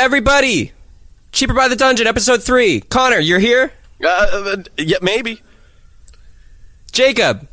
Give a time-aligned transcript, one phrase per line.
[0.00, 0.72] Hello, everybody.
[1.30, 2.80] Cheaper by the Dungeon, episode three.
[2.80, 3.70] Connor, you're here.
[4.02, 5.42] Uh, uh, yeah, maybe.
[6.90, 7.46] Jacob,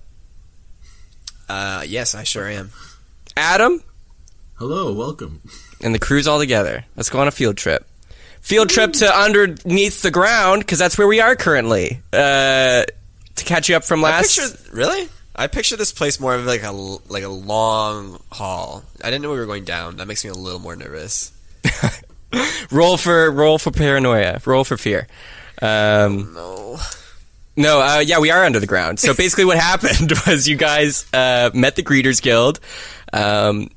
[1.49, 2.71] Uh, yes, I sure am.
[3.35, 3.83] Adam,
[4.55, 5.41] Hello, welcome.
[5.81, 6.85] and the crew's all together.
[6.95, 7.85] Let's go on a field trip.
[8.39, 11.99] Field trip to underneath the ground because that's where we are currently.
[12.13, 12.85] Uh,
[13.35, 14.37] to catch you up from I last.
[14.39, 15.09] picture really.
[15.35, 18.83] I picture this place more of like a like a long hall.
[19.03, 19.97] I didn't know we were going down.
[19.97, 21.33] That makes me a little more nervous.
[22.71, 24.39] roll for roll for paranoia.
[24.45, 25.07] Roll for fear.
[25.61, 26.77] Um, No.
[27.59, 28.99] No, uh, yeah, we are under the ground.
[28.99, 32.59] So basically, what happened was you guys uh, met the Greeters Guild.
[33.11, 33.71] Um,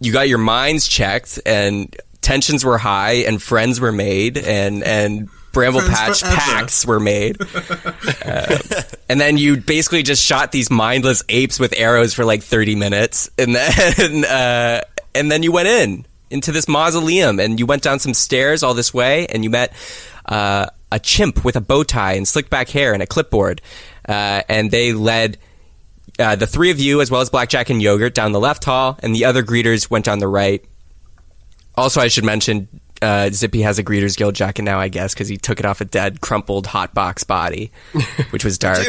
[0.00, 5.28] you got your minds checked, and tensions were high, and friends were made, and and
[5.52, 6.36] Bramble Friends Patch forever.
[6.36, 7.36] packs were made.
[8.24, 8.56] Uh,
[9.08, 13.30] and then you basically just shot these mindless apes with arrows for like thirty minutes,
[13.38, 14.80] and then uh,
[15.14, 18.74] and then you went in into this mausoleum, and you went down some stairs all
[18.74, 19.72] this way, and you met
[20.26, 23.60] uh, a chimp with a bow tie and slick back hair and a clipboard,
[24.08, 25.38] uh, and they led.
[26.18, 28.98] Uh, the three of you, as well as Blackjack and Yogurt, down the left hall,
[29.02, 30.62] and the other greeters went down the right.
[31.74, 32.68] Also, I should mention,
[33.00, 35.80] uh, Zippy has a Greeters Guild jacket now, I guess, because he took it off
[35.80, 37.72] a dead, crumpled hot box body,
[38.28, 38.84] which was dark.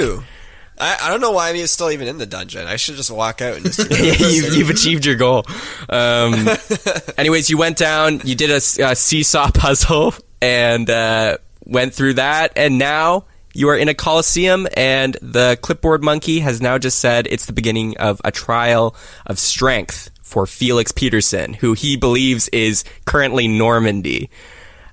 [0.83, 2.67] I, I don't know why I'm still even in the dungeon.
[2.67, 3.89] I should just walk out and just.
[3.89, 5.45] you've, you've achieved your goal.
[5.87, 6.47] Um,
[7.17, 12.77] anyways, you went down, you did a seesaw puzzle, and uh, went through that, and
[12.77, 17.45] now you are in a coliseum, and the clipboard monkey has now just said it's
[17.45, 18.93] the beginning of a trial
[19.25, 24.29] of strength for Felix Peterson, who he believes is currently Normandy.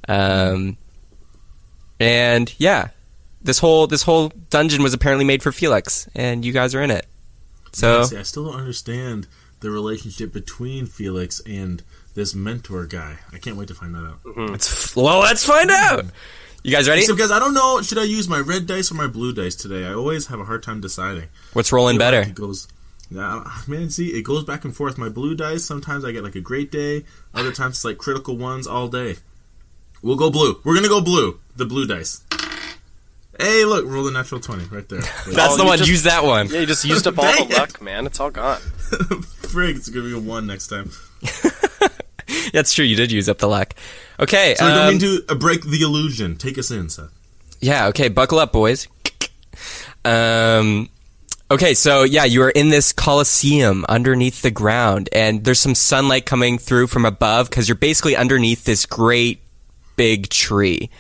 [0.09, 0.77] Um,
[1.99, 2.91] and yeah,
[3.43, 6.91] this whole this whole dungeon was apparently made for Felix, and you guys are in
[6.91, 7.07] it.
[7.73, 9.27] So See, I still don't understand
[9.61, 11.83] the relationship between Felix and
[12.15, 13.19] this mentor guy.
[13.33, 14.23] I can't wait to find that out.
[14.25, 14.47] Mm-hmm.
[14.47, 16.07] Let's, well, let's find out.
[16.63, 17.03] You guys ready?
[17.03, 17.81] So, guys, I don't know.
[17.81, 19.87] Should I use my red dice or my blue dice today?
[19.87, 21.29] I always have a hard time deciding.
[21.53, 22.31] What's rolling feel like better?
[22.31, 22.69] It goes.
[23.11, 24.99] Yeah, man, see, it goes back and forth.
[24.99, 27.05] My blue dice, sometimes I get like a great day.
[27.35, 29.17] Other times it's like critical ones all day.
[30.03, 30.61] We'll go blue.
[30.65, 31.41] We're gonna go blue.
[31.57, 32.23] The blue dice.
[33.41, 35.01] Hey, look, roll the natural twenty right there.
[35.27, 35.79] That's Oh, the you one.
[35.79, 36.49] just- Use that one.
[36.49, 37.59] Yeah, you just used up all Dang the it.
[37.59, 38.07] luck, man.
[38.07, 38.59] It's all gone.
[38.91, 40.91] frig, it's gonna be a one next time.
[42.53, 42.85] That's true.
[42.85, 43.75] You did use up the luck.
[44.19, 44.55] Okay.
[44.57, 46.37] So I don't um, mean to uh, break the illusion.
[46.37, 47.11] Take us in, Seth.
[47.61, 47.87] yeah.
[47.89, 48.09] Okay.
[48.09, 48.87] Buckle up, boys.
[50.05, 50.89] Um.
[51.53, 56.25] Okay, so yeah, you are in this coliseum underneath the ground, and there's some sunlight
[56.25, 59.41] coming through from above because you're basically underneath this great
[59.97, 60.91] big tree.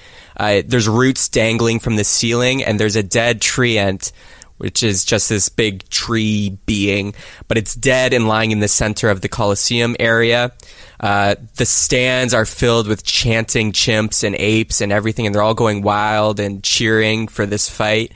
[0.40, 4.10] Uh, there's roots dangling from the ceiling, and there's a dead treant,
[4.56, 7.14] which is just this big tree being,
[7.46, 10.50] but it's dead and lying in the center of the Colosseum area.
[10.98, 15.52] Uh, the stands are filled with chanting chimps and apes and everything, and they're all
[15.52, 18.12] going wild and cheering for this fight.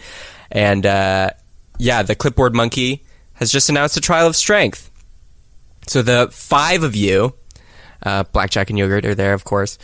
[0.51, 1.29] And uh,
[1.77, 3.05] yeah, the clipboard monkey
[3.35, 4.91] has just announced a trial of strength.
[5.89, 7.35] So the five of you,
[8.03, 9.77] uh, Blackjack and Yogurt are there, of course,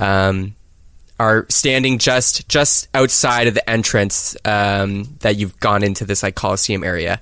[0.00, 0.54] um,
[1.18, 6.34] are standing just just outside of the entrance um, that you've gone into this like
[6.34, 7.20] Coliseum area.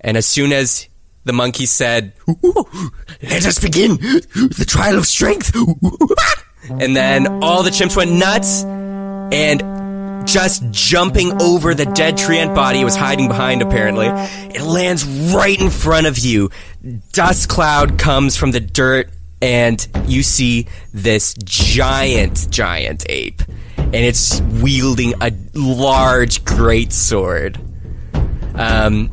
[0.00, 0.88] And as soon as
[1.24, 2.12] the monkey said,
[3.22, 5.54] "Let us begin the trial of strength,"
[6.70, 9.62] and then all the chimps went nuts and
[10.26, 15.04] just jumping over the dead treant body it was hiding behind apparently it lands
[15.34, 16.48] right in front of you
[17.12, 19.10] dust cloud comes from the dirt
[19.42, 23.42] and you see this giant giant ape
[23.76, 27.60] and it's wielding a large great sword
[28.54, 29.10] um,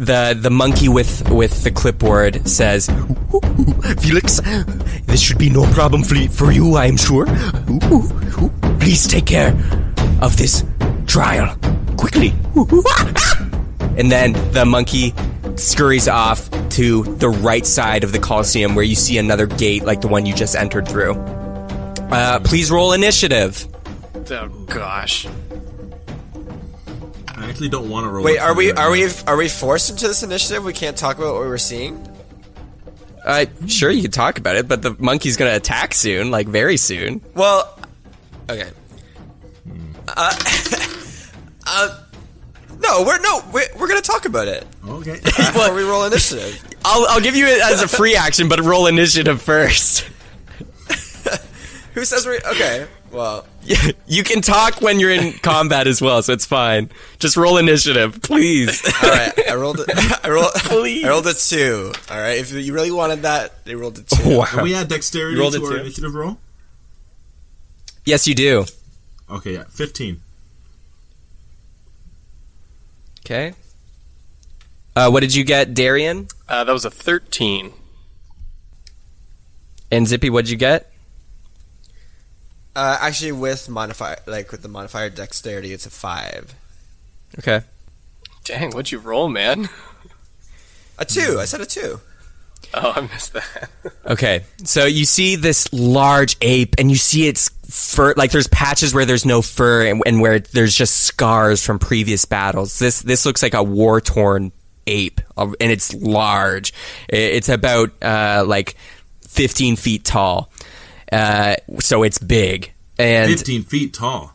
[0.00, 2.88] the the monkey with with the clipboard says,
[4.00, 4.40] "Felix,
[5.04, 7.26] this should be no problem for, for you, I am sure.
[8.80, 9.52] Please take care
[10.22, 10.64] of this
[11.06, 11.54] trial
[11.96, 12.32] quickly."
[13.96, 15.12] And then the monkey
[15.60, 20.00] scurries off to the right side of the Colosseum, where you see another gate like
[20.00, 21.14] the one you just entered through.
[22.10, 23.66] Uh, please roll initiative.
[24.30, 25.26] Oh gosh.
[27.28, 28.24] I actually don't want to roll.
[28.24, 28.92] Wait, are we right are now.
[28.92, 30.64] we are we forced into this initiative?
[30.64, 32.06] We can't talk about what we're seeing.
[33.24, 36.76] Uh, sure, you can talk about it, but the monkey's gonna attack soon, like very
[36.76, 37.20] soon.
[37.34, 37.78] Well,
[38.48, 38.70] okay.
[40.08, 40.34] Uh,
[41.66, 42.04] uh,
[42.80, 45.20] no, we're no, we're, we're gonna talk about it Okay.
[45.24, 46.64] before we roll initiative.
[46.84, 50.00] I'll, I'll give you it as a free action, but roll initiative first.
[51.94, 52.38] Who says we?
[52.52, 53.44] Okay, well,
[54.06, 56.88] You can talk when you're in combat as well, so it's fine.
[57.18, 58.80] Just roll initiative, please.
[59.02, 59.32] all right.
[59.50, 59.80] I rolled.
[59.80, 59.84] A,
[60.24, 60.52] I rolled.
[60.54, 61.04] Please.
[61.04, 61.92] I rolled a two.
[62.10, 62.38] All right.
[62.38, 64.38] If you really wanted that, they rolled a two.
[64.38, 64.44] wow.
[64.46, 65.76] Can we add dexterity You rolled to our too?
[65.78, 66.38] initiative roll?
[68.04, 68.64] Yes, you do.
[69.28, 70.22] Okay, yeah, fifteen.
[73.30, 73.54] Okay.
[74.96, 76.26] Uh, what did you get, Darian?
[76.48, 77.72] Uh, that was a 13.
[79.92, 80.90] And Zippy, what did you get?
[82.74, 86.56] Uh, actually, with modifier, like with the modifier dexterity, it's a five.
[87.38, 87.60] Okay.
[88.42, 89.68] Dang, what'd you roll, man?
[90.98, 91.38] A two.
[91.38, 92.00] I said a two.
[92.74, 93.70] Oh, I missed that.
[94.06, 94.44] Okay.
[94.64, 98.14] So you see this large ape, and you see its fur.
[98.16, 102.24] Like there's patches where there's no fur, and, and where there's just scars from previous
[102.24, 102.78] battles.
[102.78, 104.52] This this looks like a war torn
[104.86, 106.72] ape, uh, and it's large.
[107.08, 108.76] It's about uh, like
[109.28, 110.50] 15 feet tall.
[111.12, 112.72] Uh, so it's big.
[112.98, 114.34] And Fifteen feet tall.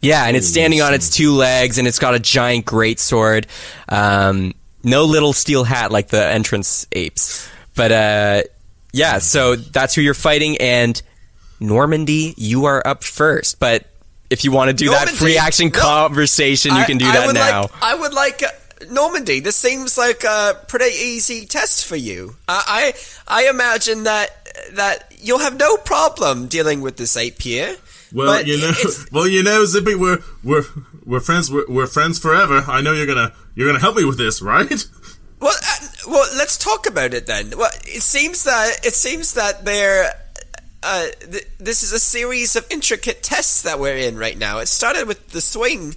[0.00, 3.46] Yeah, and it's standing on its two legs, and it's got a giant great sword.
[3.88, 8.42] Um, no little steel hat like the entrance apes, but uh,
[8.92, 9.18] yeah.
[9.18, 11.00] So that's who you're fighting, and
[11.60, 13.60] Normandy, you are up first.
[13.60, 13.86] But
[14.30, 15.78] if you want to do that free action No.
[15.80, 17.60] conversation, you can do I that now.
[17.62, 18.48] Like, I would like uh,
[18.90, 19.40] Normandy.
[19.40, 22.36] This seems like a pretty easy test for you.
[22.48, 22.92] I,
[23.28, 24.30] I I imagine that
[24.72, 27.76] that you'll have no problem dealing with this ape here.
[28.12, 28.72] Well, But you know,
[29.12, 30.64] well, you know, Zippy, we're we're
[31.04, 31.50] we're friends.
[31.50, 32.64] We're, we're friends forever.
[32.66, 34.86] I know you're gonna you're gonna help me with this, right?
[35.40, 37.52] Well, uh, well, let's talk about it then.
[37.56, 40.12] Well, it seems that it seems that there.
[40.82, 44.58] Uh, th- this is a series of intricate tests that we're in right now.
[44.58, 45.96] It started with the swing,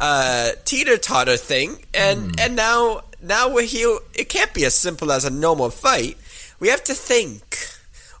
[0.00, 3.98] uh, teeter totter thing, and and now now we're here.
[4.14, 6.16] It can't be as simple as a normal fight.
[6.60, 7.68] We have to think.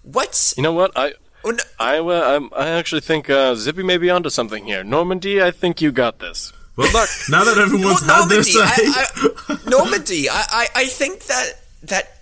[0.02, 0.92] What's You know what?
[0.96, 1.12] I
[1.44, 4.82] oh, no, I, uh, I actually think uh, Zippy may be onto something here.
[4.82, 6.52] Normandy, I think you got this.
[6.78, 9.06] Well, look, now that everyone's Well, had their Normandy, say, I,
[9.48, 12.20] I, Normandy, I, I, I think that that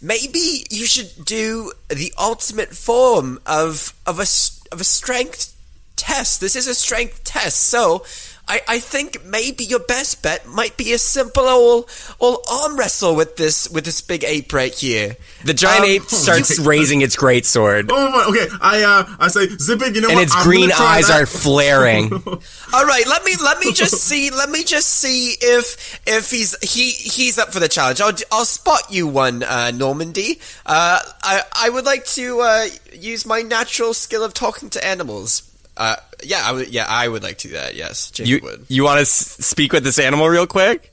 [0.00, 4.26] maybe you should do the ultimate form of of a
[4.72, 5.52] of a strength
[5.96, 6.40] test.
[6.40, 8.04] This is a strength test, so.
[8.48, 13.14] I, I think maybe your best bet might be a simple old, old arm wrestle
[13.14, 15.16] with this with this big ape right here.
[15.44, 19.16] the giant um, ape starts you- raising its great sword, oh my, okay, I uh,
[19.20, 20.22] I say, Zippy, you know and what?
[20.24, 21.22] its I'm green eyes that.
[21.22, 22.12] are flaring.
[22.72, 26.56] All right, let me let me just see let me just see if if he's
[26.62, 28.00] he he's up for the challenge.
[28.00, 30.40] I'll I'll spot you one, uh, Normandy.
[30.64, 35.42] Uh, I I would like to uh, use my natural skill of talking to animals.
[35.78, 36.68] Uh, yeah, I would.
[36.68, 37.74] Yeah, I would like to do that.
[37.76, 38.66] Yes, Jacob you would.
[38.68, 39.08] you want to s-
[39.46, 40.92] speak with this animal real quick?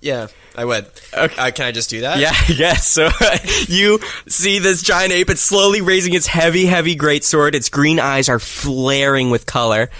[0.00, 0.86] Yeah, I would.
[1.12, 1.36] Okay.
[1.36, 2.18] Uh, can I just do that?
[2.18, 2.86] Yeah, yes.
[2.88, 3.10] So
[3.68, 5.28] you see this giant ape.
[5.28, 7.54] It's slowly raising its heavy, heavy great sword.
[7.54, 9.90] Its green eyes are flaring with color.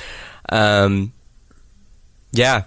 [0.48, 1.12] Um,
[2.32, 2.62] yeah.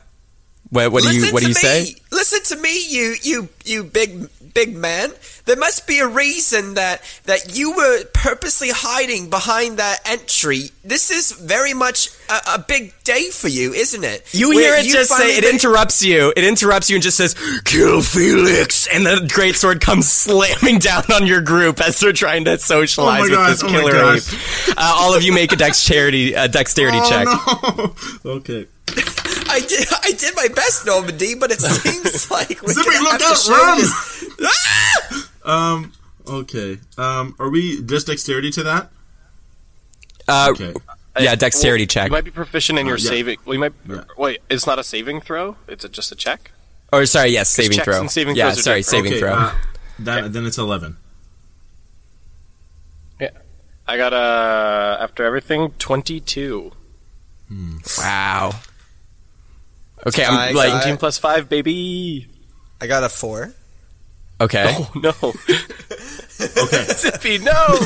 [0.71, 1.85] What, what do you Listen What do to you me.
[1.85, 1.95] say?
[2.11, 5.11] Listen to me, you you you big big man.
[5.45, 10.69] There must be a reason that that you were purposely hiding behind that entry.
[10.83, 14.25] This is very much a, a big day for you, isn't it?
[14.33, 16.31] You Where hear it just say it ma- interrupts you.
[16.37, 17.35] It interrupts you and just says,
[17.65, 22.45] "Kill Felix," and the great sword comes slamming down on your group as they're trying
[22.45, 24.33] to socialize Oh my with gosh, this oh my killer gosh.
[24.69, 24.77] ape.
[24.77, 27.27] Uh, all of you make a dexterity a dexterity check.
[27.27, 27.93] Oh
[28.23, 28.31] no.
[28.31, 28.67] okay.
[29.51, 33.11] I did I did my best, Normandy, but it seems like we're Zippy, gonna look
[33.11, 34.47] have to out, show run!
[34.47, 35.27] Ah!
[35.43, 35.91] Um.
[36.27, 36.77] Okay.
[36.99, 37.35] Um.
[37.39, 38.91] Are we just dexterity to that?
[40.27, 40.73] Uh, Okay.
[41.19, 42.05] Yeah, dexterity Well, check.
[42.07, 43.09] You might be proficient in your yeah.
[43.09, 43.37] saving.
[43.45, 43.73] Well, might.
[43.89, 44.03] Yeah.
[44.17, 45.57] Wait, it's not a saving throw.
[45.67, 46.51] It's a, just a check.
[46.93, 47.99] Or sorry, yes, saving checks throw.
[47.99, 49.05] and saving yeah, throws are sorry, different.
[49.05, 49.19] saving okay.
[49.19, 49.33] throw.
[49.33, 49.53] Uh,
[49.99, 50.97] that then it's eleven.
[53.19, 53.29] Yeah,
[53.87, 56.71] I got uh after everything twenty-two.
[57.97, 58.51] wow.
[60.07, 60.55] Okay, I'm Nice.
[60.55, 62.27] like, I- Nineteen plus five, baby.
[62.79, 63.53] I got a four.
[64.39, 64.75] okay.
[64.77, 65.09] Oh no,
[66.63, 66.83] Okay.
[66.93, 67.53] Zippy, no.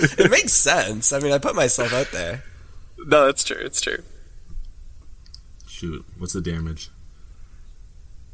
[0.00, 1.12] It makes sense.
[1.12, 2.44] I mean, I put myself out there.
[2.98, 3.56] no, that's true.
[3.60, 3.98] It's true.
[5.66, 6.04] Shoot.
[6.18, 6.90] What's the damage?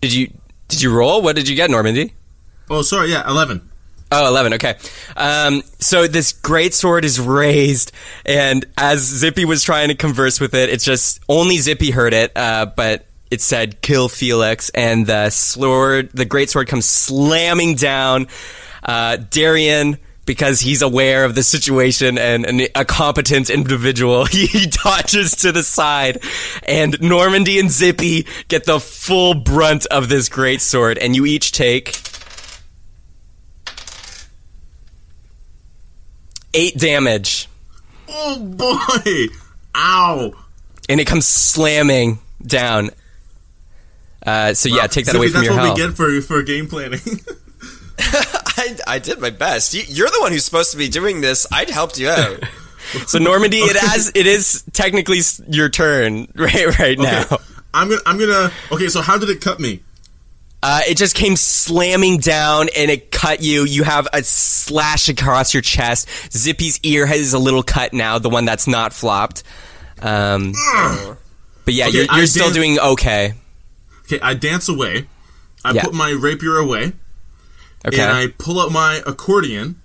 [0.03, 0.33] Did you
[0.69, 1.23] did you roll?
[1.23, 2.13] What did you get, Normandy?
[2.69, 3.11] Oh, sorry.
[3.13, 3.71] Yeah, eleven.
[4.17, 4.77] Oh, 11, okay.
[5.17, 7.91] Um, so this great sword is raised,
[8.25, 12.31] and as Zippy was trying to converse with it, it's just, only Zippy heard it,
[12.37, 18.29] uh, but it said, kill Felix, and the sword, the great sword comes slamming down.
[18.85, 25.35] Uh, Darian, because he's aware of the situation and, and a competent individual, he dodges
[25.39, 26.23] to the side,
[26.63, 31.51] and Normandy and Zippy get the full brunt of this great sword, and you each
[31.51, 32.01] take
[36.55, 37.49] eight damage,
[38.09, 39.27] Oh boy!
[39.77, 40.33] Ow!
[40.89, 42.91] and it comes slamming down.
[44.25, 46.67] Uh, so yeah, take that Zippy, away from that's what we get for for game
[46.67, 47.01] planning.
[47.99, 49.75] I, I did my best.
[49.75, 51.47] You, you're the one who's supposed to be doing this.
[51.53, 52.43] I'd helped you out.
[53.07, 57.39] So Normandy, it has it is technically your turn right right now.
[57.73, 58.01] I'm gonna.
[58.05, 58.53] I'm gonna.
[58.71, 58.89] Okay.
[58.89, 59.83] So how did it cut me?
[60.67, 63.65] Uh, it just came slamming down and it cut you.
[63.67, 66.09] You have a slash across your chest.
[66.33, 69.43] Zippy's ear has a little cut now, the one that's not flopped.
[70.01, 70.53] Um,
[71.67, 73.35] but yeah, Okay, you're, you're still dan- doing okay.
[74.07, 74.19] Okay.
[74.23, 75.07] I dance away.
[75.65, 75.85] I Yeah.
[75.85, 76.93] put my rapier away,
[77.87, 78.01] Okay.
[78.01, 79.77] and I pull out my accordion,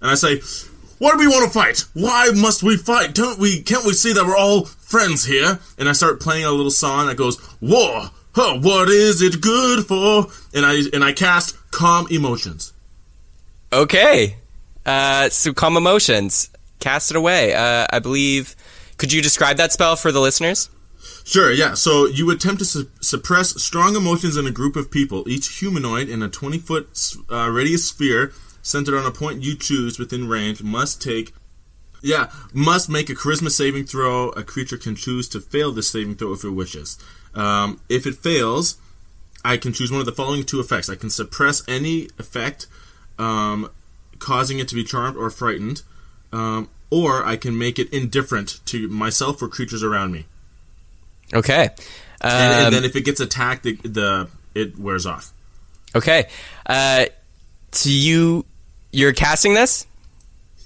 [0.00, 0.40] and I say,
[0.98, 1.84] "Why do we want to fight?
[1.92, 3.14] Why must we fight?
[3.14, 3.60] Don't we?
[3.60, 7.06] Can't we see that we're all friends here?" And I start playing a little song
[7.08, 8.58] that goes, "War, huh?
[8.60, 12.72] What is it good for?" And I and I cast calm emotions.
[13.72, 14.36] okay.
[14.84, 16.50] Uh, so calm emotions.
[16.80, 17.54] Cast it away.
[17.54, 18.56] Uh, I believe.
[18.98, 20.68] Could you describe that spell for the listeners?
[21.24, 21.74] Sure, yeah.
[21.74, 26.08] So you attempt to su- suppress strong emotions in a group of people, each humanoid
[26.08, 26.88] in a 20 foot
[27.30, 31.32] uh, radius sphere centered on a point you choose within range must take.
[32.02, 34.30] Yeah, must make a charisma saving throw.
[34.30, 36.98] A creature can choose to fail this saving throw if it wishes.
[37.34, 38.76] Um, if it fails,
[39.44, 40.88] I can choose one of the following two effects.
[40.90, 42.66] I can suppress any effect,
[43.18, 43.70] um,
[44.18, 45.82] causing it to be charmed or frightened,
[46.32, 50.26] um, or I can make it indifferent to myself or creatures around me.
[51.34, 51.70] Okay.
[52.20, 55.32] and, Um, and then if it gets attacked, the, the it wears off.
[55.94, 56.24] okay.
[56.66, 57.06] Uh,
[57.72, 58.44] so you
[58.92, 59.86] you're casting this.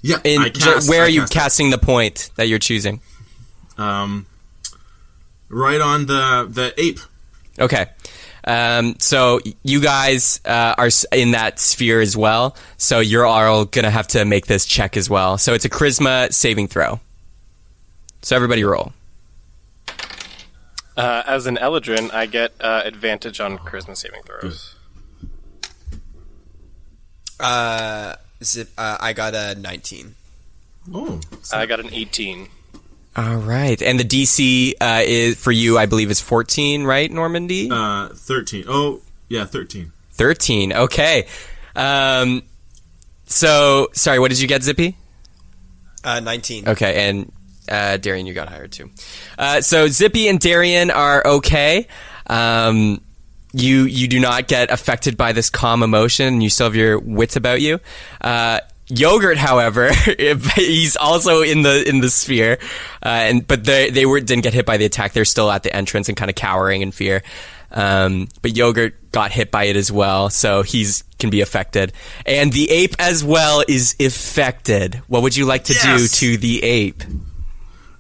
[0.02, 1.35] Yeah, In I cast, where I are you cast it.
[1.38, 3.00] casting the point that you're choosing?
[3.78, 4.26] Um,
[5.49, 7.00] right on the the ape.
[7.59, 7.87] Okay.
[8.45, 12.57] Um, so you guys uh, are in that sphere as well.
[12.76, 15.37] So you're all gonna have to make this check as well.
[15.37, 17.00] So it's a charisma saving throw.
[18.23, 18.93] So everybody roll.
[20.97, 24.75] Uh, as an Eladrin, I get uh, advantage on charisma saving throws.
[27.38, 30.15] Uh, zip, uh, I got a 19.
[30.95, 31.21] Oh,
[31.53, 32.49] I got an 18.
[33.16, 37.70] All right, and the DC uh, is for you, I believe, is 14, right, Normandy?
[37.70, 38.64] uh, thirteen.
[38.68, 39.92] Oh, yeah, thirteen.
[40.12, 40.73] 13.
[40.73, 41.26] Okay.
[41.75, 42.42] Um,
[43.26, 44.96] so sorry, what did you get, Zippy?
[46.04, 46.68] Uh, 19.
[46.68, 47.32] Okay, and
[47.68, 48.90] uh, Darian, you got hired too.
[49.38, 51.87] Uh, so Zippy and Darian are okay.
[52.26, 53.00] Um,
[53.52, 56.26] you you do not get affected by this calm emotion.
[56.35, 57.80] and You still have your wits about you.
[58.20, 62.59] Uh, Yogurt, however, if he's also in the in the sphere,
[63.05, 65.12] uh, and but they they were didn't get hit by the attack.
[65.12, 67.23] They're still at the entrance and kind of cowering in fear.
[67.73, 71.93] Um, but Yogurt got hit by it as well, so he's can be affected.
[72.25, 75.02] And the ape as well is affected.
[75.09, 76.19] What would you like to Yes!
[76.21, 77.02] do to the ape?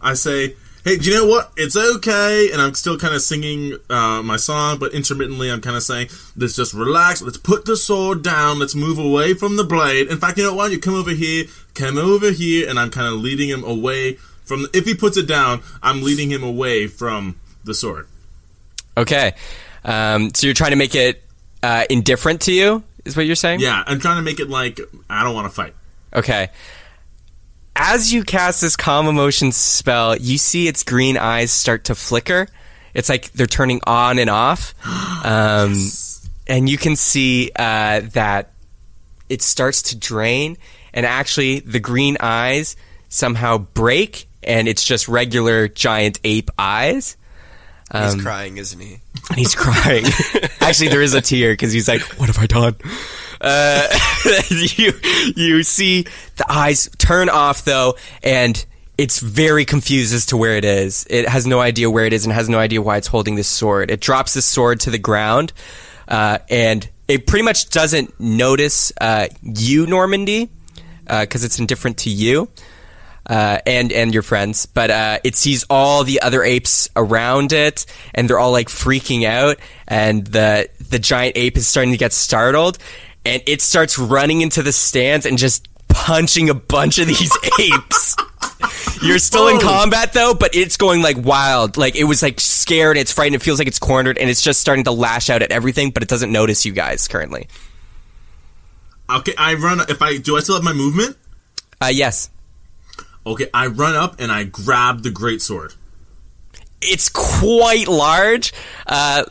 [0.00, 0.54] I say,
[0.86, 1.52] hey, do you know what?
[1.56, 5.76] It's okay, and I'm still kind of singing uh, my song, but intermittently I'm kind
[5.76, 7.20] of saying, let's just relax.
[7.20, 8.60] Let's put the sword down.
[8.60, 10.06] Let's move away from the blade.
[10.06, 10.70] In fact, you know what?
[10.70, 14.14] You come over here, come over here, and I'm kind of leading him away
[14.44, 14.62] from.
[14.62, 18.06] The, if he puts it down, I'm leading him away from the sword.
[18.96, 19.34] Okay,
[19.84, 21.22] um, so you're trying to make it
[21.64, 23.58] uh, indifferent to you, is what you're saying?
[23.58, 24.78] Yeah, I'm trying to make it like
[25.10, 25.74] I don't want to fight.
[26.14, 26.48] Okay.
[27.78, 32.48] As you cast this calm emotion spell, you see its green eyes start to flicker.
[32.94, 34.74] It's like they're turning on and off.
[35.26, 35.74] Um,
[36.48, 38.52] And you can see uh, that
[39.28, 40.56] it starts to drain,
[40.94, 42.76] and actually, the green eyes
[43.08, 47.16] somehow break, and it's just regular giant ape eyes.
[47.92, 49.00] He's Um, crying, isn't he?
[49.30, 50.04] and he's crying.
[50.60, 52.76] Actually, there is a tear because he's like, "What have I done?"
[53.46, 53.86] Uh,
[54.50, 54.92] you
[55.36, 56.02] you see
[56.36, 58.66] the eyes turn off though, and
[58.98, 61.06] it's very confused as to where it is.
[61.08, 63.48] It has no idea where it is and has no idea why it's holding this
[63.48, 63.90] sword.
[63.90, 65.52] It drops the sword to the ground,
[66.08, 70.50] uh, and it pretty much doesn't notice uh, you, Normandy,
[71.06, 72.48] because it's indifferent to you
[73.28, 77.86] uh, and and your friends, but uh, it sees all the other apes around it,
[78.14, 82.12] and they're all like freaking out, and the the giant ape is starting to get
[82.12, 82.78] startled,
[83.26, 88.16] and it starts running into the stands and just punching a bunch of these apes.
[89.02, 91.76] You're still in combat though, but it's going like wild.
[91.76, 94.60] Like it was like scared, it's frightened, it feels like it's cornered, and it's just
[94.60, 97.48] starting to lash out at everything, but it doesn't notice you guys currently.
[99.10, 99.80] Okay, I run.
[99.88, 101.16] If I do, I still have my movement.
[101.80, 102.30] Uh, yes.
[103.26, 105.74] Okay, I run up and I grab the great sword.
[106.80, 108.52] it's quite large.
[108.86, 109.24] Uh,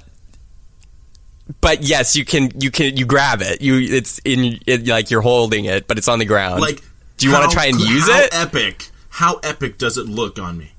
[1.61, 3.61] but yes, you can you can you grab it.
[3.61, 6.61] You it's in it, like you're holding it, but it's on the ground.
[6.61, 6.81] Like,
[7.17, 8.29] do you want to try and use how it?
[8.33, 8.89] Epic.
[9.09, 10.71] How epic does it look on me?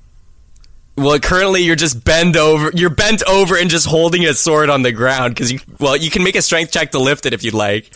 [0.97, 2.71] well, currently you're just bent over.
[2.73, 5.59] You're bent over and just holding a sword on the ground because you.
[5.79, 7.91] Well, you can make a strength check to lift it if you'd like.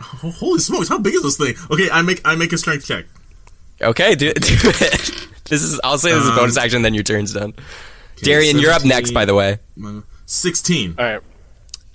[0.00, 0.88] Oh, holy smokes!
[0.88, 1.54] How big is this thing?
[1.70, 3.06] Okay, I make I make a strength check.
[3.80, 5.28] Okay, do, do it.
[5.44, 5.80] This is.
[5.84, 7.54] I'll say this is a bonus um, action, then your turn's done.
[8.16, 9.12] Darian, you're up next.
[9.12, 9.60] By the way,
[10.26, 10.96] Sixteen.
[10.98, 11.20] All right.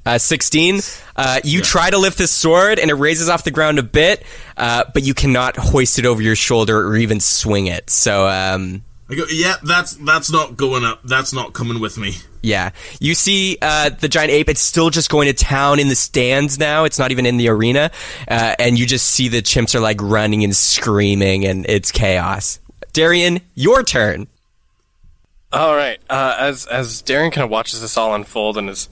[0.07, 0.79] Uh, sixteen.
[1.15, 4.23] Uh, you try to lift this sword, and it raises off the ground a bit,
[4.55, 7.89] uh, but you cannot hoist it over your shoulder or even swing it.
[7.89, 9.25] So, um, I go.
[9.29, 11.01] Yeah, that's that's not going up.
[11.03, 12.15] That's not coming with me.
[12.41, 12.69] Yeah.
[13.01, 16.57] You see uh, the giant ape, it's still just going to town in the stands
[16.57, 16.85] now.
[16.85, 17.91] It's not even in the arena.
[18.27, 22.59] Uh, and you just see the chimps are like running and screaming, and it's chaos.
[22.93, 24.27] Darian, your turn.
[25.51, 25.99] All right.
[26.09, 28.87] Uh, as as Darian kind of watches this all unfold and is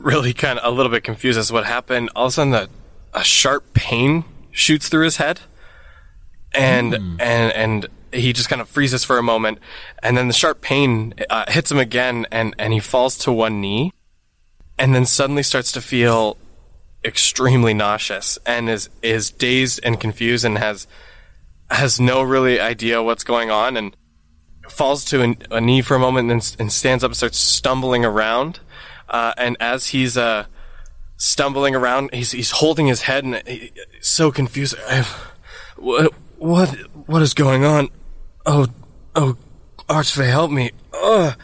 [0.00, 2.50] really kind of a little bit confused as to what happened, all of a sudden
[2.50, 2.68] the,
[3.14, 5.40] a sharp pain shoots through his head,
[6.52, 9.58] and and and he just kind of freezes for a moment,
[10.02, 13.60] and then the sharp pain uh, hits him again, and and he falls to one
[13.60, 13.92] knee,
[14.78, 16.36] and then suddenly starts to feel
[17.04, 20.86] extremely nauseous and is is dazed and confused and has
[21.70, 23.96] has no really idea what's going on and
[24.68, 28.04] falls to an, a knee for a moment and, and stands up and starts stumbling
[28.04, 28.60] around.
[29.10, 30.44] Uh, and as he's uh,
[31.16, 34.74] stumbling around, he's he's holding his head and he, he's so confused.
[34.88, 35.04] I,
[35.76, 36.68] what what
[37.06, 37.88] what is going on?
[38.46, 38.66] Oh
[39.16, 39.36] oh,
[39.88, 40.70] Archfey, help me!
[40.94, 41.34] Ugh,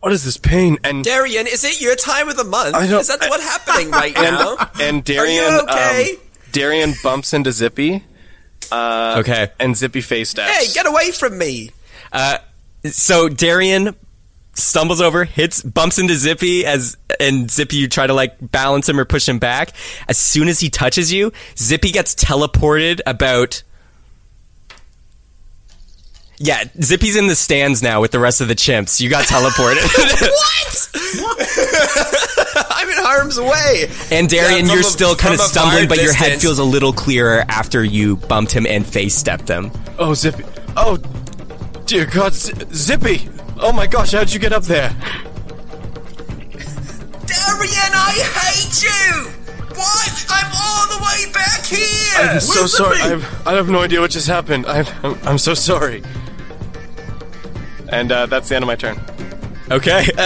[0.00, 0.78] what is this pain?
[0.82, 2.74] And Darian, is it your time of the month?
[2.74, 4.56] I don't- Is that what's happening right now?
[4.80, 6.14] and Darian okay?
[6.14, 6.20] um,
[6.52, 8.02] Darian bumps into Zippy.
[8.72, 9.48] Uh, Okay.
[9.58, 10.50] and Zippy face steps.
[10.56, 11.70] Hey, get away from me!
[12.86, 13.94] So Darian
[14.62, 18.98] stumbles over, hits, bumps into Zippy as, and Zippy, you try to like balance him
[19.00, 19.72] or push him back.
[20.08, 23.62] As soon as he touches you, Zippy gets teleported about.
[26.42, 28.98] Yeah, Zippy's in the stands now with the rest of the chimps.
[29.00, 29.76] You got teleported.
[31.20, 31.38] What?
[32.70, 33.90] I'm in harm's way.
[34.16, 36.64] and Darian, Yeah, you're a- still kind of stumbling, far but your head feels a
[36.64, 39.72] little clearer after you bumped him and face stepped him.
[39.98, 40.44] Oh, Zippy.
[40.76, 40.96] Oh,
[41.86, 43.28] dear God, Z- Zippy.
[43.62, 44.88] Oh my gosh, how'd you get up there?
[47.26, 49.30] Darian, I hate you!
[49.74, 50.26] What?
[50.30, 52.14] I'm all the way back here!
[52.16, 53.00] I'm so sorry.
[53.00, 54.66] I've, I have no idea what just happened.
[54.66, 56.02] I'm, I'm, I'm so sorry.
[57.90, 58.98] And uh, that's the end of my turn.
[59.70, 60.06] Okay.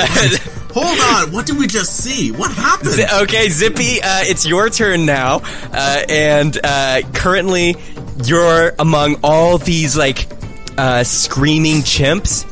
[0.74, 1.32] Hold on.
[1.32, 2.30] What did we just see?
[2.32, 2.90] What happened?
[2.90, 5.40] Z- okay, Zippy, uh, it's your turn now,
[5.72, 7.76] uh, and uh, currently
[8.24, 10.26] you're among all these like
[10.76, 12.44] uh, screaming chimps,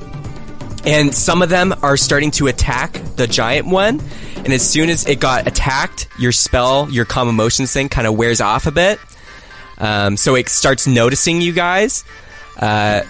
[0.85, 4.01] and some of them are starting to attack the giant one.
[4.37, 8.17] And as soon as it got attacked, your spell, your calm emotions thing, kind of
[8.17, 8.99] wears off a bit.
[9.79, 12.05] Um, so it starts noticing you guys.
[12.59, 13.03] Uh,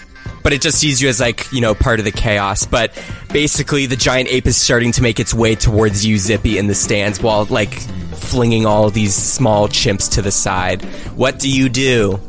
[0.42, 2.64] but it just sees you as like you know part of the chaos.
[2.64, 2.92] But
[3.32, 6.74] basically, the giant ape is starting to make its way towards you, Zippy, in the
[6.74, 7.74] stands, while like
[8.14, 10.82] flinging all these small chimps to the side.
[11.14, 12.20] What do you do?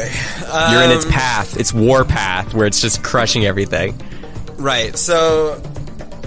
[0.00, 0.72] Oh boy.
[0.72, 4.00] You're in its Um, path, its war path, where it's just crushing everything.
[4.56, 5.60] Right, so.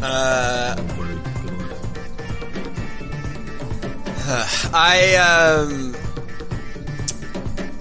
[0.01, 0.75] Uh,
[4.73, 5.95] I, um.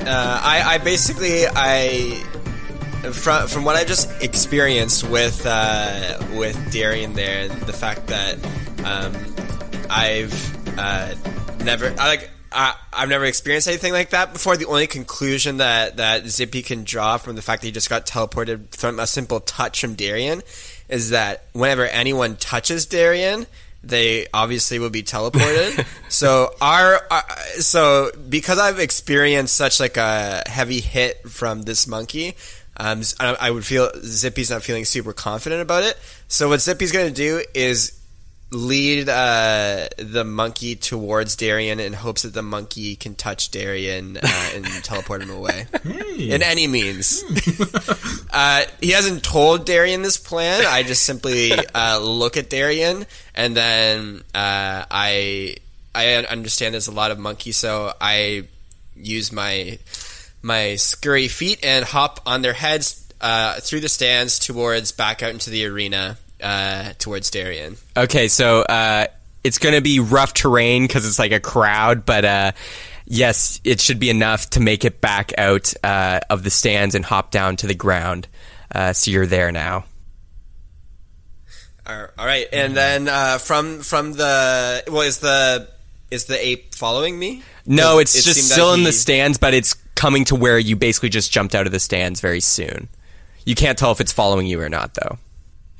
[0.00, 2.22] Uh, I, I basically I
[3.12, 8.38] from from what I just experienced with uh, with Darian there, and the fact that
[8.84, 9.14] um,
[9.90, 11.14] I've uh,
[11.62, 14.56] never I like I, I've never experienced anything like that before.
[14.56, 18.06] The only conclusion that that Zippy can draw from the fact that he just got
[18.06, 20.42] teleported from a simple touch from Darian
[20.88, 23.46] is that whenever anyone touches Darian.
[23.82, 25.86] They obviously will be teleported.
[26.10, 27.24] so our, our,
[27.60, 32.36] so because I've experienced such like a heavy hit from this monkey,
[32.76, 35.98] um, I would feel Zippy's not feeling super confident about it.
[36.28, 37.99] So what Zippy's going to do is
[38.52, 44.50] lead uh, the monkey towards Darian in hopes that the monkey can touch Darian uh,
[44.54, 46.30] and teleport him away Hey.
[46.30, 47.22] in any means.
[48.32, 50.64] uh, he hasn't told Darian this plan.
[50.66, 55.56] I just simply uh, look at Darian and then uh, I
[55.94, 58.44] I understand there's a lot of monkeys, so I
[58.96, 59.78] use my
[60.42, 65.30] my scurry feet and hop on their heads uh, through the stands towards back out
[65.30, 67.76] into the arena uh, towards Darian.
[67.96, 69.06] Okay, so uh,
[69.44, 72.52] it's going to be rough terrain because it's like a crowd, but uh,
[73.06, 77.04] yes, it should be enough to make it back out uh, of the stands and
[77.04, 78.28] hop down to the ground.
[78.72, 79.84] Uh, so you're there now.
[81.86, 85.68] All right, and then uh, from from the well, is the
[86.12, 87.42] is the ape following me?
[87.66, 91.08] No, it's it just still in the stands, but it's coming to where you basically
[91.08, 92.88] just jumped out of the stands very soon.
[93.44, 95.18] You can't tell if it's following you or not, though.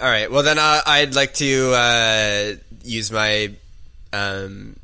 [0.01, 0.31] All right.
[0.31, 3.51] Well, then uh, I'd like to uh, use my
[4.13, 4.77] um,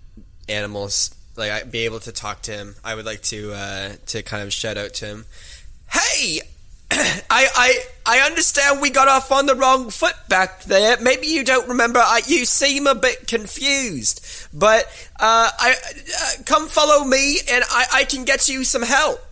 [0.49, 2.75] animals like I be able to talk to him.
[2.85, 5.27] I would like to uh, to kind of shout out to him.
[5.91, 6.41] Hey,
[6.91, 10.99] I I I understand we got off on the wrong foot back there.
[11.01, 11.99] Maybe you don't remember.
[11.99, 14.85] I, you seem a bit confused, but
[15.19, 19.26] uh, I uh, come follow me, and I I can get you some help.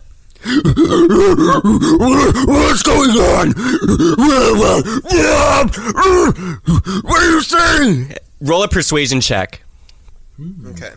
[2.45, 3.53] What's going on?
[7.03, 8.13] What are you saying?
[8.41, 9.63] Roll a persuasion check.
[10.67, 10.91] Okay.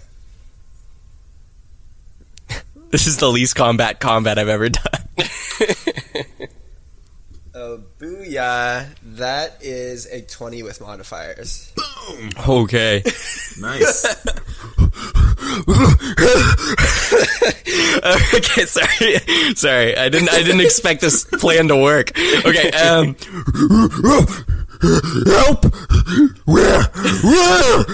[2.90, 4.84] This is the least combat combat I've ever done.
[7.54, 8.86] Oh, booyah!
[9.02, 11.72] That is a twenty with modifiers.
[11.76, 12.30] Boom!
[12.48, 13.02] Okay.
[13.60, 14.04] Nice.
[18.36, 19.18] okay, sorry.
[19.56, 19.96] Sorry.
[19.96, 22.12] I didn't I didn't expect this plan to work.
[22.46, 23.16] Okay, um
[25.26, 25.64] Help!
[26.44, 26.82] Where?
[27.24, 27.84] Where?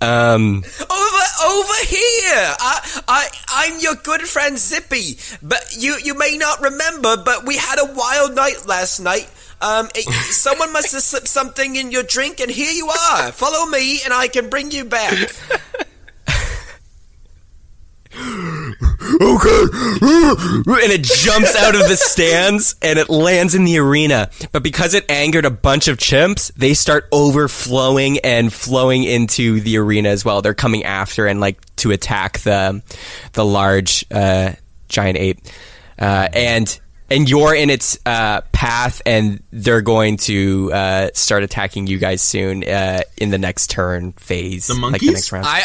[0.00, 2.54] Um Over, over here.
[2.60, 5.18] I, I, I'm your good friend Zippy.
[5.42, 9.30] But you, you may not remember, but we had a wild night last night.
[9.60, 13.32] Um, it- someone must have slipped something in your drink, and here you are.
[13.32, 15.30] Follow me, and I can bring you back.
[18.82, 19.62] Okay.
[20.02, 24.30] and it jumps out of the stands and it lands in the arena.
[24.52, 29.78] But because it angered a bunch of chimps, they start overflowing and flowing into the
[29.78, 30.42] arena as well.
[30.42, 32.82] They're coming after and like to attack the
[33.32, 34.52] the large uh,
[34.88, 35.38] giant ape,
[35.98, 41.86] uh, and and you're in its uh, path, and they're going to uh, start attacking
[41.86, 45.12] you guys soon uh, in the next turn phase, The like the monkeys?
[45.12, 45.46] next round.
[45.46, 45.64] I,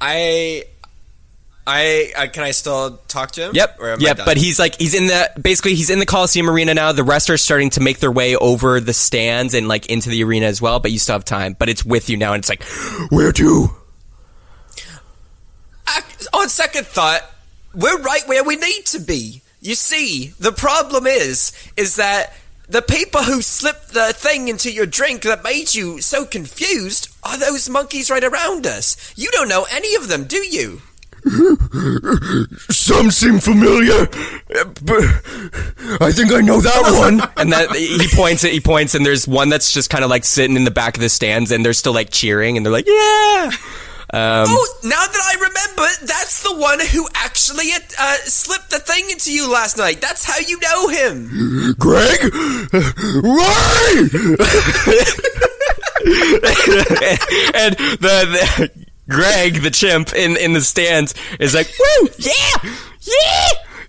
[0.00, 0.64] I,
[1.66, 3.52] I, I can I still talk to him?
[3.54, 3.76] Yep.
[3.80, 4.18] Or am I Yep.
[4.24, 6.92] But he's like he's in the basically he's in the Coliseum arena now.
[6.92, 10.22] The rest are starting to make their way over the stands and like into the
[10.24, 10.80] arena as well.
[10.80, 11.56] But you still have time.
[11.58, 12.64] But it's with you now, and it's like
[13.10, 13.68] Where to?
[16.32, 17.22] On second thought,
[17.74, 19.42] we're right where we need to be.
[19.60, 22.34] You see, the problem is, is that
[22.68, 27.38] the people who slipped the thing into your drink that made you so confused are
[27.38, 29.12] those monkeys right around us.
[29.16, 30.82] You don't know any of them, do you?
[32.70, 34.06] Some seem familiar,
[34.82, 35.02] but
[36.00, 37.22] I think I know that one.
[37.38, 40.24] and that he points at he points and there's one that's just kind of like
[40.24, 42.86] sitting in the back of the stands and they're still like cheering and they're like
[42.86, 43.50] yeah.
[44.12, 49.10] Um, Oh, now that I remember, that's the one who actually uh, slipped the thing
[49.10, 50.00] into you last night.
[50.00, 51.74] That's how you know him.
[51.78, 52.20] Greg?
[53.24, 54.08] Why?
[57.54, 62.70] and the, the Greg, the chimp in in the stands, is like, "Woo, yeah,
[63.02, 63.48] yeah!"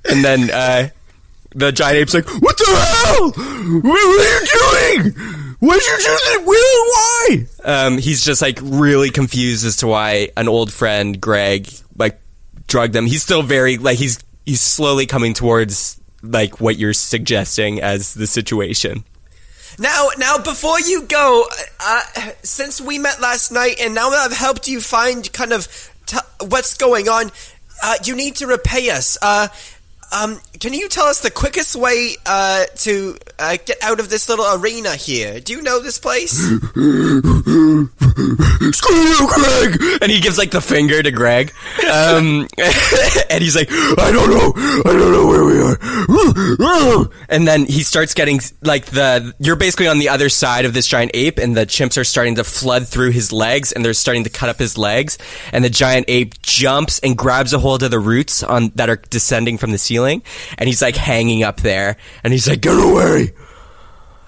[0.10, 0.90] And then uh,
[1.56, 3.32] the giant ape's like, What the hell?
[3.32, 5.14] What, are you doing?
[5.60, 6.44] Why'd you do that?
[6.46, 6.56] Will?
[6.92, 7.46] Why?
[7.64, 12.20] um, he's just like really confused as to why an old friend, Greg, like
[12.68, 13.06] drugged them.
[13.06, 18.28] He's still very like he's he's slowly coming towards like what you're suggesting as the
[18.28, 19.04] situation.
[19.78, 21.46] Now, now, before you go,
[21.80, 22.02] uh,
[22.44, 25.68] since we met last night, and now that I've helped you find kind of
[26.06, 27.32] t- what's going on,
[27.84, 29.18] uh, you need to repay us.
[29.22, 29.50] Uh,
[30.16, 34.30] um, can you tell us the quickest way uh, to uh, get out of this
[34.30, 35.42] little arena here?
[35.42, 36.32] Do you know this place?
[38.72, 40.00] Screw you, Greg!
[40.02, 41.52] And he gives like the finger to Greg,
[41.92, 42.48] um,
[43.30, 44.54] and he's like, I don't know.
[44.86, 45.78] I don't know where we are.
[47.28, 50.88] And then he starts getting like the you're basically on the other side of this
[50.88, 54.24] giant ape, and the chimps are starting to flood through his legs, and they're starting
[54.24, 55.18] to cut up his legs.
[55.52, 58.96] And the giant ape jumps and grabs a hold of the roots on that are
[59.10, 60.05] descending from the ceiling,
[60.58, 63.34] and he's like hanging up there, and he's like, Get away!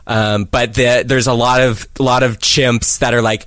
[0.08, 3.46] um, but the, there's a lot of a lot of chimps that are like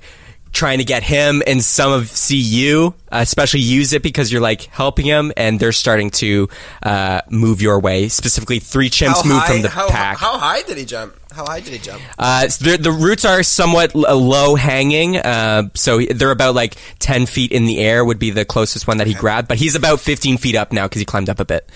[0.51, 4.41] trying to get him, and some of see you, uh, especially use it because you're
[4.41, 6.49] like helping him, and they're starting to
[6.83, 8.09] uh, move your way.
[8.09, 10.17] Specifically, three chimps move from the how, pack.
[10.17, 11.15] how high did he jump?
[11.31, 12.01] How high did he jump?
[12.19, 17.25] Uh, so the, the roots are somewhat low hanging, uh, so they're about like 10
[17.25, 20.01] feet in the air would be the closest one that he grabbed, but he's about
[20.01, 21.69] 15 feet up now because he climbed up a bit.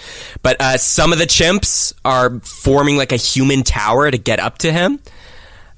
[0.44, 4.58] But uh, some of the chimps are forming like a human tower to get up
[4.60, 5.00] to him.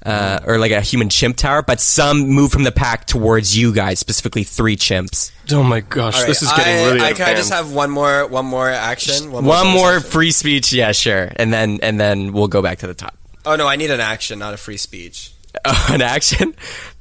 [0.04, 3.74] Uh, or like a human chimp tower, but some move from the pack towards you
[3.74, 5.32] guys, specifically three chimps.
[5.50, 7.72] Oh my gosh, All right, this is getting I, really I, can I just have
[7.72, 9.32] one more, one more action?
[9.32, 12.86] One bonus more free speech, yeah, sure, and then and then we'll go back to
[12.86, 13.16] the top.
[13.44, 15.32] Oh no, I need an action, not a free speech.
[15.64, 16.54] Oh, an action.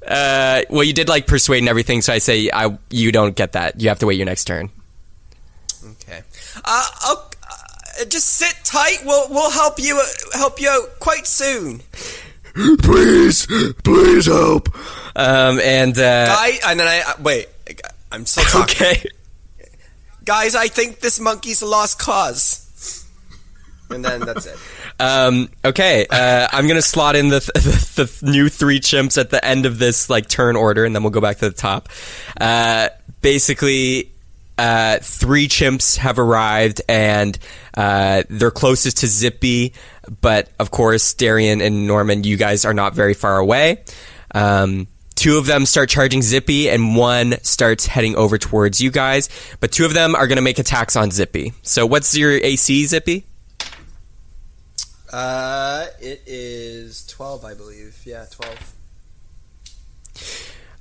[0.05, 3.51] Uh, well, you did like persuade and everything, so I say I you don't get
[3.51, 3.79] that.
[3.79, 4.71] You have to wait your next turn.
[5.85, 6.21] Okay.
[6.63, 8.99] Uh, I'll, uh, just sit tight.
[9.05, 11.81] We'll we'll help you uh, help you out quite soon.
[12.81, 13.45] Please,
[13.83, 14.69] please help.
[15.15, 17.47] Um, and uh, I and then I uh, wait.
[18.11, 18.87] I'm still talking.
[18.87, 19.05] okay,
[20.25, 23.05] guys, I think this monkey's a lost cause.
[23.89, 24.57] And then that's it.
[24.99, 29.43] Um, okay, uh, I'm gonna slot in the, the the new three chimps at the
[29.45, 31.89] end of this like turn order, and then we'll go back to the top.
[32.41, 32.89] Uh,
[33.21, 34.11] basically,
[34.57, 37.37] uh, three chimps have arrived, and
[37.75, 39.73] uh, they're closest to Zippy,
[40.21, 43.83] but of course, Darian and Norman, you guys are not very far away.
[44.33, 49.29] Um, two of them start charging Zippy, and one starts heading over towards you guys.
[49.59, 51.53] But two of them are gonna make attacks on Zippy.
[51.61, 53.25] So, what's your AC, Zippy?
[55.11, 57.97] Uh, it is 12, I believe.
[58.05, 58.73] Yeah, 12.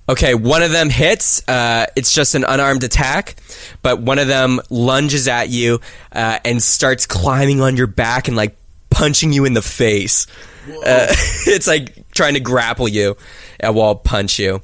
[0.08, 1.46] Okay, one of them hits.
[1.48, 3.34] Uh, it's just an unarmed attack,
[3.82, 5.80] but one of them lunges at you
[6.12, 8.56] uh, and starts climbing on your back and like
[8.90, 10.28] punching you in the face.
[10.68, 11.06] Uh,
[11.46, 13.16] it's like trying to grapple you
[13.62, 14.62] uh, while punch you.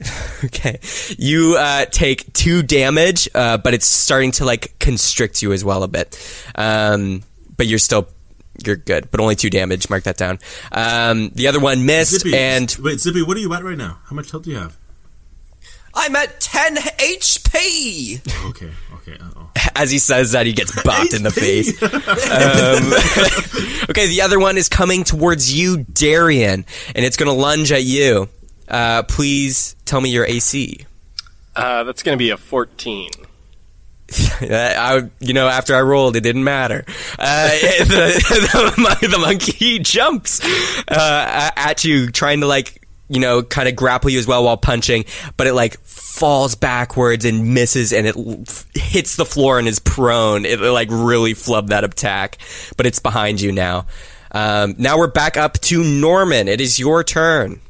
[0.44, 0.78] okay,
[1.18, 5.82] you uh, take two damage, uh, but it's starting to like constrict you as well
[5.82, 6.16] a bit.
[6.54, 7.22] Um,
[7.56, 8.08] but you're still
[8.64, 9.88] you're good, but only two damage.
[9.90, 10.38] Mark that down.
[10.72, 13.98] Um, the other one missed, Zippy, and wait, Zippy, what are you at right now?
[14.06, 14.76] How much health do you have?
[15.92, 18.48] I'm at 10 HP!
[18.50, 19.18] Okay, okay.
[19.20, 19.50] Uh-oh.
[19.74, 21.80] as he says that, he gets bopped in the face.
[22.30, 27.72] Um, okay, the other one is coming towards you, Darian, and it's going to lunge
[27.72, 28.28] at you.
[28.68, 30.86] Uh, please tell me your AC.
[31.56, 33.10] Uh, that's going to be a 14.
[34.40, 36.84] I, you know, after I rolled, it didn't matter.
[37.18, 40.40] Uh, the, the, the monkey jumps
[40.88, 44.56] uh, at you, trying to like, you know, kind of grapple you as well while
[44.56, 45.04] punching,
[45.36, 48.44] but it like falls backwards and misses, and it l-
[48.74, 50.44] hits the floor and is prone.
[50.44, 52.38] It like really flubbed that attack,
[52.76, 53.86] but it's behind you now.
[54.32, 56.46] Um, now we're back up to Norman.
[56.48, 57.60] It is your turn.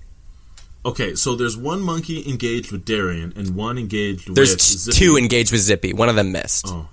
[0.85, 4.97] Okay, so there's one monkey engaged with Darian and one engaged There's with t- Zippy.
[4.97, 5.93] two engaged with Zippy.
[5.93, 6.67] One of them missed.
[6.69, 6.89] Oh.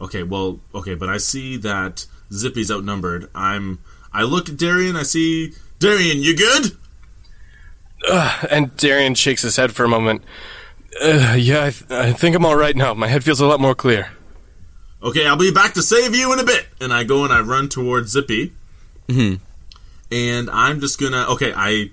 [0.00, 3.30] Okay, well, okay, but I see that Zippy's outnumbered.
[3.34, 3.78] I'm.
[4.12, 4.96] I look at Darian.
[4.96, 6.22] I see Darian.
[6.22, 6.76] You good?
[8.50, 10.22] And Darian shakes his head for a moment.
[11.02, 12.94] Uh, yeah, I, th- I think I'm all right now.
[12.94, 14.10] My head feels a lot more clear.
[15.02, 16.66] Okay, I'll be back to save you in a bit.
[16.80, 18.52] And I go and I run towards Zippy.
[19.08, 19.42] Mm-hmm.
[20.12, 21.26] And I'm just gonna.
[21.30, 21.90] Okay, I.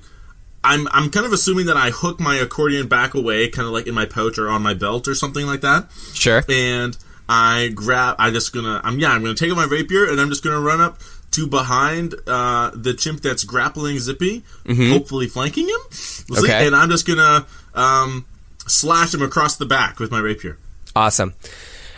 [0.63, 3.87] I'm I'm kind of assuming that I hook my accordion back away, kind of like
[3.87, 5.89] in my pouch or on my belt or something like that.
[6.13, 6.43] Sure.
[6.49, 6.97] and
[7.27, 8.15] I grab.
[8.19, 8.81] I just gonna.
[8.83, 9.11] I'm yeah.
[9.11, 10.99] I'm gonna take out my rapier and I'm just gonna run up
[11.31, 15.79] to behind uh, the chimp that's grappling Zippy, hopefully flanking him.
[15.89, 16.33] We'll see.
[16.33, 16.43] Mm-hmm.
[16.45, 16.67] Okay.
[16.67, 18.25] And I'm just gonna um,
[18.67, 20.57] slash him across the back with my rapier.
[20.95, 21.33] Awesome.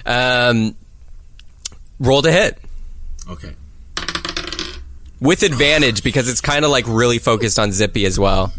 [0.05, 0.75] Um,
[1.99, 2.59] roll to hit.
[3.29, 3.55] Okay.
[5.25, 8.53] With advantage because it's kind of like really focused on Zippy as well.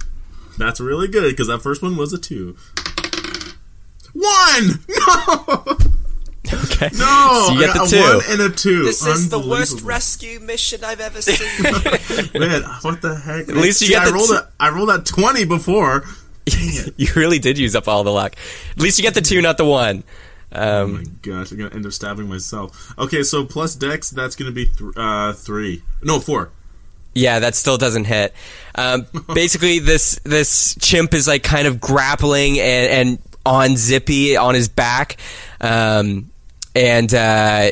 [0.58, 2.56] That's really good because that first one was a two.
[4.12, 4.80] One!
[6.48, 6.58] No!
[6.62, 6.88] Okay.
[6.92, 7.46] No!
[7.48, 7.96] So you get the two.
[7.96, 8.84] a one and a two.
[8.84, 12.40] This is the worst rescue mission I've ever seen.
[12.40, 13.48] Man, what the heck?
[13.48, 16.04] At least you See, get I the rolled t- a, I rolled that twenty before.
[16.96, 18.36] you really did use up all the luck.
[18.70, 20.04] At least you get the two, not the one.
[20.52, 22.96] Oh my Um, gosh, I'm gonna end up stabbing myself.
[22.96, 25.82] Okay, so plus Dex, that's gonna be th- uh, three.
[26.00, 26.52] No, four.
[27.16, 28.34] Yeah, that still doesn't hit.
[28.74, 34.54] Um, basically, this this chimp is like kind of grappling and, and on Zippy on
[34.54, 35.16] his back,
[35.60, 36.30] um,
[36.74, 37.70] and uh,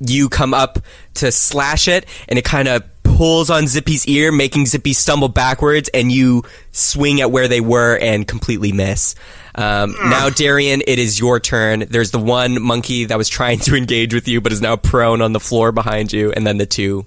[0.00, 0.78] you come up
[1.14, 5.90] to slash it, and it kind of pulls on Zippy's ear, making Zippy stumble backwards,
[5.92, 9.14] and you swing at where they were and completely miss.
[9.54, 11.84] Um, now, Darian, it is your turn.
[11.90, 15.20] There's the one monkey that was trying to engage with you, but is now prone
[15.20, 17.04] on the floor behind you, and then the two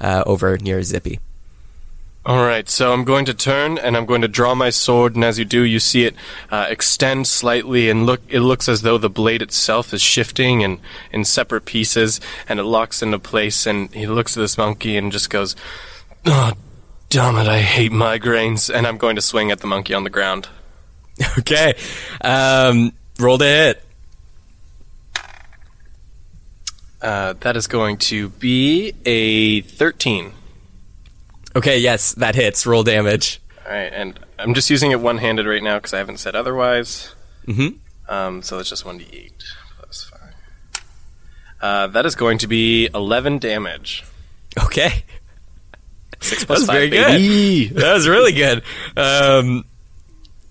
[0.00, 1.20] uh, over near Zippy.
[2.26, 5.24] All right, so I'm going to turn and I'm going to draw my sword, and
[5.24, 6.14] as you do, you see it
[6.50, 8.20] uh, extend slightly, and look.
[8.28, 10.78] It looks as though the blade itself is shifting and
[11.10, 13.64] in separate pieces, and it locks into place.
[13.66, 15.56] And he looks at this monkey and just goes,
[16.26, 16.52] "Oh,
[17.08, 17.46] damn it!
[17.48, 20.48] I hate migraines." And I'm going to swing at the monkey on the ground.
[21.38, 21.74] Okay.
[22.20, 23.82] Um, roll to hit.
[27.00, 30.32] Uh, that is going to be a 13.
[31.56, 32.66] Okay, yes, that hits.
[32.66, 33.40] Roll damage.
[33.66, 37.14] All right, and I'm just using it one-handed right now because I haven't said otherwise.
[37.46, 37.76] Mhm.
[38.08, 39.32] Um, so it's just one d8
[39.78, 40.82] plus five.
[41.60, 44.04] Uh, that is going to be 11 damage.
[44.64, 45.04] Okay.
[46.20, 46.74] Six That was five.
[46.74, 47.68] very baby.
[47.68, 47.76] good.
[47.76, 48.62] That was really good.
[48.96, 49.64] Um,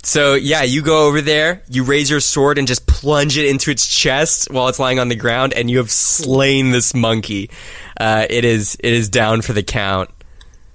[0.07, 3.69] so yeah, you go over there, you raise your sword and just plunge it into
[3.71, 7.49] its chest while it's lying on the ground, and you have slain this monkey.
[7.99, 10.09] Uh, it is it is down for the count.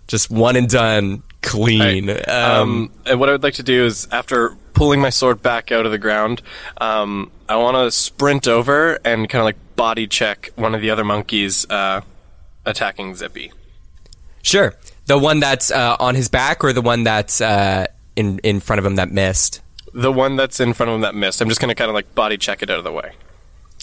[0.07, 2.11] Just one and done, clean.
[2.11, 5.73] Um, Um, and what I would like to do is, after pulling my sword back
[5.73, 6.42] out of the ground,
[6.79, 10.90] um, I want to sprint over and kind of like body check one of the
[10.90, 12.03] other monkeys uh,
[12.66, 13.51] attacking Zippy.
[14.42, 14.75] Sure.
[15.07, 18.79] The one that's uh, on his back, or the one that's uh, in in front
[18.79, 19.61] of him that missed.
[19.94, 21.40] The one that's in front of him that missed.
[21.40, 23.12] I'm just going to kind of like body check it out of the way.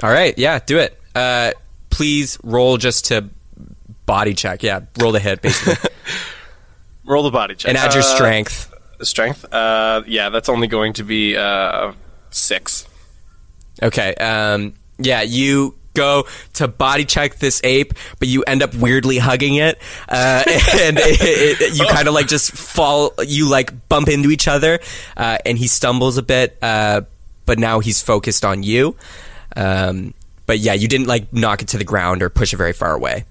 [0.02, 0.38] All right.
[0.38, 0.60] Yeah.
[0.66, 1.00] Do it.
[1.14, 1.52] Uh,
[1.90, 3.30] please roll just to
[4.06, 4.64] body check.
[4.64, 4.82] Yeah.
[5.00, 5.90] Roll the hit basically,
[7.06, 8.74] Roll the body check and add your Uh, strength.
[9.02, 9.46] Strength.
[9.54, 11.94] Uh, yeah, that's only going to be uh,
[12.32, 12.88] six.
[13.82, 14.14] Okay.
[14.16, 19.56] Um, yeah, you go to body check this ape, but you end up weirdly hugging
[19.56, 23.14] it, uh, and it, it, you kind of like just fall.
[23.26, 24.80] You like bump into each other,
[25.18, 27.02] uh, and he stumbles a bit, uh,
[27.46, 28.96] but now he's focused on you.
[29.56, 30.14] Um,
[30.46, 32.96] but yeah, you didn't like knock it to the ground or push it very far
[32.96, 33.26] away.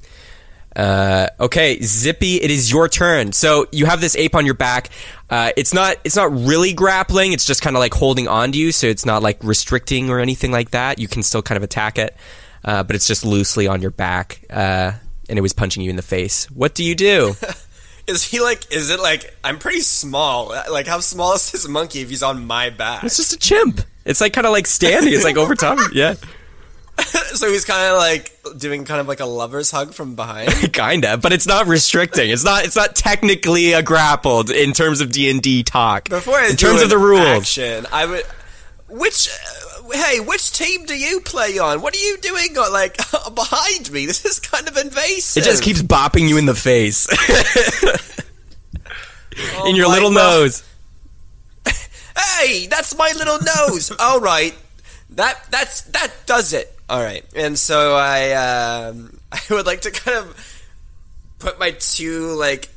[0.77, 3.33] Uh, okay, Zippy, it is your turn.
[3.33, 4.91] So you have this ape on your back.
[5.29, 7.33] Uh, it's not it's not really grappling.
[7.33, 8.71] It's just kind of like holding on to you.
[8.71, 11.01] So it's not like restricting or anything like that.
[11.01, 12.17] You can still kind of attack it,
[12.65, 14.43] uh, but it's just loosely on your back.
[14.51, 14.93] Uh,
[15.29, 16.51] and it was punching you in the face.
[16.51, 17.35] What do you do?
[18.07, 18.73] Is he like?
[18.73, 19.37] Is it like?
[19.45, 20.49] I'm pretty small.
[20.49, 23.05] Like, how small is this monkey if he's on my back?
[23.05, 23.83] it's just a chimp.
[24.07, 25.13] It's like kind of like standing.
[25.13, 25.79] It's like over top.
[25.93, 26.15] Yeah,
[27.35, 30.51] so he's kind of like doing kind of like a lover's hug from behind.
[30.73, 31.19] kinda.
[31.19, 32.31] But it's not restricting.
[32.31, 32.65] It's not.
[32.65, 36.09] It's not technically a grappled in terms of D and D talk.
[36.09, 37.21] Before I in terms of the rules.
[37.21, 38.25] action, I would.
[38.89, 41.81] Which, uh, hey, which team do you play on?
[41.81, 42.55] What are you doing?
[42.55, 42.97] Like
[43.35, 44.07] behind me?
[44.07, 45.43] This is kind of invasive.
[45.43, 47.07] It just keeps bopping you in the face.
[49.67, 50.65] in your little nose.
[52.41, 53.93] Hey, that's my little nose.
[53.97, 54.53] All right,
[55.11, 56.77] that that's that does it.
[56.89, 60.65] All right, and so I um, I would like to kind of
[61.39, 62.71] put my two like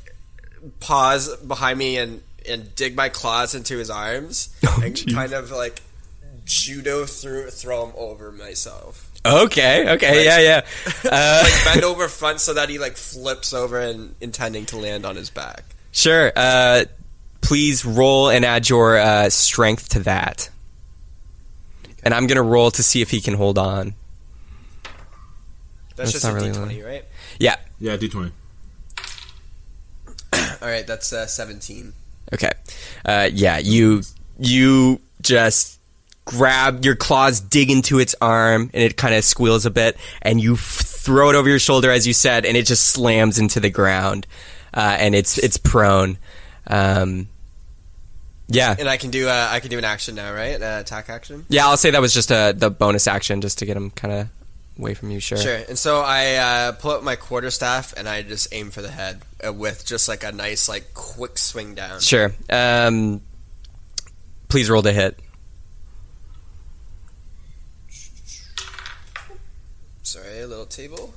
[0.78, 5.12] paws behind me and and dig my claws into his arms and jeez.
[5.12, 5.80] kind of like
[6.44, 9.08] judo through throw him over myself.
[9.24, 10.60] Okay, okay, yeah, yeah.
[11.10, 15.06] Uh, Like bend over front so that he like flips over and intending to land
[15.06, 15.64] on his back.
[15.92, 16.32] sure.
[16.34, 16.84] Uh,
[17.40, 20.48] please roll and add your uh, strength to that.
[22.04, 23.94] And I'm gonna roll to see if he can hold on.
[25.94, 26.50] That's, That's just not a really
[26.80, 27.04] d20, right?
[27.38, 27.56] Yeah.
[27.78, 28.32] Yeah, D20.
[30.62, 31.92] All right, that's uh, 17.
[32.32, 32.50] Okay.
[33.04, 33.58] Uh, yeah.
[33.58, 34.02] You
[34.38, 35.78] you just
[36.24, 40.40] grab your claws, dig into its arm, and it kind of squeals a bit, and
[40.40, 43.60] you f- throw it over your shoulder, as you said, and it just slams into
[43.60, 44.26] the ground,
[44.74, 46.18] uh, and it's it's prone.
[46.66, 47.28] Um,
[48.48, 48.76] yeah.
[48.78, 50.54] And I can do uh, I can do an action now, right?
[50.56, 51.46] An attack action.
[51.48, 54.12] Yeah, I'll say that was just a, the bonus action just to get him kind
[54.12, 54.28] of
[54.78, 55.38] away from you, sure.
[55.38, 55.60] Sure.
[55.68, 59.22] And so I uh, pull up my quarterstaff and I just aim for the head
[59.46, 62.00] uh, with just like a nice like quick swing down.
[62.00, 62.32] Sure.
[62.50, 63.22] Um,
[64.48, 65.18] please roll to hit.
[70.02, 71.14] Sorry, a little table.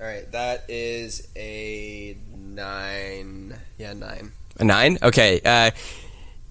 [0.00, 3.54] All right, that is a nine.
[3.78, 4.32] Yeah, nine.
[4.58, 4.98] A nine?
[5.02, 5.40] Okay.
[5.44, 5.70] Uh,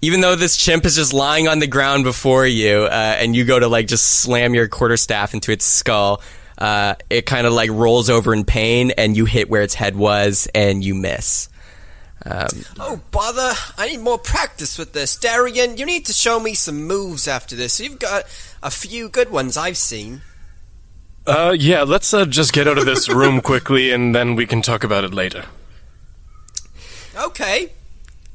[0.00, 3.44] even though this chimp is just lying on the ground before you, uh, and you
[3.44, 6.22] go to like just slam your quarterstaff into its skull,
[6.58, 9.96] uh, it kind of like rolls over in pain, and you hit where its head
[9.96, 11.48] was, and you miss.
[12.26, 13.52] Um, Oh bother!
[13.78, 15.76] I need more practice with this, Darian.
[15.78, 17.80] You need to show me some moves after this.
[17.80, 18.24] You've got
[18.62, 20.20] a few good ones I've seen.
[21.28, 24.62] Uh, yeah, let's uh, just get out of this room quickly, and then we can
[24.62, 25.44] talk about it later.
[27.16, 27.70] Okay.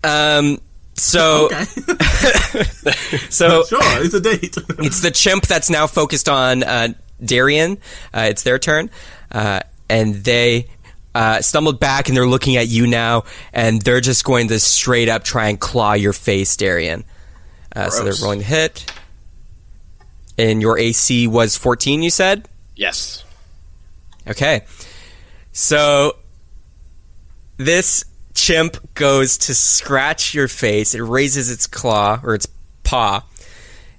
[0.04, 0.60] um,
[0.96, 1.64] so, Okay.
[3.30, 4.56] so sure, it's a date.
[4.80, 6.90] it's the chimp that's now focused on uh,
[7.24, 7.78] Darian.
[8.14, 8.92] Uh, it's their turn,
[9.32, 10.68] uh, and they
[11.16, 13.24] uh, stumbled back, and they're looking at you now,
[13.54, 17.06] and they're just going to straight up try and claw your face, Darian.
[17.76, 18.22] Uh, so they're Gross.
[18.22, 18.92] rolling to hit.
[20.38, 22.48] And your AC was 14, you said?
[22.76, 23.24] Yes.
[24.28, 24.62] Okay.
[25.52, 26.18] So
[27.58, 30.96] this chimp goes to scratch your face.
[30.96, 32.48] It raises its claw or its
[32.84, 33.24] paw,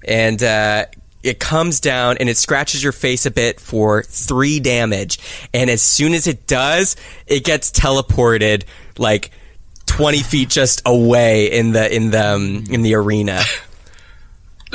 [0.06, 0.86] and uh,
[1.22, 5.18] it comes down and it scratches your face a bit for three damage.
[5.52, 6.96] And as soon as it does,
[7.26, 8.64] it gets teleported
[8.98, 9.30] like
[9.86, 13.42] twenty feet just away in the in the um, in the arena.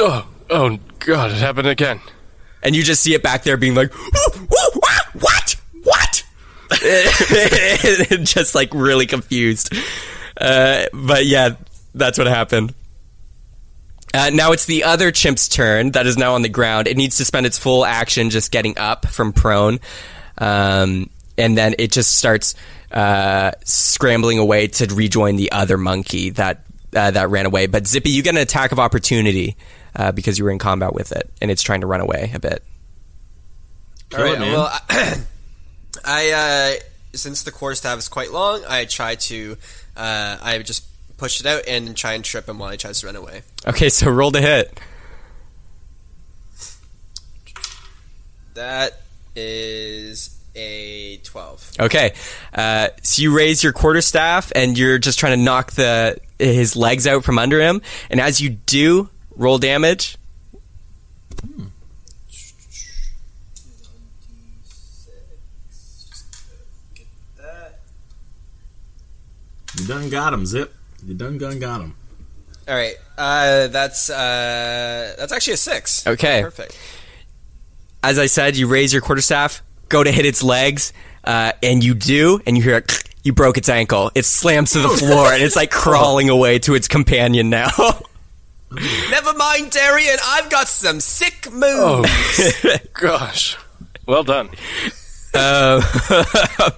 [0.02, 2.00] Oh, oh, God, it happened again.
[2.64, 6.24] And you just see it back there being like, "Woo, woo, ah, what, what?
[8.24, 9.74] just like really confused.
[10.39, 11.55] Uh, but yeah,
[11.93, 12.74] that's what happened.
[14.14, 16.88] Uh, now it's the other chimp's turn that is now on the ground.
[16.88, 19.80] It needs to spend its full action just getting up from prone.
[20.38, 22.55] Um, and then it just starts
[22.91, 27.68] uh, scrambling away to rejoin the other monkey that uh, that ran away.
[27.68, 29.57] But Zippy, you get an attack of opportunity
[29.95, 32.39] uh, because you were in combat with it, and it's trying to run away a
[32.39, 32.63] bit.
[34.09, 34.35] Kill All right.
[34.35, 34.51] it, man.
[34.53, 35.23] Well, I,
[36.05, 36.83] I uh,
[37.13, 39.57] since the quarterstaff is quite long, I try to
[39.95, 40.85] uh, I just
[41.17, 43.41] push it out and try and trip him while he tries to run away.
[43.67, 44.79] Okay, so roll to hit.
[48.53, 49.01] That
[49.35, 51.71] is a twelve.
[51.79, 52.13] Okay,
[52.53, 57.05] uh, so you raise your quarterstaff and you're just trying to knock the his legs
[57.05, 59.09] out from under him, and as you do,
[59.39, 60.17] roll damage.
[69.77, 70.73] You done got him, Zip.
[71.05, 71.95] You done gun got him.
[72.67, 72.95] All right.
[73.17, 76.05] Uh, that's uh, that's actually a six.
[76.05, 76.41] Okay.
[76.41, 76.77] Perfect.
[78.03, 80.91] As I said, you raise your quarterstaff, go to hit its legs,
[81.23, 82.83] uh, and you do, and you hear a
[83.23, 84.11] you broke its ankle.
[84.15, 87.69] It slams to the floor, and it's like crawling away to its companion now.
[88.72, 90.17] Never mind, Darian.
[90.24, 92.65] I've got some sick moves.
[92.93, 93.57] Gosh.
[94.05, 94.49] Well done.
[95.34, 95.82] uh,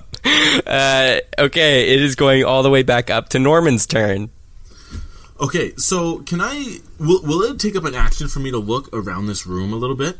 [0.65, 4.29] uh, okay, it is going all the way back up to Norman's turn.
[5.39, 6.77] Okay, so can I?
[6.99, 9.75] Will, will it take up an action for me to look around this room a
[9.75, 10.17] little bit?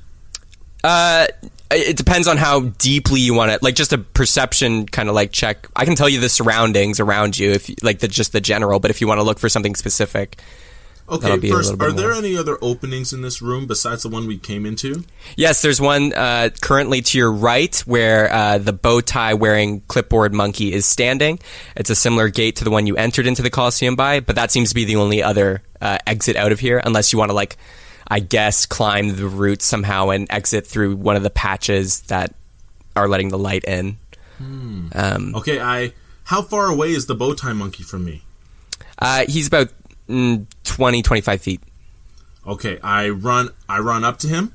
[0.84, 1.28] Uh,
[1.70, 3.62] it depends on how deeply you want it.
[3.62, 5.68] Like just a perception kind of like check.
[5.76, 8.80] I can tell you the surroundings around you if you, like the just the general,
[8.80, 10.42] but if you want to look for something specific.
[11.12, 12.18] Okay, first, are there more.
[12.18, 15.04] any other openings in this room besides the one we came into?
[15.36, 20.34] Yes, there's one uh, currently to your right where uh, the bow tie wearing clipboard
[20.34, 21.40] monkey is standing.
[21.76, 24.52] It's a similar gate to the one you entered into the Coliseum by, but that
[24.52, 27.36] seems to be the only other uh, exit out of here, unless you want to
[27.36, 27.58] like,
[28.08, 32.34] I guess, climb the route somehow and exit through one of the patches that
[32.96, 33.98] are letting the light in.
[34.40, 35.94] Um, Okay, I.
[36.24, 38.22] How far away is the bow tie monkey from me?
[39.00, 39.70] uh, he's about
[40.12, 41.62] mm, 20, 25 feet.
[42.46, 43.50] Okay, I run.
[43.70, 44.54] I run up to him.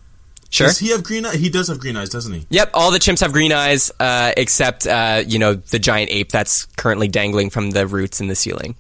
[0.51, 0.67] Sure.
[0.69, 1.35] Does he have green eyes?
[1.35, 2.47] He does have green eyes, doesn't he?
[2.51, 6.31] Yep, all the chimps have green eyes, uh, except uh, you know the giant ape
[6.31, 8.75] that's currently dangling from the roots in the ceiling.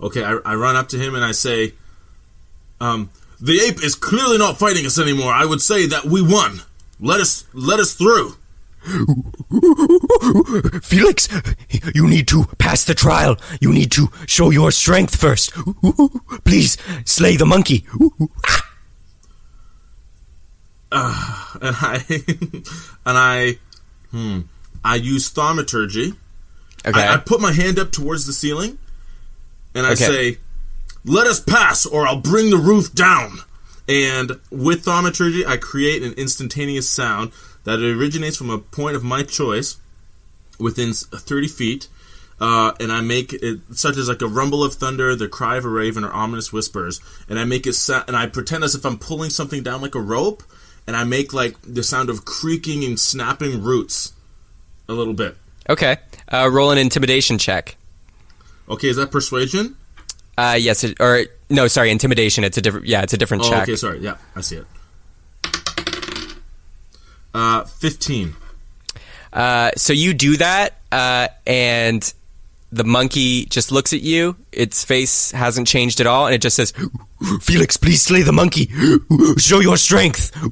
[0.00, 1.74] Okay, I, I run up to him and I say,
[2.80, 3.10] um,
[3.40, 5.32] "The ape is clearly not fighting us anymore.
[5.32, 6.62] I would say that we won.
[7.00, 8.37] Let us let us through."
[10.82, 11.28] Felix,
[11.94, 13.36] you need to pass the trial.
[13.60, 15.52] You need to show your strength first.
[16.44, 17.86] Please slay the monkey.
[20.90, 22.04] And I
[23.06, 23.58] and I,
[24.10, 24.40] hmm,
[24.84, 26.14] I use thaumaturgy.
[26.86, 27.00] Okay.
[27.00, 28.78] I, I put my hand up towards the ceiling,
[29.74, 30.04] and I Okay.
[30.06, 30.38] say,
[31.04, 33.38] "Let us pass, or I'll bring the roof down."
[33.88, 37.32] And with thaumaturgy, I create an instantaneous sound
[37.68, 39.76] that it originates from a point of my choice
[40.58, 41.88] within 30 feet.
[42.40, 45.64] Uh, and I make it such as like a rumble of thunder, the cry of
[45.64, 47.00] a raven, or ominous whispers.
[47.28, 49.96] And I make it sa- and I pretend as if I'm pulling something down like
[49.96, 50.44] a rope,
[50.86, 54.12] and I make like the sound of creaking and snapping roots,
[54.88, 55.36] a little bit.
[55.68, 55.96] okay.
[56.30, 57.76] Uh, roll an intimidation check.
[58.68, 59.76] Okay, is that persuasion?
[60.36, 62.44] Uh, yes, it, or no, sorry, intimidation.
[62.44, 62.86] It's a different.
[62.86, 63.62] Yeah, it's a different Oh, check.
[63.64, 63.98] okay, sorry.
[64.00, 64.66] Yeah, I see it.
[67.38, 68.34] Uh, 15.
[69.32, 72.12] Uh, so you do that, uh, and
[72.72, 74.34] the monkey just looks at you.
[74.50, 76.72] Its face hasn't changed at all, and it just says,
[77.40, 78.66] Felix, please slay the monkey.
[79.38, 80.32] Show your strength.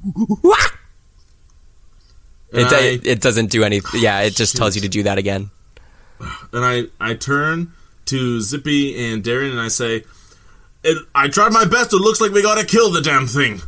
[2.52, 4.00] it, I- it, it doesn't do anything.
[4.00, 5.50] Yeah, it just tells you to do that again.
[6.52, 7.72] and I, I turn
[8.06, 10.04] to Zippy and Darren and I say,
[10.84, 11.92] it, I tried my best.
[11.92, 13.60] It looks like we gotta kill the damn thing.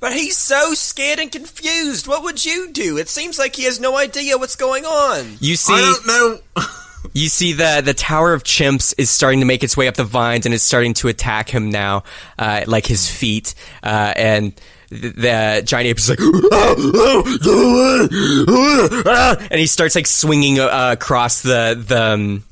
[0.00, 2.08] But he's so scared and confused.
[2.08, 2.96] What would you do?
[2.96, 5.36] It seems like he has no idea what's going on.
[5.40, 6.64] You see, I don't know.
[7.12, 10.04] You see the the tower of chimps is starting to make its way up the
[10.04, 12.04] vines and it's starting to attack him now,
[12.38, 13.54] uh, like his feet.
[13.82, 14.52] Uh, and
[14.90, 16.20] the, the giant ape is like,
[19.50, 22.44] and he starts like swinging uh, across the the um,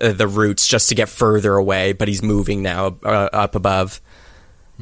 [0.00, 1.92] uh, the roots just to get further away.
[1.92, 4.00] But he's moving now uh, up above,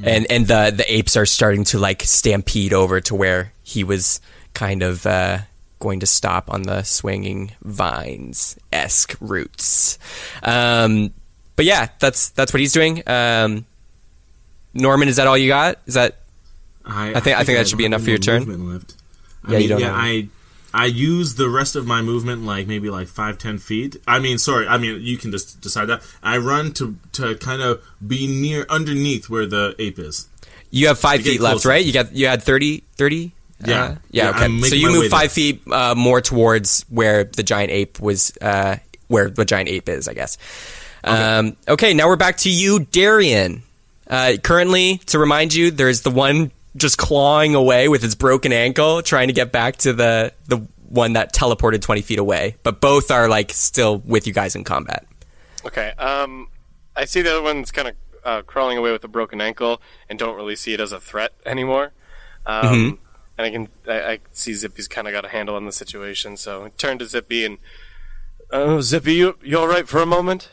[0.04, 4.20] and and the the apes are starting to like stampede over to where he was
[4.54, 5.06] kind of.
[5.06, 5.38] Uh,
[5.80, 9.96] going to stop on the swinging vines esque roots.
[10.42, 11.12] Um,
[11.54, 13.00] but yeah, that's that's what he's doing.
[13.06, 13.64] Um,
[14.74, 15.78] Norman, is that all you got?
[15.86, 16.16] Is that
[16.84, 18.72] I, I think- I think that should be enough for your turn.
[18.72, 18.92] Left.
[19.44, 20.26] I Yeah, you don't yeah, have I
[20.78, 23.96] I use the rest of my movement like maybe like five ten feet.
[24.06, 24.66] I mean, sorry.
[24.68, 26.02] I mean, you can just decide that.
[26.22, 30.28] I run to to kind of be near underneath where the ape is.
[30.70, 31.84] you have five feet left, right?
[31.84, 33.32] You got you had 30, 30?
[33.66, 33.82] Yeah.
[33.82, 34.30] Uh, Yeah, yeah.
[34.30, 34.60] Okay.
[34.68, 38.76] So you move five feet uh, more towards where the giant ape was, uh,
[39.08, 40.38] where the giant ape is, I guess.
[41.02, 43.62] Um, okay, now we're back to you, Darian.
[44.06, 49.02] Uh, currently, to remind you, there's the one just clawing away with his broken ankle,
[49.02, 50.58] trying to get back to the the
[50.88, 52.56] one that teleported 20 feet away.
[52.62, 55.06] But both are like still with you guys in combat.
[55.66, 55.90] Okay.
[55.98, 56.48] Um,
[56.96, 57.94] I see the other one's kind of
[58.24, 61.32] uh, crawling away with a broken ankle, and don't really see it as a threat
[61.44, 61.92] anymore.
[62.46, 62.98] Um,
[63.36, 66.36] And I can I, I see Zippy's kind of got a handle on the situation,
[66.36, 67.58] so I turn to Zippy and,
[68.50, 70.48] oh, Zippy, you you all right for a moment?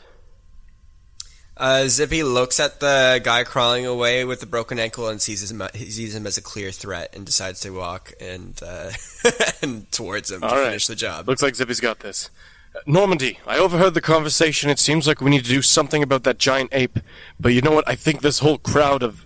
[1.56, 5.62] Uh, Zippy looks at the guy crawling away with the broken ankle and sees him.
[5.74, 8.90] He sees him as a clear threat and decides to walk and uh,
[9.62, 10.66] and towards him All to right.
[10.66, 11.26] finish the job.
[11.28, 12.28] Looks like Zippy's got this.
[12.74, 14.68] Uh, Normandy, I overheard the conversation.
[14.68, 16.98] It seems like we need to do something about that giant ape.
[17.40, 17.88] But you know what?
[17.88, 19.24] I think this whole crowd of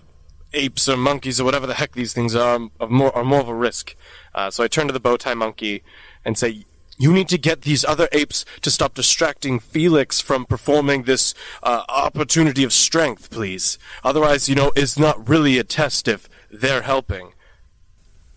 [0.53, 3.49] apes or monkeys or whatever the heck these things are are more, are more of
[3.49, 3.95] a risk.
[4.33, 5.83] Uh, so I turn to the bow tie monkey
[6.23, 6.65] and say,
[7.01, 11.33] you need to get these other apes to stop distracting Felix from performing this
[11.63, 13.79] uh, opportunity of strength, please.
[14.03, 17.33] Otherwise, you know, it's not really a test if they're helping.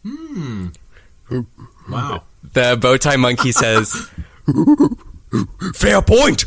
[0.02, 0.68] Hmm.
[1.90, 2.22] Wow.
[2.54, 4.08] The bow tie monkey says,
[5.74, 6.44] Fair point.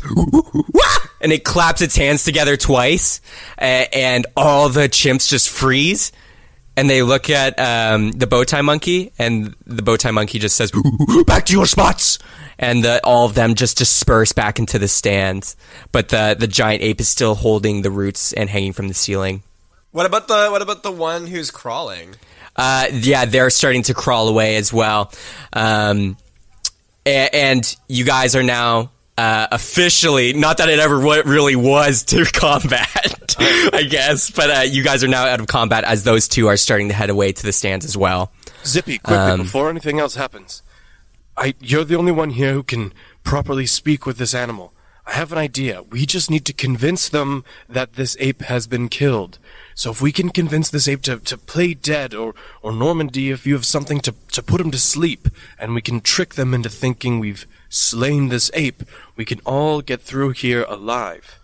[1.20, 3.20] and it claps its hands together twice,
[3.60, 6.10] a- and all the chimps just freeze.
[6.78, 10.54] And they look at um, the bow tie monkey, and the bow tie monkey just
[10.56, 10.70] says,
[11.26, 12.18] Back to your spots.
[12.58, 15.56] and the, all of them just disperse back into the stands.
[15.92, 19.42] But the the giant ape is still holding the roots and hanging from the ceiling.
[19.90, 22.14] What about the What about the one who's crawling?
[22.54, 25.12] Uh, yeah, they're starting to crawl away as well.
[25.52, 26.16] Um,
[27.06, 32.04] a- and you guys are now uh, officially, not that it ever wa- really was
[32.04, 33.17] to combat,
[33.72, 36.56] I guess, but uh, you guys are now out of combat as those two are
[36.56, 38.32] starting to head away to the stands as well.
[38.64, 40.62] Zippy, quickly, Um, before anything else happens.
[41.36, 44.72] I, you're the only one here who can properly speak with this animal.
[45.06, 45.82] I have an idea.
[45.82, 49.38] We just need to convince them that this ape has been killed.
[49.74, 53.46] So if we can convince this ape to, to play dead, or, or Normandy, if
[53.46, 55.28] you have something to, to put him to sleep,
[55.58, 58.82] and we can trick them into thinking we've slain this ape,
[59.16, 61.37] we can all get through here alive.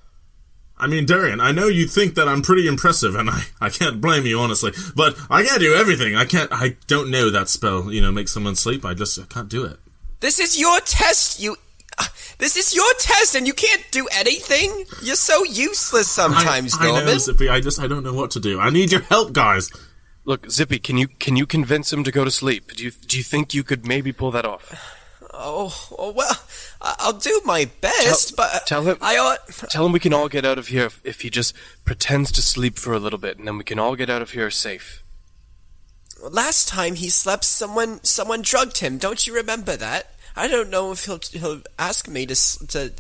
[0.85, 4.01] I mean, Darian, I know you think that I'm pretty impressive, and I, I can't
[4.03, 4.72] blame you, honestly.
[4.95, 6.14] But I can't do everything.
[6.14, 8.85] I can't, I don't know that spell, you know, make someone sleep.
[8.85, 9.78] I just, I can't do it.
[10.20, 11.41] This is your test.
[11.41, 11.57] You.
[11.99, 12.05] uh,
[12.39, 14.85] This is your test, and you can't do anything.
[15.03, 17.18] You're so useless I, sometimes, I know, Norman.
[17.18, 18.61] Zippy, I just, I don't know what to do.
[18.61, 19.70] I need your help, guys.
[20.26, 22.72] Look, Zippy, can you can you convince him to go to sleep?
[22.76, 24.72] Do you do you think you could maybe pull that off?
[25.37, 26.41] Oh, oh, well,
[26.80, 29.47] I- I'll do my best, Tell- but tell him- I ought.
[29.70, 31.55] Tell him we can all get out of here if, if he just
[31.85, 34.30] pretends to sleep for a little bit, and then we can all get out of
[34.30, 35.03] here safe.
[36.22, 38.97] Last time he slept, someone someone drugged him.
[38.99, 40.14] Don't you remember that?
[40.37, 42.35] I don't know if he'll he'll ask me to
[42.68, 42.93] to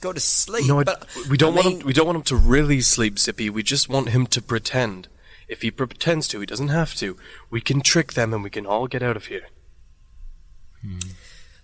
[0.00, 0.66] go to sleep.
[0.66, 1.86] No, I- but we don't I want mean, him.
[1.86, 3.48] We don't want him to really sleep, Zippy.
[3.48, 5.08] We just want him to pretend.
[5.48, 7.16] If he pretends to, he doesn't have to.
[7.48, 9.46] We can trick them, and we can all get out of here.
[10.82, 10.98] Hmm.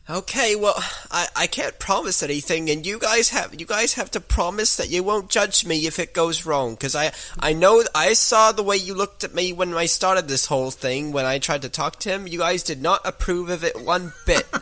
[0.09, 0.75] Okay, well,
[1.11, 4.91] I, I can't promise anything, and you guys have you guys have to promise that
[4.91, 8.63] you won't judge me if it goes wrong, because I I know I saw the
[8.63, 11.71] way you looked at me when I started this whole thing when I tried to
[11.71, 12.29] talk to him.
[12.29, 14.47] You guys did not approve of it one bit.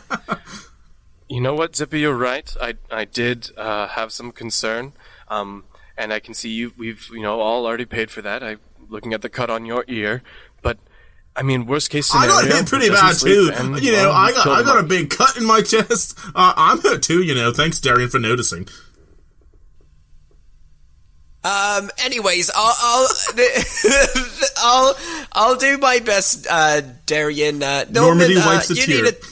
[1.29, 2.01] You know what, Zippy?
[2.01, 2.55] You're right.
[2.61, 4.93] I I did uh, have some concern,
[5.29, 5.63] um,
[5.97, 6.73] and I can see you.
[6.77, 8.43] We've you know all already paid for that.
[8.43, 10.21] I looking at the cut on your ear,
[10.52, 10.52] but
[11.35, 12.31] I mean, worst case scenario.
[12.33, 13.51] I got hit pretty bad too.
[13.55, 15.61] and, you know, well, I got killed I him got a big cut in my
[15.61, 16.17] chest.
[16.35, 17.23] Uh, I'm hurt too.
[17.23, 18.67] You know, thanks Darian for noticing.
[21.43, 21.89] Um.
[22.03, 23.07] Anyways, I'll I'll
[24.57, 24.95] I'll,
[25.33, 27.61] I'll do my best, uh, Darian.
[27.61, 27.93] Uh, Norman,
[28.29, 29.03] Normandy uh, wipes a you tear.
[29.03, 29.27] need to,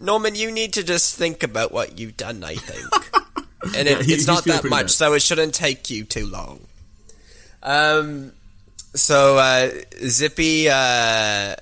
[0.00, 2.42] Norman, you need to just think about what you've done.
[2.44, 3.36] I think,
[3.76, 4.90] and Yeah, he- it's not that much, bad.
[4.90, 6.60] so it shouldn't take you too long.
[7.62, 8.32] Um.
[8.94, 9.70] So, uh,
[10.06, 11.54] Zippy, uh,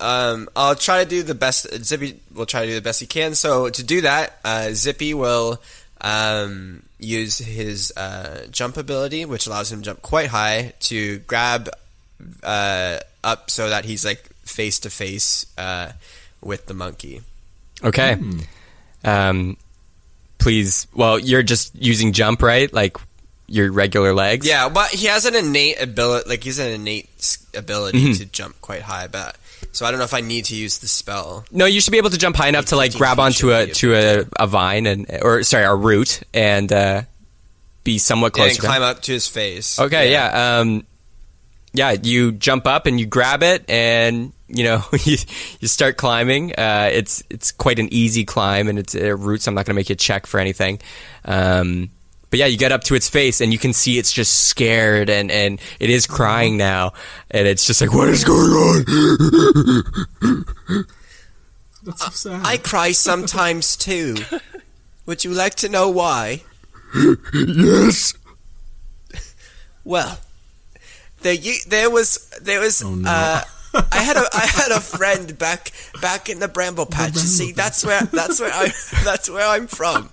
[0.00, 1.66] um, I'll try to do the best.
[1.84, 3.34] Zippy will try to do the best he can.
[3.34, 5.60] So to do that, uh, Zippy will
[6.00, 11.70] um, use his uh, jump ability, which allows him to jump quite high, to grab
[12.42, 15.92] uh, up so that he's like face to face uh,
[16.40, 17.22] with the monkey.
[17.82, 18.18] Okay.
[19.04, 19.56] Um,
[20.38, 20.86] please.
[20.94, 22.72] Well, you're just using jump, right?
[22.72, 22.96] Like
[23.48, 24.46] your regular legs.
[24.46, 26.28] Yeah, but he has an innate ability.
[26.28, 29.36] Like he's an innate ability to jump quite high, but.
[29.72, 31.44] So I don't know if I need to use the spell.
[31.52, 33.94] No, you should be able to jump high enough to like grab onto a to
[33.94, 37.02] a, a vine and or sorry a root and uh,
[37.84, 38.54] be somewhat Yeah, closer.
[38.62, 39.78] and climb up to his face.
[39.78, 40.58] Okay, yeah.
[40.60, 40.86] Um,
[41.74, 45.18] yeah, you jump up and you grab it, and you know you,
[45.60, 46.52] you start climbing.
[46.56, 49.46] Uh, it's it's quite an easy climb, and it's uh, roots.
[49.46, 50.80] I'm not going to make you check for anything.
[51.26, 51.90] Um,
[52.30, 55.08] but yeah, you get up to its face and you can see it's just scared
[55.10, 56.92] and, and it is crying now.
[57.30, 58.84] And it's just like, what is going on?
[61.84, 62.42] That's so sad.
[62.44, 64.16] I cry sometimes too.
[65.06, 66.42] Would you like to know why?
[67.32, 68.14] Yes.
[69.84, 70.18] Well,
[71.20, 73.08] there you, there was there was Oh, no.
[73.08, 73.42] uh,
[73.92, 75.70] I had a I had a friend back
[76.02, 77.14] back in the bramble patch.
[77.14, 78.72] You see, that's where that's where I
[79.04, 80.10] that's where I'm from.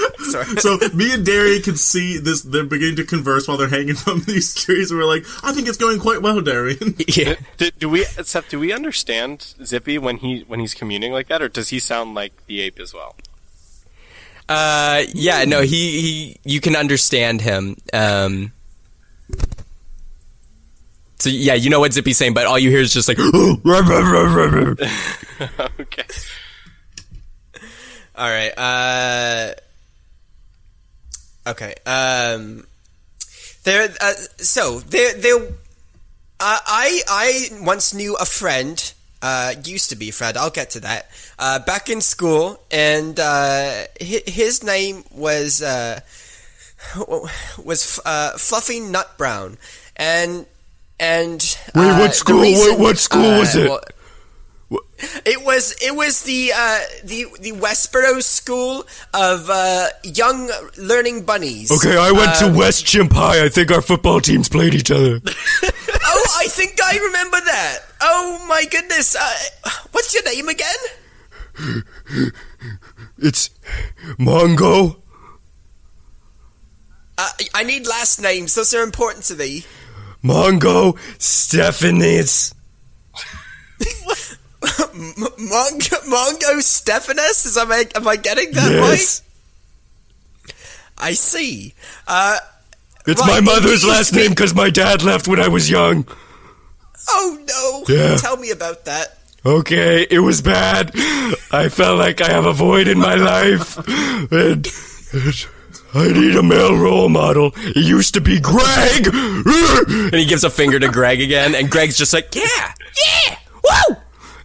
[0.18, 0.44] Sorry.
[0.56, 2.42] so me and Derry can see this.
[2.42, 4.90] They're beginning to converse while they're hanging from these trees.
[4.90, 6.96] And we're like, I think it's going quite well, Darian.
[7.08, 7.34] Yeah.
[7.58, 11.42] Do, do we, except, do we understand Zippy when he when he's communing like that,
[11.42, 13.16] or does he sound like the ape as well?
[14.48, 17.76] Uh, yeah, no, he, he, you can understand him.
[17.92, 18.52] Um,
[21.18, 23.18] so yeah, you know what Zippy's saying, but all you hear is just like,
[25.80, 26.04] okay.
[28.14, 28.52] All right.
[28.56, 29.54] Uh,
[31.46, 31.74] okay.
[31.86, 32.66] Um,
[33.64, 33.88] there.
[34.00, 35.14] Uh, so there.
[35.14, 35.36] There.
[36.40, 38.92] Uh, I I once knew a friend.
[39.20, 40.36] Uh, used to be a friend.
[40.36, 41.08] I'll get to that.
[41.38, 46.00] Uh, back in school, and uh, hi- his name was uh,
[47.64, 49.58] was uh, Fluffy Nut Brown,
[49.96, 50.46] and
[50.98, 52.40] and Wait, uh, what school?
[52.40, 53.68] reason- What- what school was it?
[53.68, 53.80] well,
[55.24, 58.84] it was it was the uh, the the Westboro School
[59.14, 61.70] of uh, Young Learning Bunnies.
[61.72, 63.44] Okay, I went Uh, to West Chimp High.
[63.44, 65.20] I think our football teams played each other.
[66.04, 67.78] Oh, I think I remember that.
[68.00, 69.14] Oh my goodness!
[69.16, 70.76] Uh, what's your name again?
[73.18, 73.50] It's
[74.18, 75.00] Mongo.
[77.16, 79.64] Uh, I need last names; those are important to thee.
[80.24, 82.52] Mongo Stephanis.
[84.62, 85.14] M-
[85.50, 87.46] Mongo, Mongo Stephanus?
[87.46, 89.22] Is am I am I getting that Yes.
[90.48, 90.54] right?
[90.98, 91.74] I see.
[92.06, 92.38] Uh,
[93.06, 96.06] It's Right, my mother's last speak- name because my dad left when I was young.
[97.08, 97.38] oh
[97.88, 97.94] no!
[97.94, 98.16] Yeah.
[98.16, 99.18] Tell me about that.
[99.44, 100.92] Okay, it was bad.
[101.50, 103.76] I felt like I have a void in my life.
[104.30, 104.64] And,
[105.12, 105.46] and
[105.94, 107.50] I need a male role model.
[107.56, 109.08] It used to be Greg.
[109.12, 112.72] and he gives a finger to Greg again, and Greg's just like, yeah,
[113.26, 113.96] yeah, woo,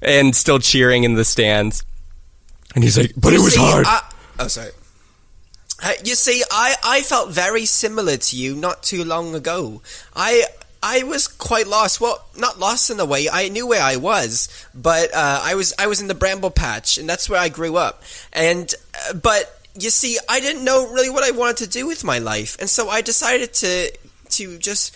[0.01, 1.83] and still cheering in the stands.
[2.75, 3.85] And he's like, but it was see, hard.
[3.87, 4.01] I,
[4.39, 4.71] oh, sorry.
[5.81, 9.81] Uh, you see, I, I felt very similar to you not too long ago.
[10.15, 10.45] I
[10.81, 11.99] I was quite lost.
[12.01, 13.27] Well, not lost in a way.
[13.31, 16.97] I knew where I was, but uh, I was I was in the bramble patch,
[16.97, 18.03] and that's where I grew up.
[18.33, 18.73] And
[19.09, 22.19] uh, but you see, I didn't know really what I wanted to do with my
[22.19, 23.91] life, and so I decided to
[24.29, 24.95] to just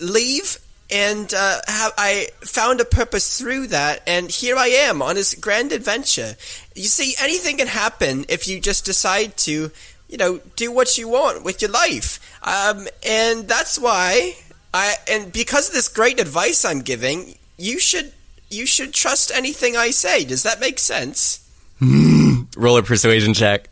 [0.00, 0.58] leave
[0.92, 5.34] and uh, have, I found a purpose through that, and here I am on this
[5.34, 6.36] grand adventure.
[6.74, 9.70] You see, anything can happen if you just decide to,
[10.08, 14.36] you know, do what you want with your life, um, and that's why
[14.74, 18.12] I and because of this great advice I'm giving, you should
[18.50, 20.24] you should trust anything I say.
[20.24, 21.40] Does that make sense?
[22.56, 23.68] Roll a persuasion check.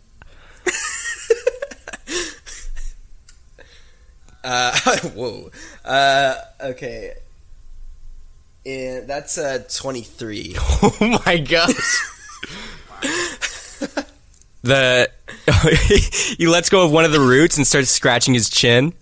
[4.43, 4.79] Uh,
[5.15, 5.51] whoa.
[5.85, 7.15] Uh, okay.
[8.65, 10.57] Yeah, that's uh, 23.
[10.83, 12.07] Oh my gosh.
[14.63, 15.11] the
[16.37, 18.93] he lets go of one of the roots and starts scratching his chin,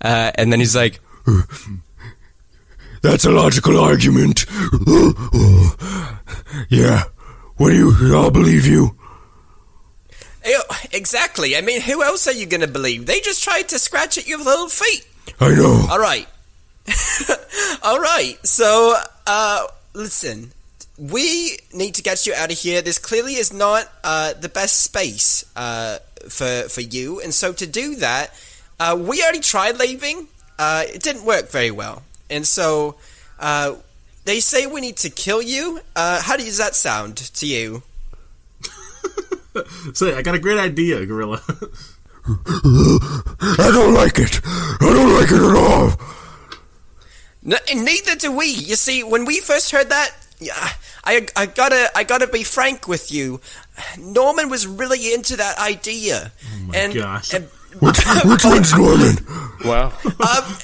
[0.00, 1.00] uh, and then he's like,
[3.02, 4.46] That's a logical argument.
[6.68, 7.04] yeah.
[7.56, 8.16] What do you?
[8.16, 8.96] I'll believe you.
[10.92, 11.56] Exactly.
[11.56, 13.06] I mean, who else are you going to believe?
[13.06, 15.06] They just tried to scratch at your little feet.
[15.40, 15.86] I know.
[15.90, 16.28] All right.
[17.82, 18.36] All right.
[18.46, 20.52] So, uh, listen.
[20.98, 22.82] We need to get you out of here.
[22.82, 27.66] This clearly is not uh, the best space uh, for for you, and so to
[27.66, 28.30] do that,
[28.78, 30.28] uh, we already tried leaving.
[30.58, 32.96] Uh, it didn't work very well, and so
[33.40, 33.74] uh,
[34.26, 35.80] they say we need to kill you.
[35.96, 37.82] Uh, how does that sound to you?
[39.94, 41.42] Say, I got a great idea, Gorilla.
[42.24, 44.40] I don't like it.
[44.44, 45.92] I don't like it at all.
[47.44, 48.46] N- neither do we.
[48.46, 50.68] You see, when we first heard that, yeah,
[51.04, 53.40] I, I gotta, I gotta be frank with you.
[53.98, 57.32] Norman was really into that idea, oh my and, gosh.
[57.34, 57.48] and
[57.80, 59.16] Which, which one's Norman?
[59.64, 59.86] Wow.
[60.04, 60.56] um,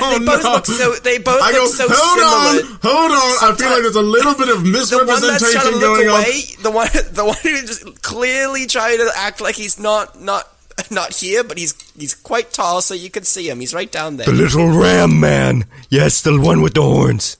[0.00, 0.52] Oh, they both no.
[0.52, 2.72] look so, they both I look go, so hold similar.
[2.72, 3.52] on, hold on.
[3.52, 4.70] I feel like there's a little bit of The
[5.04, 6.62] one that's trying to misrepresentation look going on.
[6.62, 10.48] the one, the one who's just clearly trying to act like he's not, not,
[10.90, 13.60] not here, but he's, he's quite tall, so you can see him.
[13.60, 14.26] He's right down there.
[14.26, 15.64] The little ram man.
[15.90, 17.36] Yes, the one with the horns.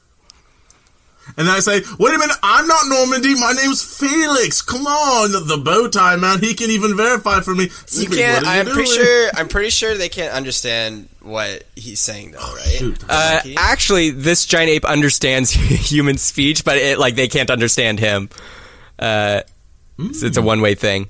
[1.37, 3.35] And I say, wait a minute, I'm not Normandy.
[3.35, 4.63] My name's Felix.
[4.63, 6.39] Come on, the, the bow tie man.
[6.41, 7.65] He can even verify for me.
[7.65, 8.45] You Zippy, can't.
[8.45, 9.31] what I'm pretty sure.
[9.35, 12.67] I'm pretty sure they can't understand what he's saying, though, right?
[12.67, 13.03] shoot.
[13.09, 15.51] Uh, actually, this giant ape understands
[15.91, 18.29] human speech, but it like they can't understand him.
[18.99, 19.41] Uh,
[20.13, 21.09] so it's a one-way thing.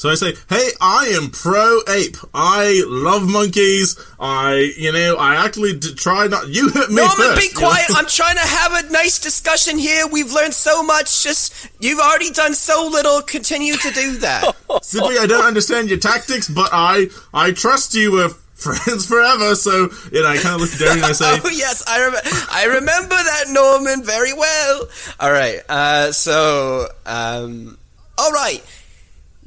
[0.00, 2.16] So I say, hey, I am pro ape.
[2.32, 4.02] I love monkeys.
[4.18, 6.48] I, you know, I actually d- try not.
[6.48, 7.52] You hit me Norman, first.
[7.52, 7.84] be quiet.
[7.90, 10.06] I'm trying to have a nice discussion here.
[10.06, 11.22] We've learned so much.
[11.22, 13.20] Just you've already done so little.
[13.20, 14.56] Continue to do that.
[14.82, 18.12] Simply, I don't understand your tactics, but I, I trust you.
[18.12, 19.54] We're friends forever.
[19.54, 22.00] So, you know, I kind of look at Darren and I say, oh yes, I
[22.06, 24.88] rem- I remember that Norman very well.
[25.20, 25.60] All right.
[25.68, 27.76] Uh, so, um,
[28.16, 28.64] all right.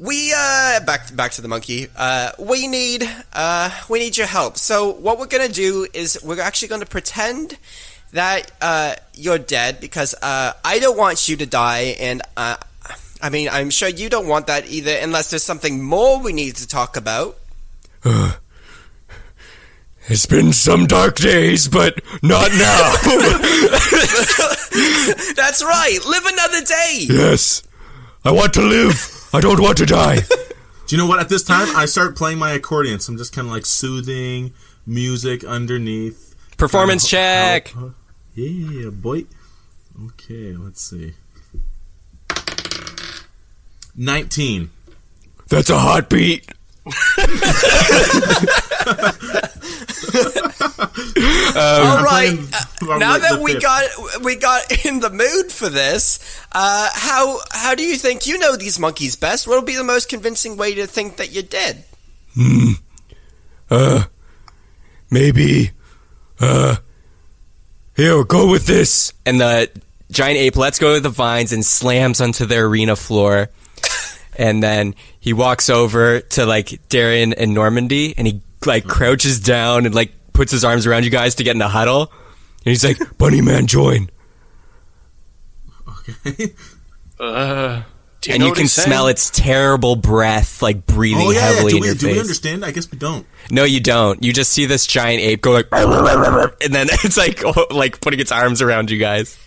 [0.04, 1.88] We uh back back to the monkey.
[1.96, 4.58] Uh, we need uh we need your help.
[4.58, 7.58] So what we're gonna do is we're actually gonna pretend
[8.12, 12.58] that uh you're dead because uh I don't want you to die and uh
[13.22, 16.58] I mean I'm sure you don't want that either unless there's something more we need
[16.58, 17.38] to talk about.
[20.10, 22.96] It's been some dark days, but not now.
[25.34, 25.98] That's right.
[26.06, 27.06] Live another day.
[27.08, 27.64] yes.
[28.26, 29.23] I want to live.
[29.34, 30.20] I don't want to die.
[30.88, 31.20] Do you know what?
[31.20, 33.00] At this time, I start playing my accordion.
[33.00, 34.54] So I'm just kind of like soothing
[34.86, 36.36] music underneath.
[36.58, 37.70] Performance Uh, check.
[37.70, 37.94] how- how-
[38.36, 39.26] yeah, boy.
[40.06, 41.14] Okay, let's see.
[43.96, 44.72] 19.
[45.50, 46.48] That's a hot beat.
[46.86, 46.94] All
[51.56, 52.08] I'm right.
[52.10, 53.64] playing uh, now that we fifth.
[53.64, 56.20] got we got in the mood for this,
[56.52, 59.48] uh, how how do you think you know these monkeys best?
[59.48, 61.50] What will be the most convincing way to think that you did?
[61.50, 61.86] dead?
[63.70, 64.04] Uh,
[65.10, 65.72] maybe.
[66.40, 66.76] Uh,
[67.96, 69.14] here, go with this.
[69.26, 69.70] And the
[70.12, 73.50] giant ape lets go of the vines and slams onto the arena floor.
[74.36, 79.86] And then he walks over to like Darian and Normandy and he like crouches down
[79.86, 82.12] and like puts his arms around you guys to get in a huddle.
[82.66, 84.10] And he's like, Bunny Man, join.
[85.88, 86.54] Okay.
[87.20, 87.84] Uh,
[88.20, 88.88] do you and know you can he's saying?
[88.88, 91.54] smell its terrible breath like breathing Oh, yeah, yeah.
[91.56, 92.66] heavily Do, in we, your do we understand?
[92.66, 93.26] I guess we don't.
[93.52, 94.22] No, you don't.
[94.22, 98.32] You just see this giant ape go like, and then it's like, like putting its
[98.32, 99.38] arms around you guys.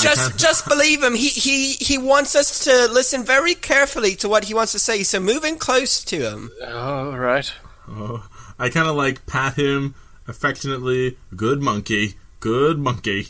[0.00, 1.14] Just can't- just believe him.
[1.14, 5.02] He he he wants us to listen very carefully to what he wants to say.
[5.02, 6.50] So move in close to him.
[6.66, 7.50] All right.
[7.88, 8.26] Oh,
[8.58, 9.94] I kind of like pat him
[10.26, 11.16] affectionately.
[11.36, 12.14] Good monkey.
[12.40, 13.28] Good monkey.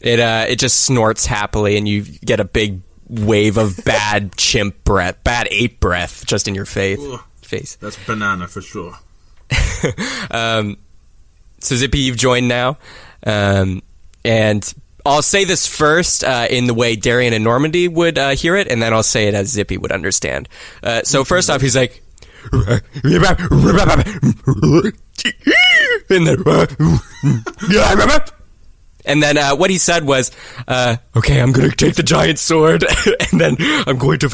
[0.00, 4.82] It uh, it just snorts happily, and you get a big wave of bad chimp
[4.84, 6.98] breath, bad ape breath, just in your face.
[7.00, 7.20] Ugh.
[7.42, 7.76] Face.
[7.76, 8.94] That's banana for sure.
[10.30, 10.78] Um,
[11.60, 12.78] so Zippy, you've joined now,
[13.26, 13.82] um,
[14.24, 14.72] and
[15.04, 18.68] I'll say this first uh, in the way Darian and Normandy would uh, hear it,
[18.68, 20.48] and then I'll say it as Zippy would understand.
[20.82, 22.02] Uh, so first off, he's like,
[22.52, 22.82] and
[26.26, 26.38] then,
[29.04, 30.30] and then uh, what he said was,
[30.68, 32.84] uh, Okay, I'm gonna take the giant sword,
[33.32, 34.28] and then I'm going to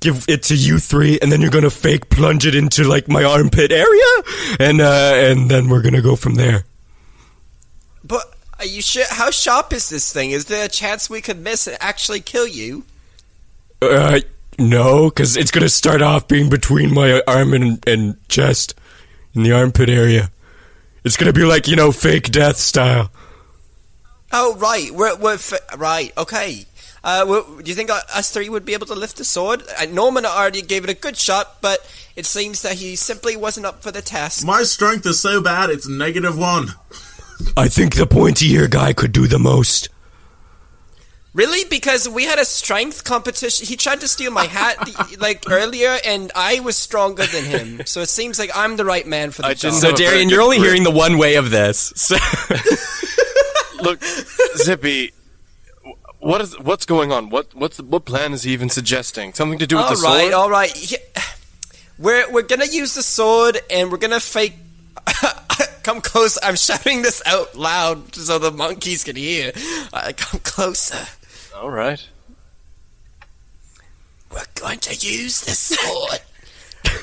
[0.00, 3.24] give it to you three, and then you're gonna fake plunge it into like my
[3.24, 4.22] armpit area,
[4.58, 6.64] and uh, and then we're gonna go from there.
[8.04, 9.04] But are you sure?
[9.08, 10.30] How sharp is this thing?
[10.30, 12.84] Is there a chance we could miss and actually kill you?
[13.80, 14.20] Uh,
[14.58, 18.74] no, because it's gonna start off being between my arm and, and chest,
[19.34, 20.30] in the armpit area.
[21.04, 23.10] It's gonna be like you know, fake death style.
[24.32, 26.12] Oh right, we're, we're f- right.
[26.18, 26.66] Okay.
[27.04, 29.62] Uh, we do you think uh, us three would be able to lift the sword?
[29.80, 31.78] Uh, Norman already gave it a good shot, but
[32.16, 34.44] it seems that he simply wasn't up for the task.
[34.44, 36.70] My strength is so bad, it's negative one.
[37.56, 39.88] I think the pointy ear guy could do the most.
[41.34, 41.68] Really?
[41.68, 43.66] Because we had a strength competition.
[43.66, 44.76] He tried to steal my hat
[45.20, 47.82] like earlier, and I was stronger than him.
[47.86, 49.74] So it seems like I'm the right man for the I job.
[49.74, 51.92] so Darian, you're only grip- hearing the one way of this.
[51.94, 52.16] So
[53.82, 54.02] Look,
[54.56, 55.12] Zippy,
[56.18, 57.30] what is what's going on?
[57.30, 59.32] What what's what plan is he even suggesting?
[59.32, 60.32] Something to do with All the right, sword?
[60.34, 60.90] all right.
[60.90, 60.98] Yeah.
[61.98, 64.54] We're we're gonna use the sword, and we're gonna fake.
[65.82, 66.38] come close.
[66.42, 69.52] I'm shouting this out loud so the monkeys can hear.
[69.92, 71.06] Uh, come closer.
[71.56, 72.06] All right.
[74.30, 76.20] We're going to use the sword,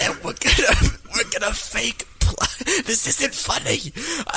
[0.00, 0.76] and we're gonna
[1.14, 2.04] we're gonna fake.
[2.20, 2.36] Pl-
[2.84, 3.78] this isn't funny.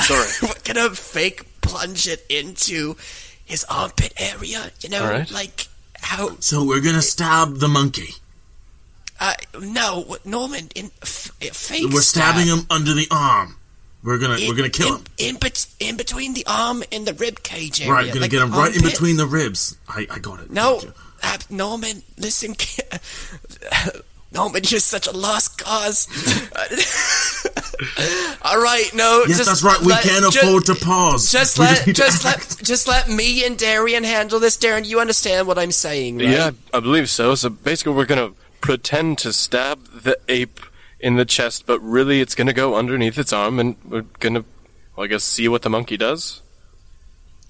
[0.02, 0.30] Sorry.
[0.44, 2.96] we're gonna fake plunge it into
[3.44, 4.72] his armpit area.
[4.80, 5.30] You know, All right.
[5.32, 5.68] like
[6.00, 8.16] how So we're gonna stab the monkey.
[9.24, 12.60] Uh, no, Norman, in f- fake We're stabbing stab.
[12.62, 13.56] him under the arm.
[14.04, 15.04] We're gonna we're gonna kill him.
[15.20, 17.94] in, bet- in between the arm and the rib cage area.
[17.94, 19.78] Right, gonna like get him right in between the ribs.
[19.88, 20.50] I I got it.
[20.50, 20.82] No,
[21.22, 22.56] uh, Norman, listen.
[24.34, 26.08] Norman, you're such a lost cause.
[28.44, 29.24] All right, no.
[29.28, 29.80] Yes, just that's right.
[29.82, 31.32] We let- can't ju- afford to pause.
[31.32, 34.58] Just We let, need just let, just let me and Darian handle this.
[34.58, 36.28] Darren, you understand what I'm saying, right?
[36.30, 37.36] Yeah, I believe so.
[37.36, 40.60] So basically, we're gonna pretend to stab the ape
[41.00, 44.46] in the chest, but really, it's gonna go underneath its arm, and we're gonna,
[44.96, 46.42] well, I guess, see what the monkey does.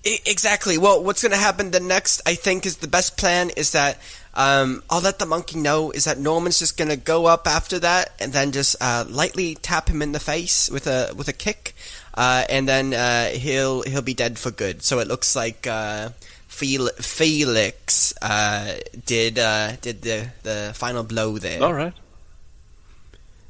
[0.03, 0.79] Exactly.
[0.79, 3.99] Well, what's going to happen the next, I think, is the best plan is that
[4.33, 7.77] um, I'll let the monkey know is that Norman's just going to go up after
[7.79, 11.33] that and then just uh, lightly tap him in the face with a with a
[11.33, 11.75] kick,
[12.15, 14.81] uh, and then uh, he'll he'll be dead for good.
[14.81, 16.09] So it looks like uh,
[16.51, 18.75] Fel- Felix uh,
[19.05, 21.63] did uh, did the the final blow there.
[21.63, 21.93] All right.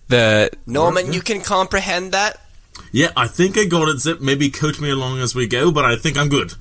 [0.08, 2.40] The Norman, you can comprehend that.
[2.92, 4.00] Yeah, I think I got it.
[4.00, 6.54] Zip, maybe coach me along as we go, but I think I'm good.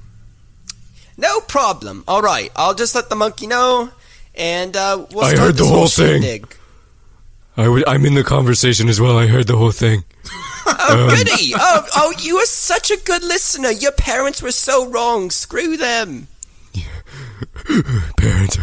[1.19, 2.05] No problem.
[2.09, 3.91] All right, I'll just let the monkey know,
[4.35, 6.23] and uh, we'll I start heard the whole thing.
[6.23, 6.45] thing.
[7.57, 9.19] I w- I'm in the conversation as well.
[9.19, 10.05] I heard the whole thing.
[10.79, 11.53] Oh, um, goody!
[11.57, 13.71] Oh, oh, you are such a good listener.
[13.71, 15.31] Your parents were so wrong.
[15.31, 16.29] Screw them.
[18.17, 18.59] Parents.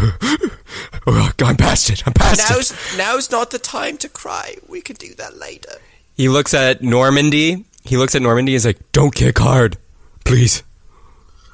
[1.07, 2.05] oh, I'm past it.
[2.05, 2.53] I'm past it.
[2.53, 4.55] Now's now's not the time to cry.
[4.67, 5.73] We can do that later.
[6.15, 7.65] he looks at Normandy.
[7.83, 8.53] He looks at Normandy.
[8.53, 9.77] He's like, Don't kick hard,
[10.25, 10.63] please.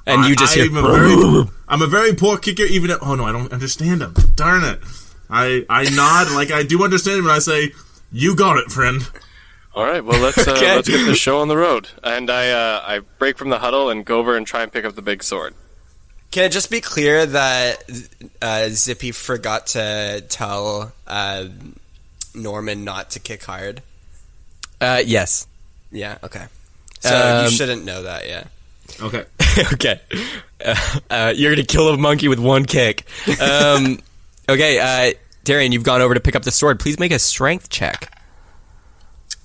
[0.06, 0.70] and you just I, hear.
[0.70, 2.64] I'm a very, I'm a very poor kicker.
[2.64, 4.16] Even if, oh no, I don't understand him.
[4.36, 4.80] Darn it!
[5.30, 7.72] I I nod like I do understand him, and I say,
[8.12, 9.08] "You got it, friend."
[9.76, 10.03] All right.
[10.03, 10.76] Well, let's uh, Okay.
[10.76, 11.88] let's get the show on the road.
[12.03, 14.86] And I uh, I break from the huddle and go over and try and pick
[14.86, 15.55] up the big sword.
[16.32, 17.84] Can it just be clear that
[18.41, 21.45] uh, Zippy forgot to tell uh,
[22.34, 23.82] Norman not to kick hard?
[24.82, 25.45] Uh, yes.
[25.91, 26.17] Yeah.
[26.24, 26.45] Okay.
[27.01, 28.28] So Um, you shouldn't know that.
[28.28, 28.45] Yeah.
[29.01, 29.26] Okay.
[29.74, 29.99] okay.
[30.63, 30.76] Uh,
[31.09, 33.05] uh, you're gonna kill a monkey with one kick.
[33.41, 33.99] Um,
[34.49, 35.13] okay, uh,
[35.43, 36.80] Darian, you've gone over to pick up the sword.
[36.80, 38.11] Please make a strength check.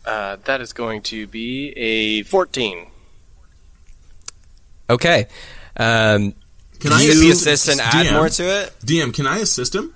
[0.09, 2.87] Uh, that is going to be a fourteen.
[4.89, 5.27] Okay.
[5.77, 6.35] Um,
[6.81, 8.73] Can I Zippy assist, assist and add DM, more to it.
[8.81, 9.95] DM, can I assist him?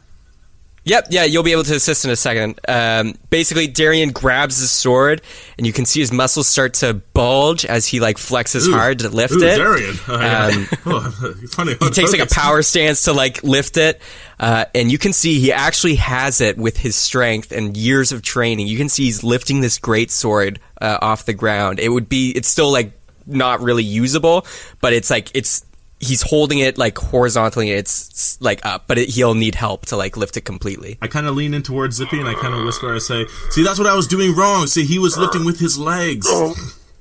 [0.84, 2.58] Yep, yeah, you'll be able to assist in a second.
[2.66, 5.22] Um, basically, Darian grabs the sword,
[5.56, 8.72] and you can see his muscles start to bulge as he like flexes Ooh.
[8.72, 9.56] hard to lift Ooh, it.
[9.58, 9.96] Darian.
[10.12, 11.74] Um, oh, funny.
[11.78, 14.00] he takes like a power stance to like lift it,
[14.40, 18.22] uh, and you can see he actually has it with his strength and years of
[18.22, 18.66] training.
[18.66, 21.78] You can see he's lifting this great sword uh, off the ground.
[21.78, 22.92] It would be, it's still like
[23.26, 24.46] not really usable,
[24.80, 25.64] but it's like it's
[26.02, 27.70] he's holding it like horizontally.
[27.70, 30.98] It's like up, but it, he'll need help to like lift it completely.
[31.00, 32.94] I kind of lean in towards Zippy and I kind of whisper.
[32.94, 34.66] I say, "See, that's what I was doing wrong.
[34.66, 36.54] See, he was lifting with his legs." Oh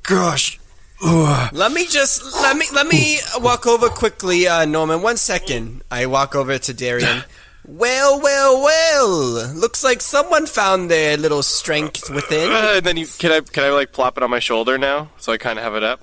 [0.03, 0.59] gosh.
[1.03, 5.01] Let me just let me let me walk over quickly, uh, Norman.
[5.01, 5.81] One second.
[5.89, 7.23] I walk over to Darian.
[7.63, 9.53] Well, well, well.
[9.53, 12.51] Looks like someone found their little strength within.
[12.51, 15.11] Uh, and then you can I can I like plop it on my shoulder now,
[15.17, 16.01] so I kind of have it up.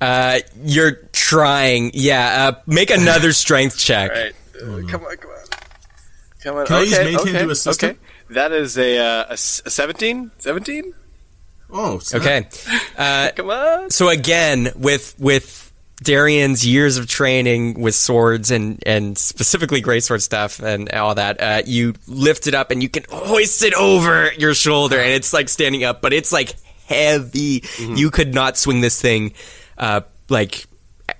[0.00, 2.48] Uh, you're trying, yeah.
[2.56, 4.10] Uh, make another strength check.
[4.10, 4.32] All right.
[4.56, 5.46] Uh, Come on, come on,
[6.42, 6.66] come on.
[6.66, 7.92] Can I use okay, maintain okay, to assist okay.
[7.94, 8.00] him?
[8.30, 10.30] That is a, uh, a s- a 17?
[10.38, 10.94] 17?
[11.70, 12.22] Oh, snap.
[12.22, 12.48] Okay.
[12.96, 13.90] Uh, Come on.
[13.90, 15.70] so again, with with
[16.02, 21.62] Darian's years of training with swords and and specifically greatsword stuff and all that, uh,
[21.66, 25.50] you lift it up and you can hoist it over your shoulder, and it's like
[25.50, 26.54] standing up, but it's like
[26.86, 27.62] heavy.
[27.78, 29.34] You could not swing this thing,
[29.78, 30.66] uh, like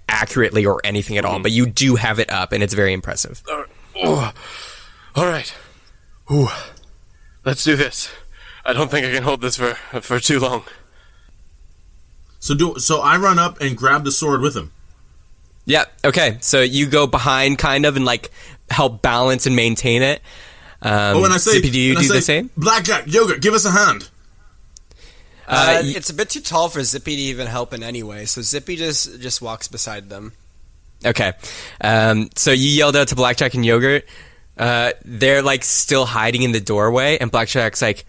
[0.09, 3.43] accurately or anything at all, but you do have it up, and it's very impressive.
[4.03, 4.33] Oh.
[5.15, 5.55] All right.
[6.31, 6.49] Ooh.
[7.45, 8.11] Let's do this.
[8.65, 10.65] I don't think I can hold this for for too long.
[12.41, 13.01] So do so.
[13.01, 14.73] I run up and grab the sword with him.
[15.65, 15.85] Yeah.
[16.05, 16.39] Okay.
[16.41, 18.31] So you go behind, kind of, and like
[18.71, 20.21] help balance and maintain it.
[20.83, 22.51] Um, Oh, and I say, Zippy, do you and I do say, the same?
[22.57, 24.11] Blackjack, yogurt, give us a hand.
[25.49, 28.03] Uh, Uh, y- it's a bit too tall for Zippy to even help in any
[28.03, 30.33] way, so Zippy just just walks beside them.
[31.05, 31.33] Okay.
[31.81, 34.05] Um, so you yelled out to Blackjack and Yogurt.
[34.59, 38.07] Uh, they're like still hiding in the doorway, and Blackjack's like,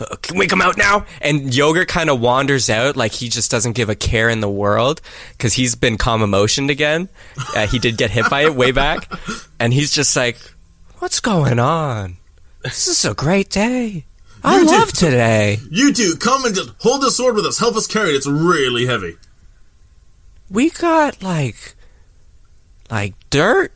[0.00, 3.50] "Uh, "Can we come out now?" And Yogurt kind of wanders out, like he just
[3.50, 5.00] doesn't give a care in the world
[5.32, 7.08] because he's been calm emotioned again.
[7.54, 9.12] Uh, he did get hit by it way back,
[9.60, 10.38] and he's just like,
[11.00, 12.16] "What's going on?
[12.62, 14.06] This is a great day.
[14.44, 15.58] I You love did- today.
[15.70, 17.58] You two, come and just hold the sword with us.
[17.58, 18.16] Help us carry it.
[18.16, 19.16] It's really heavy.
[20.50, 21.74] We got like,
[22.90, 23.72] like dirt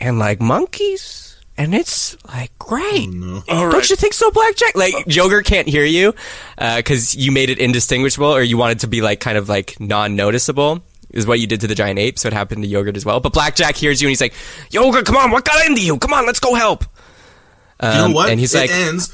[0.00, 1.22] and like monkeys."
[1.58, 3.08] and it's like great.
[3.08, 3.42] no.
[3.48, 4.76] All Don't you think so, Blackjack?
[4.76, 6.14] Like Yogurt can't hear you
[6.58, 10.82] because you made it indistinguishable, or you wanted to be like kind of like non-noticeable.
[11.10, 13.20] Is what you did to the giant ape, so it happened to Yogurt as well.
[13.20, 14.34] But Blackjack hears you, and he's like,
[14.70, 15.96] "Yogurt, come on, what got into you?
[15.98, 16.84] Come on, let's go help."
[17.82, 18.28] you know Um, what?
[18.28, 19.10] And he's it like, ends.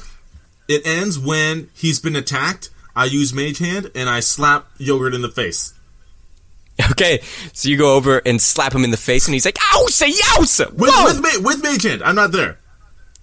[0.67, 2.69] It ends when he's been attacked.
[2.95, 5.73] I use Mage Hand and I slap Yogurt in the face.
[6.91, 7.21] "Okay."
[7.53, 10.71] So you go over and slap him in the face, and he's like, "Ousa, yousa!"
[10.73, 12.57] With with, ma- with Mage Hand, I'm not there.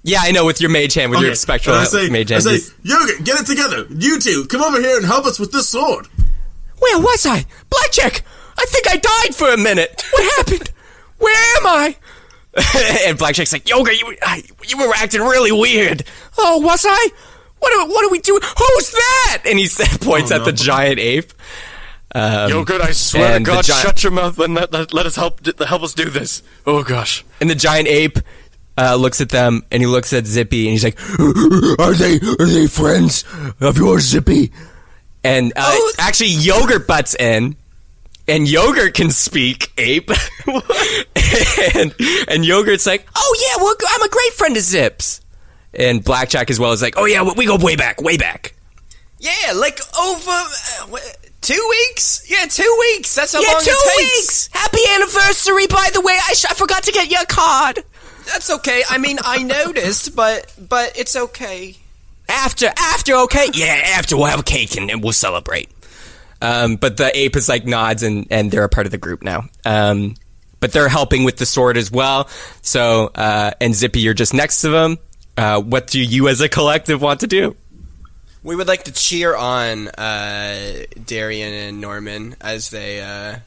[0.03, 0.45] yeah, I know.
[0.45, 2.45] With your mage hand, with your spectral And I say, mage I hand.
[2.45, 3.87] say, Yogurt, get it together.
[3.91, 6.07] You two, come over here and help us with this sword.
[6.79, 7.45] Where was I?
[7.69, 8.23] Blackjack!
[8.59, 10.03] I think I died for a minute.
[10.13, 10.71] What happened?
[11.19, 11.97] Where am I?
[13.07, 14.15] and Blackjack's like, Yoga, you,
[14.67, 16.03] you were acting really weird.
[16.39, 17.09] Oh, was I?
[17.61, 18.35] What do, what do we do?
[18.43, 19.43] Who's that?
[19.47, 19.69] And he
[20.01, 20.45] points Oh, at no.
[20.47, 21.33] the giant ape.
[22.13, 25.15] Um, Yogurt, I swear to God, gi- shut your mouth and let, let, let us
[25.15, 26.43] help help us do this.
[26.67, 27.25] Oh gosh.
[27.41, 28.19] And the giant ape
[28.77, 30.99] uh, looks at them, and he looks at Zippy, and he's like,
[31.79, 33.25] "Are they are they friends
[33.61, 34.51] of yours, Zippy?"
[35.23, 35.93] And uh, Oh.
[35.99, 37.55] actually, Yogurt butts in,
[38.27, 40.11] and Yogurt can speak ape,
[41.75, 41.95] and
[42.29, 45.21] and Yogurt's like, "Oh yeah, well, I'm a great friend of Zips."
[45.73, 48.55] And Blackjack as well is like, "Oh yeah, we go way back, way back."
[49.19, 50.99] Yeah, like over uh,
[51.41, 52.25] two weeks.
[52.29, 53.15] Yeah, two weeks.
[53.15, 54.17] That's how yeah, long two it takes.
[54.17, 54.49] weeks.
[54.53, 56.15] Happy anniversary, by the way.
[56.29, 57.85] I, sh- I forgot to get you a card.
[58.27, 58.83] That's okay.
[58.89, 61.77] I mean, I noticed, but but it's okay.
[62.31, 63.49] After, after, okay?
[63.53, 65.69] Yeah, after we'll have a cake and, and we'll celebrate.
[66.41, 69.23] Um, but the ape is like nods and, and they're a part of the group
[69.23, 69.45] now.
[69.65, 70.15] Um,
[70.61, 72.29] but they're helping with the sword as well.
[72.63, 74.99] So, uh, and Zippy, you're just next to them.
[75.41, 77.57] Uh, what do you as a collective want to do?
[78.43, 83.39] We would like to cheer on uh, Darian and Norman as they uh,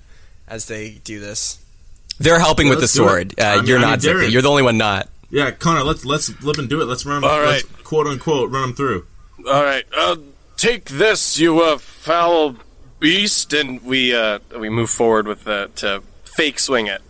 [0.48, 1.64] as they do this.
[2.20, 3.08] They're helping with the let's do it.
[3.10, 3.34] sword.
[3.40, 4.28] Uh, I mean- you're I mean, not Zippy.
[4.32, 5.08] You're the only one not.
[5.30, 6.86] Yeah, Connor, let's let's live and do it.
[6.86, 7.24] Let's run.
[7.24, 7.84] All let's right.
[7.84, 9.06] quote unquote run them through.
[9.48, 10.16] All right, uh,
[10.58, 12.56] take this, you uh, foul
[13.00, 17.02] beast, and we uh, we move forward with the to fake swing it.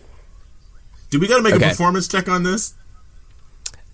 [1.10, 1.66] Do we got to make Okay.
[1.66, 2.74] a performance check on this?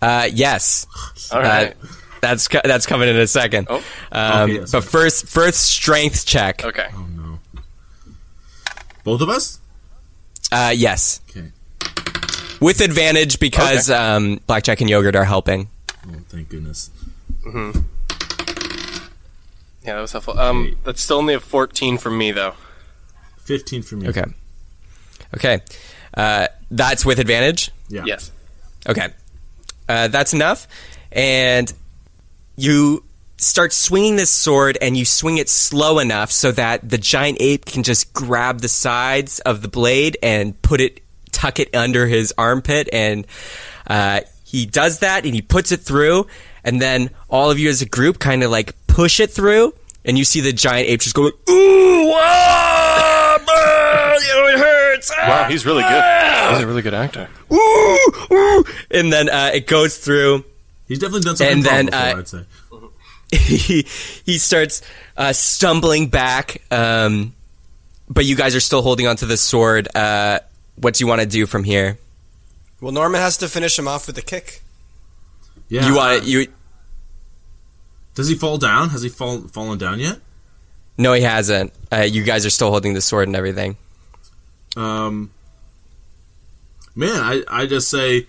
[0.02, 0.86] Uh, yes.
[1.32, 1.72] All right.
[1.82, 1.86] Uh,
[2.20, 3.66] that's co- that's coming in a second.
[3.70, 3.82] Oh.
[4.12, 4.72] Um, Okay, yes.
[4.72, 6.64] but first, first strength check.
[6.64, 6.88] okay.
[6.94, 7.38] Oh no.
[9.04, 9.58] Both of us?
[10.52, 11.48] Uh, yes, Okay.
[12.60, 15.68] with advantage because um, Blackjack and Yogurt are helping.
[16.06, 16.90] Oh, thank goodness.
[19.82, 20.38] Yeah, that was helpful.
[20.38, 22.54] Um, that's still only a fourteen from me though.
[23.38, 24.08] Fifteen for me.
[24.08, 24.24] Okay.
[25.34, 25.60] Okay.
[26.14, 27.70] Uh, that's with advantage.
[27.88, 28.04] Yeah.
[28.04, 28.30] Yes.
[28.88, 29.08] Okay.
[29.90, 30.68] Uh, that's enough.
[31.10, 31.72] And
[32.54, 33.02] you
[33.38, 37.64] start swinging this sword and you swing it slow enough so that the giant ape
[37.64, 41.00] can just grab the sides of the blade and put it,
[41.32, 42.88] tuck it under his armpit.
[42.92, 43.26] And
[43.88, 46.28] uh, he does that and he puts it through.
[46.62, 49.74] And then all of you as a group kind of like push it through.
[50.04, 52.12] And you see the giant ape just go, like, ooh,
[53.48, 55.12] ah, you know, it hurts.
[55.16, 56.04] ah, Wow, he's really good.
[56.54, 57.28] He's a really good actor.
[57.52, 58.64] ooh, ooh.
[58.90, 60.44] And then uh, it goes through.
[60.88, 62.44] He's definitely done something And then, before, uh, I'd say.
[63.36, 63.86] he
[64.24, 64.82] he starts
[65.16, 66.62] uh, stumbling back.
[66.70, 67.34] Um,
[68.08, 69.88] but you guys are still holding onto the sword.
[69.94, 70.40] Uh,
[70.76, 71.98] what do you want to do from here?
[72.80, 74.62] Well, Norman has to finish him off with a kick.
[75.68, 75.86] Yeah.
[75.86, 76.48] you uh, want you?
[78.16, 78.88] Does he fall down?
[78.90, 80.18] Has he fall, fallen down yet?
[80.98, 81.72] No, he hasn't.
[81.92, 83.76] Uh, you guys are still holding the sword and everything.
[84.76, 85.30] Um,
[86.94, 88.26] man, I, I just say,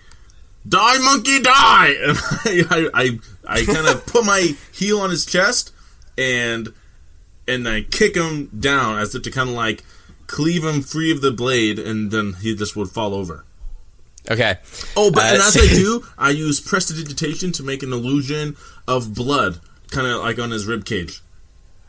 [0.68, 1.94] die, monkey, die!
[2.04, 5.72] And I, I, I, I kind of put my heel on his chest
[6.18, 6.72] and
[7.48, 9.82] and I kick him down as if to kind of like
[10.26, 13.44] cleave him free of the blade, and then he just would fall over.
[14.30, 14.56] Okay.
[14.96, 18.56] Oh, but Uh, and as I do, I use prestidigitation to make an illusion
[18.86, 19.60] of blood,
[19.90, 21.21] kind of like on his rib cage.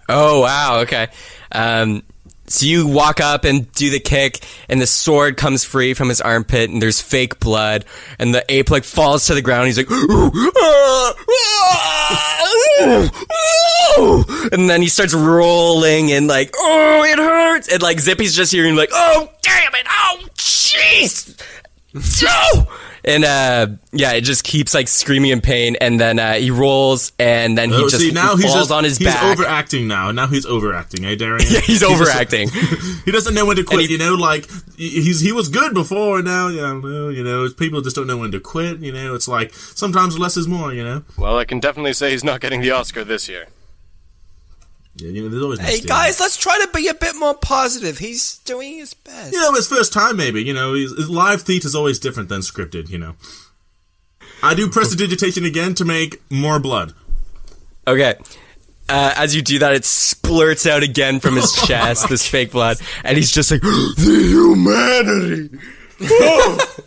[0.09, 0.79] Oh wow.
[0.81, 1.07] Okay.
[1.51, 2.03] Um,
[2.47, 6.21] so you walk up and do the kick, and the sword comes free from his
[6.21, 7.85] armpit, and there's fake blood,
[8.19, 9.67] and the ape like falls to the ground.
[9.67, 9.89] He's like,
[14.51, 18.75] and then he starts rolling and like, oh, it hurts, and like Zippy's just hearing
[18.75, 21.39] like, oh, damn it, oh, jeez,
[22.23, 22.67] no.
[23.05, 27.11] And uh, yeah, it just keeps like screaming in pain, and then uh, he rolls,
[27.19, 29.23] and then he Oh, just see, now falls he's just, on his he's back.
[29.37, 30.11] overacting now.
[30.11, 31.45] Now he's overacting, eh, Darian?
[31.49, 32.49] Yeah, he's just- overacting.
[33.05, 33.81] he doesn't know when to quit.
[33.87, 36.21] He- you know, like he's he was good before.
[36.21, 38.79] Now, you know, you know, people just don't know when to quit.
[38.79, 40.73] You know, it's like sometimes less is more.
[40.73, 43.47] You know, Well, I can definitely say he's not getting the Oscar this year.
[44.95, 45.85] Yeah, you know, there's always Hey mistakes.
[45.87, 47.97] guys, let's try to be a bit more positive.
[47.97, 49.33] He's doing his best.
[49.33, 50.43] You know, his first time, maybe.
[50.43, 52.89] You know, his, his live theat is always different than scripted.
[52.89, 53.15] You know,
[54.43, 56.93] I do prestidigitation again to make more blood.
[57.87, 58.15] Okay.
[58.87, 62.77] Uh, as you do that, it splurts out again from his chest, this fake blood,
[63.03, 65.57] and he's just like, the humanity.
[66.05, 66.77] Oh,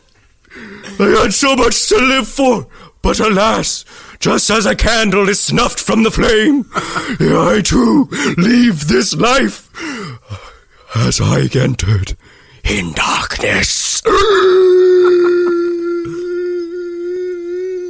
[1.00, 2.66] I had so much to live for,
[3.00, 3.84] but alas,
[4.18, 9.70] just as a candle is snuffed from the flame, I too leave this life
[10.94, 12.16] as I entered
[12.64, 14.00] in darkness.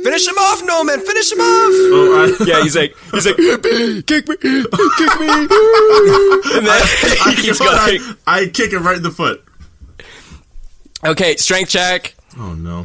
[0.03, 1.01] Finish him off, Norman.
[1.01, 1.73] Finish him off.
[1.89, 4.69] Oh, I, yeah, he's like, he's like, kick me, kick me, and
[6.63, 8.17] then I, he keeps I, going.
[8.27, 9.43] I kick him right in the foot.
[11.05, 12.85] Okay, strength check Oh no!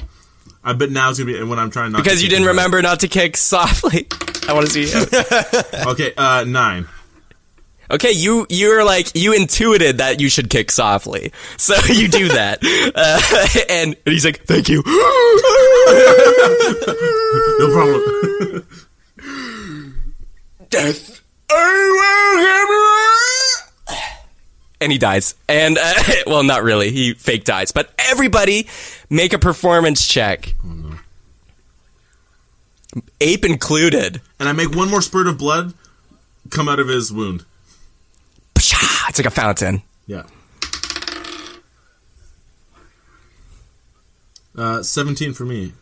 [0.63, 2.53] I bet now it's gonna be when I'm trying not because you didn't him right.
[2.53, 4.07] remember not to kick softly.
[4.47, 4.83] I want to see.
[4.83, 5.85] it.
[5.87, 6.87] Okay, uh, nine.
[7.89, 12.59] Okay, you you're like you intuited that you should kick softly, so you do that,
[12.95, 13.19] uh,
[13.69, 14.81] and, and he's like, "Thank you."
[17.59, 18.67] No problem.
[20.69, 21.21] Death.
[24.79, 25.35] And he dies.
[25.47, 25.93] And, uh,
[26.25, 26.91] well, not really.
[26.91, 27.71] He fake dies.
[27.71, 28.67] But everybody
[29.11, 30.55] make a performance check.
[33.19, 34.21] Ape included.
[34.39, 35.73] and I make one more spurt of blood
[36.49, 37.45] come out of his wound.
[38.55, 39.09] Psha!
[39.09, 39.83] It's like a fountain.
[40.07, 40.23] Yeah.
[44.57, 45.73] Uh, seventeen for me.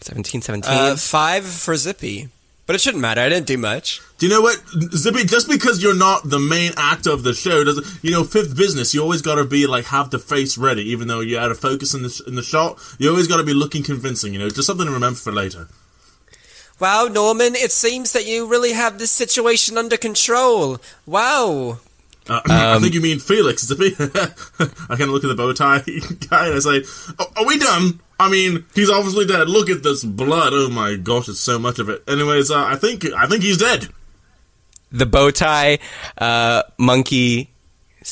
[0.00, 0.70] 17, 17.
[0.72, 2.28] Uh, five for Zippy.
[2.68, 3.22] But it shouldn't matter.
[3.22, 4.02] I didn't do much.
[4.18, 4.62] Do you know what,
[4.94, 5.24] Zippy?
[5.24, 8.92] Just because you're not the main actor of the show doesn't, you know, fifth business.
[8.92, 11.58] You always got to be like have the face ready, even though you're out of
[11.58, 12.78] focus in the sh- in the shot.
[12.98, 14.34] You always got to be looking convincing.
[14.34, 15.68] You know, just something to remember for later.
[16.78, 20.78] Wow, Norman, it seems that you really have this situation under control.
[21.06, 21.78] Wow.
[22.28, 23.94] Uh, I think you mean Felix, Zippy.
[23.98, 25.78] I kind of look at the bow tie
[26.28, 26.84] guy and I say,
[27.18, 29.48] oh, "Are we done?" I mean, he's obviously dead.
[29.48, 30.52] Look at this blood.
[30.52, 32.02] Oh my gosh, it's so much of it.
[32.08, 33.88] Anyways, uh, I think I think he's dead.
[34.90, 35.78] the bow tie
[36.18, 37.50] uh, monkey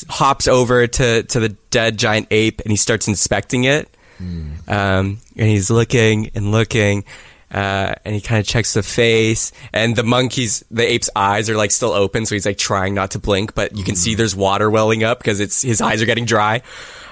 [0.09, 3.89] hops over to, to the dead giant ape and he starts inspecting it.
[4.19, 7.03] Um, and he's looking and looking.
[7.49, 11.55] Uh, and he kind of checks the face, and the monkey's, the ape's eyes are
[11.55, 14.35] like still open, so he's like trying not to blink, but you can see there's
[14.35, 16.61] water welling up because it's his eyes are getting dry.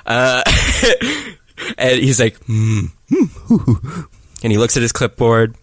[0.05, 0.43] Uh,
[1.77, 4.07] and he's like, hoo, hoo, hoo."
[4.43, 5.55] and he looks at his clipboard,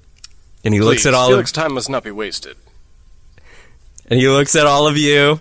[0.64, 2.56] and he looks at all Felix of, time must not be wasted.
[4.08, 5.40] and he looks at all of you,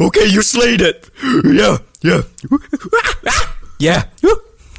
[0.00, 1.08] Okay, you slayed it.
[1.44, 2.22] Yeah, yeah.
[3.78, 4.04] Yeah.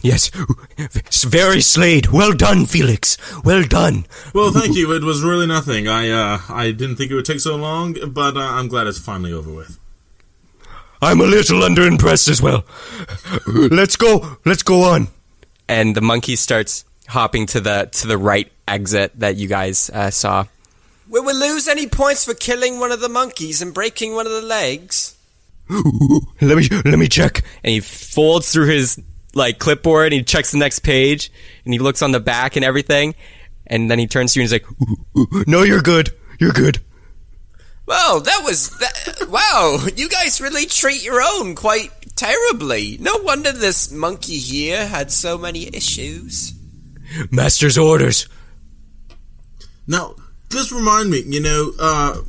[0.01, 0.29] Yes.
[0.77, 2.07] It's very slayed.
[2.07, 3.17] Well done, Felix.
[3.43, 4.05] Well done.
[4.33, 4.93] Well, thank you.
[4.93, 5.87] It was really nothing.
[5.87, 8.99] I uh, I didn't think it would take so long, but uh, I'm glad it's
[8.99, 9.79] finally over with.
[11.01, 12.65] I'm a little underimpressed as well.
[13.47, 14.37] Let's go.
[14.45, 15.07] Let's go on.
[15.67, 20.09] and the monkey starts hopping to the to the right exit that you guys uh,
[20.09, 20.45] saw.
[21.07, 24.31] Will we lose any points for killing one of the monkeys and breaking one of
[24.31, 25.15] the legs?
[26.41, 27.43] Let me let me check.
[27.63, 29.01] And he folds through his
[29.33, 31.31] like clipboard and he checks the next page
[31.65, 33.15] and he looks on the back and everything,
[33.67, 36.09] and then he turns to you and he's like, No, you're good.
[36.39, 36.79] You're good.
[37.85, 39.27] Well, that was that.
[39.29, 42.97] wow, you guys really treat your own quite terribly.
[42.99, 46.53] No wonder this monkey here had so many issues.
[47.31, 48.27] Master's orders.
[49.87, 50.15] Now,
[50.49, 51.21] just remind me.
[51.25, 52.21] You know, uh,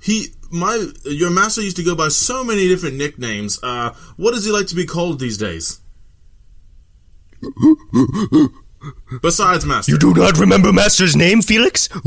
[0.00, 3.58] he my your master used to go by so many different nicknames.
[3.62, 5.80] Uh, what does he like to be called these days?
[9.22, 9.92] Besides master.
[9.92, 11.88] You do not remember Master's name, Felix?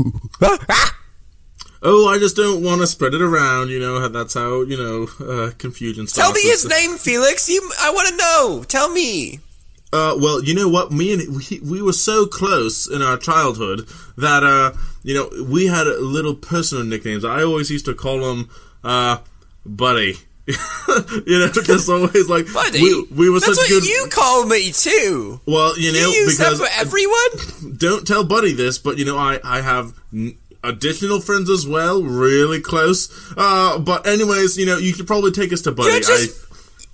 [1.86, 3.68] Oh, I just don't want to spread it around.
[3.68, 6.26] You know, that's how you know uh, confusion starts.
[6.28, 7.48] Tell me his name, Felix.
[7.48, 8.64] You, I want to know.
[8.66, 9.40] Tell me.
[9.92, 10.90] Uh, well, you know what?
[10.90, 13.86] Me and we, we were so close in our childhood
[14.16, 17.24] that uh, you know, we had little personal nicknames.
[17.24, 18.48] I always used to call him
[18.82, 19.18] uh,
[19.66, 20.14] Buddy.
[20.46, 23.84] you know, just always like Buddy, we, we were That's such what good.
[23.86, 25.40] you call me too.
[25.46, 27.76] well, you You know, that because for everyone.
[27.78, 29.94] don't tell Buddy this, but you know, I I have.
[30.12, 33.08] n- Additional friends as well, really close.
[33.36, 35.90] Uh, but anyways, you know, you could probably take us to Buddy.
[35.90, 36.46] You're just,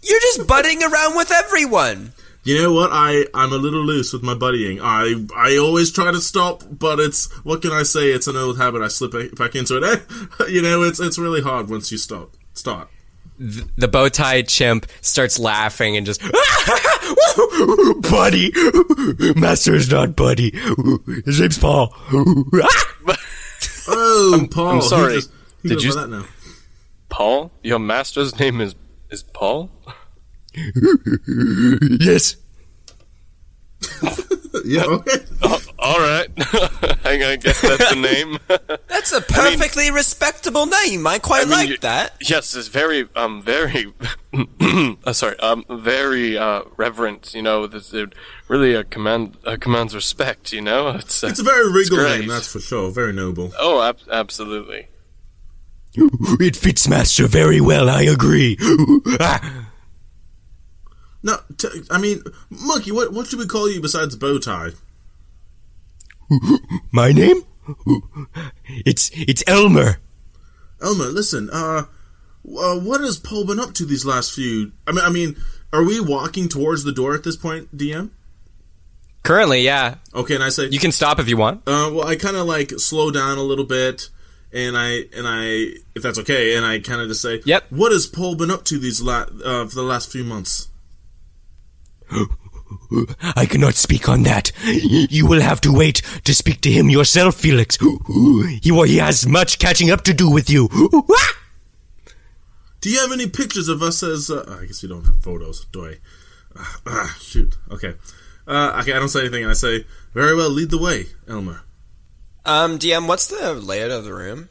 [0.02, 2.12] you're just butting around with everyone.
[2.42, 2.90] You know what?
[2.90, 4.80] I I'm a little loose with my buddying.
[4.82, 8.09] I I always try to stop, but it's what can I say?
[8.10, 8.80] It's an old habit.
[8.82, 10.02] I slip back into it.
[10.51, 12.34] You know, it's it's really hard once you stop.
[12.55, 12.88] Start.
[13.38, 16.20] the bow tie chimp starts laughing and just
[18.10, 18.52] buddy.
[19.36, 20.51] Master is not Buddy.
[21.24, 21.94] His name's Paul.
[23.93, 24.69] Oh, Paul.
[24.69, 25.15] I'm he sorry.
[25.17, 25.31] just-
[25.62, 26.25] he Did you- by that now?
[27.09, 27.51] Paul?
[27.62, 28.75] Your master's name is
[29.11, 29.71] is Paul?
[32.01, 32.37] yes.
[34.65, 35.16] Yeah, okay.
[35.78, 36.28] All right,
[37.05, 38.39] I I guess that's the name.
[38.89, 41.07] That's a perfectly respectable name.
[41.07, 42.15] I quite I mean, like you- that.
[42.20, 43.93] Yes, it's very, um, very,
[45.05, 47.32] uh, sorry, um, very uh, reverent.
[47.32, 48.12] You know, this, it
[48.48, 50.52] really uh, command uh, commands respect.
[50.52, 52.90] You know, it's, uh, It's a very regal name, that's for sure.
[52.90, 53.52] Very noble.
[53.59, 54.89] oh, ab- absolutely.
[56.40, 58.57] It fits Master very well, I agree.
[59.20, 59.69] Ah.
[61.22, 64.74] No, t- I mean, Monkey, what what should we call you besides Bowtie?
[66.92, 67.42] My name?
[68.86, 69.98] It's it's Elmer.
[70.82, 71.84] Elmer, listen, uh,
[72.47, 74.72] uh, what has Paul been up to these last few?
[74.86, 75.36] I mean, I mean,
[75.72, 78.10] are we walking towards the door at this point, DM?
[79.22, 79.97] Currently, yeah.
[80.14, 81.59] Okay, and I say, You can stop if you want.
[81.66, 84.09] uh, well, I kind of like slow down a little bit,
[84.52, 87.64] and I and I, if that's okay, and I kind of just say, Yep.
[87.68, 90.68] What has Paul been up to these la- uh, for the last few months?
[93.37, 94.53] I cannot speak on that.
[94.65, 97.78] You will have to wait to speak to him yourself, Felix.
[98.62, 100.69] He, he has much catching up to do with you.
[102.81, 104.31] Do you have any pictures of us as?
[104.31, 105.97] Uh, I guess we don't have photos, do I?
[106.57, 107.59] Ah, ah, shoot.
[107.70, 107.95] Okay.
[108.47, 109.85] Uh, okay, I don't say anything, I say,
[110.15, 111.62] "Very well, lead the way, Elmer."
[112.47, 114.49] Um, DM, what's the layout of the room?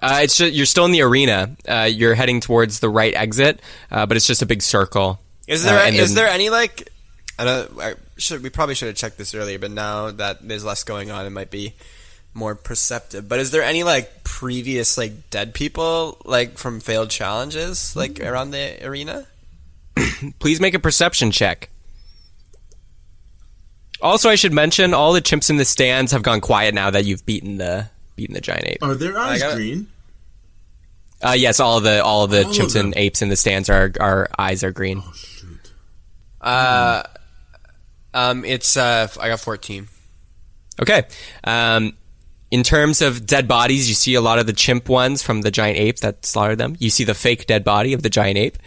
[0.00, 1.56] Uh, it's just, you're still in the arena.
[1.68, 3.60] Uh, you're heading towards the right exit,
[3.90, 5.20] uh, but it's just a big circle.
[5.46, 6.88] Is there Uh, is then- there any like
[7.38, 10.64] I don't I should we probably should have checked this earlier, but now that there's
[10.64, 11.74] less going on, it might be
[12.34, 13.28] more perceptive.
[13.28, 18.50] But is there any like previous like dead people like from failed challenges like around
[18.52, 19.26] the arena?
[20.38, 21.68] Please make a perception check.
[24.02, 27.06] Also, I should mention all the chimps in the stands have gone quiet now that
[27.06, 28.82] you've beaten the beaten the giant ape.
[28.82, 29.56] Are their eyes got it.
[29.56, 29.88] green?
[31.22, 34.28] Uh, yes, all the all the All chimps and apes in the stands are our
[34.38, 35.02] eyes are green.
[35.04, 35.35] Oh shoot!
[36.46, 37.02] Uh,
[38.14, 39.88] um, it's uh, I got fourteen.
[40.80, 41.04] Okay.
[41.44, 41.96] Um,
[42.50, 45.50] in terms of dead bodies, you see a lot of the chimp ones from the
[45.50, 46.76] giant ape that slaughtered them.
[46.78, 48.58] You see the fake dead body of the giant ape.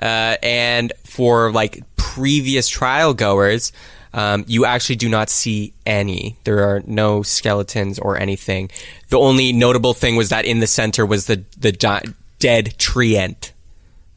[0.00, 3.72] Uh, and for like previous trial goers,
[4.12, 6.36] um, you actually do not see any.
[6.44, 8.70] There are no skeletons or anything.
[9.08, 13.52] The only notable thing was that in the center was the the gi- dead treant,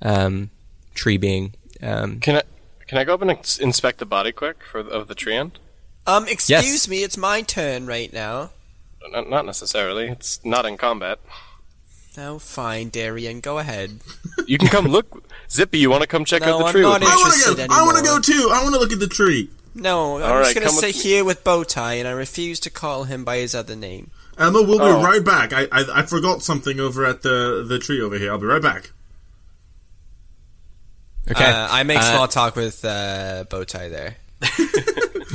[0.02, 0.52] um,
[0.94, 1.54] tree being.
[1.82, 2.44] Um, Can I
[2.90, 5.54] can I go up and ins- inspect the body quick for of the treant?
[6.06, 6.88] Um, excuse Yes.
[6.90, 8.50] me, it's my turn right now.
[9.12, 10.08] Not, not necessarily.
[10.10, 11.20] It's not in combat.
[12.18, 14.00] Oh, fine, Darian, go ahead.
[14.46, 15.24] You can come look.
[15.50, 16.82] Zippy, you want to come check No, out the I'm tree?
[16.82, 17.08] not with me?
[17.08, 17.74] I want interested to go.
[17.76, 18.18] I want to anymore.
[18.18, 18.50] go too.
[18.52, 19.50] I want to look at the tree.
[19.76, 21.02] No, I'm All just right, gonna come stay with me.
[21.04, 24.10] here with Bowtie, and I refuse to call him by his other name.
[24.38, 25.04] Emma, we'll be Oh.
[25.04, 25.54] right back.
[25.54, 28.32] I, I I forgot something over at the the tree over here.
[28.32, 28.90] I'll be right back.
[31.30, 31.46] Okay.
[31.46, 34.16] Uh, I make Uh, small talk with uh, Bowtie there.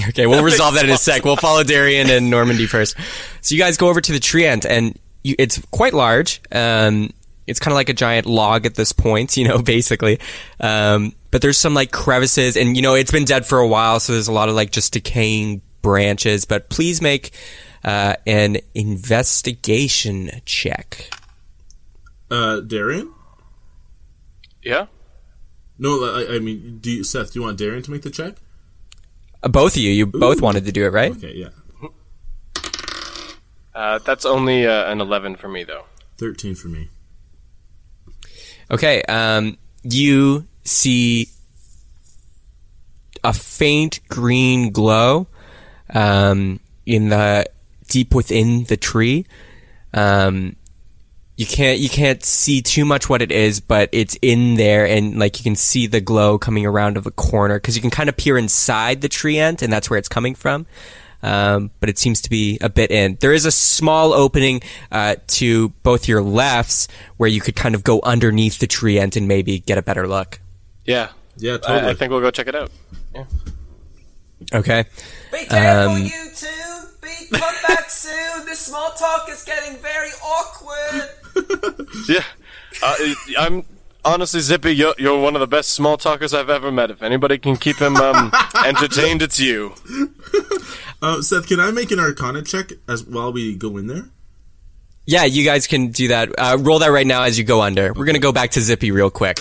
[0.08, 1.24] Okay, we'll resolve that in a sec.
[1.24, 2.96] We'll follow Darian and Normandy first.
[3.40, 6.40] So you guys go over to the treant, and you, it's quite large.
[6.50, 7.10] Um,
[7.46, 10.18] it's kind of like a giant log at this point, you know, basically.
[10.58, 14.00] Um, but there's some like crevices, and you know, it's been dead for a while,
[14.00, 16.44] so there's a lot of like just decaying branches.
[16.44, 17.30] But please make
[17.84, 21.08] uh, an investigation check.
[22.30, 23.12] Uh, Darian?
[24.62, 24.86] Yeah.
[25.78, 27.32] No, I, I mean, do you, Seth?
[27.32, 28.34] Do you want Darian to make the check?
[29.42, 31.12] Uh, both of you, you both wanted to do it, right?
[31.12, 31.48] Okay, yeah,
[33.74, 35.84] Uh, that's only uh, an eleven for me, though.
[36.16, 36.88] thirteen for me.
[38.70, 41.28] Okay, um, you see
[43.24, 45.26] a faint green glow
[45.92, 47.46] um, in the
[47.88, 49.26] deep within the tree.
[49.92, 50.56] Um,
[51.36, 55.18] you can't you can't see too much what it is, but it's in there, and
[55.18, 58.08] like you can see the glow coming around of a corner because you can kind
[58.08, 60.66] of peer inside the treant, and that's where it's coming from.
[61.22, 63.16] Um, but it seems to be a bit in.
[63.20, 64.60] There is a small opening
[64.92, 66.86] uh, to both your lefts
[67.16, 70.38] where you could kind of go underneath the treant and maybe get a better look.
[70.84, 71.08] Yeah.
[71.38, 71.90] Yeah, I, totally.
[71.92, 72.70] I think we'll go check it out.
[73.14, 73.24] Yeah.
[74.52, 74.84] Okay.
[75.32, 76.46] Be careful, Um, you two.
[77.00, 78.44] Be come back soon.
[78.44, 81.08] This small talk is getting very awkward.
[82.08, 82.24] Yeah.
[82.82, 82.96] Uh,
[83.38, 83.64] I'm
[84.04, 84.72] honestly Zippy.
[84.72, 86.90] You're, you're one of the best small talkers I've ever met.
[86.90, 88.32] If anybody can keep him um,
[88.66, 89.74] entertained, it's you.
[91.00, 94.10] Uh, Seth, can I make an Arcana check as while we go in there?
[95.06, 96.30] Yeah, you guys can do that.
[96.36, 97.92] Uh, roll that right now as you go under.
[97.92, 99.38] We're gonna go back to Zippy real quick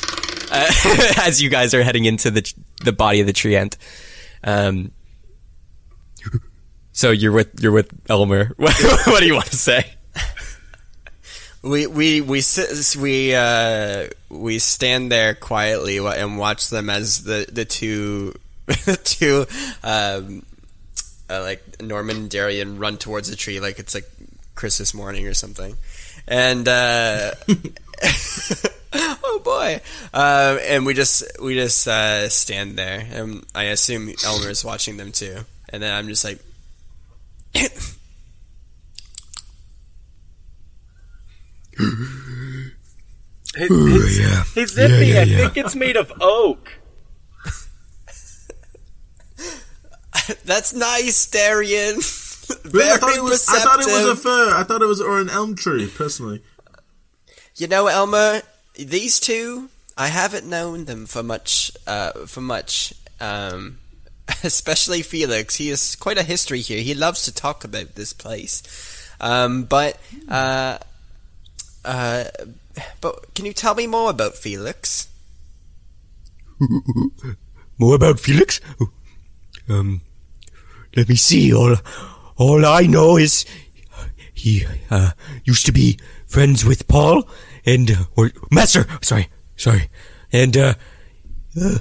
[0.53, 0.71] uh,
[1.21, 2.53] as you guys are heading into the
[2.83, 3.77] the body of the treant.
[4.43, 4.91] Um,
[6.91, 8.51] so you're with you're with Elmer.
[8.57, 8.75] What,
[9.07, 9.93] what do you want to say?
[11.63, 17.47] We we we sit, we uh we stand there quietly and watch them as the
[17.49, 18.33] the two
[19.03, 19.45] two,
[19.83, 20.45] um,
[21.29, 24.09] uh, like Norman and Darian run towards a tree like it's like
[24.55, 25.75] Christmas morning or something,
[26.27, 27.31] and uh,
[28.93, 29.81] oh boy,
[30.13, 34.97] um, and we just we just uh, stand there, and I assume Elmer is watching
[34.97, 36.39] them too, and then I'm just like.
[43.55, 44.43] His, his, yeah.
[44.55, 46.71] his zippy, Yeah, yeah, I think it's made of oak.
[50.45, 51.99] That's nice, Darian.
[52.65, 52.91] Really?
[52.91, 53.47] I Very thought it was.
[53.49, 54.53] I thought it was a fir.
[54.53, 55.87] I thought it was or an elm tree.
[55.87, 56.41] Personally,
[57.55, 58.41] You know, Elmer,
[58.75, 63.79] these two, I haven't known them for much, uh, for much, um,
[64.43, 65.55] especially Felix.
[65.55, 66.81] He has quite a history here.
[66.81, 68.61] He loves to talk about this place.
[69.21, 69.97] Um, but,
[70.27, 70.79] uh,
[71.85, 72.25] uh,
[73.01, 75.07] but can you tell me more about Felix?
[77.79, 78.61] More about Felix?
[79.67, 80.01] Um,
[80.95, 81.53] let me see.
[81.53, 81.75] All,
[82.37, 83.45] all I know is
[84.33, 85.11] he uh,
[85.43, 85.97] used to be
[86.27, 87.27] friends with Paul
[87.65, 88.85] and uh, or Master.
[89.01, 89.89] Sorry, sorry.
[90.31, 90.73] And uh,
[91.59, 91.79] uh,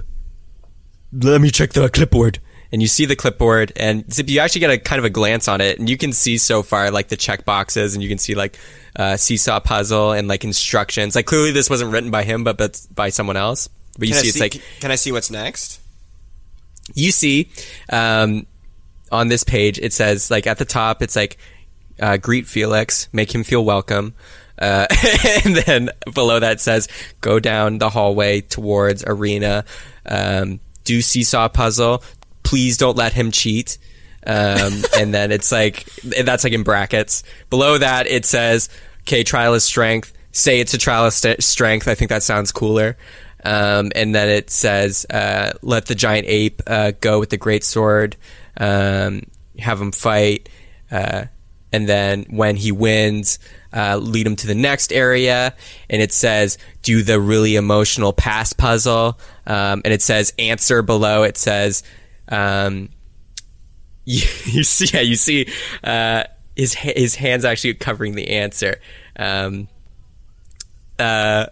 [1.12, 2.40] let me check the clipboard.
[2.72, 5.46] and you see the clipboard and Zip, you actually get a kind of a glance
[5.46, 8.18] on it and you can see so far like the check boxes and you can
[8.18, 8.58] see like
[8.96, 11.14] uh, seesaw puzzle and like instructions.
[11.14, 13.68] Like clearly this wasn't written by him but but by someone else.
[13.98, 15.80] But you I see it's like can, can I see what's next?
[16.94, 17.48] you see
[17.90, 18.44] um,
[19.12, 21.38] on this page it says like at the top it's like
[22.00, 24.14] uh, greet felix make him feel welcome.
[24.58, 24.86] Uh,
[25.44, 26.88] and then below that says
[27.20, 29.64] go down the hallway towards arena.
[30.04, 32.02] Um, do seesaw puzzle.
[32.42, 33.78] Please don't let him cheat
[34.26, 35.84] um, and then it's like
[36.24, 38.68] that's like in brackets below that it says
[39.02, 42.52] okay trial of strength say it's a trial of st- strength i think that sounds
[42.52, 42.96] cooler
[43.44, 47.64] um, and then it says, uh, "Let the giant ape uh, go with the great
[47.64, 48.16] sword.
[48.56, 49.22] Um,
[49.58, 50.48] have him fight,
[50.90, 51.24] uh,
[51.72, 53.38] and then when he wins,
[53.72, 55.54] uh, lead him to the next area."
[55.90, 61.24] And it says, "Do the really emotional past puzzle." Um, and it says, "Answer below."
[61.24, 61.82] It says,
[62.28, 62.90] um,
[64.04, 65.46] you, you see, yeah, you see
[65.84, 66.24] uh,
[66.56, 68.76] his his hands actually covering the answer."
[69.16, 69.68] Um,
[70.98, 71.46] uh,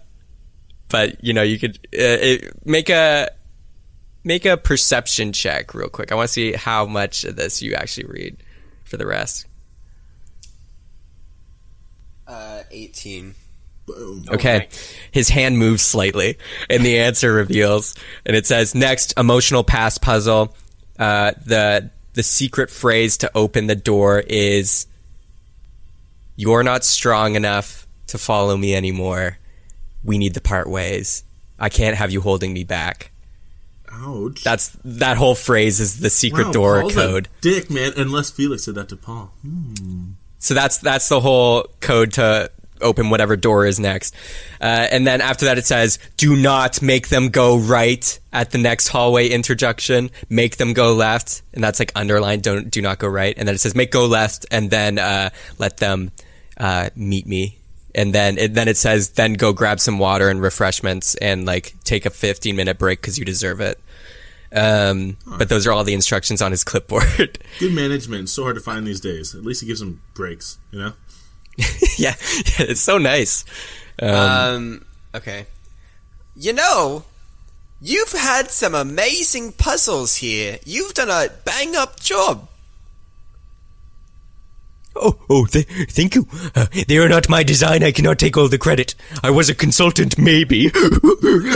[0.88, 3.30] but you know you could uh, it, make a
[4.24, 6.12] make a perception check real quick.
[6.12, 8.36] I want to see how much of this you actually read
[8.84, 9.46] for the rest.
[12.26, 13.34] Uh, 18.
[13.86, 14.24] boom.
[14.30, 14.68] Okay.
[15.10, 20.54] His hand moves slightly and the answer reveals and it says next emotional past puzzle.
[20.98, 24.86] Uh, the the secret phrase to open the door is
[26.36, 29.38] you're not strong enough to follow me anymore.
[30.02, 31.24] We need to part ways.
[31.58, 33.12] I can't have you holding me back.
[33.92, 34.42] Ouch.
[34.42, 37.26] That's that whole phrase is the secret Wow, door Paul's code.
[37.26, 37.92] A dick man.
[37.96, 39.32] Unless Felix said that to Paul.
[39.42, 40.12] Hmm.
[40.38, 42.50] So that's that's the whole code to
[42.82, 44.14] open whatever door is next.
[44.60, 48.58] Uh, and then after that, it says, "Do not make them go right at the
[48.58, 50.10] next hallway interjection.
[50.28, 52.42] Make them go left." And that's like underlined.
[52.42, 53.34] Don't do not go right.
[53.36, 56.12] And then it says, "Make go left," and then uh, let them
[56.56, 57.58] uh, meet me.
[57.94, 61.74] And then it, then it says, "Then go grab some water and refreshments, and like
[61.84, 63.80] take a fifteen minute break because you deserve it."
[64.52, 67.38] Um, but those are all the instructions on his clipboard.
[67.58, 68.22] Good management.
[68.22, 69.34] It's so hard to find these days.
[69.34, 70.58] At least he gives them breaks.
[70.70, 70.92] You know.
[71.98, 72.14] yeah,
[72.58, 73.44] yeah, it's so nice.
[74.00, 74.84] Um,
[75.14, 75.46] okay.
[76.36, 77.04] You know,
[77.80, 80.58] you've had some amazing puzzles here.
[80.64, 82.48] You've done a bang up job.
[84.96, 86.26] Oh, oh, th- thank you.
[86.54, 87.82] Uh, they are not my design.
[87.84, 88.94] I cannot take all the credit.
[89.22, 90.70] I was a consultant, maybe.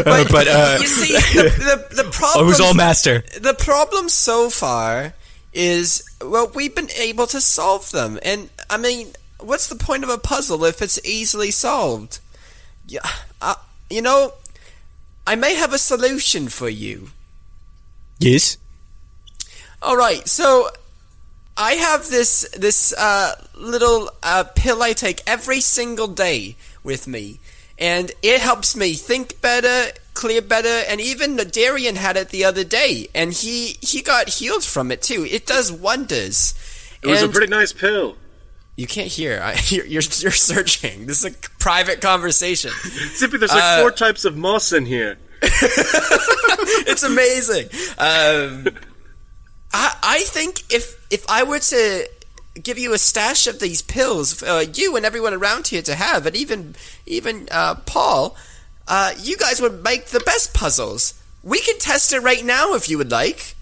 [0.06, 3.24] Uh, but uh, you see, the, the, the I was all master.
[3.40, 5.14] the problem so far
[5.55, 9.09] is well we've been able to solve them and i mean
[9.40, 12.19] what's the point of a puzzle if it's easily solved
[12.86, 13.01] yeah
[13.40, 13.55] uh,
[13.90, 14.32] you know
[15.27, 17.09] i may have a solution for you
[18.20, 18.56] Yes.
[19.82, 20.69] all right so
[21.56, 27.40] i have this this uh, little uh, pill i take every single day with me
[27.78, 32.62] and it helps me think better clear better and even darian had it the other
[32.65, 36.55] day and he he got healed from it too it does wonders
[37.02, 38.16] It was a pretty nice pill.
[38.76, 42.70] You can't hear I, you're, you're you're searching this is a private conversation
[43.16, 45.18] Zippy, there's like Uh, four types of moss in here.
[45.42, 47.66] it's amazing.
[47.98, 48.68] Um,
[49.72, 52.09] I I think if if I were to
[52.62, 56.24] give you a stash of these pills, uh, you and everyone around here to have,
[56.24, 58.36] and even even uh, Paul,
[58.88, 61.14] uh, you guys would make the best puzzles.
[61.42, 63.55] We can test it right now if you would like.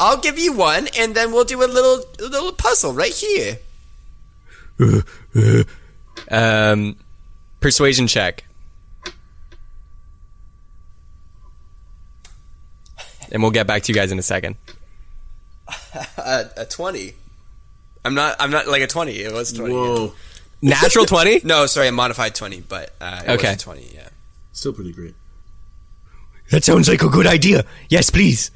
[0.00, 3.58] I'll give you one, and then we'll do a little a little puzzle right here.
[6.30, 6.96] Um,
[7.60, 8.44] persuasion check.
[13.32, 14.56] And we'll get back to you guys in a second.
[16.18, 17.14] A, a twenty.
[18.04, 18.36] I'm not.
[18.38, 19.12] I'm not like a twenty.
[19.20, 19.72] It was twenty.
[19.74, 19.80] yeah.
[19.80, 20.14] Whoa,
[20.60, 21.40] Natural 20?
[21.44, 23.48] No, sorry, a modified twenty, but uh, it Okay.
[23.52, 23.90] was a twenty.
[23.94, 24.08] Yeah.
[24.52, 25.14] still pretty great.
[26.50, 27.64] That sounds like a good idea.
[27.88, 28.50] Yes, please.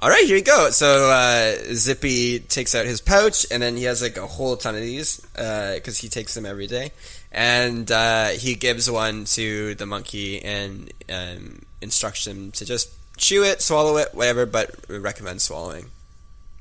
[0.00, 0.70] All right, here you go.
[0.70, 4.76] So uh, Zippy takes out his pouch, and then he has like a whole ton
[4.76, 6.92] of these because he takes them every day,
[7.32, 13.42] and uh, he gives one to the monkey and um, instructs him to just chew
[13.42, 15.86] it, swallow it, whatever, but recommend swallowing.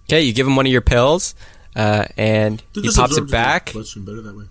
[0.09, 1.35] Okay, you give him one of your pills,
[1.75, 3.71] uh, and Did he pops it back.
[3.71, 4.45] bloodstream better that way.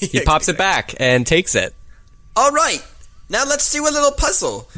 [0.00, 1.72] He pops it back and takes it.
[2.36, 2.82] All right,
[3.28, 4.68] now let's do a little puzzle.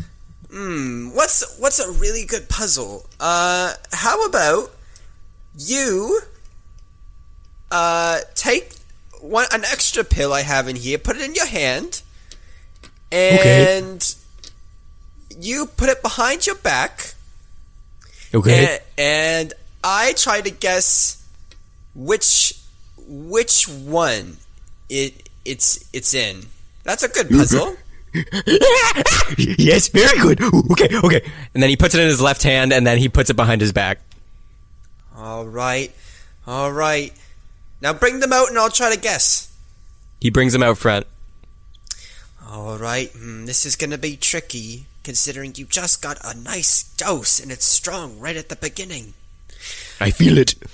[0.51, 3.07] Hmm, what's what's a really good puzzle?
[3.21, 4.73] Uh, how about
[5.57, 6.21] you
[7.71, 8.75] uh take
[9.21, 12.03] one an extra pill I have in here, put it in your hand,
[13.13, 13.79] Okay.
[13.79, 14.15] and
[15.39, 17.15] you put it behind your back,
[18.35, 18.81] Okay.
[18.99, 19.55] and, and
[19.85, 21.25] I try to guess
[21.95, 22.59] which
[23.07, 24.39] which one
[24.89, 26.47] it it's it's in.
[26.83, 27.77] That's a good puzzle.
[29.39, 30.41] yes, very good.
[30.41, 31.23] Ooh, Okay, okay.
[31.55, 33.61] And then he puts it in his left hand, and then he puts it behind
[33.61, 34.01] his back.
[35.17, 35.93] All right,
[36.47, 37.13] all right.
[37.81, 39.53] Now bring them out, and I'll try to guess.
[40.21, 41.07] He brings them out front.
[42.49, 47.39] All right, hmm, this is gonna be tricky, considering you just got a nice dose,
[47.39, 49.15] and it's strong right at the beginning.
[50.01, 50.55] I feel it.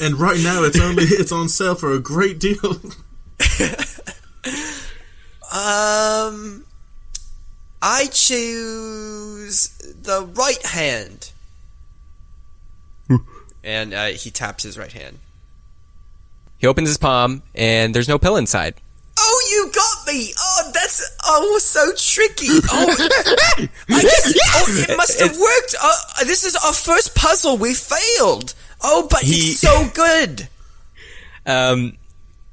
[0.00, 2.80] And right now, it's only it's on sale for a great deal.
[5.52, 6.64] Um,
[7.82, 9.68] I choose
[10.02, 11.30] the right hand.
[13.62, 15.18] and uh, he taps his right hand.
[16.58, 18.74] He opens his palm, and there's no pill inside.
[19.18, 20.32] Oh, you got me!
[20.38, 22.46] Oh, that's oh so tricky.
[22.72, 25.74] Oh, I guess oh, it must have worked.
[25.82, 27.58] Uh, this is our first puzzle.
[27.58, 28.54] We failed.
[28.82, 30.48] Oh, but He- it's so good.
[31.46, 31.98] um,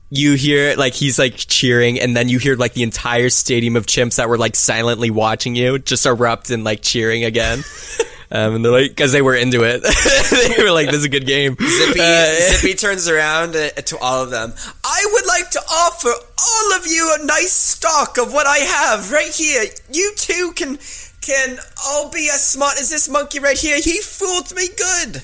[0.09, 3.85] you hear like he's like cheering, and then you hear like the entire stadium of
[3.85, 7.63] chimps that were like silently watching you just erupt and like cheering again.
[8.31, 9.81] um, and they're like, because they were into it,
[10.57, 13.97] they were like, "This is a good game." Zippy, Uh, Zippy turns around uh, to
[13.99, 14.53] all of them.
[14.83, 19.11] I would like to offer all of you a nice stock of what I have
[19.11, 19.65] right here.
[19.91, 20.79] You two can
[21.21, 23.79] can all be as smart as this monkey right here.
[23.79, 25.23] He fooled me good.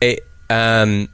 [0.00, 1.08] Hey, um,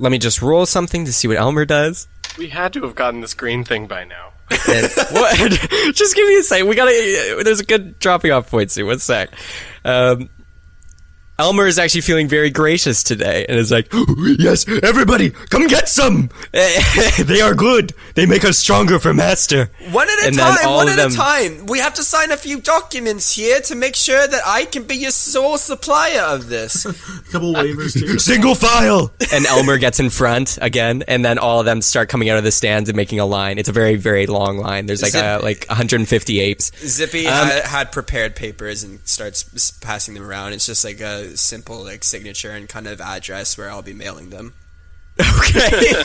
[0.00, 2.08] let me just roll something to see what Elmer does.
[2.38, 4.32] We had to have gotten this green thing by now.
[4.50, 5.36] And, what?
[5.94, 6.68] just give me a second.
[6.68, 7.42] We gotta.
[7.44, 8.86] There's a good dropping off point soon.
[8.86, 9.30] One sec.
[9.84, 10.30] Um,
[11.40, 13.88] Elmer is actually feeling very gracious today, and is like,
[14.38, 16.28] yes, everybody, come get some.
[16.52, 17.94] they are good.
[18.14, 19.70] They make us stronger for master.
[19.90, 21.66] One at a And time, all one of at a time.
[21.66, 24.96] We have to sign a few documents here to make sure that I can be
[24.96, 26.84] your sole supplier of this.
[26.84, 26.92] a
[27.32, 28.18] couple waivers too.
[28.30, 29.10] Single file.
[29.32, 32.44] and Elmer gets in front again, and then all of them start coming out of
[32.44, 33.58] the stands and making a line.
[33.58, 34.84] It's a very, very long line.
[34.86, 36.70] There's like Zip- uh, like 150 apes.
[36.84, 40.52] Zippy Um, had, had prepared papers and starts passing them around.
[40.52, 44.30] It's just like a simple like signature and kind of address where I'll be mailing
[44.30, 44.54] them.
[45.20, 46.02] Okay.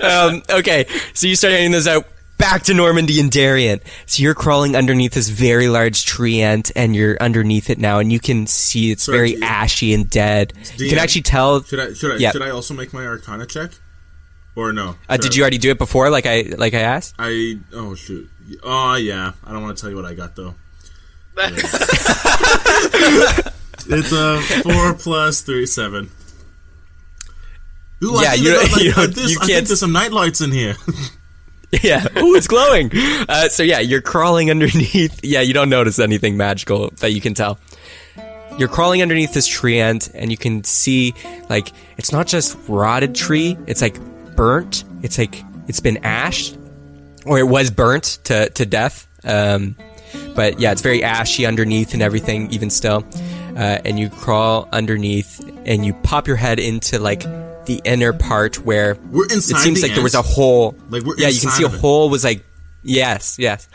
[0.02, 0.86] um, okay.
[1.14, 2.06] So you start handing those out
[2.36, 3.80] back to Normandy and Darian.
[4.06, 8.20] So you're crawling underneath this very large treant, and you're underneath it now, and you
[8.20, 10.52] can see it's Sorry, very do ashy and dead.
[10.76, 11.62] You can DM, actually tell.
[11.62, 12.32] Should I should I Yeah.
[12.32, 13.70] should I also make my Arcana check,
[14.56, 14.96] or no?
[15.08, 17.14] Uh, did I- you already do it before, like I like I asked?
[17.18, 18.28] I oh shoot.
[18.62, 19.32] Oh yeah.
[19.44, 20.54] I don't want to tell you what I got though.
[23.88, 26.10] It's a four plus three seven.
[28.02, 30.40] Ooh, Yeah, you- got, like, you this, you I think can't- there's some night lights
[30.40, 30.76] in here.
[31.84, 32.04] Yeah.
[32.18, 32.90] Ooh, it's glowing.
[33.28, 35.20] Uh, so yeah, you're crawling underneath.
[35.22, 37.60] Yeah, you don't notice anything magical that you can tell.
[38.58, 41.14] You're crawling underneath this treant, and you can see
[41.48, 43.56] like it's not just rotted tree.
[43.68, 44.00] It's like
[44.34, 44.82] burnt.
[45.02, 46.58] It's like it's been ashed,
[47.24, 49.06] or it was burnt to to death.
[49.22, 49.76] Um,
[50.34, 53.04] but yeah, it's very ashy underneath and everything, even still.
[53.56, 57.22] Uh, and you crawl underneath, and you pop your head into like
[57.66, 59.56] the inner part where We're inside.
[59.56, 60.74] it seems like there was a hole.
[60.88, 62.44] Like, we're yeah, you can see a hole was like
[62.82, 63.68] yes, yes.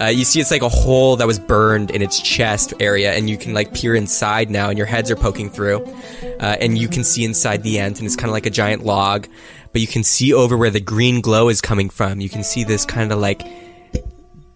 [0.00, 3.28] Uh, you see it's like a hole that was burned in its chest area, and
[3.28, 5.84] you can like peer inside now, and your heads are poking through,
[6.40, 8.84] uh, and you can see inside the ant, and it's kind of like a giant
[8.84, 9.26] log,
[9.72, 12.20] but you can see over where the green glow is coming from.
[12.20, 13.42] You can see this kind of like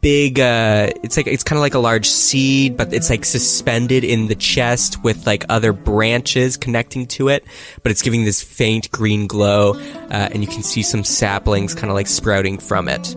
[0.03, 0.39] big.
[0.39, 4.27] Uh, it's like it's kind of like a large seed, but it's like suspended in
[4.27, 7.45] the chest with like other branches connecting to it.
[7.83, 11.89] But it's giving this faint green glow, uh, and you can see some saplings kind
[11.89, 13.17] of like sprouting from it.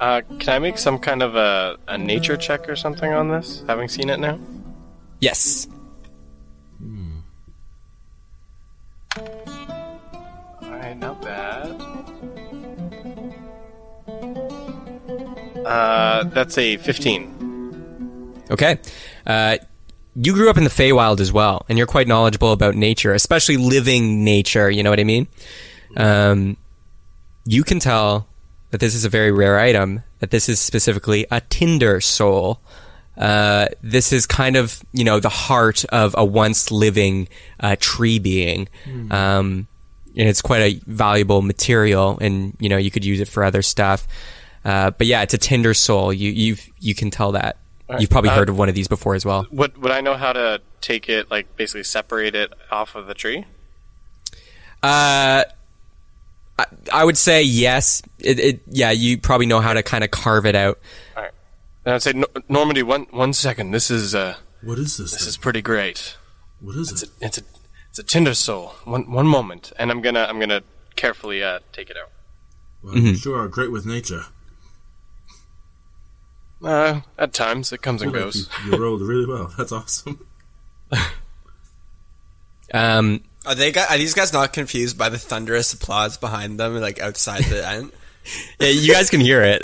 [0.00, 3.62] Uh, can I make some kind of a, a nature check or something on this,
[3.66, 4.38] having seen it now?
[5.20, 5.68] Yes.
[10.62, 11.83] Alright, not bad.
[15.64, 18.44] Uh, that's a 15.
[18.50, 18.78] Okay.
[19.26, 19.56] Uh,
[20.16, 23.56] you grew up in the Feywild as well, and you're quite knowledgeable about nature, especially
[23.56, 24.70] living nature.
[24.70, 25.26] You know what I mean?
[25.96, 26.56] Um,
[27.44, 28.28] you can tell
[28.70, 30.02] that this is a very rare item.
[30.20, 32.60] That this is specifically a Tinder soul.
[33.16, 37.28] Uh, this is kind of you know the heart of a once living
[37.60, 38.68] uh, tree being,
[39.10, 39.68] um,
[40.16, 43.62] and it's quite a valuable material, and you know you could use it for other
[43.62, 44.06] stuff.
[44.64, 46.12] Uh, but yeah, it's a Tinder soul.
[46.12, 47.56] You you've you can tell that.
[47.98, 49.46] You've probably Uh, heard of one of these before as well.
[49.50, 53.12] Would, would I know how to take it, like, basically separate it off of the
[53.12, 53.44] tree?
[54.82, 55.44] Uh,
[56.58, 58.02] I, I would say yes.
[58.18, 60.78] It, it yeah, you probably know how to kind of carve it out.
[61.14, 61.32] Alright.
[61.84, 63.72] Then I'd say, "No- Normandy, one, one second.
[63.72, 65.12] This is, uh, What is this?
[65.12, 65.28] this thing?
[65.28, 66.16] is pretty great.
[66.60, 67.12] what is It's a, it?
[67.20, 67.42] it's a,
[67.90, 68.74] it's a tinder soul.
[68.84, 69.72] One, one moment.
[69.78, 70.62] And I'm gonna, I'm gonna
[70.96, 72.10] carefully, uh, take it out.
[72.82, 74.24] Well, you sure are great with nature.
[76.64, 78.48] Uh, at times, it comes and Like, goes.
[78.64, 79.52] you, you rolled really well.
[79.58, 80.24] That's awesome.
[82.72, 83.72] Um, Are they?
[83.72, 87.92] Are these guys not confused by the thunderous applause behind them, like outside the end?
[88.60, 89.62] yeah, you guys can hear it.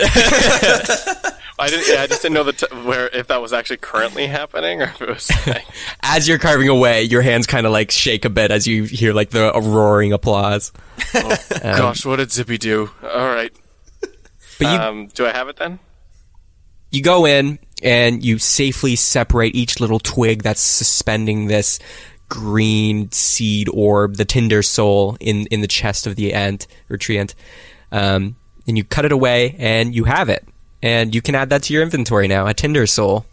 [1.59, 4.27] I didn't, yeah, I just didn't know the t- where, if that was actually currently
[4.27, 5.65] happening or if it was, like,
[6.01, 9.13] as you're carving away, your hands kind of like shake a bit as you hear
[9.13, 10.71] like the roaring applause.
[11.61, 12.89] gosh, what did Zippy do?
[13.03, 13.53] Alright.
[13.99, 15.79] But you Um, do I have it then?
[16.91, 21.79] You go in and you safely separate each little twig that's suspending this
[22.29, 27.33] green seed orb, the tinder soul, in in the chest of the ant or treant.
[27.91, 28.35] Um,
[28.67, 30.47] and you cut it away, and you have it,
[30.81, 32.47] and you can add that to your inventory now.
[32.47, 33.25] A tinder soul.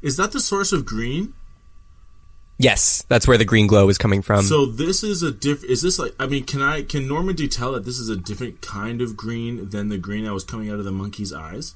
[0.00, 1.34] Is that the source of green?
[2.58, 4.42] Yes, that's where the green glow is coming from.
[4.42, 5.62] So this is a diff.
[5.64, 6.14] Is this like?
[6.18, 9.68] I mean, can I can Normandy tell that this is a different kind of green
[9.68, 11.74] than the green that was coming out of the monkey's eyes?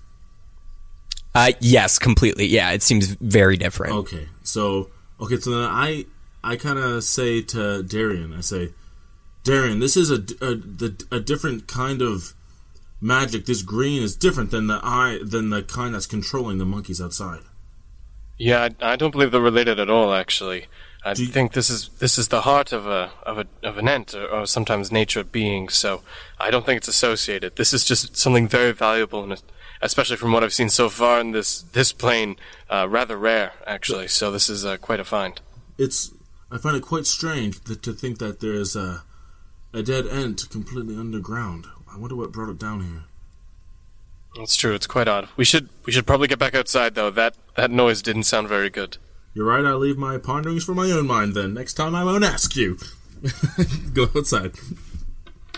[1.34, 2.46] Uh, yes, completely.
[2.46, 3.94] Yeah, it seems very different.
[3.94, 4.90] Okay, so
[5.20, 6.06] okay, so then I
[6.42, 8.70] I kind of say to Darian, I say,
[9.44, 12.34] Darian, this is a a, the, a different kind of
[13.00, 13.46] magic.
[13.46, 17.40] This green is different than the eye than the kind that's controlling the monkeys outside.
[18.38, 20.14] Yeah, I, I don't believe they're related at all.
[20.14, 20.66] Actually,
[21.04, 23.88] I you- think this is this is the heart of a of a of an
[23.88, 25.68] ant or, or sometimes nature being.
[25.68, 26.02] So
[26.38, 27.56] I don't think it's associated.
[27.56, 29.42] This is just something very valuable, and
[29.80, 32.36] especially from what I've seen so far in this this plane,
[32.68, 34.08] uh, rather rare actually.
[34.08, 35.40] So this is uh, quite a find.
[35.78, 36.12] It's
[36.50, 39.02] I find it quite strange that, to think that there's a
[39.72, 41.66] a dead ant completely underground.
[41.92, 43.04] I wonder what brought it down here.
[44.36, 44.74] That's true.
[44.74, 45.28] It's quite odd.
[45.36, 47.10] We should we should probably get back outside though.
[47.10, 48.98] That that noise didn't sound very good.
[49.34, 49.64] You're right.
[49.64, 51.34] I'll leave my ponderings for my own mind.
[51.34, 52.78] Then next time I won't ask you.
[53.92, 54.54] Go outside.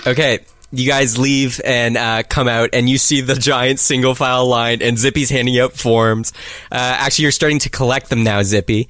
[0.06, 0.40] Okay,
[0.72, 4.82] you guys leave and uh, come out, and you see the giant single file line,
[4.82, 6.32] and Zippy's handing out forms.
[6.70, 8.88] Uh, actually, you're starting to collect them now, Zippy.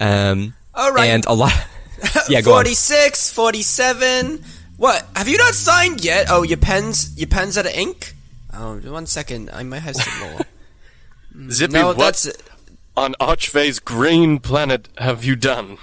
[0.00, 1.06] Um, All right.
[1.06, 1.52] And a lot.
[2.28, 2.64] yeah, go on.
[2.64, 4.44] 46, 47.
[4.76, 5.06] What?
[5.16, 6.26] Have you not signed yet?
[6.28, 8.14] Oh, your pens, your pens out of ink?
[8.52, 9.50] Oh, one second.
[9.52, 10.40] I might have some more.
[11.50, 12.30] Zippy, no, what that's
[12.96, 15.78] on Archvay's green planet have you done?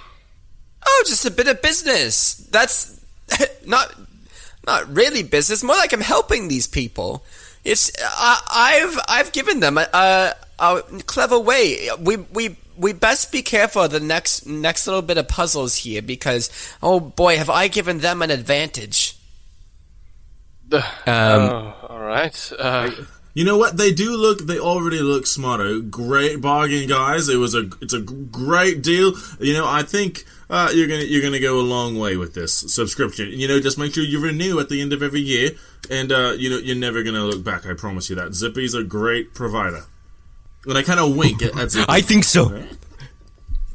[0.85, 2.35] oh, just a bit of business.
[2.51, 2.99] That's
[3.65, 3.93] not
[4.65, 5.63] not really business.
[5.63, 7.23] More like I'm helping these people.
[7.63, 11.89] It's I, I've I've given them a, a, a clever way.
[11.99, 16.01] We we we best be careful of the next next little bit of puzzles here
[16.01, 16.49] because
[16.81, 19.15] oh boy, have I given them an advantage.
[20.71, 22.51] Um, oh, all right.
[22.57, 22.91] Uh,
[23.33, 23.77] You know what?
[23.77, 24.39] They do look.
[24.45, 25.79] They already look smarter.
[25.79, 27.27] Great bargain, guys.
[27.29, 27.69] It was a.
[27.81, 29.13] It's a great deal.
[29.39, 32.53] You know, I think uh, you're gonna you're gonna go a long way with this
[32.53, 33.29] subscription.
[33.31, 35.51] You know, just make sure you renew at the end of every year,
[35.89, 37.65] and uh, you know you're never gonna look back.
[37.65, 38.33] I promise you that.
[38.33, 39.85] Zippy's a great provider.
[40.65, 41.85] And I kind of wink at, at Zippy.
[41.87, 42.63] I think so.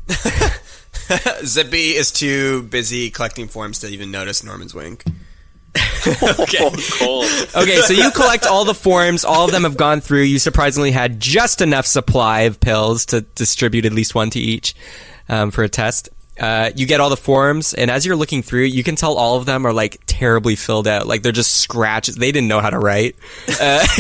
[1.45, 5.05] Zippy is too busy collecting forms to even notice Norman's wink.
[6.07, 6.59] Okay.
[6.69, 9.25] okay, so you collect all the forms.
[9.25, 10.23] All of them have gone through.
[10.23, 14.75] You surprisingly had just enough supply of pills to distribute at least one to each
[15.31, 16.11] um, for a test.
[16.39, 19.37] Uh, you get all the forms, and as you're looking through, you can tell all
[19.37, 21.07] of them are like terribly filled out.
[21.07, 22.17] Like they're just scratches.
[22.17, 23.17] They didn't know how to write.
[23.61, 23.79] Uh,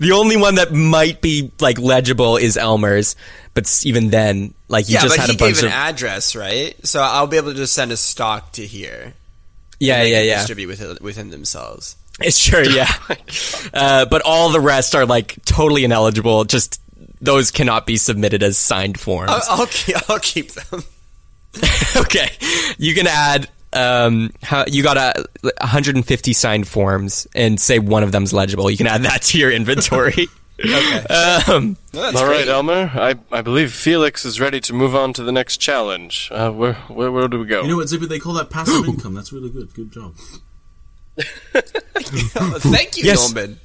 [0.00, 3.16] the only one that might be like legible is Elmer's,
[3.52, 6.74] but even then, like you yeah, just had a bunch gave an of address, right?
[6.86, 9.12] So I'll be able to just send a stock to here.
[9.78, 10.38] yeah, yeah, yeah.
[10.38, 11.96] Distribute within, within themselves.
[12.20, 12.90] It's sure, yeah.
[13.74, 16.44] uh, but all the rest are like totally ineligible.
[16.44, 16.80] Just
[17.20, 19.30] those cannot be submitted as signed forms.
[19.30, 20.84] I'll, I'll, keep, I'll keep them.
[21.96, 22.30] okay,
[22.78, 23.48] you can add.
[23.72, 25.24] Um, how, you got a
[25.58, 28.70] 150 signed forms, and say one of them's legible.
[28.70, 30.28] You can add that to your inventory.
[30.56, 30.98] Okay.
[31.48, 32.48] um, That's All right, great.
[32.48, 32.88] Elmer.
[32.94, 36.28] I, I believe Felix is ready to move on to the next challenge.
[36.30, 37.62] Uh, where, where where do we go?
[37.62, 38.06] You know what, Zippy?
[38.06, 39.14] They call that passive income.
[39.14, 39.74] That's really good.
[39.74, 40.14] Good job.
[42.36, 43.32] Oh, Thank you, Yes.
[43.32, 43.58] Norman.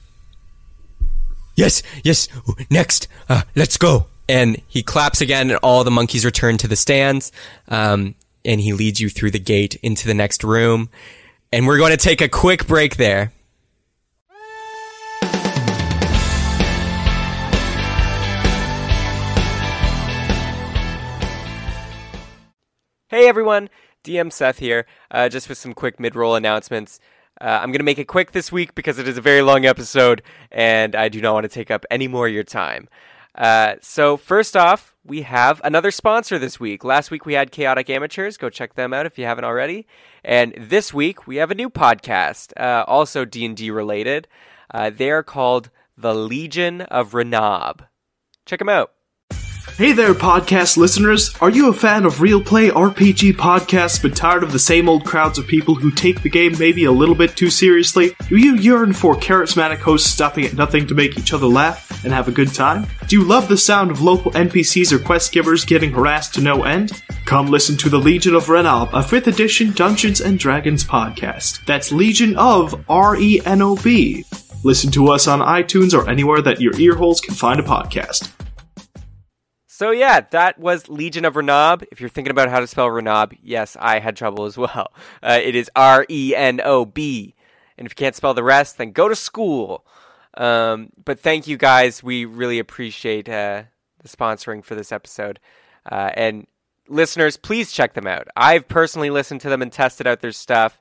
[1.55, 2.27] yes, yes.
[2.71, 4.07] Next, uh, let's go.
[4.29, 7.31] And he claps again, and all the monkeys return to the stands.
[7.67, 8.13] Um,
[8.45, 10.89] and he leads you through the gate into the next room.
[11.51, 13.33] And we're going to take a quick break there.
[23.07, 23.71] Hey everyone,
[24.03, 26.99] DM Seth here, uh, just with some quick mid roll announcements.
[27.41, 29.65] Uh, I'm going to make it quick this week because it is a very long
[29.65, 32.87] episode and I do not want to take up any more of your time.
[33.39, 36.83] Uh, so, first off, we have another sponsor this week.
[36.83, 38.35] Last week we had Chaotic Amateurs.
[38.35, 39.87] Go check them out if you haven't already.
[40.25, 44.27] And this week we have a new podcast, uh, also D&D related.
[44.71, 47.87] Uh, they are called The Legion of Renob.
[48.45, 48.91] Check them out.
[49.79, 51.33] Hey there, podcast listeners.
[51.39, 55.05] Are you a fan of real play RPG podcasts but tired of the same old
[55.05, 58.13] crowds of people who take the game maybe a little bit too seriously?
[58.27, 62.11] Do you yearn for charismatic hosts stopping at nothing to make each other laugh and
[62.11, 62.87] have a good time?
[63.07, 66.63] Do you love the sound of local NPCs or quest givers getting harassed to no
[66.63, 67.01] end?
[67.25, 71.65] Come listen to the Legion of Renob, a 5th edition Dungeons and Dragons podcast.
[71.65, 74.25] That's Legion of R E N O B.
[74.65, 78.29] Listen to us on iTunes or anywhere that your ear holes can find a podcast.
[79.79, 81.85] So yeah, that was Legion of Renob.
[81.89, 84.91] If you're thinking about how to spell Renob, yes, I had trouble as well.
[85.23, 87.33] Uh, it is R E N O B,
[87.77, 89.85] and if you can't spell the rest, then go to school.
[90.33, 92.03] Um, but thank you guys.
[92.03, 93.63] We really appreciate uh,
[94.03, 95.39] the sponsoring for this episode.
[95.89, 96.45] Uh, and
[96.89, 98.27] listeners, please check them out.
[98.35, 100.77] I've personally listened to them and tested out their stuff,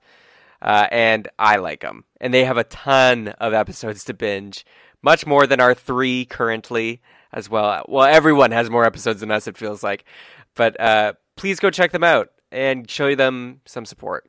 [0.60, 2.02] uh, and I like them.
[2.20, 4.66] And they have a ton of episodes to binge,
[5.02, 7.00] much more than our three currently
[7.32, 7.84] as well.
[7.88, 10.04] Well, everyone has more episodes than us, it feels like.
[10.54, 14.28] But uh, please go check them out and show them some support.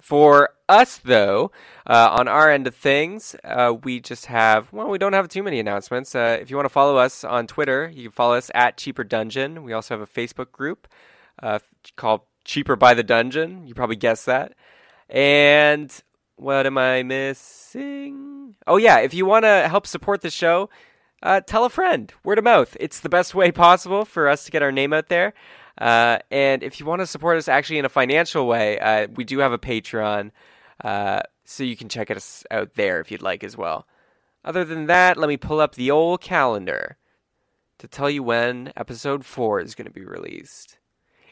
[0.00, 1.50] For us, though,
[1.86, 5.42] uh, on our end of things, uh, we just have, well, we don't have too
[5.42, 6.14] many announcements.
[6.14, 9.04] Uh, if you want to follow us on Twitter, you can follow us at Cheaper
[9.04, 9.64] Dungeon.
[9.64, 10.86] We also have a Facebook group
[11.42, 11.58] uh,
[11.96, 13.66] called Cheaper by the Dungeon.
[13.66, 14.52] You probably guessed that.
[15.08, 15.92] And
[16.36, 18.54] what am I missing?
[18.66, 20.68] Oh, yeah, if you want to help support the show,
[21.22, 22.12] uh, tell a friend.
[22.24, 22.76] Word of mouth.
[22.80, 25.34] It's the best way possible for us to get our name out there.
[25.78, 29.24] Uh, and if you want to support us actually in a financial way, uh, we
[29.24, 30.30] do have a Patreon,
[30.82, 33.86] uh, so you can check us out there if you'd like as well.
[34.44, 36.96] Other than that, let me pull up the old calendar
[37.78, 40.78] to tell you when episode 4 is going to be released.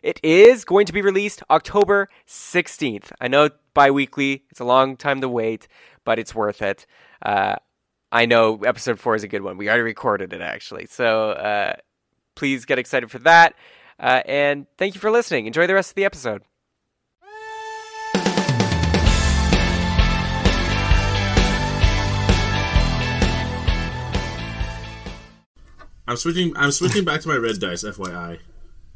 [0.02, 3.12] It is going to be released October 16th.
[3.20, 5.66] I know bi weekly, it's a long time to wait,
[6.04, 6.86] but it's worth it.
[7.22, 7.56] Uh,
[8.14, 9.56] I know episode 4 is a good one.
[9.56, 10.86] We already recorded it actually.
[10.86, 11.74] So uh,
[12.36, 13.56] please get excited for that.
[13.98, 15.46] Uh, and thank you for listening.
[15.46, 16.42] Enjoy the rest of the episode.
[26.06, 26.56] I'm switching.
[26.56, 28.38] I'm switching back to my red dice, FYI,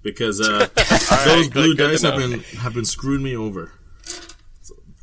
[0.03, 0.69] because uh,
[1.25, 3.73] those blue dice have been have been screwing me over.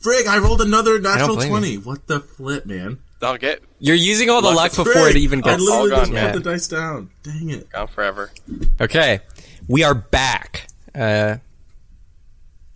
[0.02, 1.58] Frig, I rolled another natural blame you.
[1.58, 1.78] twenty.
[1.80, 3.00] What the flip, man?
[3.26, 5.62] I'll get You're using all the luck Frig, before it even I gets.
[5.62, 6.32] literally all just gone, put yeah.
[6.32, 7.10] the dice down.
[7.24, 7.70] Dang it!
[7.70, 8.32] gone forever.
[8.80, 9.20] Okay,
[9.68, 10.68] we are back.
[10.94, 11.38] Uh,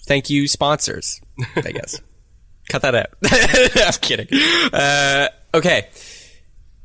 [0.05, 1.21] thank you, sponsors.
[1.55, 2.01] I guess.
[2.69, 3.07] Cut that out.
[3.87, 4.27] I'm kidding.
[4.73, 5.87] Uh, okay,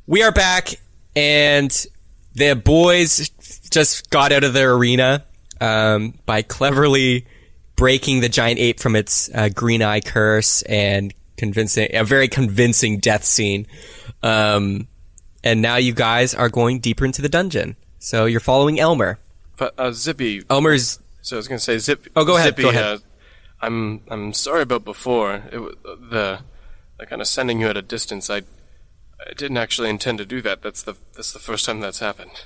[0.07, 0.69] we are back,
[1.15, 1.85] and
[2.33, 3.29] the boys
[3.69, 5.23] just got out of their arena
[5.61, 7.25] um, by cleverly
[7.75, 12.99] breaking the giant ape from its uh, green eye curse and convincing a very convincing
[12.99, 13.67] death scene.
[14.23, 14.87] Um,
[15.43, 17.75] and now you guys are going deeper into the dungeon.
[17.99, 19.19] So you're following Elmer.
[19.57, 22.07] But uh, Zippy, Elmer's so I was gonna say Zip.
[22.15, 22.83] Oh, go ahead, Zippy, go ahead.
[22.83, 22.97] Uh,
[23.61, 25.43] I'm I'm sorry about before.
[25.51, 26.39] It wa- the
[26.99, 28.29] the kind of sending you at a distance.
[28.29, 28.43] I
[29.19, 30.61] I didn't actually intend to do that.
[30.61, 32.45] That's the that's the first time that's happened.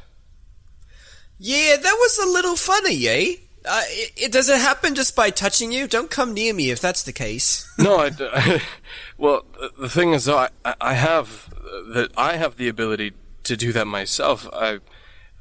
[1.38, 3.36] Yeah, that was a little funny, eh?
[3.66, 5.88] Uh, it, it does it happen just by touching you?
[5.88, 7.70] Don't come near me if that's the case.
[7.78, 8.60] No, I, d-
[9.18, 9.46] well,
[9.78, 11.50] the- thing is, I, I- I have
[11.94, 13.14] that I have the ability
[13.44, 14.48] to do that myself.
[14.54, 14.80] I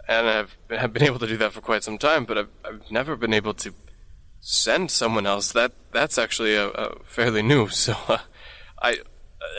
[0.09, 2.91] and I've have been able to do that for quite some time, but I've, I've
[2.91, 3.73] never been able to
[4.41, 5.53] send someone else.
[5.53, 7.69] That that's actually a, a fairly new.
[7.73, 8.19] So uh,
[8.83, 8.97] I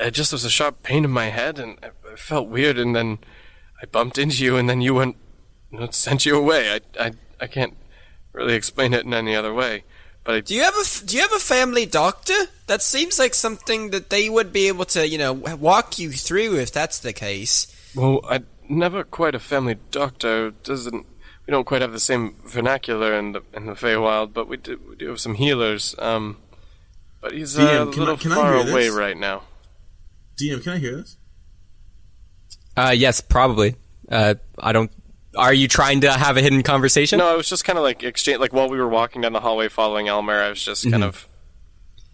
[0.01, 2.95] it just was a sharp pain in my head, and I, I felt weird, and
[2.95, 3.19] then
[3.81, 5.15] I bumped into you, and then you went
[5.71, 6.71] you know, sent you away.
[6.73, 7.77] I, I I can't
[8.39, 9.83] really explain it in any other way.
[10.23, 12.33] But I Do you have a f- Do you have a family doctor?
[12.67, 16.57] That seems like something that they would be able to, you know, walk you through
[16.57, 17.67] if that's the case.
[17.95, 20.51] Well, I never quite a family doctor.
[20.51, 21.05] Doesn't
[21.47, 24.79] we don't quite have the same vernacular in the in the Feywild, but we do
[24.87, 25.95] we do have some healers.
[25.97, 26.37] Um,
[27.21, 28.93] but he's uh, DM, a little I far away this?
[28.93, 29.43] right now.
[30.37, 31.17] DM, can I hear this?
[32.77, 33.75] Uh, yes, probably.
[34.09, 34.91] Uh, I don't.
[35.35, 37.19] Are you trying to have a hidden conversation?
[37.19, 39.39] No, I was just kind of like exchange like while we were walking down the
[39.39, 41.27] hallway following Elmer, I was just kind of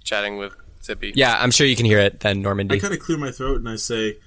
[0.04, 1.14] chatting with Zippy.
[1.16, 2.72] Yeah, I'm sure you can hear it then, Norman.
[2.72, 4.18] I kind of clear my throat and I say,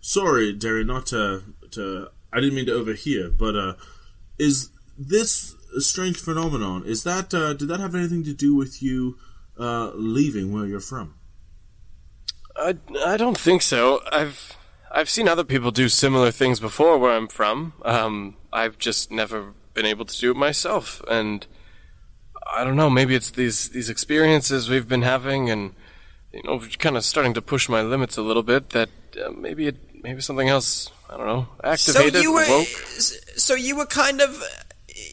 [0.00, 1.42] "Sorry, Derry, not to
[1.72, 2.08] to.
[2.32, 3.74] I didn't mean to overhear, but uh,
[4.38, 6.84] is this a strange phenomenon?
[6.84, 9.18] Is that uh, did that have anything to do with you
[9.58, 11.14] uh, leaving where you're from?
[12.56, 14.00] I, I don't think so.
[14.10, 14.56] I've
[14.90, 17.74] I've seen other people do similar things before where I'm from.
[17.84, 21.46] Um, I've just never been able to do it myself, and
[22.52, 22.90] I don't know.
[22.90, 25.74] Maybe it's these these experiences we've been having, and
[26.32, 28.70] you know, kind of starting to push my limits a little bit.
[28.70, 28.88] That
[29.22, 30.90] uh, maybe it maybe something else.
[31.10, 31.48] I don't know.
[31.64, 32.66] Activated, So you were, woke.
[32.66, 34.42] so you were kind of,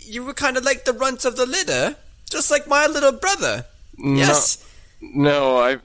[0.03, 1.95] you were kind of like the runt of the litter,
[2.29, 3.65] just like my little brother.
[3.97, 4.65] Yes.
[5.01, 5.77] No, I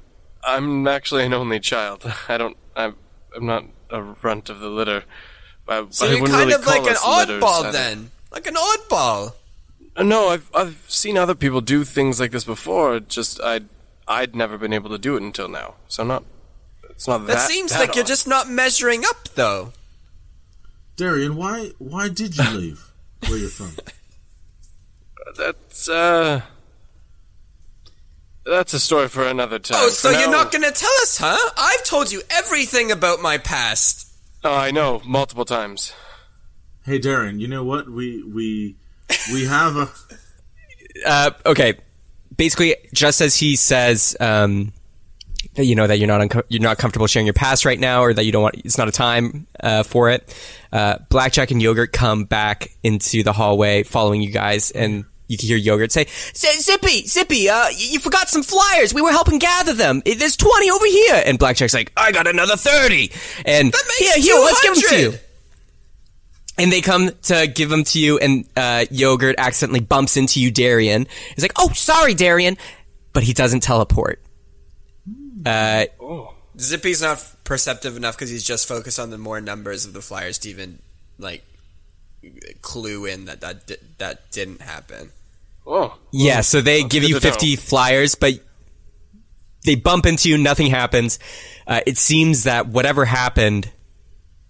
[0.45, 2.11] I'm actually an only child.
[2.29, 2.57] I don't.
[2.77, 2.97] I'm
[3.37, 5.05] I'm not a runt of the litter.
[5.69, 7.73] I, So I you're kind really of like an oddball either.
[7.73, 9.35] then, like an oddball.
[9.97, 13.01] Uh, No, I've I've seen other people do things like this before.
[13.01, 13.69] Just I'd
[14.09, 15.75] I'd never been able to do it until now.
[15.89, 16.25] So not
[16.89, 17.49] it's not That, that.
[17.49, 19.73] seems that like you're just not measuring up, though.
[20.97, 22.91] Darian, why why did you leave
[23.29, 23.73] where you're from?
[25.37, 26.43] that's uh
[28.45, 29.79] that's a story for another time.
[29.81, 31.51] Oh, so For you're now- not going to tell us, huh?
[31.57, 34.07] I've told you everything about my past.
[34.43, 35.93] Oh, I know multiple times.
[36.85, 37.89] Hey, Darian, you know what?
[37.91, 38.77] We we
[39.33, 39.89] we have a
[41.07, 41.75] Uh, okay.
[42.37, 44.73] Basically, just as he says, um,
[45.55, 48.03] that you know that you're not unco- you're not comfortable sharing your past right now,
[48.03, 50.35] or that you don't want it's not a time uh, for it.
[50.73, 55.47] Uh, Blackjack and Yogurt come back into the hallway, following you guys, and you can
[55.47, 58.93] hear Yogurt say, "Zippy, Zippy, uh, y- you forgot some flyers.
[58.93, 60.03] We were helping gather them.
[60.05, 63.13] Eh, There's twenty over here." And Blackjack's like, "I got another 30.
[63.47, 65.19] And yeah, here, here, let's give them to you.
[66.59, 70.51] And they come to give them to you, and uh, Yogurt accidentally bumps into you,
[70.51, 71.07] Darian.
[71.35, 72.59] He's like, "Oh, sorry, Darian,"
[73.13, 74.21] but he doesn't teleport.
[75.47, 75.87] Uh,
[76.59, 80.37] Zippy's not perceptive enough because he's just focused on the more numbers of the flyers
[80.39, 80.81] to even
[81.19, 81.43] like
[82.61, 85.13] clue in that that di- that didn't happen.
[85.73, 87.21] Oh, yeah, so they give you to know.
[87.21, 88.35] 50 flyers, but
[89.65, 91.21] they bump into you, nothing happens.
[91.65, 93.71] Uh, it seems that whatever happened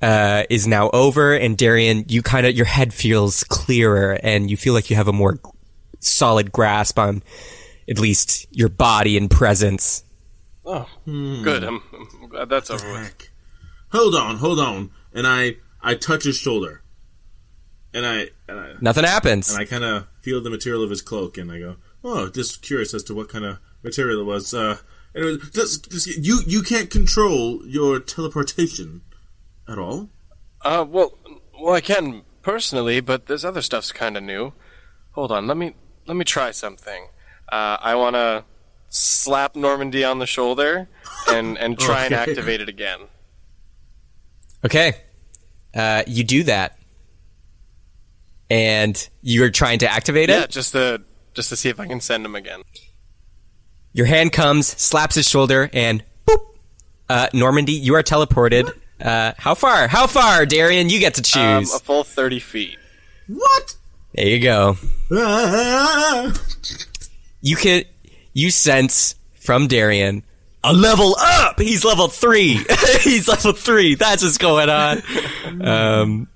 [0.00, 4.56] uh, is now over, and Darian, you kind of your head feels clearer, and you
[4.56, 5.38] feel like you have a more
[5.98, 7.22] solid grasp on
[7.86, 10.02] at least your body and presence.
[10.64, 11.64] oh, good.
[11.64, 13.02] I'm, I'm glad that's over with.
[13.02, 13.30] heck.
[13.92, 16.82] Hold on, hold on, and I I touch his shoulder,
[17.92, 19.50] and I and I Nothing happens.
[19.50, 22.62] and I kind of feel the material of his cloak, and I go, "Oh, just
[22.62, 24.78] curious as to what kind of material it was." Uh,
[25.14, 29.02] and it was just, just you you can't control your teleportation
[29.68, 30.08] at all.
[30.62, 31.18] Uh, well,
[31.60, 34.52] well, I can personally, but this other stuff's kind of new.
[35.12, 35.74] Hold on, let me
[36.06, 37.08] let me try something.
[37.50, 38.44] Uh, I want to
[38.88, 40.88] slap Normandy on the shoulder
[41.28, 43.00] and and try and activate it again.
[44.64, 44.94] Okay.
[45.74, 46.78] Uh, you do that.
[48.50, 50.40] And you're trying to activate Yeah, it.
[50.40, 51.02] Yeah, just to
[51.34, 52.62] just to see if I can send him again.
[53.92, 56.38] Your hand comes, slaps his shoulder, and boop.
[57.08, 58.72] Uh, Normandy, you are teleported.
[59.00, 59.88] Uh, how far?
[59.88, 60.90] How far, Darian?
[60.90, 61.74] You get to Um, choose.
[61.74, 62.76] a full thirty feet.
[63.28, 63.76] What?
[64.14, 64.76] there you go.
[65.12, 66.32] Ah!
[67.42, 67.84] You can,
[68.34, 70.24] you sense from Darian
[70.62, 71.58] a level up.
[71.58, 72.62] He's level three.
[73.00, 73.94] He's level three.
[73.94, 75.02] That's what's going on.
[75.66, 76.28] Um,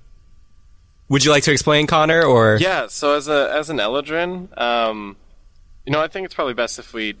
[1.09, 2.57] would you like to explain, Connor, or?
[2.59, 2.87] Yeah.
[2.87, 5.17] So as a as an Eladrin, um,
[5.85, 7.15] you know, I think it's probably best if we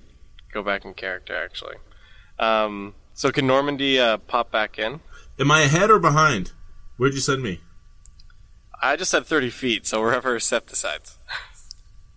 [0.51, 1.35] go back in character.
[1.35, 1.75] Actually,
[2.39, 5.01] um, so can Normandy uh, pop back in?
[5.39, 6.51] Am I ahead or behind?
[6.97, 7.59] Where'd you send me?
[8.81, 11.17] I just said thirty feet, so wherever Seth decides.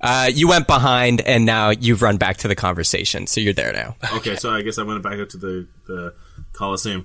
[0.00, 3.72] Uh, you went behind, and now you've run back to the conversation, so you're there
[3.72, 3.96] now.
[4.18, 6.14] Okay, so I guess I went back up to the, the
[6.52, 7.04] Coliseum.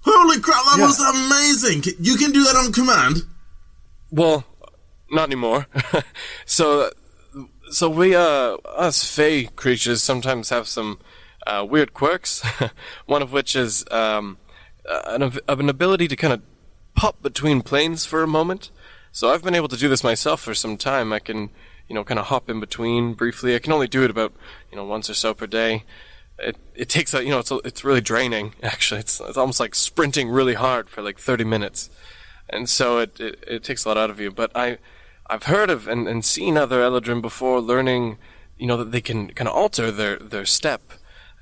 [0.00, 1.84] Holy crap, that was amazing!
[2.00, 3.22] You can do that on command?
[4.10, 4.44] Well,
[5.10, 5.66] not anymore.
[6.46, 6.90] so,
[7.70, 10.98] so we, uh, us Fey creatures sometimes have some
[11.46, 12.42] uh, weird quirks.
[13.06, 14.38] One of which is um,
[14.88, 16.42] uh, an, an ability to kind of
[16.94, 18.70] pop between planes for a moment.
[19.12, 21.12] So I've been able to do this myself for some time.
[21.12, 21.50] I can,
[21.88, 23.54] you know, kind of hop in between briefly.
[23.54, 24.32] I can only do it about,
[24.70, 25.84] you know, once or so per day.
[26.38, 28.54] It it takes a, you know, it's a, it's really draining.
[28.62, 31.90] Actually, it's it's almost like sprinting really hard for like 30 minutes
[32.50, 34.30] and so it, it, it takes a lot out of you.
[34.30, 34.78] But I,
[35.26, 38.18] I've heard of and, and seen other Eladrin before learning,
[38.58, 40.82] you know, that they can kind of alter their, their step,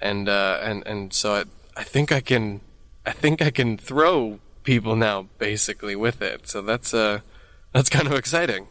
[0.01, 1.45] and uh, and and so I,
[1.81, 2.61] I think I can,
[3.05, 6.49] I think I can throw people now basically with it.
[6.49, 7.21] So that's uh,
[7.73, 8.69] that's kind of exciting.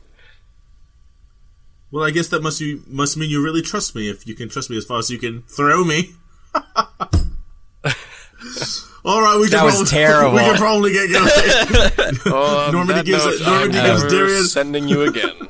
[1.92, 4.50] Well, I guess that must you must mean you really trust me if you can
[4.50, 6.12] trust me as far as you can throw me.
[9.06, 10.32] All right, we can That was probably, terrible.
[10.36, 12.18] We can probably get going.
[12.34, 15.34] Oh, on Normandy gives note, it- Normandy I'm gives never Darian- sending you again.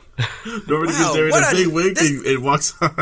[0.67, 2.95] Nobody Wow, gives Darian what a a- big wink this- and, and walks on.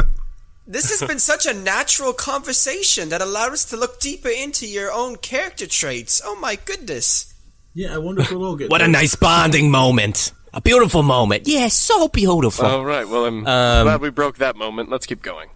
[0.66, 4.92] This has been such a natural conversation that allowed us to look deeper into your
[4.92, 6.22] own character traits.
[6.24, 7.34] Oh my goodness.
[7.74, 10.32] Yeah, I wonder if we'll all get What a nice bonding moment.
[10.54, 11.48] A beautiful moment.
[11.48, 12.66] Yeah, so beautiful.
[12.66, 14.90] All right, well I'm Um, glad we broke that moment.
[14.90, 15.50] Let's keep going.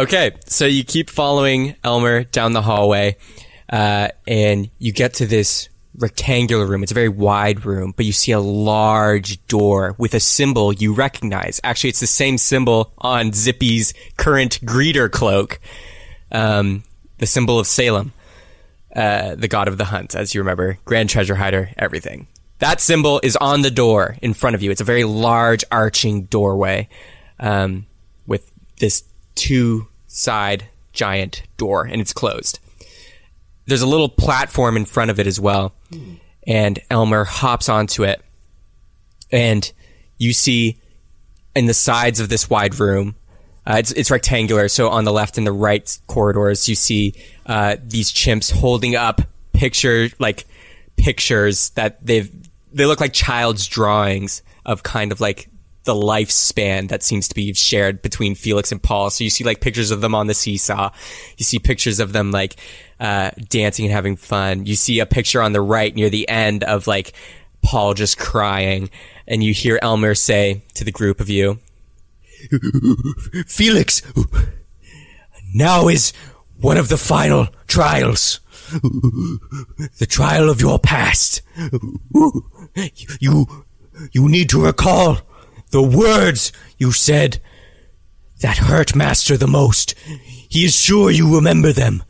[0.00, 3.18] Okay, so you keep following Elmer down the hallway,
[3.70, 6.82] uh, and you get to this rectangular room.
[6.82, 10.94] It's a very wide room, but you see a large door with a symbol you
[10.94, 11.60] recognize.
[11.62, 15.60] Actually, it's the same symbol on Zippy's current greeter cloak,
[16.32, 16.82] um,
[17.18, 18.14] the symbol of Salem,
[18.96, 22.26] uh, the god of the hunt, as you remember, grand treasure hider, everything.
[22.60, 24.70] That symbol is on the door in front of you.
[24.70, 26.88] It's a very large, arching doorway
[27.38, 27.84] um,
[28.26, 29.04] with this
[29.34, 32.58] two side giant door, and it's closed.
[33.66, 35.72] There's a little platform in front of it as well,
[36.46, 38.20] and Elmer hops onto it,
[39.30, 39.70] and
[40.18, 40.80] you see
[41.54, 43.14] in the sides of this wide room.
[43.66, 47.14] Uh, it's it's rectangular, so on the left and the right corridors, you see
[47.46, 49.20] uh, these chimps holding up
[49.52, 50.46] picture like
[50.96, 52.30] pictures that they've
[52.72, 55.49] they look like child's drawings of kind of like
[55.84, 59.10] the lifespan that seems to be shared between Felix and Paul.
[59.10, 60.90] So you see like pictures of them on the seesaw.
[61.38, 62.56] You see pictures of them like
[62.98, 64.66] uh, dancing and having fun.
[64.66, 67.14] You see a picture on the right near the end of like
[67.62, 68.90] Paul just crying,
[69.26, 71.58] and you hear Elmer say to the group of you,
[73.46, 74.02] Felix,
[75.54, 76.12] now is
[76.58, 78.40] one of the final trials.
[78.72, 81.42] The trial of your past.
[83.20, 83.64] You,
[84.12, 85.18] you need to recall
[85.70, 87.40] the words you said
[88.40, 89.94] that hurt Master the most.
[90.48, 92.02] He is sure you remember them.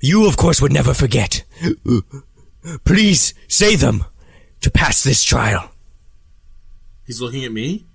[0.00, 1.44] You, of course, would never forget.
[2.84, 4.04] Please say them
[4.60, 5.70] to pass this trial.
[7.06, 7.86] He's looking at me.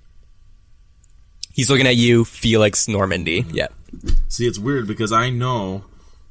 [1.53, 3.41] He's looking at you, Felix Normandy.
[3.41, 3.52] Uh-huh.
[3.53, 3.68] Yeah.
[4.28, 5.86] See, it's weird because I know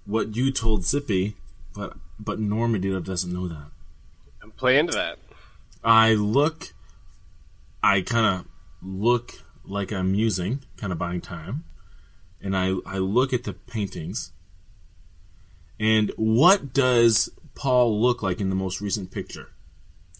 [0.06, 1.34] what you told Zippy,
[1.74, 3.66] but but Normandy doesn't know that.
[4.40, 5.18] And Play into that.
[5.84, 6.72] I look,
[7.82, 8.46] I kind of
[8.82, 9.32] look
[9.64, 11.64] like I'm musing, kind of buying time,
[12.40, 14.32] and I I look at the paintings.
[15.80, 19.50] And what does Paul look like in the most recent picture?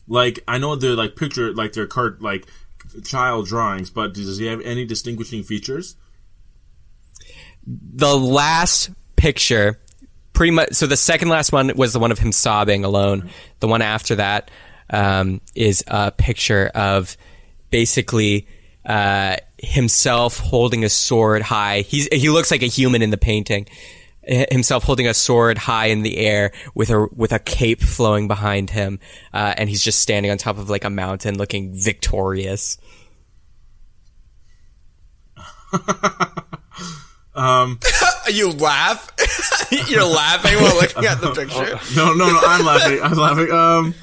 [0.06, 2.46] Like I know they're like picture like they're card like
[3.04, 5.96] child drawings, but does he have any distinguishing features?
[7.68, 9.78] the last picture
[10.32, 13.28] pretty much so the second last one was the one of him sobbing alone
[13.60, 14.50] the one after that
[14.90, 17.16] um, is a picture of
[17.70, 18.46] basically
[18.84, 23.66] uh, himself holding a sword high he's he looks like a human in the painting
[24.50, 28.70] himself holding a sword high in the air with a with a cape flowing behind
[28.70, 28.98] him
[29.32, 32.78] uh, and he's just standing on top of like a mountain looking victorious
[37.34, 37.78] um,
[38.30, 39.10] You laugh?
[39.88, 41.78] You're laughing while looking at the picture.
[41.96, 42.40] No, no, no.
[42.42, 43.00] I'm laughing.
[43.02, 43.50] I'm laughing.
[43.50, 43.94] Um, and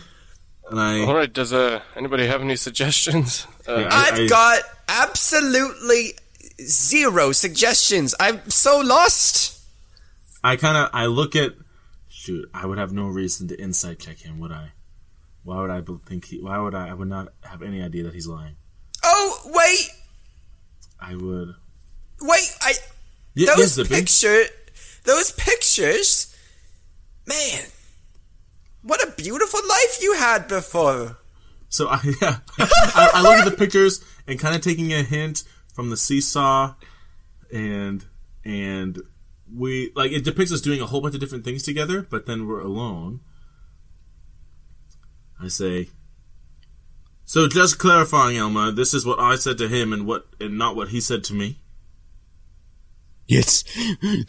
[0.71, 1.31] I, All right.
[1.31, 3.45] Does uh, anybody have any suggestions?
[3.67, 6.13] Uh, I- I've I- got absolutely
[6.61, 8.15] zero suggestions.
[8.19, 9.59] I'm so lost.
[10.43, 11.53] I kind of I look at
[12.09, 12.49] shoot.
[12.53, 14.71] I would have no reason to insight check him, would I?
[15.43, 16.39] Why would I think he?
[16.41, 16.89] Why would I?
[16.89, 18.55] I would not have any idea that he's lying.
[19.03, 19.89] Oh, wait,
[20.99, 21.55] I would.
[22.21, 22.73] wait, I
[23.35, 23.89] Yeah, yes, those Zippy.
[23.95, 24.43] picture
[25.03, 26.35] those pictures
[27.27, 27.65] man
[28.85, 31.17] what a beautiful life you had before
[31.69, 35.43] So I yeah, I, I look at the pictures and kind of taking a hint
[35.73, 36.75] from the seesaw,
[37.51, 38.05] and
[38.45, 39.01] and
[39.53, 42.47] we like it depicts us doing a whole bunch of different things together, but then
[42.47, 43.21] we're alone.
[45.41, 45.89] I say.
[47.27, 50.75] So just clarifying, Elma, this is what I said to him, and what and not
[50.75, 51.59] what he said to me.
[53.27, 53.63] It's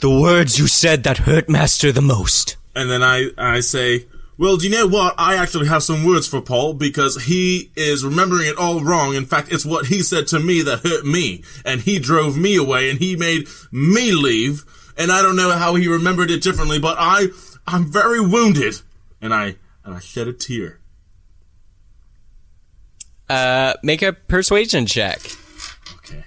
[0.01, 2.57] the words you said that hurt Master the most.
[2.74, 4.07] And then I, I say,
[4.39, 5.15] well, do you know what?
[5.17, 9.15] I actually have some words for Paul because he is remembering it all wrong.
[9.15, 11.43] In fact, it's what he said to me that hurt me.
[11.65, 14.65] And he drove me away and he made me leave.
[14.99, 17.29] And I don't know how he remembered it differently, but I,
[17.67, 18.81] I'm very wounded.
[19.23, 20.81] And I, and I shed a tear.
[23.29, 25.19] Uh, make a persuasion check.
[25.97, 26.25] Okay.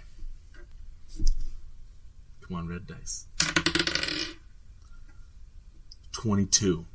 [2.41, 3.27] Come on, red dice.
[6.13, 6.85] 22.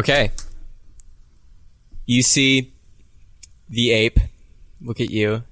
[0.00, 0.30] Okay.
[2.06, 2.72] You see
[3.68, 4.18] the ape
[4.80, 5.44] look at you.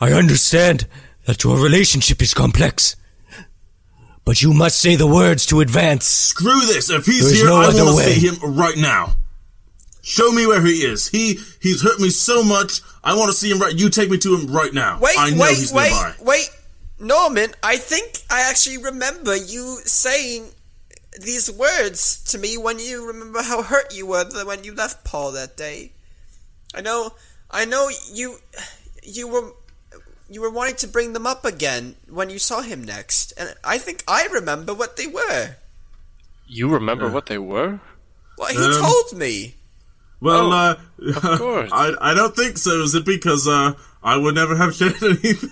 [0.00, 0.86] I understand
[1.24, 2.96] that your relationship is complex.
[4.26, 6.04] But you must say the words to advance.
[6.04, 6.90] Screw this!
[6.90, 8.12] If he's There's here, no I other want to way.
[8.12, 9.16] see him right now.
[10.02, 11.08] Show me where he is.
[11.08, 12.82] He he's hurt me so much.
[13.02, 13.74] I want to see him right.
[13.74, 14.98] You take me to him right now.
[15.00, 16.14] Wait, I know wait, he's wait, nearby.
[16.20, 16.50] wait.
[16.98, 20.50] Norman, I think I actually remember you saying
[21.20, 25.32] these words to me when you remember how hurt you were when you left Paul
[25.32, 25.92] that day.
[26.74, 27.12] I know,
[27.50, 28.38] I know you,
[29.02, 29.52] you were,
[30.28, 33.78] you were wanting to bring them up again when you saw him next, and I
[33.78, 35.56] think I remember what they were.
[36.46, 37.80] You remember what they were?
[38.36, 39.54] Well, he Um, told me.
[40.20, 40.76] Well, Oh, uh,
[41.16, 41.70] of course.
[41.72, 43.04] I I don't think so, is it?
[43.04, 45.50] because uh, I would never have shared anything.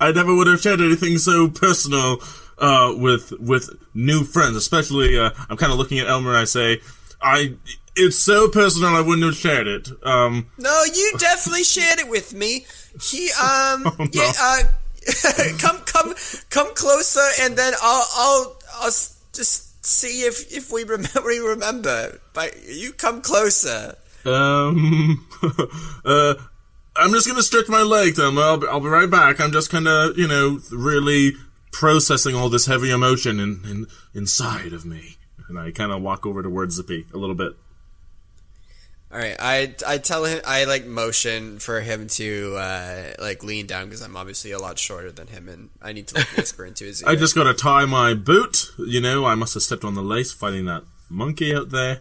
[0.00, 2.18] I never would have shared anything so personal
[2.58, 4.56] uh, with with new friends.
[4.56, 6.30] Especially, uh, I'm kind of looking at Elmer.
[6.30, 6.80] and I say,
[7.20, 7.54] I.
[7.98, 8.90] It's so personal.
[8.90, 9.88] I wouldn't have shared it.
[10.04, 12.66] Um, No, you definitely shared it with me.
[13.00, 14.06] He um Oh, no.
[14.12, 14.62] yeah uh
[15.58, 16.14] come come
[16.50, 18.90] come closer and then I'll I'll I'll
[19.32, 22.20] just see if if we remember we remember.
[22.34, 23.94] But you come closer.
[24.26, 25.26] Um,
[26.04, 26.34] uh,
[26.96, 28.42] I'm just gonna stretch my legs, Elmo.
[28.42, 29.40] I'll be, I'll be right back.
[29.40, 31.32] I'm just kind of, you know, really
[31.76, 36.24] processing all this heavy emotion in, in inside of me, and I kind of walk
[36.24, 37.52] over towards Zippy a little bit.
[39.12, 43.66] All right, I I tell him I like motion for him to uh like lean
[43.66, 46.64] down because I'm obviously a lot shorter than him and I need to like, whisper
[46.64, 47.10] into his ear.
[47.10, 48.72] I just gotta tie my boot.
[48.78, 52.00] You know, I must have stepped on the lace fighting that monkey out there.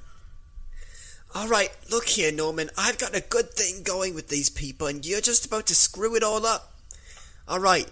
[1.36, 2.70] All right, look here, Norman.
[2.78, 6.16] I've got a good thing going with these people, and you're just about to screw
[6.16, 6.72] it all up.
[7.46, 7.92] All right,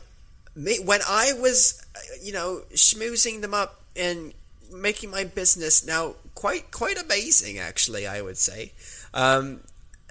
[0.55, 4.33] me, when I was, uh, you know, schmoozing them up and
[4.71, 8.71] making my business now quite quite amazing, actually, I would say.
[9.13, 9.61] Um,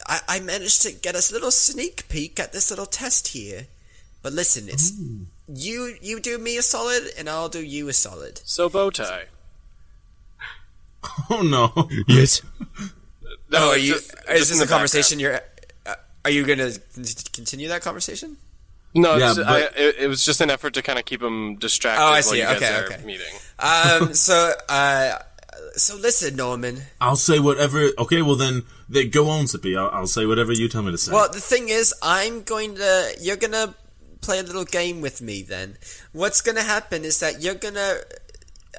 [0.06, 3.66] I, I managed to get a little sneak peek at this little test here.
[4.22, 4.92] But listen, it's
[5.48, 5.96] you.
[6.00, 8.40] You do me a solid, and I'll do you a solid.
[8.44, 9.24] So bow tie.
[11.28, 11.88] Oh no!
[12.06, 12.42] Yes.
[13.50, 13.94] No, oh, are you?
[13.94, 15.40] just- is just this a the conversation you're?
[15.84, 15.94] Uh,
[16.24, 16.70] are you gonna
[17.32, 18.36] continue that conversation?
[18.94, 21.20] No, Yeah, it's but- I, it, it was just an effort to kind of keep
[21.20, 22.36] them distracted Oh, I while see.
[22.38, 23.04] you guys Okay, are okay.
[23.04, 23.26] meeting.
[23.58, 24.14] Um.
[24.28, 25.18] so, uh,
[25.74, 26.82] so listen, Norman.
[27.00, 27.88] I'll say whatever.
[27.98, 29.76] Okay, well then, they go on, Zippy.
[29.76, 31.12] I'll, I'll say whatever you tell me to say.
[31.12, 33.14] Well, the thing is, I'm going to.
[33.20, 33.74] You're gonna
[34.20, 35.40] play a little game with me.
[35.42, 35.78] Then,
[36.12, 37.94] what's gonna happen is that you're gonna,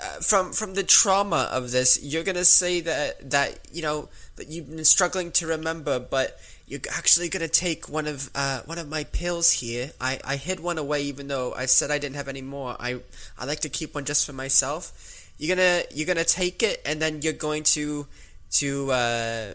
[0.02, 4.48] uh, from from the trauma of this, you're gonna say that that you know that
[4.50, 8.88] you've been struggling to remember, but you're actually gonna take one of uh, one of
[8.90, 9.92] my pills here.
[10.00, 12.76] I, I hid one away, even though I said I didn't have any more.
[12.80, 13.00] I
[13.38, 14.92] I like to keep one just for myself.
[15.38, 18.08] You're gonna you're gonna take it, and then you're going to
[18.52, 18.92] to.
[18.92, 19.54] Uh,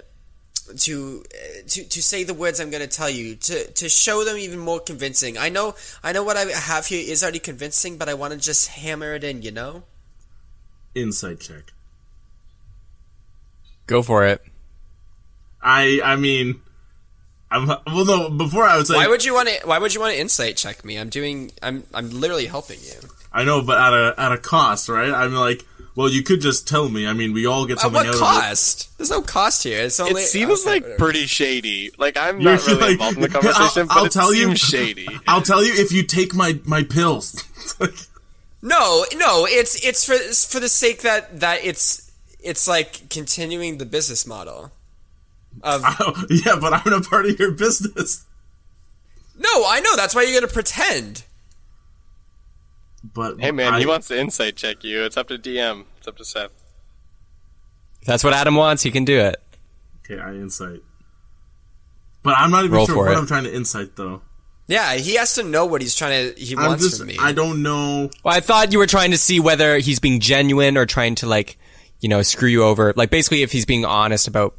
[0.77, 4.25] to uh, to to say the words I'm going to tell you to to show
[4.25, 5.39] them even more convincing.
[5.39, 5.75] I know
[6.05, 9.15] I know what I have here is already convincing, but I want to just hammer
[9.15, 9.43] it in.
[9.43, 9.83] You know.
[10.95, 11.73] Insight check.
[13.87, 14.43] Go for it.
[15.63, 16.61] I I mean,
[17.51, 18.05] I'm well.
[18.05, 19.67] No, before I would say Why would you want to?
[19.67, 20.99] Why would you want to insight check me?
[20.99, 21.51] I'm doing.
[21.63, 22.95] I'm I'm literally helping you.
[23.33, 25.11] I know, but at a at a cost, right?
[25.13, 25.65] I'm like,
[25.95, 27.07] well, you could just tell me.
[27.07, 28.97] I mean, we all get At something what out of cost?
[28.99, 29.83] There's no cost here.
[29.85, 30.23] It's only.
[30.23, 30.99] It seems okay, like whatever.
[30.99, 31.91] pretty shady.
[31.97, 34.35] Like I'm You're not really like- involved in the I'll- conversation, I'll but it tell
[34.35, 35.09] you- seems shady.
[35.27, 37.45] I'll tell you if you take my my pills.
[38.61, 39.47] No, no.
[39.49, 42.11] It's it's for it's for the sake that that it's
[42.41, 44.73] it's like continuing the business model.
[45.63, 48.27] Of oh, yeah, but I'm not part of your business.
[49.39, 49.97] no, I know.
[49.97, 51.25] That's why you're gonna pretend.
[53.15, 55.05] But Hey man, I, he wants to insight check you.
[55.05, 55.85] It's up to DM.
[55.99, 56.51] It's up to Seth.
[58.01, 59.37] If that's what Adam wants, he can do it.
[60.05, 60.81] Okay, I insight.
[62.23, 63.17] But I'm not even Roll sure what it.
[63.17, 64.23] I'm trying to insight though.
[64.67, 66.41] Yeah, he has to know what he's trying to.
[66.41, 67.17] He I'm wants just from me.
[67.19, 68.11] I don't know.
[68.23, 71.27] Well, I thought you were trying to see whether he's being genuine or trying to
[71.27, 71.57] like,
[72.01, 72.93] you know, screw you over.
[72.95, 74.55] Like basically if he's being honest about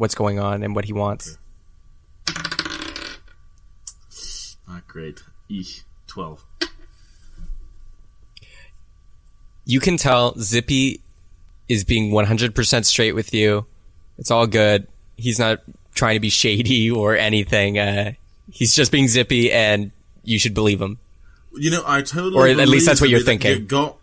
[0.00, 1.36] what's going on and what he wants.
[4.66, 5.22] Not great.
[5.48, 5.82] Eek.
[6.06, 6.44] Twelve.
[9.66, 11.02] You can tell Zippy
[11.68, 13.66] is being 100% straight with you.
[14.18, 14.88] It's all good.
[15.16, 15.60] He's not
[15.94, 17.78] trying to be shady or anything.
[17.78, 18.12] Uh,
[18.50, 19.92] he's just being zippy and
[20.24, 20.98] you should believe him.
[21.52, 22.36] You know, I totally.
[22.56, 23.50] Or at least that's what you're that thinking.
[23.50, 23.98] You got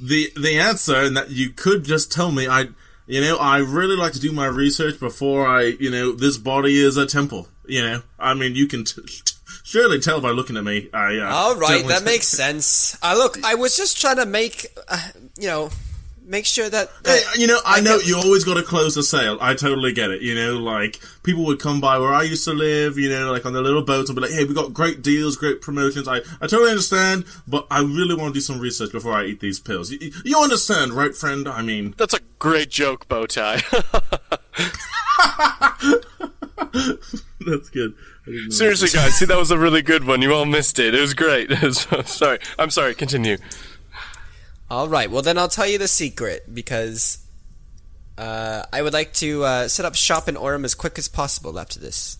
[0.00, 2.48] the the answer, and that you could just tell me.
[2.48, 2.68] I,
[3.06, 6.78] you know, I really like to do my research before I, you know, this body
[6.78, 7.48] is a temple.
[7.66, 10.88] You know, I mean, you can t- t- surely tell by looking at me.
[10.92, 11.18] I.
[11.18, 12.96] Uh, All right, that makes sense.
[13.02, 13.42] I look.
[13.44, 15.08] I was just trying to make, uh,
[15.38, 15.70] you know,
[16.32, 16.90] make sure that.
[17.04, 19.38] that Hey, you know, I, know get- you always got to close the sale.
[19.40, 20.22] I totally get it.
[20.22, 22.98] You know, like people would come by where I used to live.
[22.98, 25.36] You know, like on their little boats and be like, "Hey, we got great deals,
[25.36, 29.12] great promotions." I, I totally understand, but I really want to do some research before
[29.12, 29.92] I eat these pills.
[29.92, 31.46] You, you understand, right, friend?
[31.46, 33.62] I mean, That's a great joke, bow tie
[37.46, 37.94] that's good.
[38.22, 40.22] I didn't know Seriously, guys, see that was a really good one.
[40.22, 40.94] You all missed it.
[40.94, 41.50] It was great.
[42.06, 42.94] Sorry, I'm sorry.
[42.94, 43.36] Continue.
[44.72, 45.10] All right.
[45.10, 47.18] Well, then I'll tell you the secret because
[48.16, 51.58] uh, I would like to uh, set up shop in Orem as quick as possible
[51.58, 52.16] after this.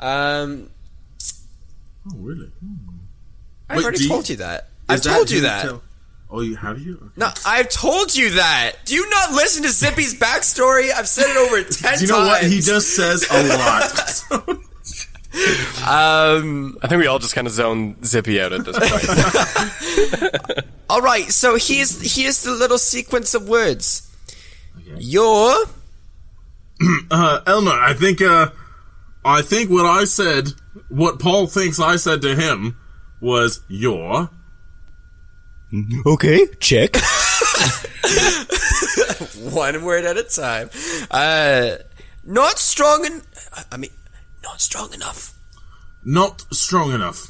[0.00, 0.70] Um,
[2.08, 2.50] Oh, really?
[3.68, 4.68] I've Wait, already you- told you that.
[4.88, 5.62] I've told you that.
[5.64, 5.82] tell-
[6.30, 6.94] oh, you have you?
[6.96, 7.06] Okay.
[7.16, 8.76] No, I've told you that.
[8.86, 10.90] Do you not listen to Zippy's backstory?
[10.94, 12.42] I've said it over ten Do you know what?
[12.44, 14.56] He just says a lot.
[15.86, 16.78] Um.
[16.82, 20.64] I think we all just kind of zone Zippy out at this point.
[20.90, 21.30] All right.
[21.30, 24.10] So here's here's the little sequence of words.
[24.98, 25.64] You're
[27.10, 28.50] uh, Elmer, I think, uh,
[29.24, 30.48] I think what I said,
[30.88, 32.76] what Paul thinks I said to him
[33.20, 34.30] was, "You're."
[36.06, 36.96] Okay, check.
[39.40, 40.70] one word at a time.
[41.10, 41.76] Uh,
[42.24, 43.22] not strong and
[43.72, 43.90] I mean,
[44.46, 45.20] not strong enough
[46.04, 47.20] Not strong enough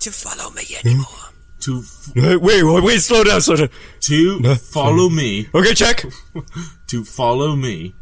[0.00, 0.86] to follow me hmm?
[0.88, 1.26] anymore.
[1.64, 2.12] to f-
[2.46, 3.70] wait, wait, wait, slow down, slow down.
[4.08, 6.04] to follow me Okay, check.
[6.90, 7.94] to follow me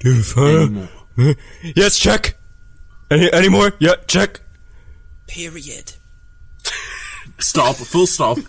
[0.00, 0.88] Do follow- anymore.
[1.16, 1.32] Hmm?
[1.76, 2.36] Yes, check.
[3.10, 3.72] Any, any more?
[3.78, 4.40] Yeah, check.
[5.26, 5.92] Period.
[7.38, 7.76] Stop.
[7.76, 8.38] Full stop.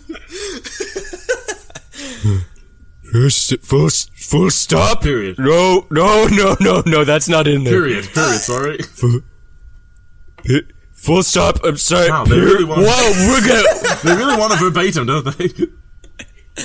[2.24, 2.38] Hmm.
[3.14, 5.02] First, full, full stop.
[5.02, 5.38] Period.
[5.38, 7.04] No, no, no, no, no.
[7.04, 7.72] That's not in there.
[7.74, 8.06] Period.
[8.12, 8.40] Period.
[8.40, 8.78] Sorry.
[10.44, 10.62] Pi-
[10.94, 11.60] Full stop.
[11.62, 12.10] I'm sorry.
[12.10, 13.62] Wow, they really want- Whoa, we're gonna.
[14.02, 15.46] They really want a verbatim, don't they?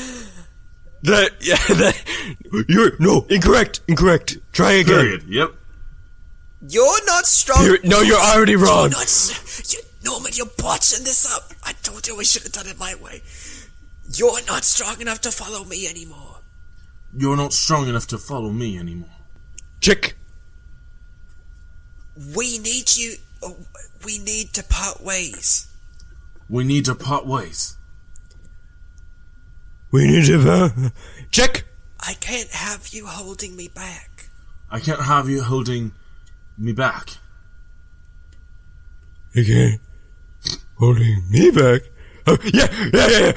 [1.04, 2.02] that, yeah, that.
[2.68, 3.82] You're no incorrect.
[3.88, 4.38] Incorrect.
[4.52, 4.96] Try again.
[4.96, 5.24] Period.
[5.28, 5.54] Yep.
[6.68, 7.64] You're not strong.
[7.64, 8.90] You're, no, you're already wrong.
[8.90, 11.52] You're Not s- you, Norman, you're botching this up.
[11.64, 13.22] I told you I should have done it my way.
[14.16, 16.29] You're not strong enough to follow me anymore.
[17.18, 19.10] You're not strong enough to follow me anymore.
[19.82, 20.16] Chick!
[22.36, 23.16] We need you.
[23.44, 23.52] uh,
[24.06, 25.68] We need to part ways.
[26.50, 27.78] We need to part ways.
[29.92, 30.50] We need to.
[30.52, 30.70] Uh,
[31.32, 31.66] check.
[32.00, 34.30] I can't have you holding me back.
[34.70, 35.94] I can't have you holding
[36.58, 37.10] me back.
[39.36, 39.80] Okay.
[40.78, 41.82] Holding me back.
[42.28, 43.32] Oh, yeah, yeah, yeah, yeah.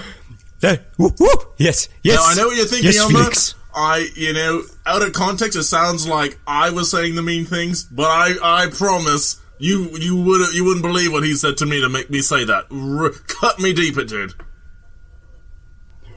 [0.60, 0.84] That.
[0.98, 1.54] Whoop, whoop.
[1.58, 2.16] Yes, yes.
[2.16, 3.18] Now I know what you're thinking, yes, Elmer.
[3.20, 3.54] Felix.
[3.74, 7.84] I, you know, out of context, it sounds like I was saying the mean things,
[7.84, 11.80] but I, I promise you, you would, you wouldn't believe what he said to me
[11.80, 12.64] to make me say that.
[12.70, 14.34] R- cut me deeper, dude.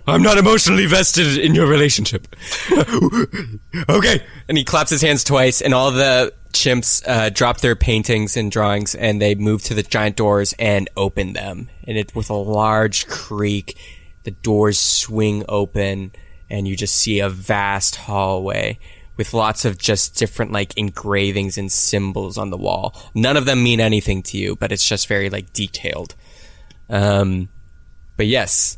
[0.07, 2.35] I'm not emotionally vested in your relationship.
[3.89, 4.23] okay.
[4.47, 8.51] And he claps his hands twice, and all the chimps uh, drop their paintings and
[8.51, 11.69] drawings, and they move to the giant doors and open them.
[11.87, 13.77] And it with a large creak,
[14.23, 16.11] the doors swing open,
[16.49, 18.77] and you just see a vast hallway
[19.17, 22.93] with lots of just different like engravings and symbols on the wall.
[23.13, 26.15] None of them mean anything to you, but it's just very like detailed.
[26.89, 27.49] Um,
[28.17, 28.77] but yes,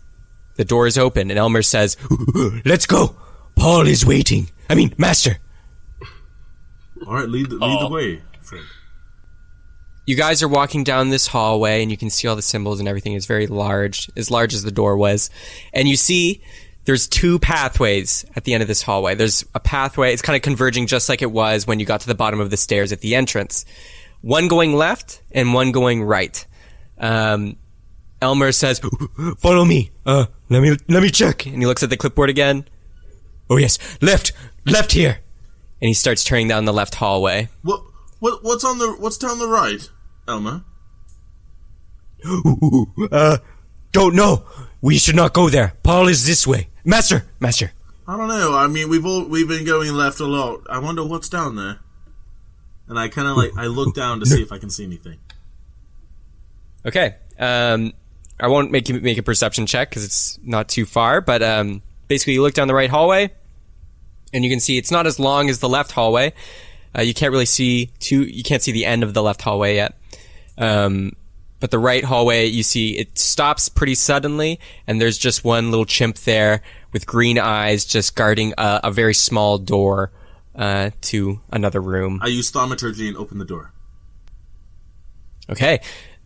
[0.56, 1.98] the door is open, and Elmer says,
[2.65, 3.15] Let's go.
[3.56, 4.49] Paul is waiting.
[4.69, 5.39] I mean, Master.
[7.06, 8.65] All right, lead, the- lead the way, friend.
[10.06, 12.88] you guys are walking down this hallway and you can see all the symbols and
[12.88, 15.30] everything is very large, as large as the door was.
[15.73, 16.41] And you see
[16.88, 19.14] there's two pathways at the end of this hallway.
[19.14, 22.07] There's a pathway, it's kind of converging just like it was when you got to
[22.07, 23.65] the bottom of the stairs at the entrance.
[24.22, 26.47] One going left and one going right.
[26.97, 27.57] Um,
[28.22, 28.80] Elmer says,
[29.38, 29.91] Follow me.
[30.05, 31.45] Uh, let me let me check.
[31.45, 32.65] and he looks at the clipboard again.
[33.49, 34.31] Oh yes, left,
[34.65, 35.19] left here.
[35.81, 37.49] And he starts turning down the left hallway.
[37.64, 37.81] What
[38.19, 39.89] what what's on the what's down the right,
[40.27, 40.64] Elmer?
[43.11, 43.38] Uh,
[43.91, 44.45] don't know.
[44.81, 45.73] We should not go there.
[45.84, 46.69] Paul is this way.
[46.88, 47.73] Master, master.
[48.07, 48.55] I don't know.
[48.55, 50.61] I mean, we've all we've been going left a lot.
[50.69, 51.80] I wonder what's down there.
[52.88, 55.18] And I kind of like I look down to see if I can see anything.
[56.85, 57.15] Okay.
[57.38, 57.91] Um,
[58.39, 61.19] I won't make you make a perception check because it's not too far.
[61.19, 63.31] But um, basically, you look down the right hallway,
[64.31, 66.31] and you can see it's not as long as the left hallway.
[66.97, 68.23] Uh, you can't really see two.
[68.23, 69.93] You can't see the end of the left hallway yet.
[70.57, 71.18] Um,
[71.59, 75.85] but the right hallway, you see it stops pretty suddenly, and there's just one little
[75.85, 76.61] chimp there
[76.91, 80.11] with green eyes, just guarding a, a very small door
[80.55, 82.19] uh, to another room.
[82.21, 83.71] I use thaumaturgy and open the door.
[85.49, 85.79] Okay.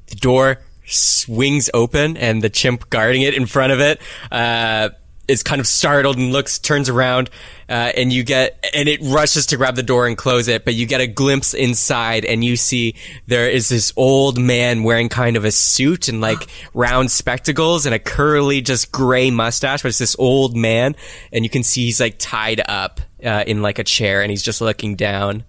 [0.07, 4.01] The door swings open and the chimp guarding it in front of it,
[4.31, 4.89] uh,
[5.31, 7.29] is kind of startled and looks, turns around,
[7.69, 10.73] uh, and you get, and it rushes to grab the door and close it, but
[10.73, 12.95] you get a glimpse inside and you see
[13.27, 17.95] there is this old man wearing kind of a suit and like round spectacles and
[17.95, 20.95] a curly, just gray mustache, but it's this old man
[21.31, 24.43] and you can see he's like tied up, uh, in like a chair and he's
[24.43, 25.45] just looking down.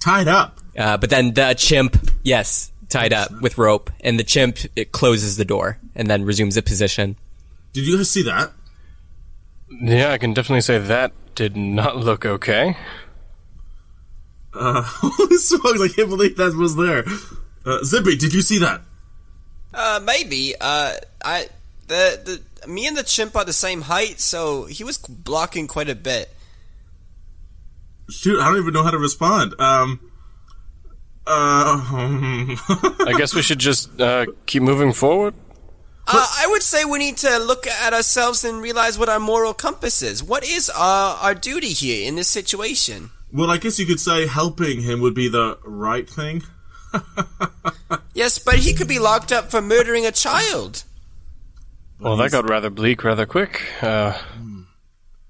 [0.00, 0.58] Tied up.
[0.76, 5.36] Uh, but then the chimp, yes, tied up with rope, and the chimp it closes
[5.36, 7.16] the door and then resumes the position.
[7.72, 8.52] Did you guys see that?
[9.80, 12.76] Yeah, I can definitely say that did not look okay.
[14.54, 15.80] Uh, holy smokes!
[15.80, 17.04] I can't believe that was there.
[17.64, 18.82] Uh, Zippy, did you see that?
[19.72, 20.54] Uh, maybe.
[20.60, 20.92] Uh,
[21.24, 21.48] I
[21.88, 25.88] the the me and the chimp are the same height, so he was blocking quite
[25.88, 26.34] a bit.
[28.10, 29.58] Shoot, I don't even know how to respond.
[29.58, 30.00] Um.
[31.26, 31.80] Uh.
[33.06, 35.34] I guess we should just uh, keep moving forward.
[36.06, 39.54] Uh, I would say we need to look at ourselves and realize what our moral
[39.54, 40.22] compass is.
[40.22, 43.10] What is our our duty here in this situation?
[43.32, 46.42] well, I guess you could say helping him would be the right thing.
[48.14, 50.84] Yes, but he could be locked up for murdering a child.
[51.98, 53.62] Well, that got rather bleak rather quick.
[53.80, 54.18] Uh,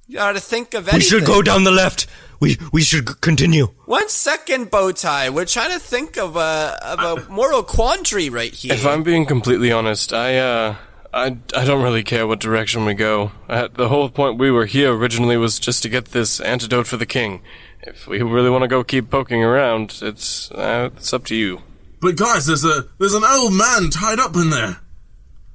[0.09, 0.99] You ought to think of anything.
[0.99, 2.09] We should go down the left.
[2.43, 3.69] We we should continue.
[3.87, 5.31] One second, Bowtie.
[5.31, 8.73] We're trying to think of a of a moral quandary right here.
[8.73, 10.75] if I'm being completely honest, I uh,
[11.15, 13.31] I, I don't really care what direction we go.
[13.49, 16.97] Uh, the whole point we were here originally was just to get this antidote for
[16.97, 17.43] the king.
[17.83, 21.63] If we really want to go keep poking around, it's uh, it's up to you.
[22.01, 24.81] But guys, there's a there's an old man tied up in there.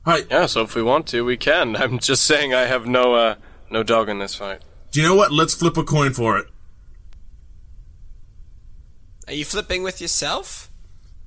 [0.05, 1.75] Hi, Yeah, so if we want to, we can.
[1.81, 3.35] I'm just saying I have no uh,
[3.69, 4.61] no dog in this fight.
[4.91, 5.33] do you know what?
[5.33, 6.47] Let's flip a coin for it.
[9.27, 10.71] Are you flipping with yourself?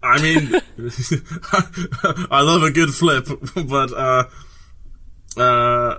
[0.02, 0.54] I mean,
[2.30, 4.24] I love a good flip, but uh,
[5.36, 5.98] uh,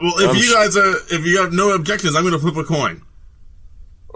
[0.00, 2.56] well, if I'm you guys are, if you have no objections, I'm going to flip
[2.56, 3.02] a coin.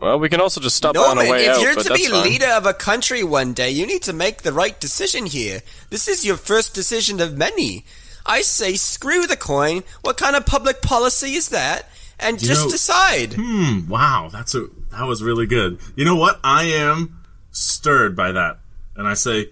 [0.01, 1.61] Well, we can also just stop on our way if out.
[1.61, 2.23] you're but to that's be fine.
[2.25, 5.63] leader of a country one day, you need to make the right decision here.
[5.91, 7.85] This is your first decision of many.
[8.25, 9.83] I say screw the coin.
[10.03, 11.89] What kind of public policy is that?
[12.23, 13.35] And You just know- decide.
[13.35, 13.89] Hmm.
[13.89, 15.79] Wow, that's a that was really good.
[15.97, 16.39] You know what?
[16.45, 17.19] I am
[17.51, 18.59] stirred by that,
[18.97, 19.49] and I say,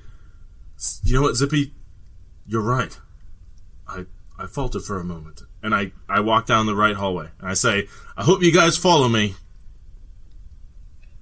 [1.02, 1.72] you know what, Zippy,
[2.46, 2.98] you're right.
[3.88, 4.06] I
[4.38, 7.54] I faltered for a moment, and I I walk down the right hallway, and I
[7.54, 9.34] say, I hope you guys follow me.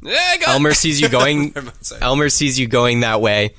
[0.03, 1.53] Yeah, I got- Elmer sees you going.
[1.55, 2.03] Never mind, sorry.
[2.03, 3.51] Elmer sees you going that way.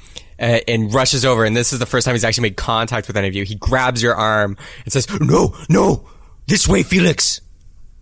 [0.41, 3.17] Uh, and rushes over, and this is the first time he's actually made contact with
[3.17, 3.43] any of you.
[3.43, 4.55] He grabs your arm
[4.85, 6.07] and says, No, no.
[6.47, 7.41] This way, Felix.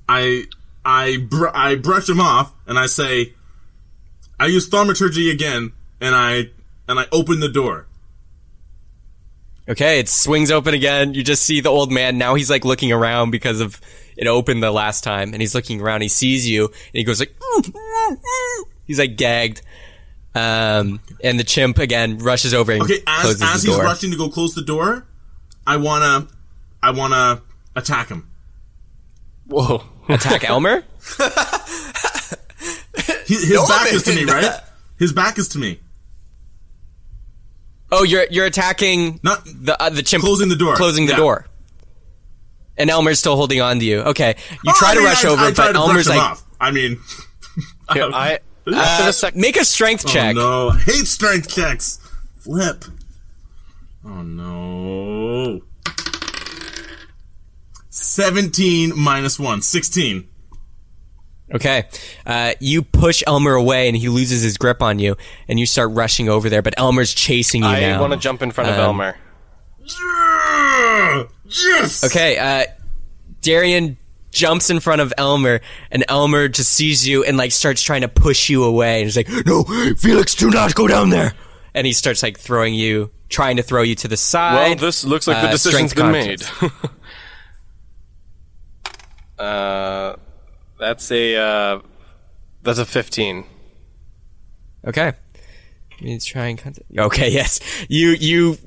[0.08, 0.46] I
[0.86, 3.34] I br- I brush him off, and I say,
[4.40, 6.50] I use thaumaturgy again, and I
[6.88, 7.88] and I open the door.
[9.70, 11.14] Okay, it swings open again.
[11.14, 12.18] You just see the old man.
[12.18, 13.82] Now he's like looking around because of
[14.16, 16.02] it opened the last time, and he's looking around.
[16.02, 17.36] He sees you, and he goes like,
[18.86, 19.62] he's like gagged.
[20.34, 23.84] Um, and the chimp again rushes over and Okay, as closes as he's door.
[23.84, 25.06] rushing to go close the door,
[25.66, 26.28] I wanna
[26.82, 27.42] I wanna
[27.76, 28.30] attack him.
[29.48, 29.84] Whoa.
[30.10, 30.84] Attack Elmer.
[33.26, 34.46] He, his back is to me, Norman!
[34.46, 34.62] right?
[34.98, 35.80] His back is to me.
[37.92, 40.76] Oh, you're you're attacking Not the uh, the chimp Closing the door.
[40.76, 41.18] closing the Yeah.
[41.18, 41.46] door.
[42.78, 44.00] And Elmer's still holding on to you.
[44.00, 46.08] Okay, you Oh, try I to mean, rush I, over, I try but to Elmer's
[46.08, 46.44] him like, off.
[46.60, 47.00] I mean,
[47.94, 48.40] Here, I
[48.74, 50.36] after uh, make a strength oh check.
[50.36, 52.00] no, hate strength checks.
[52.40, 52.86] Flip.
[54.06, 55.62] Oh no.
[58.18, 59.61] Seventeen minus one.
[59.61, 60.27] Sixteen.
[61.53, 61.84] Okay,
[62.26, 65.15] uh, you push Elmer away, and he loses his grip on you,
[65.48, 66.64] and you start rushing over there.
[66.64, 68.02] But Elmer's chasing you I now.
[68.02, 69.18] want to jump in front of Um, Elmer.
[71.45, 72.03] Yes.
[72.06, 72.65] Okay, uh,
[73.41, 73.98] Darian
[74.31, 75.61] jumps in front of Elmer,
[75.91, 79.15] and Elmer just sees you and like starts trying to push you away, and he's
[79.15, 79.64] like, No,
[79.98, 81.34] Felix, do not go down there.
[81.76, 84.56] and he starts like throwing you, trying to throw you to the side.
[84.56, 86.72] Well, this looks like the decision's strength been made.
[89.38, 89.39] contest.
[89.39, 90.15] uh,
[90.80, 91.80] that's a uh,
[92.64, 93.45] that's a fifteen.
[94.85, 95.14] Okay.
[96.01, 96.85] Means try and contact.
[96.95, 97.59] Okay, yes.
[97.89, 98.57] You you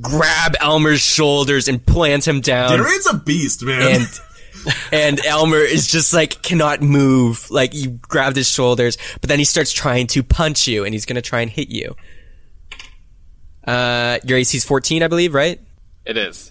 [0.00, 2.78] grab Elmer's shoulders and plant him down.
[2.78, 4.00] Darian's a beast, man.
[4.00, 4.20] and
[4.92, 7.50] and Elmer is just like cannot move.
[7.50, 11.04] Like you grabbed his shoulders, but then he starts trying to punch you, and he's
[11.04, 11.94] gonna try and hit you.
[13.66, 15.60] Uh, your AC's 14, I believe, right?
[16.06, 16.50] It is.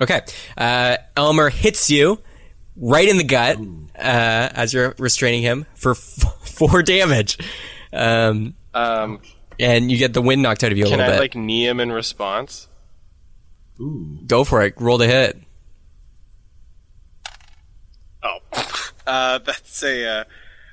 [0.00, 0.22] Okay.
[0.56, 2.20] Uh, Elmer hits you
[2.78, 3.58] right in the gut
[3.96, 5.98] uh, as you're restraining him for f-
[6.44, 7.38] four damage,
[7.92, 9.20] um, Um,
[9.60, 11.20] and you get the wind knocked out of you a can little I bit.
[11.20, 12.68] like knee him in response?
[14.26, 14.74] Go for it.
[14.78, 15.40] Roll the hit.
[18.22, 18.38] Oh,
[19.06, 20.24] uh, that's a uh,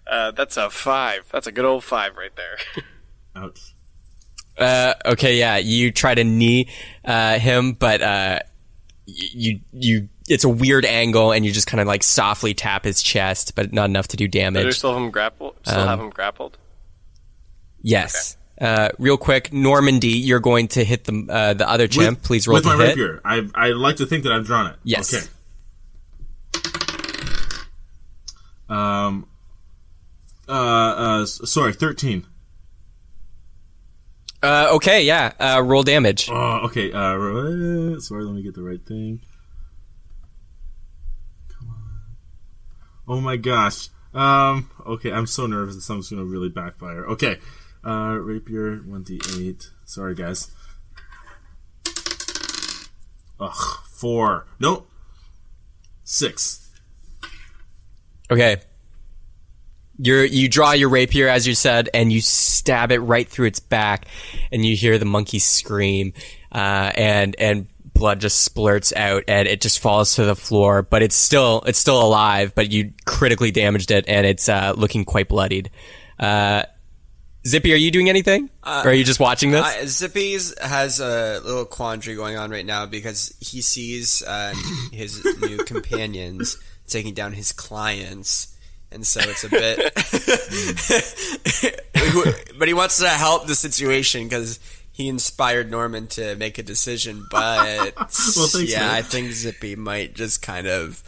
[0.07, 1.25] uh, that's a five.
[1.31, 2.83] That's a good old five right there.
[3.43, 3.73] Ouch.
[4.57, 6.69] Uh, okay, yeah, you try to knee
[7.03, 8.39] uh, him, but uh,
[9.07, 12.83] y- you you it's a weird angle, and you just kind of like softly tap
[12.83, 14.77] his chest, but not enough to do Do you damage.
[14.77, 15.55] still have him grappled?
[15.63, 16.57] Still Um, have him grappled?
[17.81, 18.37] Yes.
[18.59, 22.23] Uh, real quick, Normandy, you're going to hit the uh, the other chimp.
[22.23, 22.89] Please roll with to my hit.
[22.97, 23.21] rapier.
[23.25, 24.75] I I like to think that I've drawn it.
[24.83, 25.13] Yes.
[25.13, 25.27] Okay.
[28.69, 29.27] Um.
[30.47, 30.51] Uh.
[30.51, 31.25] Uh.
[31.25, 31.73] Sorry.
[31.73, 32.25] Thirteen.
[34.41, 35.33] Uh, okay, yeah.
[35.39, 36.29] Uh, roll damage.
[36.31, 36.61] Oh.
[36.65, 36.91] Okay.
[36.91, 37.99] Uh.
[37.99, 38.23] Sorry.
[38.23, 39.19] Let me get the right thing.
[41.49, 42.01] Come on.
[43.07, 43.89] Oh my gosh.
[44.13, 44.69] Um.
[44.85, 45.11] Okay.
[45.11, 47.05] I'm so nervous that something's gonna really backfire.
[47.05, 47.39] Okay.
[47.83, 48.17] Uh.
[48.19, 48.77] Rapier.
[48.77, 49.69] One d eight.
[49.85, 50.51] Sorry, guys.
[53.39, 53.79] Ugh.
[53.91, 54.47] Four.
[54.59, 54.89] Nope.
[56.03, 56.69] Six.
[58.29, 58.57] Okay.
[59.97, 63.61] You're, you draw your rapier, as you said, and you stab it right through its
[63.61, 64.07] back,
[64.51, 66.11] and you hear the monkey scream,
[66.51, 71.01] uh, and, and blood just splurts out, and it just falls to the floor, but
[71.01, 75.27] it's still, it's still alive, but you critically damaged it, and it's, uh, looking quite
[75.27, 75.71] bloodied.
[76.19, 76.63] Uh,
[77.47, 78.49] Zippy, are you doing anything?
[78.65, 79.63] or are you just watching this?
[79.63, 84.53] Uh, Zippy's has a little quandary going on right now because he sees uh,
[84.91, 86.57] his new companions
[86.87, 88.55] taking down his clients,
[88.91, 89.93] and so it's a bit.
[92.57, 94.59] but he wants to help the situation because
[94.95, 97.25] he inspired Norman to make a decision.
[97.29, 98.89] But thanks, yeah, man.
[98.91, 101.03] I think Zippy might just kind of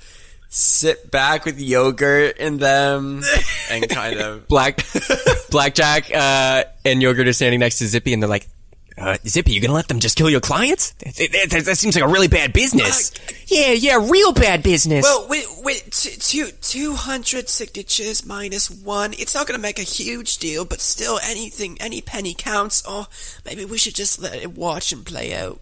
[0.50, 3.24] sit back with yogurt in them
[3.72, 4.86] and kind of Black,
[5.52, 8.50] Blackjack, uh, and Yogurt are standing next to Zippy, and they're like,
[8.98, 10.92] uh, Zippy, you gonna let them just kill your clients?
[10.94, 11.16] That,
[11.52, 13.12] that- that seems like a really bad business.
[13.48, 15.04] yeah, yeah, real bad business.
[15.04, 19.84] Well, with, with two, two, 200 signatures minus one, it's not going to make a
[19.84, 22.86] huge deal, but still, anything, any penny counts.
[22.86, 23.08] Or
[23.46, 25.60] maybe we should just let it watch and play out.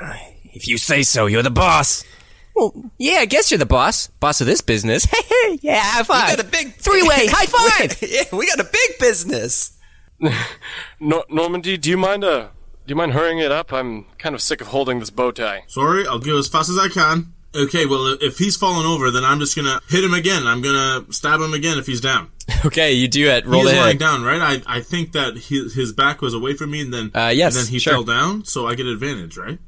[0.52, 2.04] if you say so, you're the boss.
[2.54, 4.08] Well, yeah, I guess you're the boss.
[4.20, 5.06] Boss of this business.
[5.62, 6.30] yeah, high five.
[6.30, 8.02] We got a big Three-way, high five!
[8.10, 9.78] yeah, we got a big business.
[11.00, 12.48] Nor- Normandy, do you mind uh,
[12.86, 13.72] do you mind hurrying it up?
[13.72, 15.64] I'm kind of sick of holding this bow tie.
[15.68, 17.34] Sorry, I'll go as fast as I can.
[17.54, 20.46] Okay, well, if he's fallen over, then I'm just gonna hit him again.
[20.46, 22.30] I'm gonna stab him again if he's down.
[22.64, 23.44] Okay, you do it.
[23.44, 23.98] Roll he's the lying hit.
[24.00, 24.40] down, right?
[24.66, 27.56] I, I think that his, his back was away from me, and then Uh, yes,
[27.56, 27.92] and then he sure.
[27.94, 29.58] fell down, so I get advantage, right?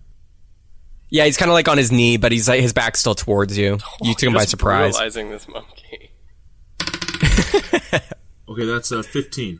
[1.10, 3.58] Yeah, he's kind of like on his knee, but he's like his back's still towards
[3.58, 3.78] you.
[4.00, 4.94] You took him by surprise.
[4.94, 6.10] Realizing this monkey.
[8.46, 9.58] Okay, that's uh, 15.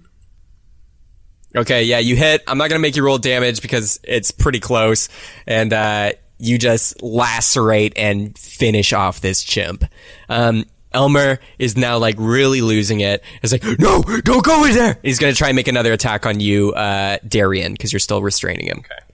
[1.56, 2.42] Okay, yeah, you hit.
[2.46, 5.08] I'm not gonna make you roll damage because it's pretty close,
[5.46, 9.84] and uh, you just lacerate and finish off this chimp.
[10.28, 13.22] Um, Elmer is now like really losing it.
[13.40, 16.40] He's like, "No, don't go in there." He's gonna try and make another attack on
[16.40, 18.78] you, uh, Darian, because you're still restraining him.
[18.78, 19.04] Okay.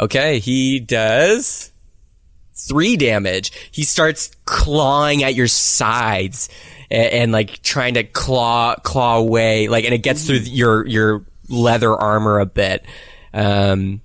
[0.00, 1.70] Okay, he does
[2.54, 3.52] three damage.
[3.70, 6.48] He starts clawing at your sides
[6.90, 11.24] and, and like trying to claw claw away, like, and it gets through your your
[11.48, 12.84] leather armor a bit.
[13.32, 14.00] Um,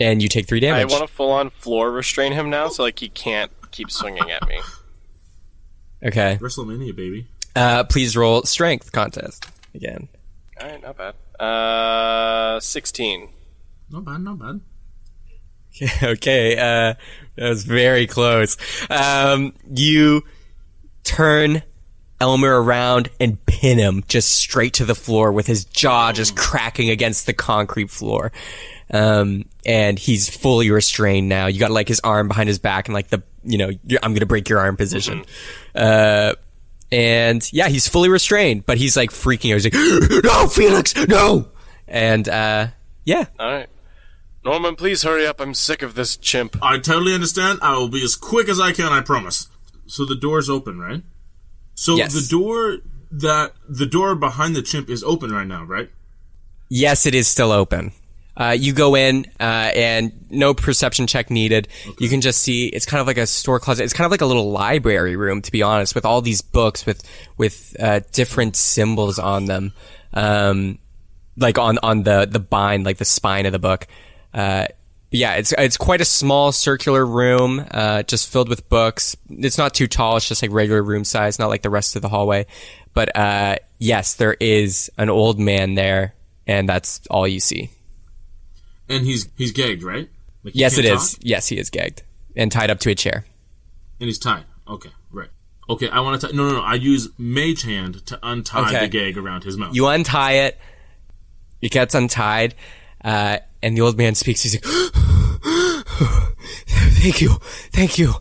[0.00, 0.90] and you take three damage.
[0.90, 4.30] I want to full on floor restrain him now, so like he can't keep swinging
[4.30, 4.60] at me.
[6.02, 7.26] okay, WrestleMania, baby.
[7.54, 10.08] uh, please roll strength contest again.
[10.60, 11.14] All right, not bad.
[11.42, 13.30] Uh, sixteen.
[13.90, 14.60] Not bad, not bad.
[16.02, 16.94] okay, uh,
[17.36, 18.56] that was very close.
[18.90, 20.24] Um, you
[21.06, 21.62] turn
[22.20, 26.90] Elmer around and pin him just straight to the floor with his jaw just cracking
[26.90, 28.32] against the concrete floor.
[28.90, 31.46] Um, and he's fully restrained now.
[31.46, 33.68] You got like his arm behind his back and like the, you know,
[34.02, 35.24] I'm going to break your arm position.
[35.74, 36.34] Uh,
[36.90, 39.60] and yeah, he's fully restrained, but he's like freaking out.
[39.60, 41.48] He's like, no, Felix, no.
[41.86, 42.68] And, uh,
[43.04, 43.26] yeah.
[43.38, 43.68] All right.
[44.44, 45.40] Norman, please hurry up.
[45.40, 46.56] I'm sick of this chimp.
[46.62, 47.58] I totally understand.
[47.62, 48.92] I will be as quick as I can.
[48.92, 49.48] I promise.
[49.86, 51.02] So the door's open, right?
[51.74, 52.14] So Yes.
[52.14, 52.78] the door
[53.10, 55.90] that the door behind the chimp is open right now, right?
[56.68, 57.92] Yes, it is still open.
[58.38, 61.68] Uh, you go in, uh, and no perception check needed.
[61.98, 63.84] You can just see it's kind of like a store closet.
[63.84, 66.84] It's kind of like a little library room, to be honest, with all these books
[66.84, 67.02] with
[67.38, 69.72] with uh, different symbols on them,
[70.12, 70.78] um,
[71.38, 73.86] like on on the the bind, like the spine of the book.
[75.10, 79.16] Yeah, it's it's quite a small circular room, uh, just filled with books.
[79.30, 82.02] It's not too tall; it's just like regular room size, not like the rest of
[82.02, 82.46] the hallway.
[82.92, 86.14] But uh, yes, there is an old man there,
[86.46, 87.70] and that's all you see.
[88.88, 90.08] And he's he's gagged, right?
[90.42, 91.18] Like he Yes, it can't is.
[91.22, 92.02] Yes, he is gagged
[92.36, 93.24] and tied up to a chair.
[94.00, 94.44] And he's tied.
[94.68, 95.28] Okay, right.
[95.70, 96.32] Okay, I want to.
[96.34, 96.62] No, no, no.
[96.62, 98.80] I use mage hand to untie Okay.
[98.80, 99.74] the gag around his mouth.
[99.74, 100.58] You untie it.
[101.62, 102.54] It gets untied,
[103.04, 104.42] uh, and the old man speaks.
[104.42, 104.64] He's like,
[107.00, 107.34] "Thank you,
[107.72, 108.14] thank you.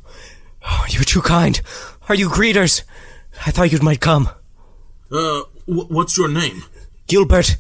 [0.68, 1.62] Oh, you're too kind.
[2.10, 2.84] Are you greeters?
[3.46, 4.30] I thought you might come."
[5.12, 6.64] uh, wh- what's your name?
[7.08, 7.58] Gilbert.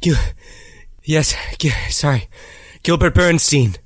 [0.00, 0.16] Gil-
[1.02, 2.28] yes, Gil- sorry.
[2.82, 3.76] Gilbert Bernstein.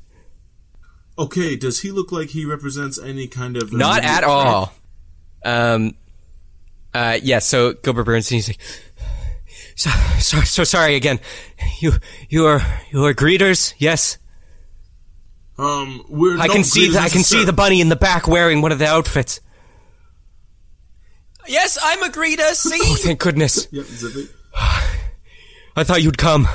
[1.18, 4.72] Okay, does he look like he represents any kind of Not at all.
[5.44, 5.94] Um,
[6.94, 8.60] uh, yeah, so Gilbert Bernstein, he's like,
[9.78, 11.20] so, so, so sorry again.
[11.80, 11.92] You,
[12.28, 12.60] you are,
[12.90, 13.74] you are greeters?
[13.78, 14.18] Yes?
[15.56, 18.26] Um, we're I can see greeters the, I can see the bunny in the back
[18.26, 19.40] wearing one of the outfits.
[21.46, 22.52] Yes, I'm a greeter.
[22.55, 22.78] See?
[22.82, 23.68] Oh, thank goodness.
[23.72, 24.28] Yep, Zippy.
[24.55, 26.48] I thought you'd come.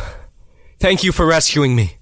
[0.79, 1.97] Thank you for rescuing me.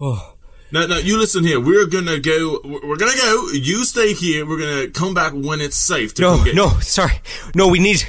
[0.00, 0.34] Oh,
[0.70, 1.58] Now, now, you listen here.
[1.58, 2.60] We're gonna go.
[2.62, 3.48] We're we're gonna go.
[3.52, 4.46] You stay here.
[4.46, 7.20] We're gonna come back when it's safe to no, come get no, sorry.
[7.54, 8.04] No, we need,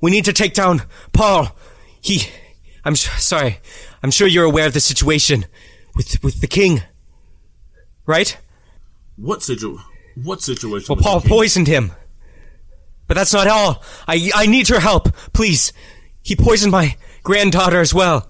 [0.00, 0.82] we need to take down
[1.12, 1.56] Paul.
[2.00, 2.22] He,
[2.84, 3.58] I'm s- sorry.
[4.02, 5.44] I'm sure you're aware of the situation
[5.94, 6.82] with, with the king.
[8.06, 8.36] Right?
[9.16, 9.78] What situ?
[10.22, 10.94] What situation?
[10.94, 11.92] Well, Paul poisoned him.
[13.06, 13.82] But that's not all.
[14.06, 15.72] I, I need your help, please.
[16.22, 18.28] He poisoned my granddaughter as well.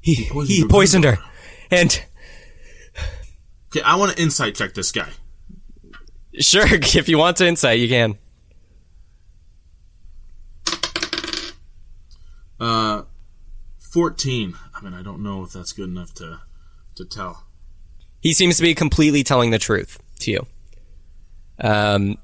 [0.00, 1.18] He, he poisoned poisoned, her.
[1.70, 2.02] And,
[3.70, 5.08] Okay, I want to insight check this guy.
[6.40, 8.18] sure, if you want to insight, you can.
[12.60, 13.02] Uh,
[13.78, 14.54] fourteen.
[14.74, 16.40] I mean, I don't know if that's good enough to
[16.96, 17.44] to tell.
[18.20, 20.46] He seems to be completely telling the truth to you.
[21.60, 22.18] Um,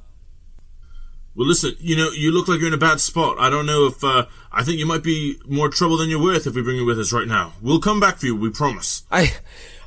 [1.36, 1.74] Well, listen.
[1.78, 3.36] You know, you look like you're in a bad spot.
[3.38, 4.02] I don't know if.
[4.02, 6.84] Uh, I think you might be more trouble than you're worth if we bring you
[6.84, 7.54] with us right now.
[7.60, 8.36] We'll come back for you.
[8.36, 9.02] We promise.
[9.10, 9.32] I,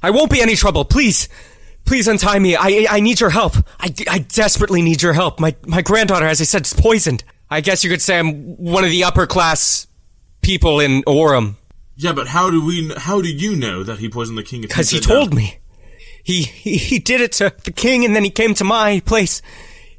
[0.03, 0.83] I won't be any trouble.
[0.85, 1.29] Please,
[1.85, 2.55] please untie me.
[2.57, 3.55] I, I need your help.
[3.79, 5.39] I, I desperately need your help.
[5.39, 7.23] My, my granddaughter, as I said, is poisoned.
[7.49, 9.87] I guess you could say I'm one of the upper class
[10.41, 11.55] people in Orem.
[11.95, 12.93] Yeah, but how do we?
[12.95, 14.61] How do you know that he poisoned the king?
[14.61, 15.01] Because he no?
[15.01, 15.59] told me.
[16.23, 19.41] He, he, he did it to the king and then he came to my place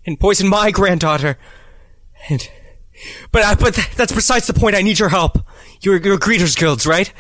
[0.05, 1.39] and poisoned my granddaughter.
[2.29, 2.47] And,
[3.33, 4.77] but, I, but th- that's besides the point.
[4.77, 5.39] I need your help.
[5.81, 7.11] You're, you're Greeters Guilds, right?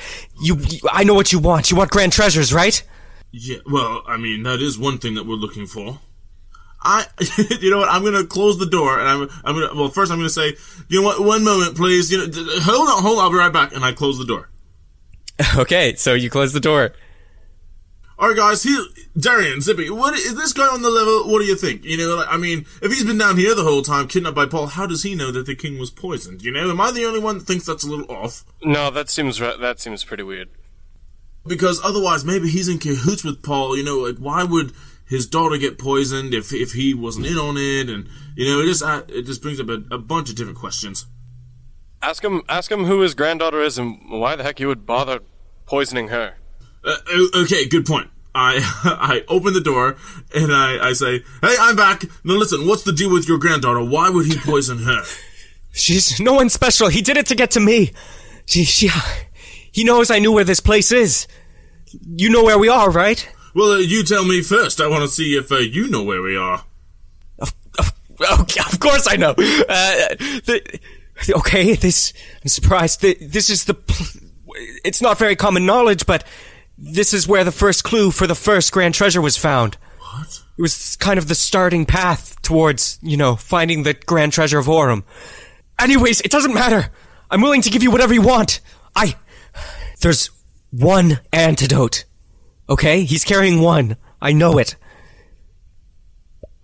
[0.42, 1.70] You, you, I know what you want.
[1.70, 2.82] You want grand treasures, right?
[3.30, 6.00] Yeah, well, I mean, that is one thing that we're looking for.
[6.80, 7.06] I,
[7.60, 7.88] you know what?
[7.88, 9.74] I'm gonna close the door, and I'm, I'm gonna.
[9.74, 10.54] Well, first I'm gonna say,
[10.88, 11.20] you know what?
[11.20, 12.10] One moment, please.
[12.12, 13.24] You know, d- d- hold on, hold on.
[13.24, 14.48] I'll be right back, and I close the door.
[15.56, 16.90] Okay, so you close the door.
[18.18, 18.64] All right, guys.
[18.64, 18.84] Here,
[19.16, 19.88] Darian, Zippy.
[19.88, 21.30] What is this guy on the level?
[21.30, 21.84] What do you think?
[21.84, 24.46] You know, like, I mean, if he's been down here the whole time, kidnapped by
[24.46, 26.42] Paul, how does he know that the king was poisoned?
[26.42, 28.44] You know, am I the only one that thinks that's a little off?
[28.64, 30.48] No, that seems re- that seems pretty weird.
[31.46, 33.76] Because otherwise, maybe he's in cahoots with Paul.
[33.76, 34.72] You know, like why would
[35.08, 37.88] his daughter get poisoned if if he wasn't in on it?
[37.88, 40.58] And you know, it just uh, it just brings up a, a bunch of different
[40.58, 41.06] questions.
[42.00, 45.20] Ask him ask him who his granddaughter is and why the heck you would bother
[45.66, 46.34] poisoning her.
[46.84, 46.96] Uh,
[47.34, 48.10] okay, good point.
[48.34, 49.96] I I open the door
[50.34, 52.04] and I, I say, "Hey, I'm back.
[52.24, 53.84] Now listen, what's the deal with your granddaughter?
[53.84, 55.02] Why would he poison her?"
[55.72, 56.88] She's no one special.
[56.88, 57.92] He did it to get to me.
[58.46, 58.90] She, she,
[59.70, 61.28] he knows I knew where this place is.
[62.04, 63.28] You know where we are, right?
[63.58, 64.80] Well, uh, you tell me first.
[64.80, 66.62] I want to see if uh, you know where we are.
[67.40, 67.92] Of, of,
[68.42, 69.30] okay, of course I know.
[69.30, 69.34] Uh,
[70.46, 70.80] the,
[71.38, 73.00] okay, this, I'm surprised.
[73.00, 74.22] The, this is the, pl-
[74.84, 76.24] it's not very common knowledge, but
[76.78, 79.76] this is where the first clue for the first grand treasure was found.
[79.98, 80.40] What?
[80.56, 84.66] It was kind of the starting path towards, you know, finding the grand treasure of
[84.66, 85.02] Orem.
[85.80, 86.92] Anyways, it doesn't matter.
[87.28, 88.60] I'm willing to give you whatever you want.
[88.94, 89.16] I,
[90.00, 90.30] there's
[90.70, 92.04] one antidote.
[92.68, 93.04] Okay?
[93.04, 93.96] He's carrying one.
[94.20, 94.76] I know it.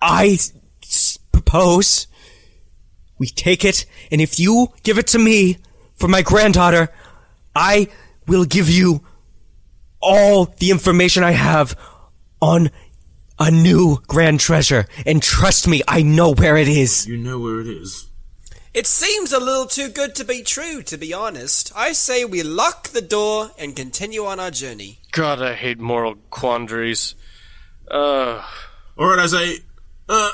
[0.02, 0.38] I
[0.82, 2.06] s- propose
[3.16, 5.58] we take it, and if you give it to me
[5.94, 6.88] for my granddaughter,
[7.54, 7.88] I
[8.26, 9.02] will give you
[10.02, 11.78] all the information I have
[12.42, 12.70] on
[13.38, 14.86] a new grand treasure.
[15.06, 17.06] And trust me, I know where it is.
[17.06, 18.06] You know where it is.
[18.74, 21.70] It seems a little too good to be true, to be honest.
[21.76, 24.98] I say we lock the door and continue on our journey.
[25.12, 27.14] God, I hate moral quandaries.
[27.88, 28.44] Uh,
[28.98, 29.58] All right, I say,
[30.08, 30.30] uh,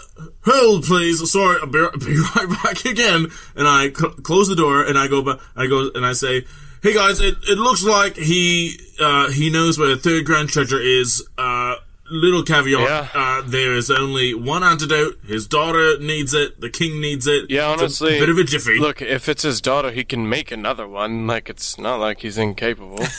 [0.47, 1.31] hold please.
[1.31, 3.27] Sorry, I'll be, be right back again.
[3.57, 5.39] And I cl- close the door and I go back.
[5.55, 6.47] I go and I say,
[6.83, 10.81] hey guys, it, it looks like he uh, he knows where the third grand treasure
[10.81, 11.23] is.
[11.37, 11.75] Uh,
[12.11, 12.81] little caveat.
[12.81, 13.09] Yeah.
[13.15, 15.19] Uh, there is only one antidote.
[15.27, 16.61] His daughter needs it.
[16.61, 17.51] The king needs it.
[17.51, 18.79] yeah, It's honestly, a bit of a jiffy.
[18.79, 21.27] Look, if it's his daughter, he can make another one.
[21.27, 23.05] Like it's not like he's incapable.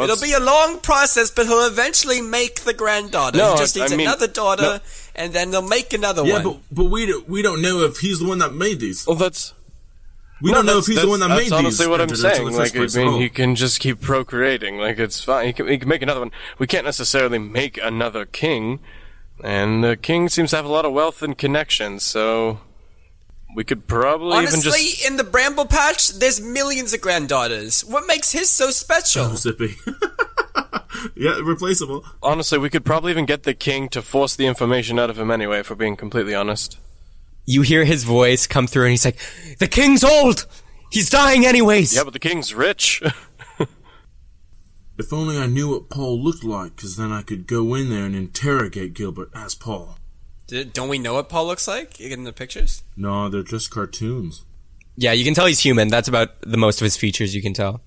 [0.00, 3.36] It'll be a long process, but he'll eventually make the granddaughter.
[3.38, 4.78] No, he just I- needs I mean- another daughter, no.
[5.14, 6.42] and then they'll make another yeah, one.
[6.44, 9.06] but but we don't, we don't know if he's the one that made these.
[9.06, 9.52] well, that's
[10.42, 11.50] We no, don't know if he's the one that made these.
[11.50, 12.44] That's honestly what I'm saying.
[12.50, 13.18] the Like, I mean, Oh.
[13.18, 14.76] he can just keep procreating.
[14.78, 15.46] Like, it's fine.
[15.46, 16.30] He can, he can make another one.
[16.58, 18.80] We can't necessarily make another king,
[19.42, 22.02] and the king seems to have a lot of wealth and connections.
[22.02, 22.60] So
[23.54, 27.82] we could probably even Honestly, just in the Bramble Patch, there's millions of granddaughters.
[27.82, 29.34] What makes his so special?
[29.36, 29.76] Zippy.
[31.16, 32.04] yeah, replaceable.
[32.22, 35.30] honestly, we could probably even get the king to force the information out of him
[35.30, 35.60] anyway.
[35.60, 36.78] If we're being completely honest.
[37.46, 39.18] You hear his voice come through, and he's like,
[39.58, 40.46] The king's old!
[40.90, 41.94] He's dying anyways!
[41.94, 43.02] Yeah, but the king's rich.
[44.98, 48.06] If only I knew what Paul looked like, because then I could go in there
[48.06, 49.98] and interrogate Gilbert as Paul.
[50.46, 52.82] D- don't we know what Paul looks like in the pictures?
[52.96, 54.44] No, they're just cartoons.
[54.96, 55.88] Yeah, you can tell he's human.
[55.88, 57.82] That's about the most of his features you can tell.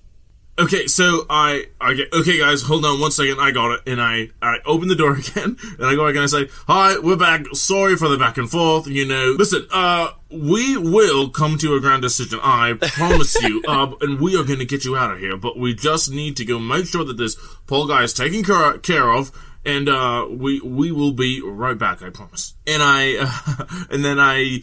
[0.60, 3.98] Okay, so I, I get, okay guys, hold on one second, I got it, and
[3.98, 7.16] I, I open the door again, and I go back and I say, hi, we're
[7.16, 11.76] back, sorry for the back and forth, you know, listen, uh, we will come to
[11.76, 15.18] a grand decision, I promise you, uh, and we are gonna get you out of
[15.18, 18.44] here, but we just need to go make sure that this Paul guy is taken
[18.44, 19.32] care, care of,
[19.64, 22.54] and, uh, we, we will be right back, I promise.
[22.66, 24.60] And I, uh, and then I,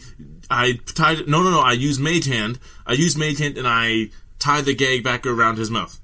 [0.48, 4.10] I tied, no, no, no, I use mage hand, I use mage hand, and I,
[4.38, 6.00] tie the gag back around his mouth.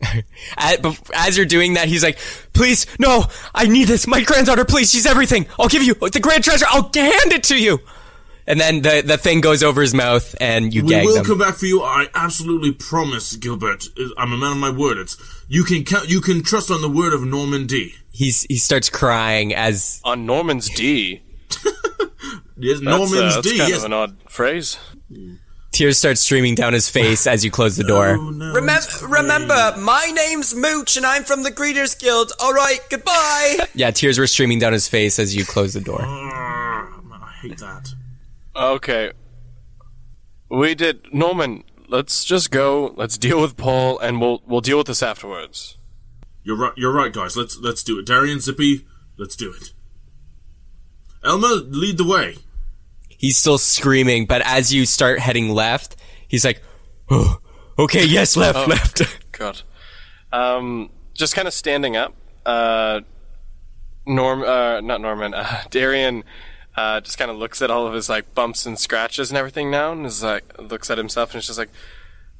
[0.56, 2.18] As you're doing that, he's like,
[2.52, 3.24] please, no,
[3.54, 4.06] I need this.
[4.06, 5.46] My granddaughter, please, she's everything.
[5.58, 6.66] I'll give you the grand treasure.
[6.68, 7.80] I'll hand it to you.
[8.46, 11.24] And then the, the thing goes over his mouth and you We gag will them.
[11.24, 11.82] come back for you.
[11.82, 13.84] I absolutely promise, Gilbert.
[14.16, 14.96] I'm a man of my word.
[14.98, 15.18] It's
[15.48, 16.08] you can count.
[16.08, 17.94] You can trust on the word of Norman D.
[18.10, 21.22] He's, he starts crying as, On Norman's D.
[22.60, 23.58] Yes, That's, Norman's uh, that's D.
[23.58, 23.78] kind Yes.
[23.78, 24.78] of an odd phrase.
[25.78, 28.18] Tears start streaming down his face as you close the door.
[28.28, 32.32] Oh, no, Remember, remember, my name's Mooch, and I'm from the Greeters Guild.
[32.40, 33.58] All right, goodbye.
[33.74, 36.00] Yeah, tears were streaming down his face as you close the door.
[36.02, 37.94] Ah, I hate that.
[38.56, 39.12] Okay.
[40.50, 44.88] We did Norman, let's just go, let's deal with Paul and we'll we'll deal with
[44.88, 45.78] this afterwards.
[46.42, 46.72] You're right.
[46.76, 47.36] You're right, guys.
[47.36, 48.06] Let's let's do it.
[48.06, 48.86] Darian, Zippy,
[49.16, 49.72] let's do it.
[51.22, 52.38] Elma, lead the way.
[53.18, 55.96] He's still screaming, but as you start heading left,
[56.26, 56.62] he's like,
[57.10, 57.38] oh,
[57.78, 59.02] okay, yes, left, left.
[59.32, 59.60] God.
[60.32, 62.14] Um just kind of standing up.
[62.46, 63.00] Uh
[64.06, 66.24] Norm uh not Norman, uh Darian
[66.76, 69.70] uh just kind of looks at all of his like bumps and scratches and everything
[69.70, 71.70] now and is like looks at himself and is just like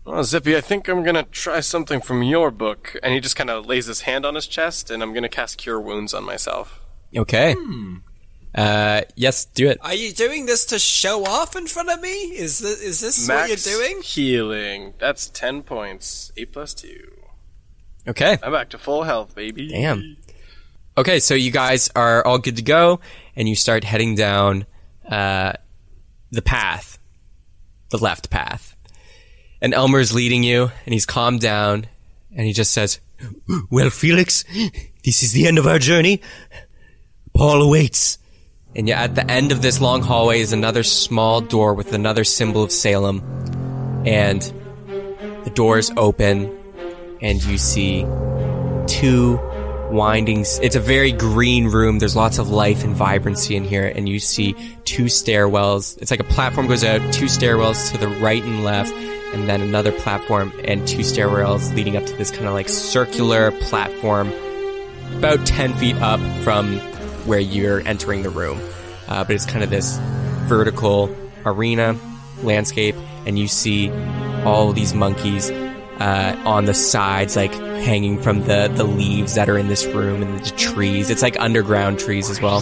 [0.09, 2.97] well, Zippy, I think I'm gonna try something from your book.
[3.03, 5.59] And he just kind of lays his hand on his chest, and I'm gonna cast
[5.59, 6.81] Cure Wounds on myself.
[7.15, 7.55] Okay.
[8.55, 9.79] Uh, yes, do it.
[9.83, 12.09] Are you doing this to show off in front of me?
[12.09, 14.03] Is this, is this Max what you're doing?
[14.03, 14.95] healing.
[14.99, 16.33] That's 10 points.
[16.37, 17.12] 8 plus 2.
[18.09, 18.39] Okay.
[18.43, 19.69] I'm back to full health, baby.
[19.69, 20.16] Damn.
[20.97, 23.01] Okay, so you guys are all good to go,
[23.37, 24.66] and you start heading down
[25.09, 25.53] uh,
[26.31, 26.99] the path,
[27.91, 28.75] the left path.
[29.61, 31.87] And Elmer's leading you, and he's calmed down,
[32.35, 32.99] and he just says,
[33.70, 34.45] Well, Felix,
[35.05, 36.20] this is the end of our journey.
[37.35, 38.19] Paul awaits.
[38.79, 42.23] And yeah, at the end of this long hallway is another small door with another
[42.23, 43.25] symbol of Salem.
[44.07, 44.41] And
[45.43, 46.57] the doors open,
[47.21, 48.07] and you see
[48.87, 49.41] two
[49.91, 50.61] windings.
[50.61, 51.99] It's a very green room.
[51.99, 55.99] There's lots of life and vibrancy in here, and you see two stairwells.
[56.01, 59.61] It's like a platform goes out, two stairwells to the right and left, and then
[59.61, 64.33] another platform and two stairwells leading up to this kind of like circular platform,
[65.17, 66.81] about 10 feet up from
[67.29, 68.59] where you're entering the room.
[69.07, 69.99] Uh, but it's kind of this
[70.49, 71.15] vertical
[71.45, 71.97] arena
[72.43, 72.97] landscape,
[73.27, 73.91] and you see
[74.45, 79.59] all these monkeys uh, on the sides, like hanging from the the leaves that are
[79.59, 81.11] in this room and the trees.
[81.11, 82.59] It's like underground trees as well,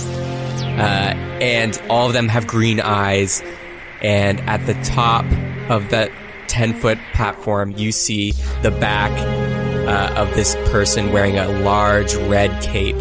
[0.79, 3.43] uh, and all of them have green eyes.
[4.03, 5.25] And at the top
[5.71, 6.11] of that
[6.49, 8.33] ten foot platform, you see
[8.63, 9.11] the back
[9.87, 12.97] uh, of this person wearing a large red cape,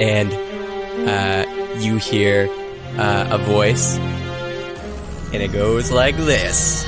[0.00, 0.32] and
[1.08, 2.48] uh, you hear
[2.96, 3.96] uh, a voice,
[5.32, 6.86] and it goes like this.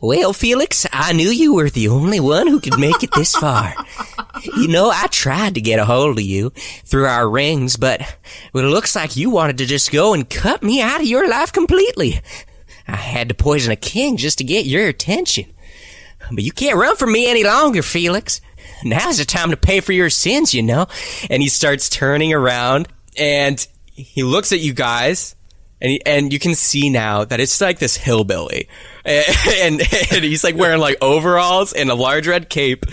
[0.00, 3.72] Well, Felix, I knew you were the only one who could make it this far.
[4.56, 8.52] you know, I tried to get a hold of you through our rings, but it
[8.52, 12.20] looks like you wanted to just go and cut me out of your life completely.
[12.88, 15.46] I had to poison a king just to get your attention.
[16.32, 18.40] But you can't run from me any longer, Felix.
[18.84, 20.86] Now's the time to pay for your sins, you know.
[21.30, 25.36] And he starts turning around and he looks at you guys
[25.80, 28.68] and he, and you can see now that it's like this hillbilly.
[29.04, 29.80] And,
[30.12, 32.86] and he's like wearing like overalls and a large red cape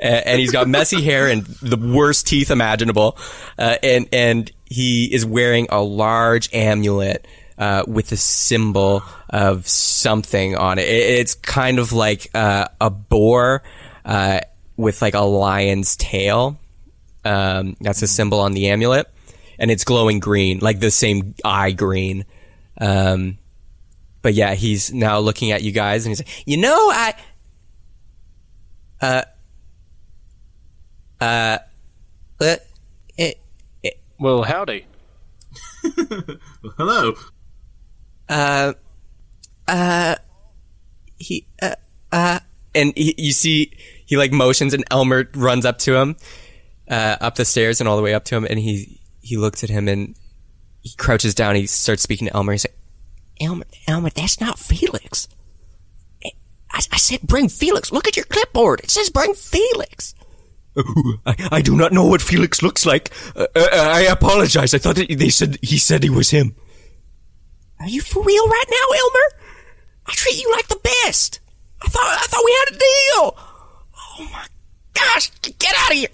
[0.00, 3.16] and, and he's got messy hair and the worst teeth imaginable.
[3.56, 7.26] Uh, and and he is wearing a large amulet
[7.58, 10.88] uh, with a symbol of something on it.
[10.88, 13.62] it it's kind of like uh, a boar
[14.04, 14.40] uh,
[14.76, 16.58] with like a lion's tail.
[17.24, 19.08] Um, that's a symbol on the amulet,
[19.58, 22.24] and it's glowing green, like the same eye green.
[22.80, 23.38] Um,
[24.22, 27.14] but yeah, he's now looking at you guys, and he's like, "You know, I."
[29.00, 29.22] Uh.
[31.20, 31.58] Uh.
[32.40, 32.56] Uh.
[33.18, 33.38] It,
[34.18, 34.86] Well, howdy.
[36.76, 37.14] Hello.
[38.28, 38.72] uh,
[39.68, 40.14] uh,
[41.18, 41.74] he, uh,
[42.10, 42.38] uh,
[42.74, 43.72] and he, you see,
[44.12, 46.16] he like motions and Elmer runs up to him,
[46.86, 49.64] uh, up the stairs and all the way up to him, and he, he looks
[49.64, 50.14] at him and
[50.82, 52.76] he crouches down, he starts speaking to Elmer, he's like,
[53.40, 55.28] Elmer, Elmer, that's not Felix.
[56.22, 60.14] I, I said bring Felix, look at your clipboard, it says bring Felix.
[61.24, 63.10] I, I do not know what Felix looks like.
[63.34, 64.74] Uh, uh, I apologize.
[64.74, 66.54] I thought that they said he said he was him.
[67.80, 69.46] Are you for real right now, Elmer?
[70.06, 71.40] I treat you like the best.
[71.80, 73.51] I thought I thought we had a deal.
[74.22, 74.46] Oh my
[74.94, 76.08] gosh, get out of here.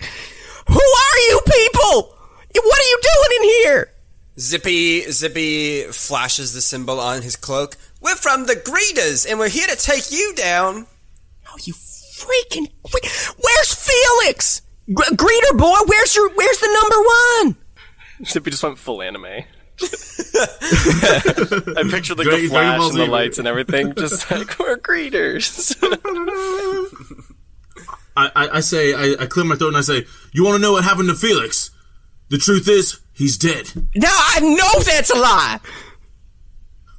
[0.67, 2.15] Who are you people?
[2.55, 3.93] What are you doing in here?
[4.41, 7.77] Zippy Zippy flashes the symbol on his cloak.
[8.01, 10.87] We're from the Greeters, and we're here to take you down.
[11.51, 13.09] Oh, you freaking gre-
[13.43, 14.63] Where's Felix?
[14.93, 16.97] Gr- greeter boy, where's your where's the number
[18.23, 18.27] 1?
[18.27, 19.27] Zippy just went full anime.
[19.27, 19.45] I
[21.91, 25.77] pictured like the flash and the lights and everything, just like we're greeters.
[28.19, 30.63] I, I, I say, I, I clear my throat and I say, You want to
[30.63, 31.71] know what happened to Felix?
[32.31, 33.73] The truth is, he's dead.
[33.95, 35.61] No, I know that's a lie.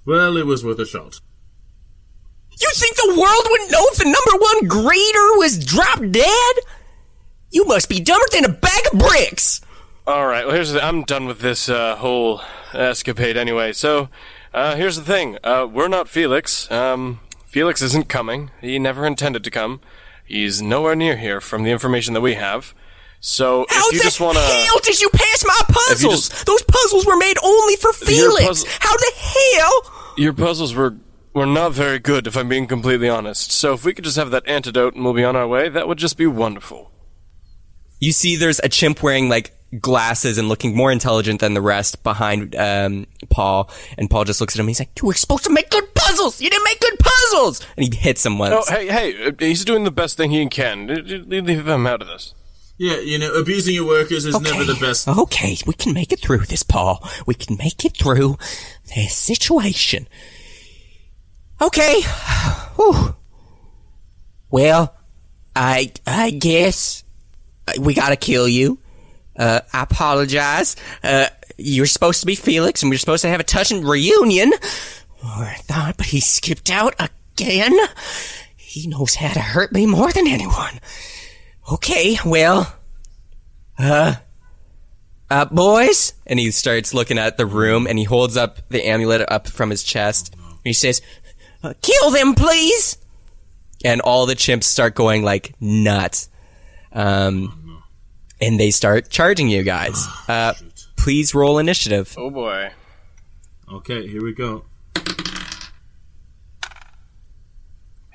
[0.06, 1.20] Well, it was worth a shot.
[2.60, 6.56] You think the world would know if the number one greeter was dropped dead?
[7.52, 9.62] You must be dumber than a bag of bricks.
[10.08, 10.46] All right.
[10.46, 12.42] Well, here's the, I'm done with this uh, whole
[12.74, 13.74] escapade anyway.
[13.74, 14.10] So,
[14.54, 15.38] uh, here's the thing.
[15.44, 16.70] Uh, we're not Felix.
[16.72, 18.52] Um, Felix isn't coming.
[18.62, 19.82] He never intended to come.
[20.30, 22.74] He's nowhere near here from the information that we have.
[23.20, 26.30] So, How if you the just want to, hell did you pass my puzzles?
[26.30, 27.94] just- Those puzzles were made only for Your
[28.32, 28.46] Felix.
[28.46, 29.12] puzzle- How the
[29.58, 30.14] hell?
[30.18, 30.96] your puzzles were
[31.34, 33.52] were not very good, if I'm being completely honest.
[33.52, 35.88] So, if we could just have that antidote and we'll be on our way, that
[35.88, 36.92] would just be wonderful.
[38.00, 42.04] You see, there's a chimp wearing like glasses and looking more intelligent than the rest
[42.04, 44.68] behind um, Paul, and Paul just looks at him.
[44.68, 46.42] He's like, "You were supposed to make good puzzles.
[46.42, 48.68] You didn't make good puzzles." And he hits him once.
[48.70, 49.28] Oh, hey, hey!
[49.28, 50.88] uh, He's doing the best thing he can.
[50.88, 52.34] Leave leave him out of this.
[52.78, 55.06] Yeah, you know, abusing your workers is never the best.
[55.08, 57.06] Okay, we can make it through this, Paul.
[57.28, 58.38] We can make it through
[58.96, 60.08] this situation.
[61.62, 62.02] Okay.
[62.76, 63.16] Whew.
[64.50, 64.96] Well,
[65.56, 67.04] I I guess
[67.68, 68.80] uh, we gotta kill you.
[69.40, 70.76] Uh, I apologize.
[71.04, 71.28] Uh,
[71.58, 74.52] you're supposed to be Felix, and we are supposed to have a touching reunion.
[75.24, 77.76] Or I thought, but he skipped out again.
[78.56, 80.80] He knows how to hurt me more than anyone.
[81.72, 82.76] Okay, well,
[83.78, 84.16] uh,
[85.30, 89.22] uh, boys, and he starts looking at the room, and he holds up the amulet
[89.30, 90.34] up from his chest.
[90.34, 91.02] And he says,
[91.64, 92.98] uh, "Kill them, please!"
[93.86, 96.30] And all the chimps start going like nuts,
[96.92, 97.59] um,
[98.42, 100.08] and they start charging you guys.
[100.30, 100.54] Uh,
[100.96, 102.14] please roll initiative.
[102.16, 102.72] Oh boy.
[103.72, 104.66] Okay, here we go.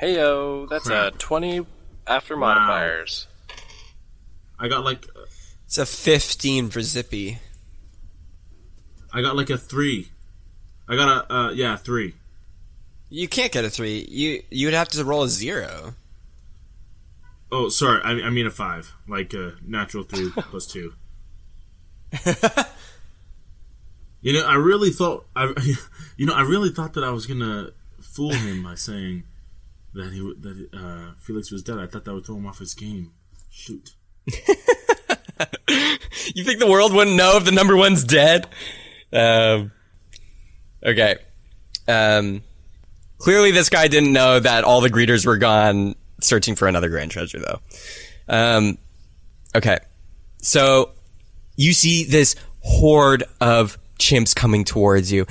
[0.00, 1.66] Heyo, that's a 20
[2.06, 3.26] after modifiers.
[4.58, 5.06] I got like,
[5.66, 7.38] It's a 15 for Zippy.
[9.12, 10.10] I got like a three.
[10.88, 12.14] I got a, uh, yeah, three.
[13.10, 14.06] You can't get a three.
[14.08, 15.94] You you'd have to roll a zero.
[17.54, 18.00] Oh, sorry.
[18.02, 20.94] I, I mean a five, like a natural three plus two.
[24.20, 25.54] you know, I really thought I,
[26.16, 29.22] you know, I really thought that I was gonna fool him by saying
[29.94, 31.78] that he that uh, Felix was dead.
[31.78, 33.12] I thought that would throw him off his game.
[33.50, 33.94] Shoot.
[36.34, 38.46] You think the world wouldn't know if the number one's dead?
[39.12, 39.72] Um,
[40.82, 41.16] okay.
[41.86, 42.42] Um,
[43.18, 47.10] clearly, this guy didn't know that all the greeters were gone searching for another grand
[47.10, 47.60] treasure, though.
[48.28, 48.78] Um,
[49.54, 49.78] okay.
[50.38, 50.90] So
[51.56, 55.26] you see this horde of chimps coming towards you.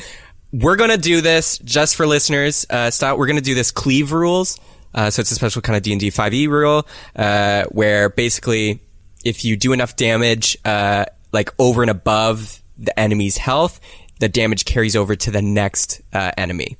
[0.52, 2.66] We're gonna do this just for listeners.
[2.70, 3.18] Uh, style.
[3.18, 4.60] We're gonna do this cleave rules.
[4.94, 8.80] Uh, so it's a special kind of D and D 5e rule, uh, where basically
[9.26, 13.80] if you do enough damage, uh, like over and above the enemy's health,
[14.20, 16.78] the damage carries over to the next uh, enemy.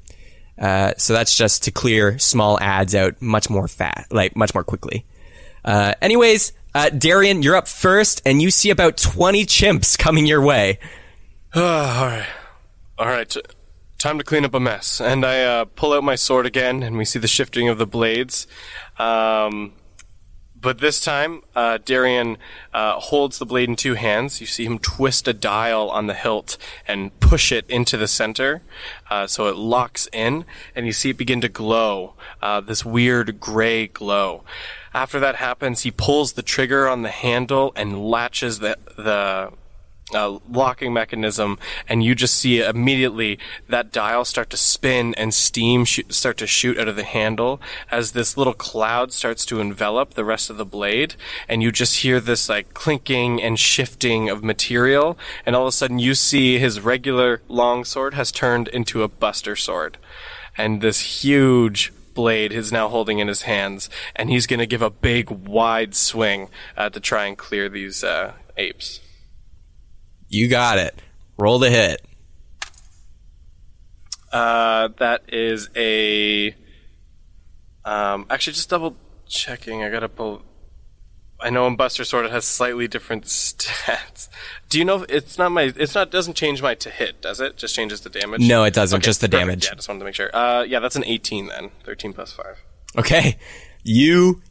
[0.58, 4.64] Uh, so that's just to clear small ads out much more fat, like much more
[4.64, 5.06] quickly.
[5.66, 10.42] Uh, anyways, uh, Darian, you're up first, and you see about 20 chimps coming your
[10.42, 10.80] way.
[11.56, 12.28] all right.
[12.98, 13.30] All right.
[13.30, 13.42] t-
[13.98, 15.00] Time to clean up a mess.
[15.00, 17.88] And I uh, pull out my sword again, and we see the shifting of the
[17.88, 18.48] blades.
[19.00, 19.74] Um,
[20.64, 22.38] but this time, uh, Darian
[22.74, 24.40] uh, holds the blade in two hands.
[24.40, 28.62] You see him twist a dial on the hilt and push it into the center,
[29.12, 33.42] uh, so it locks in, and you see it begin to glow, uh, this weird
[33.42, 34.44] gray glow.
[34.94, 39.52] After that happens, he pulls the trigger on the handle and latches the the
[40.14, 45.86] uh, locking mechanism, and you just see immediately that dial start to spin and steam
[45.86, 47.62] sh- start to shoot out of the handle
[47.92, 51.16] as this little cloud starts to envelop the rest of the blade,
[51.48, 55.72] and you just hear this like clinking and shifting of material, and all of a
[55.72, 59.98] sudden you see his regular long sword has turned into a buster sword,
[60.58, 64.82] and this huge blade is now holding in his hands, and he's going to give
[64.82, 69.00] a big wide swing uh, to try and clear these uh, apes.
[70.34, 71.00] You got it.
[71.38, 72.02] Roll the hit.
[74.32, 76.56] Uh, that is a.
[77.86, 78.96] Um, actually, just double
[79.28, 79.84] checking.
[79.84, 80.42] I gotta pull.
[81.40, 84.30] I know in Buster Sword it has slightly different stats.
[84.70, 85.04] Do you know?
[85.04, 85.74] if- It's not my.
[85.76, 86.10] It's not.
[86.10, 87.58] Doesn't change my to hit, does it?
[87.58, 88.42] Just changes the damage.
[88.42, 88.98] No, it doesn't.
[88.98, 89.42] Okay, just the perfect.
[89.48, 89.66] damage.
[89.66, 90.36] Yeah, just wanted to make sure.
[90.36, 91.70] Uh, yeah, that's an 18 then.
[91.84, 92.58] 13 plus five.
[92.98, 93.38] Okay.
[93.84, 94.42] You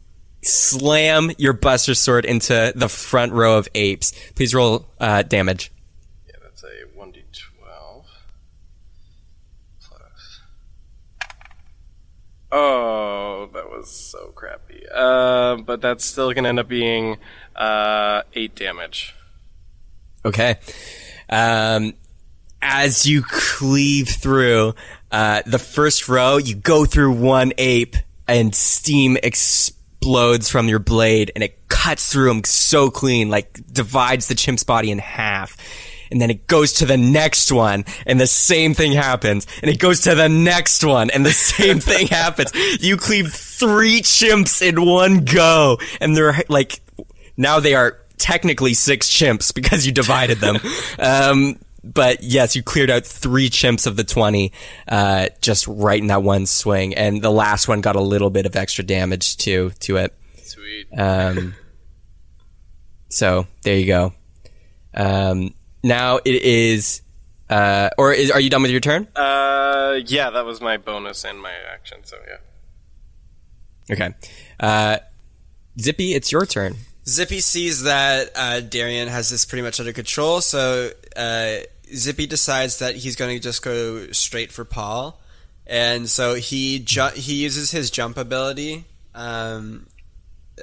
[0.43, 4.13] slam your buster sword into the front row of apes.
[4.35, 5.71] Please roll uh, damage.
[6.27, 8.05] Yeah, that's a 1d12
[9.81, 10.41] plus.
[12.51, 14.85] Oh, that was so crappy.
[14.93, 17.19] Uh, but that's still gonna end up being
[17.57, 19.15] uh, eight damage.
[20.25, 20.57] Okay.
[21.29, 21.95] Um,
[22.61, 24.75] as you cleave through
[25.11, 27.97] uh, the first row, you go through one ape,
[28.29, 29.82] and steam explodes
[30.51, 34.91] from your blade, and it cuts through him so clean, like divides the chimp's body
[34.91, 35.57] in half.
[36.11, 39.47] And then it goes to the next one, and the same thing happens.
[39.63, 42.53] And it goes to the next one, and the same thing happens.
[42.81, 46.81] You cleave three chimps in one go, and they're like,
[47.37, 50.59] now they are technically six chimps because you divided them.
[50.99, 54.53] um, but yes, you cleared out three chimps of the 20,
[54.89, 56.95] uh, just right in that one swing.
[56.95, 60.15] And the last one got a little bit of extra damage too, to it.
[60.43, 60.87] Sweet.
[60.97, 61.55] Um,
[63.09, 64.15] so there you go.
[64.95, 67.03] Um, now it is,
[67.51, 69.09] uh, or is, are you done with your turn?
[69.17, 71.99] Uh, yeah, that was my bonus and my action.
[72.05, 73.95] So yeah.
[73.95, 74.15] Okay.
[74.61, 74.99] Uh,
[75.81, 76.77] Zippy, it's your turn.
[77.07, 81.57] Zippy sees that uh, Darian has this pretty much under control, so uh,
[81.95, 85.21] Zippy decides that he's going to just go straight for Paul,
[85.67, 89.87] and so he ju- he uses his jump ability, um,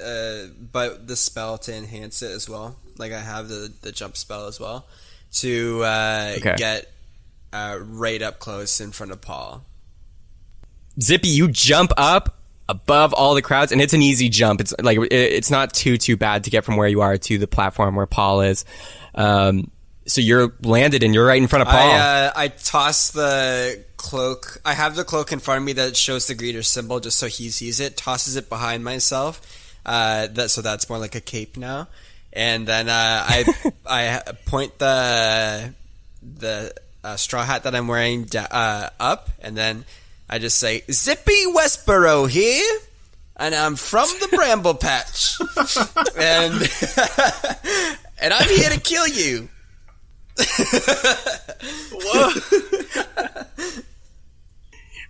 [0.02, 2.76] uh, but the spell to enhance it as well.
[2.98, 4.86] Like I have the the jump spell as well
[5.34, 6.54] to uh, Okay.
[6.56, 6.92] get
[7.52, 9.64] uh, right up close in front of Paul.
[11.00, 12.36] Zippy, you jump up
[12.68, 14.60] above all the crowds, and it's an easy jump.
[14.60, 17.38] It's like it- it's not too too bad to get from where you are to
[17.38, 18.64] the platform where Paul is.
[19.14, 19.70] Um,
[20.10, 21.90] so you're landed, and you're right in front of Paul.
[21.90, 24.60] I uh, I toss the cloak.
[24.64, 27.26] I have the cloak in front of me that shows the greeter symbol, just so
[27.26, 27.96] he sees it.
[27.96, 29.40] Tosses it behind myself.
[29.86, 31.88] Uh, that so that's more like a cape now.
[32.32, 32.92] And then uh,
[33.26, 35.74] I I point the
[36.22, 36.74] the
[37.04, 39.84] uh, straw hat that I'm wearing da- uh, up, and then
[40.28, 42.78] I just say Zippy Westboro here.
[43.36, 45.38] And I'm from the Bramble Patch,
[46.18, 46.52] and
[48.20, 49.48] and I'm here to kill you.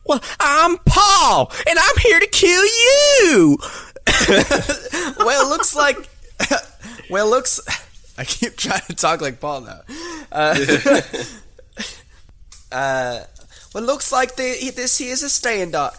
[0.06, 3.58] Well, I'm Paul, and I'm here to kill you.
[5.18, 5.96] well, it looks like.
[7.10, 7.60] well, it looks.
[8.18, 9.80] I keep trying to talk like Paul now.
[10.32, 10.58] Uh,
[12.72, 13.20] uh,
[13.72, 15.94] well, it looks like the, this here is a standoff.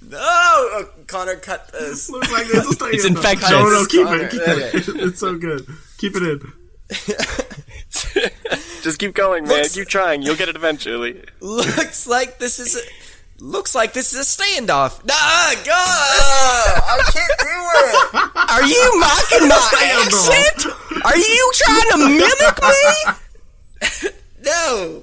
[0.10, 2.08] no, oh, Connor, cut this.
[2.08, 2.66] Looks like this.
[2.70, 3.22] Stay It's in there.
[3.22, 3.50] infectious.
[3.50, 4.22] No, no, keep Connor.
[4.22, 4.30] it.
[4.30, 4.40] Keep
[4.96, 5.02] it.
[5.02, 5.66] It's so good.
[5.98, 6.52] Keep it in.
[8.82, 9.58] Just keep going, man.
[9.62, 10.22] Looks- Keep trying.
[10.22, 11.22] You'll get it eventually.
[11.40, 12.80] looks like this is a.
[13.38, 15.04] Looks like this is a standoff.
[15.04, 18.30] Nah, God, I can't do it.
[18.50, 19.56] Are you mocking my
[20.02, 20.72] accent?
[21.04, 24.10] Are you trying to mimic me?
[24.42, 25.02] No,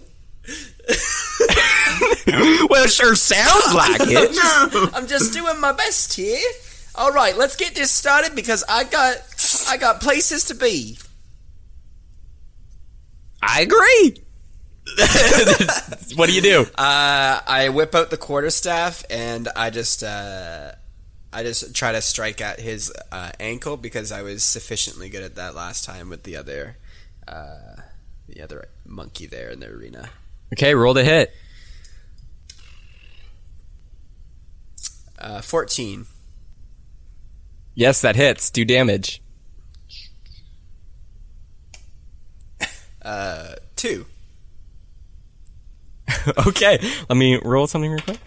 [2.70, 4.32] Well, it sure sounds like it.
[4.74, 4.90] no.
[4.94, 6.40] I'm just doing my best here.
[6.96, 9.18] All right, let's get this started because I got
[9.70, 10.98] I got places to be.
[13.46, 14.24] I agree.
[16.16, 16.62] what do you do?
[16.78, 20.74] Uh, I whip out the quarterstaff and I just uh,
[21.32, 25.36] I just try to strike at his uh, ankle because I was sufficiently good at
[25.36, 26.78] that last time with the other
[27.28, 27.78] uh,
[28.28, 30.10] the other monkey there in the arena.
[30.54, 31.34] Okay, roll to hit.
[35.18, 36.06] Uh, Fourteen.
[37.74, 38.52] Yes, that hits.
[38.52, 39.23] Do damage.
[43.04, 44.06] Uh, two.
[46.48, 48.20] okay, let me roll something real quick.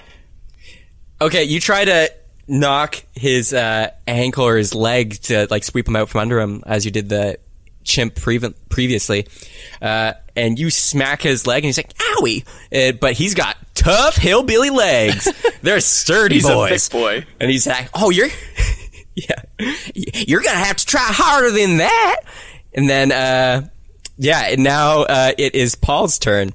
[1.21, 2.13] Okay, you try to
[2.49, 6.63] knock his uh, ankle or his leg to like sweep him out from under him
[6.67, 7.39] as you did the
[7.85, 9.27] chimp prev- previously,
[9.81, 14.17] uh, and you smack his leg, and he's like, "Owie!" Uh, but he's got tough
[14.17, 15.29] hillbilly legs.
[15.63, 16.89] They're sturdy He's a boys.
[16.89, 17.27] thick boy.
[17.41, 18.29] And he's like, "Oh, you're,
[19.15, 19.43] yeah,
[19.95, 22.21] you're gonna have to try harder than that."
[22.75, 23.69] And then, uh,
[24.19, 26.53] yeah, and now uh, it is Paul's turn,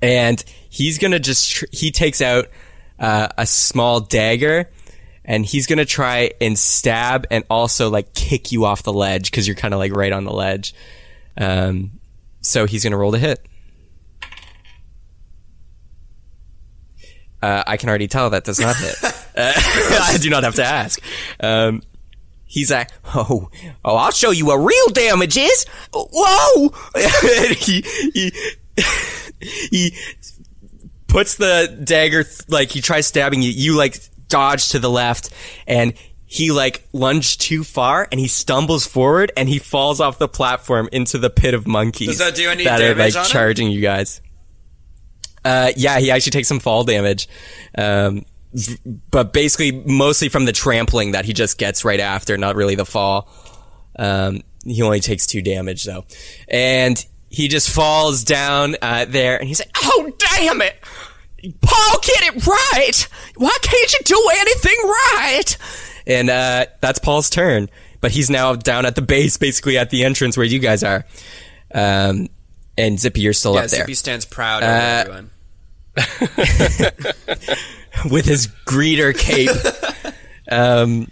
[0.00, 2.46] and he's gonna just tr- he takes out
[2.98, 4.70] uh, a small dagger,
[5.24, 9.46] and he's gonna try and stab and also like kick you off the ledge because
[9.46, 10.74] you're kind of like right on the ledge.
[11.36, 11.92] Um,
[12.40, 13.44] so he's gonna roll to hit.
[17.42, 18.96] Uh, I can already tell that does not hit.
[19.36, 21.00] Uh, I do not have to ask.
[21.38, 21.82] Um,
[22.50, 23.48] he's like, oh,
[23.84, 25.64] oh, I'll show you what real damage is.
[25.94, 26.74] Whoa!
[27.60, 28.32] He, he,
[29.40, 29.96] he
[31.06, 33.50] puts the dagger, th- like, he tries stabbing you.
[33.50, 33.98] You, like,
[34.28, 35.30] dodge to the left,
[35.66, 35.94] and
[36.26, 40.88] he, like, lunged too far, and he stumbles forward, and he falls off the platform
[40.92, 42.08] into the pit of monkeys.
[42.08, 43.24] Does that do any that are, like, him?
[43.24, 44.20] charging you guys.
[45.44, 47.28] Uh, yeah, he actually takes some fall damage.
[47.76, 48.24] Um,
[49.10, 52.84] but basically mostly from the trampling that he just gets right after, not really the
[52.86, 53.28] fall.
[53.98, 56.04] Um, he only takes two damage though.
[56.48, 60.76] And he just falls down, uh, there and he's like, Oh, damn it!
[61.60, 63.08] Paul, get it right!
[63.36, 65.56] Why can't you do anything right?
[66.06, 67.70] And, uh, that's Paul's turn.
[68.00, 71.04] But he's now down at the base, basically at the entrance where you guys are.
[71.74, 72.28] Um,
[72.78, 73.80] and Zippy, you're still Yeah, up there.
[73.80, 75.30] Zippy stands proud Uh, everyone.
[78.10, 79.50] with his greeter cape.
[80.50, 81.08] um,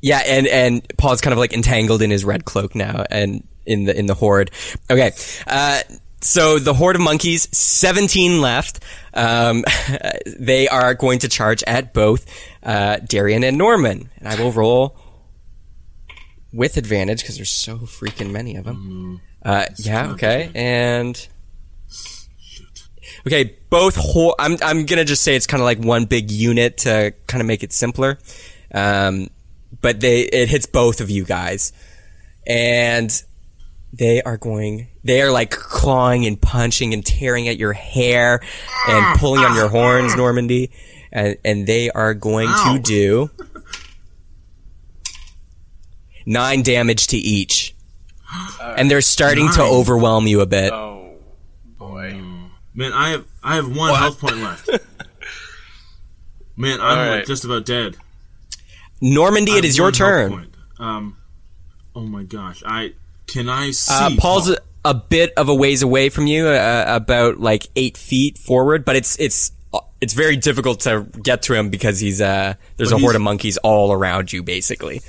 [0.00, 3.84] yeah, and and Paul's kind of like entangled in his red cloak now, and in
[3.84, 4.50] the in the horde.
[4.90, 5.12] Okay,
[5.46, 5.80] uh,
[6.20, 8.80] so the horde of monkeys, seventeen left.
[9.14, 9.64] Um,
[10.38, 12.26] they are going to charge at both
[12.62, 14.96] uh, Darian and Norman, and I will roll
[16.52, 19.20] with advantage because there's so freaking many of them.
[19.42, 21.28] Uh, yeah, okay, and.
[23.28, 24.34] Okay, both whole.
[24.38, 27.46] I'm I'm gonna just say it's kind of like one big unit to kind of
[27.46, 28.18] make it simpler.
[28.72, 29.28] Um,
[29.82, 31.74] but they it hits both of you guys,
[32.46, 33.10] and
[33.92, 34.88] they are going.
[35.04, 38.40] They are like clawing and punching and tearing at your hair
[38.88, 40.70] and pulling on your horns, Normandy,
[41.12, 42.76] and and they are going Ow.
[42.76, 43.30] to do
[46.24, 47.74] nine damage to each,
[48.62, 50.72] and they're starting to overwhelm you a bit.
[50.72, 51.18] Oh
[51.78, 52.27] boy.
[52.78, 54.70] Man, I have I have one health point left.
[56.56, 57.96] Man, I'm like just about dead.
[59.00, 60.30] Normandy, I it your turn.
[60.30, 60.54] point.
[60.78, 61.16] Um,
[61.96, 62.92] oh my gosh, I
[63.26, 64.58] can I see Uh, Paul's Paul?
[64.84, 68.84] a, a bit of a ways away from you, uh, about like eight feet forward,
[68.84, 69.50] but it's it's
[70.00, 73.22] it's very difficult to get to him because he's uh there's But a horde of
[73.22, 75.00] monkeys all around you, basically.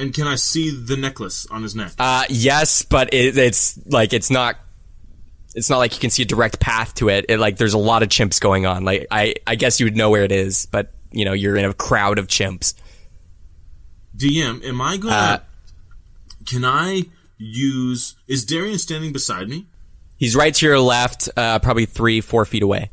[0.00, 1.92] and can I see the necklace on his neck?
[1.96, 4.56] Uh, yes, but it, it's like it's not.
[5.54, 7.26] It's not like you can see a direct path to it.
[7.28, 7.38] it.
[7.38, 8.84] Like there's a lot of chimps going on.
[8.84, 11.64] Like I, I guess you would know where it is, but you know you're in
[11.64, 12.74] a crowd of chimps.
[14.16, 15.14] DM, am I gonna?
[15.14, 15.38] uh,
[16.46, 17.04] can I
[17.38, 18.14] use?
[18.28, 19.66] Is Darian standing beside me?
[20.16, 22.90] He's right to your left, uh, probably three, four feet away.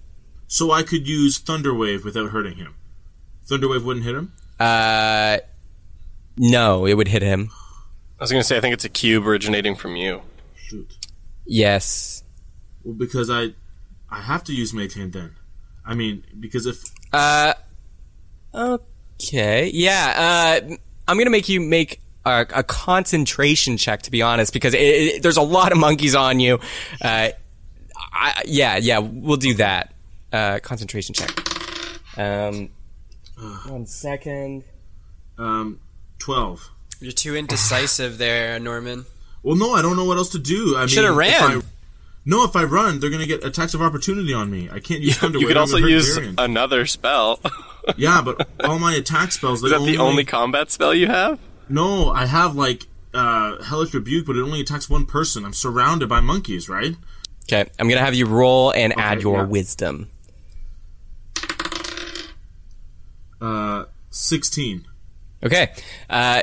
[0.48, 2.76] So I could use Thunderwave without hurting him.
[3.48, 4.32] Thunderwave wouldn't hit him.
[4.60, 5.40] Uh,
[6.38, 7.50] no, it would hit him.
[8.20, 10.22] I was gonna say I think it's a cube originating from you.
[10.56, 10.98] Shoot.
[11.46, 12.17] Yes.
[12.84, 13.50] Well, because I,
[14.10, 15.36] I have to use Mage Hand then.
[15.86, 16.84] I mean, because if
[17.14, 17.54] Uh,
[18.54, 19.70] okay.
[19.74, 20.62] Yeah.
[20.70, 20.76] Uh,
[21.08, 25.24] I'm gonna make you make a, a concentration check, to be honest, because it, it,
[25.24, 26.60] there's a lot of monkeys on you.
[27.02, 27.30] Uh,
[28.14, 29.94] I, yeah, yeah, we'll do that.
[30.32, 31.32] Uh, concentration check.
[32.18, 32.70] Um,
[33.68, 34.64] one second.
[35.38, 35.80] um,
[36.20, 36.70] twelve.
[37.00, 39.06] You're too indecisive there, Norman.
[39.44, 40.76] Well, no, I don't know what else to do.
[40.76, 41.64] I mean, Shoulda if ran.
[42.28, 44.70] I- no, if I run, they're gonna get attacks of opportunity on me.
[44.72, 45.48] I can't use Thunderwave.
[45.48, 46.36] could also use Varian.
[46.38, 47.40] another spell.
[47.98, 49.64] yeah, but all my attack spells.
[49.64, 51.40] Is that the only combat spell you have?
[51.70, 55.46] No, I have like uh, Hellish Rebuke, but it only attacks one person.
[55.46, 56.96] I'm surrounded by monkeys, right?
[57.44, 59.44] Okay, I'm gonna have you roll and add your yeah.
[59.46, 60.10] wisdom.
[63.40, 64.86] Uh, sixteen.
[65.44, 65.72] Okay.
[66.10, 66.42] Uh,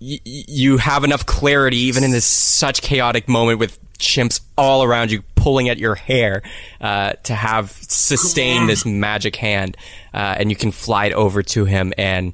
[0.00, 4.82] y- y- you have enough clarity, even in this such chaotic moment with chimps all
[4.82, 6.42] around you pulling at your hair,
[6.80, 9.76] uh, to have sustained this magic hand,
[10.12, 11.92] uh, and you can fly it over to him.
[11.98, 12.32] And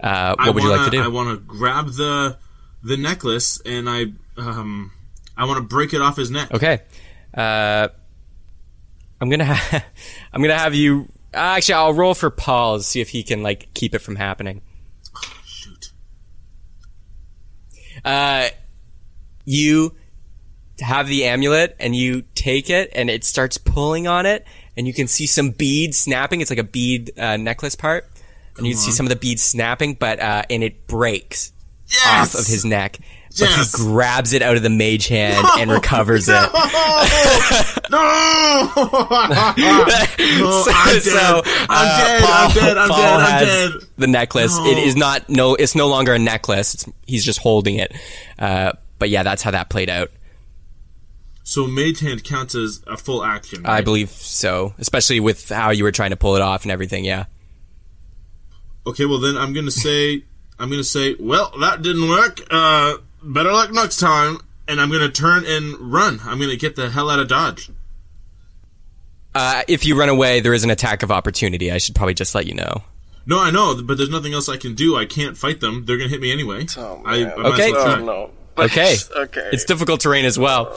[0.00, 1.02] uh, what I would you wanna, like to do?
[1.02, 2.36] I want to grab the
[2.82, 4.92] the necklace and I um
[5.36, 6.52] I want to break it off his neck.
[6.52, 6.80] Okay.
[7.34, 7.88] Uh,
[9.20, 9.84] I'm gonna ha-
[10.32, 11.08] I'm gonna have you.
[11.34, 14.62] Actually, I'll roll for Paul to see if he can like keep it from happening.
[15.44, 15.92] Shoot.
[18.04, 18.48] uh,
[19.44, 19.94] you
[20.80, 24.46] have the amulet and you take it and it starts pulling on it
[24.76, 26.40] and you can see some beads snapping.
[26.40, 28.08] It's like a bead uh, necklace part.
[28.58, 31.52] And you can see some of the beads snapping, but uh, and it breaks
[31.88, 32.34] Yes!
[32.34, 32.98] off of his neck.
[33.38, 33.76] But Yes!
[33.76, 36.32] he grabs it out of the mage hand and recovers it.
[37.90, 37.92] no!
[40.38, 41.42] No, I'm dead.
[41.68, 42.22] I'm dead.
[42.24, 42.78] I'm dead.
[42.78, 43.20] I'm Paul dead.
[43.20, 43.88] I'm dead.
[43.98, 44.56] The necklace.
[44.58, 45.54] It is not no.
[45.54, 46.74] It's no longer a necklace.
[46.74, 47.94] It's, he's just holding it.
[48.38, 50.10] Uh, but yeah, that's how that played out.
[51.48, 53.64] So Mage Hand counts as a full action.
[53.66, 57.04] I believe so, especially with how you were trying to pull it off and everything.
[57.04, 57.26] Yeah.
[58.84, 60.24] Okay, well then I'm gonna say
[60.58, 62.40] I'm gonna say, well, that didn't work.
[62.50, 64.38] Uh, better luck next time.
[64.66, 66.18] And I'm gonna turn and run.
[66.24, 67.70] I'm gonna get the hell out of Dodge.
[69.32, 71.70] Uh, if you run away, there is an attack of opportunity.
[71.70, 72.82] I should probably just let you know.
[73.24, 74.96] No, I know, but there's nothing else I can do.
[74.96, 75.84] I can't fight them.
[75.84, 76.66] They're gonna hit me anyway.
[76.76, 77.32] Oh, I, man.
[77.38, 77.70] I might Okay.
[77.72, 77.88] well.
[77.88, 78.30] Oh no.
[78.66, 78.96] Okay.
[79.14, 79.50] okay.
[79.52, 80.68] It's difficult terrain as well,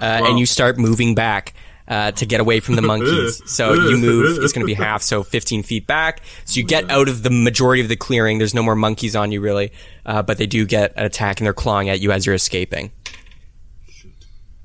[0.00, 1.54] uh, and you start moving back.
[1.86, 3.40] Uh, to get away from the monkeys.
[3.46, 6.20] So you move, it's going to be half, so 15 feet back.
[6.44, 8.36] So you get out of the majority of the clearing.
[8.36, 9.72] There's no more monkeys on you, really.
[10.04, 12.92] Uh, but they do get an attack and they're clawing at you as you're escaping.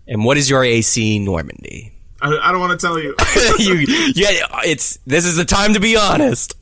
[0.06, 1.93] And what is your AC, Normandy?
[2.22, 3.16] I, I don't want to tell you.
[3.58, 3.85] you,
[4.16, 6.58] yeah, it's, this is the time to be honest.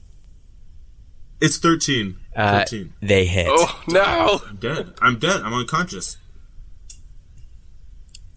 [1.39, 2.17] it's 13.
[2.35, 2.93] Uh, 13.
[3.01, 3.47] they hit.
[3.49, 4.41] Oh no.
[4.47, 4.93] I'm dead.
[5.01, 5.41] I'm dead.
[5.41, 6.17] I'm unconscious.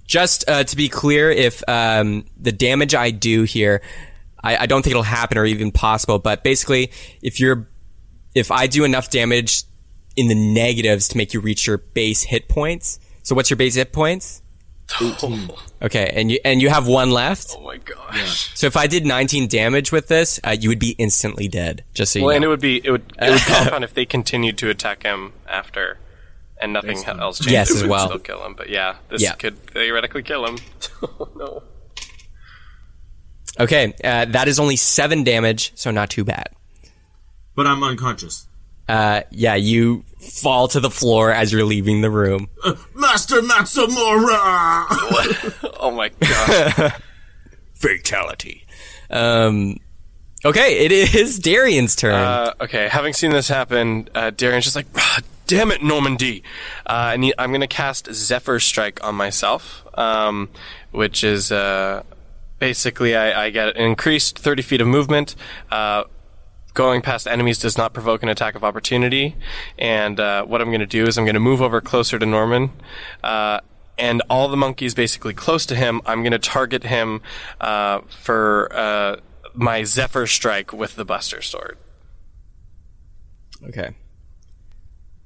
[0.06, 3.80] Just uh, to be clear, if um, the damage I do here,
[4.42, 6.18] I, I don't think it'll happen or even possible.
[6.18, 6.90] But basically,
[7.22, 7.68] if you're,
[8.34, 9.64] if I do enough damage
[10.16, 12.98] in the negatives to make you reach your base hit points.
[13.22, 14.42] So what's your base hit points?
[15.00, 15.50] 18.
[15.82, 17.56] Okay, and you and you have one left.
[17.58, 18.50] Oh my gosh.
[18.58, 21.84] So if I did 19 damage with this, uh, you would be instantly dead.
[21.92, 22.36] Just so you Well, know.
[22.36, 25.34] and it would be it would it would compound if they continued to attack him
[25.46, 25.98] after,
[26.58, 27.20] and nothing Excellent.
[27.20, 27.52] else changed.
[27.52, 28.06] Yes, it as would well.
[28.06, 28.54] still kill him.
[28.54, 29.34] But yeah, this Yeah.
[29.34, 30.56] could theoretically kill him.
[31.02, 31.62] oh no.
[33.60, 36.48] okay, uh, that is only seven damage, so not too bad.
[37.54, 38.46] But I'm unconscious.
[38.88, 42.48] Uh, yeah, you fall to the floor as you're leaving the room.
[42.62, 44.86] Uh, Master Matsumura!
[45.80, 46.94] Oh my god.
[47.74, 48.64] Fatality.
[49.10, 49.76] Um,
[50.42, 52.14] okay, it is Darian's turn.
[52.14, 56.42] Uh, okay, having seen this happen, uh, Darian's just like, "Ah, damn it, Normandy.
[56.86, 60.48] Uh, I need, I'm going to cast Zephyr Strike on myself, um,
[60.90, 62.02] which is uh,
[62.58, 65.34] basically I, I get an increased 30 feet of movement.
[65.70, 66.04] Uh,
[66.74, 69.36] going past enemies does not provoke an attack of opportunity.
[69.78, 72.26] And uh, what I'm going to do is I'm going to move over closer to
[72.26, 72.72] Norman.
[73.22, 73.60] Uh,
[73.96, 77.22] and all the monkeys basically close to him, I'm going to target him
[77.60, 79.16] uh, for uh,
[79.54, 81.78] my Zephyr Strike with the Buster Sword.
[83.68, 83.90] okay.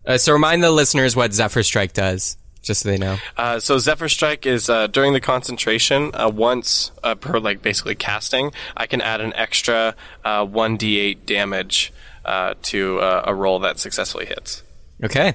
[0.06, 3.16] Uh, so remind the listeners what Zephyr Strike does, just so they know.
[3.36, 6.10] Uh, so Zephyr Strike is uh, during the concentration.
[6.14, 11.24] Uh, once uh, per like basically casting, I can add an extra uh, one d8
[11.26, 11.92] damage
[12.24, 14.62] uh, to uh, a roll that successfully hits.
[15.02, 15.34] Okay.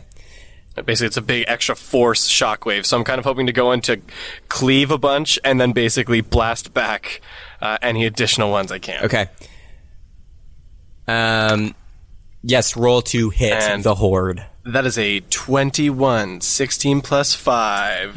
[0.86, 2.86] Basically, it's a big extra force shockwave.
[2.86, 4.02] So I'm kind of hoping to go into
[4.50, 7.22] cleave a bunch and then basically blast back
[7.62, 9.04] uh, any additional ones I can.
[9.06, 9.28] Okay.
[11.08, 11.76] Um,
[12.42, 14.46] yes, roll to hit And- the horde.
[14.66, 18.16] That is a 21, 16 plus 5.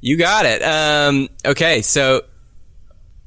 [0.00, 0.62] You got it.
[0.62, 2.22] Um, okay, so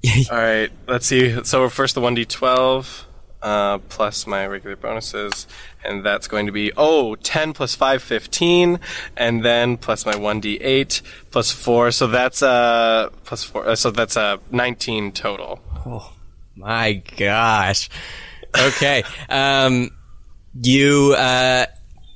[0.31, 1.43] All right, let's see.
[1.43, 3.05] So first the 1d12
[3.41, 5.47] uh, plus my regular bonuses,
[5.83, 8.79] and that's going to be, oh, 10 plus 5, 15,
[9.17, 11.01] and then plus my 1d8
[11.31, 15.59] plus 4, so that's, uh, plus 4, uh, so that's, uh, 19 total.
[15.85, 16.13] Oh,
[16.55, 17.89] my gosh.
[18.57, 19.03] Okay.
[19.29, 19.89] um,
[20.61, 21.65] you uh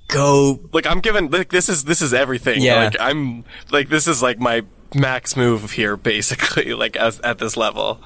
[0.07, 0.59] go.
[0.73, 2.61] Like, I'm given, like, this is, this is everything.
[2.61, 2.85] Yeah.
[2.85, 4.63] Like, I'm, like, this is like my
[4.95, 8.01] max move here, basically, like, as, at this level.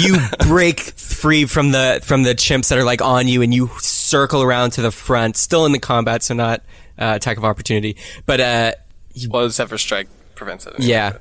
[0.00, 3.70] You break free from the from the chimps that are like on you, and you
[3.78, 6.60] circle around to the front, still in the combat, so not
[6.96, 7.96] uh, attack of opportunity.
[8.24, 8.72] But uh,
[9.28, 10.06] Well, Zephyr Strike
[10.36, 10.74] prevents it.
[10.78, 11.18] Yeah.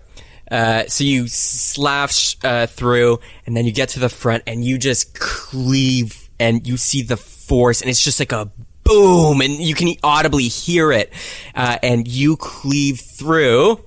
[0.52, 4.78] Uh, so you slash uh, through, and then you get to the front, and you
[4.78, 8.52] just cleave, and you see the force, and it's just like a
[8.84, 11.12] boom, and you can audibly hear it,
[11.56, 13.80] uh, and you cleave through.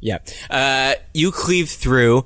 [0.00, 0.18] Yeah.
[0.48, 2.24] Uh, you cleave through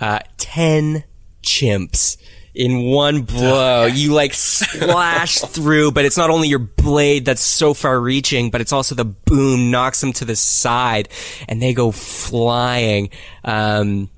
[0.00, 1.04] uh, 10
[1.42, 2.16] chimps
[2.54, 3.86] in one blow.
[3.86, 8.60] You like slash through, but it's not only your blade that's so far reaching, but
[8.60, 11.08] it's also the boom knocks them to the side
[11.48, 13.10] and they go flying.
[13.44, 14.10] Um,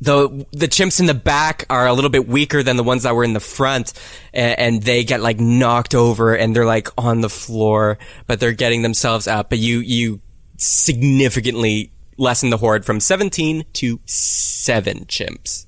[0.00, 3.14] the the chimps in the back are a little bit weaker than the ones that
[3.14, 3.92] were in the front,
[4.32, 8.52] and, and they get like knocked over and they're like on the floor, but they're
[8.52, 9.50] getting themselves up.
[9.50, 10.20] But you you
[10.56, 15.66] significantly lessen the horde from seventeen to seven chimps.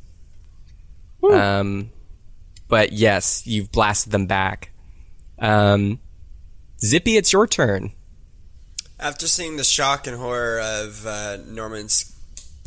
[1.22, 1.90] Um,
[2.68, 4.72] but yes, you've blasted them back.
[5.38, 5.98] Um,
[6.80, 7.92] Zippy, it's your turn.
[8.98, 12.16] After seeing the shock and horror of uh, Norman's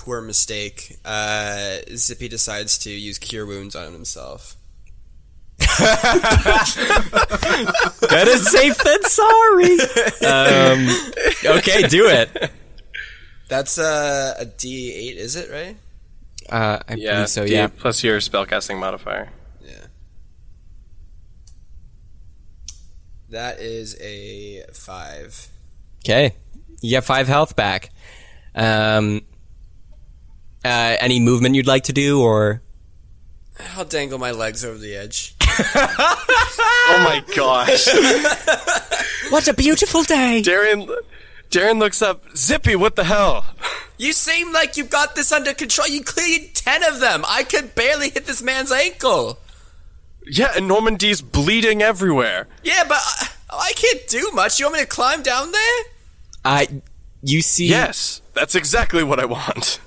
[0.03, 4.57] poor mistake, uh, Zippy decides to use Cure Wounds on himself.
[8.09, 9.80] Better safe than sorry.
[10.25, 10.88] Um,
[11.57, 12.51] okay, do it.
[13.48, 15.77] That's uh, a D8, is it, right?
[16.49, 17.45] Uh, I Yeah, believe so.
[17.45, 17.67] D- Yeah.
[17.67, 19.30] Plus your spellcasting modifier.
[19.61, 19.85] Yeah.
[23.30, 25.48] That is a 5.
[26.06, 26.35] Okay,
[26.82, 27.90] you get five health back.
[28.56, 29.22] Um,
[30.66, 32.61] uh, any movement you'd like to do, or
[33.75, 35.35] I'll dangle my legs over the edge.
[36.85, 37.88] Oh my gosh.
[39.32, 40.42] what a beautiful day!
[40.42, 40.88] Darian
[41.50, 43.45] Darren looks up, Zippy, what the hell?
[43.98, 45.88] You seem like you've got this under control.
[45.88, 47.24] You cleared 10 of them.
[47.27, 49.38] I could barely hit this man's ankle.
[50.25, 52.48] Yeah, and Normandy's bleeding everywhere.
[52.64, 54.59] Yeah, but I, I can't do much.
[54.59, 55.83] You want me to climb down there?
[56.43, 56.82] I,
[57.22, 59.80] you see, Yes, that's exactly what I want.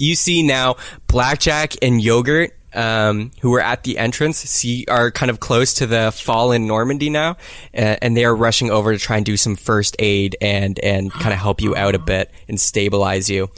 [0.00, 5.30] You see now blackjack and yogurt um, who were at the entrance see are kind
[5.30, 7.36] of close to the fallen normandy now
[7.74, 11.32] and they are rushing over to try and do some first aid and and kind
[11.32, 13.48] of help you out a bit and stabilize you.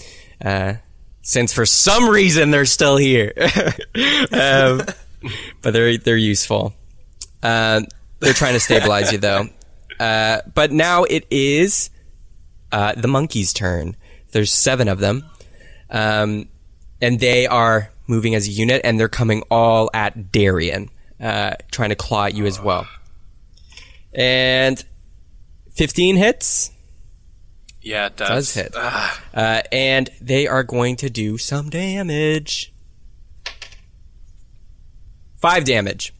[0.42, 0.74] Uh,
[1.22, 3.32] since for some reason they're still here.
[4.32, 4.82] Um,
[5.60, 6.74] but they're they're useful.
[7.42, 7.82] Uh,
[8.18, 9.46] they're trying to stabilize you though.
[10.00, 11.90] Uh, but now it is
[12.72, 13.94] uh, the monkey's turn.
[14.32, 15.24] There's seven of them
[15.92, 16.48] um,
[17.00, 20.88] and they are moving as a unit, and they're coming all at Darian,
[21.20, 22.86] uh, trying to claw at you as well.
[24.12, 24.84] And
[25.70, 26.70] 15 hits
[27.80, 28.28] Yeah, it does.
[28.28, 32.72] does hit, uh, and they are going to do some damage.
[35.36, 36.12] Five damage.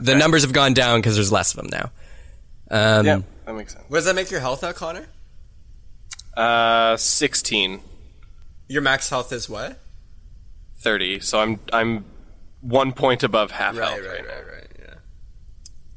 [0.00, 1.90] The numbers have gone down because there's less of them now.
[2.98, 3.84] Um, Yeah, that makes sense.
[3.88, 5.06] What does that make your health now, Connor?
[6.36, 7.80] Uh, 16,
[8.74, 9.78] Your max health is what?
[10.78, 12.04] 30, so I'm I'm
[12.60, 14.00] one point above half health.
[14.00, 14.52] right, now.
[14.52, 14.98] right,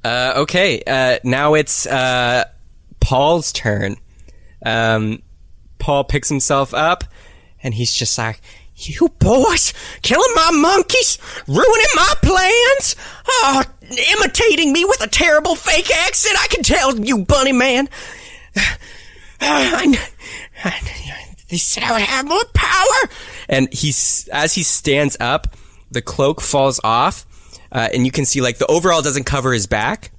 [0.03, 0.31] yeah.
[0.35, 2.43] Uh, okay, uh, now it's uh,
[2.99, 3.95] Paul's turn.
[4.64, 5.23] Um,
[5.80, 7.03] Paul picks himself up,
[7.64, 8.41] and he's just like,
[8.75, 9.73] "You boys,
[10.03, 12.95] killing my monkeys, ruining my plans,
[13.27, 13.64] oh,
[14.19, 16.38] imitating me with a terrible fake accent.
[16.39, 17.89] I can tell you, Bunny Man.
[19.41, 19.97] I,
[20.64, 23.09] I, they said I would have more power."
[23.50, 25.56] And he's as he stands up,
[25.92, 27.26] the cloak falls off,
[27.72, 30.11] uh, and you can see like the overall doesn't cover his back,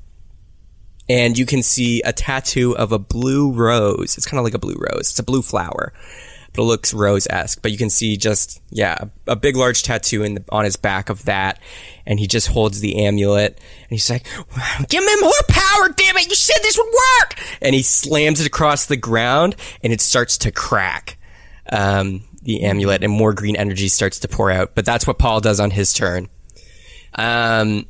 [1.09, 4.17] and you can see a tattoo of a blue rose.
[4.17, 5.11] It's kind of like a blue rose.
[5.11, 5.93] It's a blue flower
[6.53, 7.63] but it looks Rose-esque.
[7.63, 10.77] But you can see just yeah, a, a big large tattoo in the, on his
[10.77, 11.61] back of that,
[12.07, 14.27] and he just holds the amulet, and he's like,
[14.89, 16.29] "Give me more power, damn it!
[16.29, 20.39] You said this would work!" And he slams it across the ground, and it starts
[20.39, 21.18] to crack.
[21.71, 24.75] Um, the amulet, and more green energy starts to pour out.
[24.75, 26.29] But that's what Paul does on his turn.
[27.15, 27.87] Um,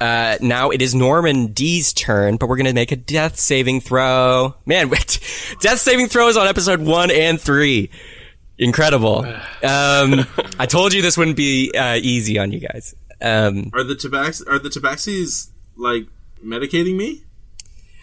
[0.00, 4.54] uh, now it is Normandy's turn, but we're gonna make a death saving throw.
[4.64, 4.88] Man,
[5.60, 7.90] death saving throws on episode one and three.
[8.58, 9.26] Incredible.
[9.62, 10.24] Um,
[10.58, 12.94] I told you this wouldn't be uh, easy on you guys.
[13.20, 16.06] Um, Are the tabax are the tabaxis like
[16.42, 17.22] medicating me?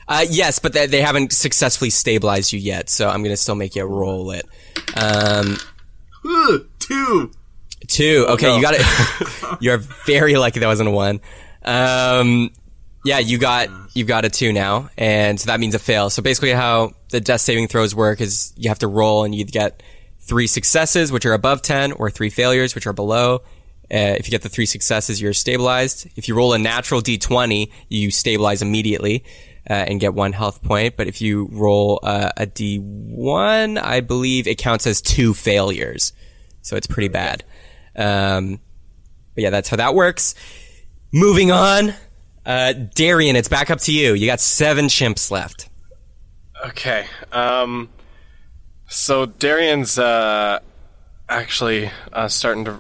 [0.08, 3.76] Uh, yes, but they, they haven't successfully stabilized you yet, so I'm gonna still make
[3.76, 4.46] you roll it.
[4.96, 5.58] Um,
[6.80, 7.32] two.
[7.88, 8.26] Two.
[8.30, 9.58] Okay, you got it.
[9.62, 11.20] You're very lucky that wasn't a one.
[11.64, 12.52] Um,
[13.04, 16.10] yeah, you got you got a two now, and so that means a fail.
[16.10, 19.44] So basically, how the death saving throws work is you have to roll, and you
[19.44, 19.84] get
[20.20, 23.42] three successes, which are above ten, or three failures, which are below.
[23.90, 26.10] Uh, if you get the three successes, you're stabilized.
[26.18, 29.24] If you roll a natural d20, you stabilize immediately
[29.70, 30.98] uh, and get one health point.
[30.98, 36.14] But if you roll uh, a d1, I believe it counts as two failures.
[36.62, 37.44] So it's pretty bad.
[37.96, 38.60] Um,
[39.36, 40.36] but yeah, that's how that works.
[41.12, 41.94] Moving on.
[42.46, 44.14] Uh, Darian, it's back up to you.
[44.14, 45.70] You got seven chimps left.
[46.66, 47.06] Okay.
[47.32, 47.90] Um,
[48.88, 50.60] so Darian's uh,
[51.30, 52.80] actually uh, starting to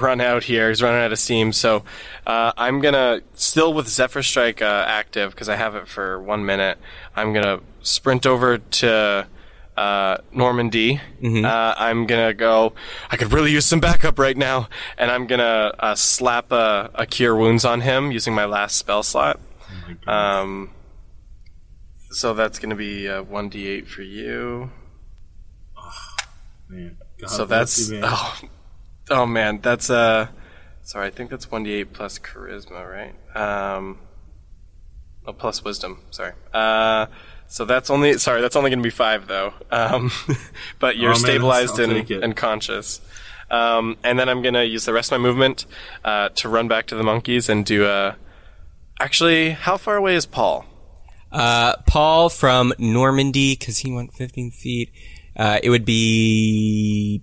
[0.00, 0.68] run out here.
[0.68, 1.52] He's running out of steam.
[1.52, 1.84] So
[2.26, 6.44] uh, I'm gonna still with Zephyr Strike uh, active because I have it for one
[6.44, 6.78] minute.
[7.14, 9.26] I'm gonna sprint over to
[9.76, 11.00] uh, Normandy.
[11.44, 12.72] Uh, I'm gonna go.
[13.10, 17.06] I could really use some backup right now, and I'm gonna uh, slap a, a
[17.06, 19.40] cure wounds on him using my last spell slot.
[20.06, 20.70] Um,
[22.10, 24.70] so that's gonna be uh, one d8 for you.
[26.68, 28.38] Man, God so that's oh,
[29.10, 30.28] oh man, that's uh,
[30.82, 33.14] sorry, I think that's one d8 plus charisma, right?
[33.36, 33.98] Um,
[35.26, 36.02] oh, plus wisdom.
[36.10, 36.32] Sorry.
[36.52, 37.06] Uh,
[37.48, 39.54] so that's only sorry, that's only gonna be five though.
[39.70, 40.10] Um,
[40.78, 43.00] but you're Oh, man, stabilized and, and conscious.
[43.50, 45.66] Um, and then I'm gonna use the rest of my movement
[46.04, 48.16] uh, to run back to the monkeys and do a.
[48.98, 50.64] Actually, how far away is Paul?
[51.30, 54.90] Uh, Paul from Normandy, because he went 15 feet.
[55.36, 57.22] Uh, it would be.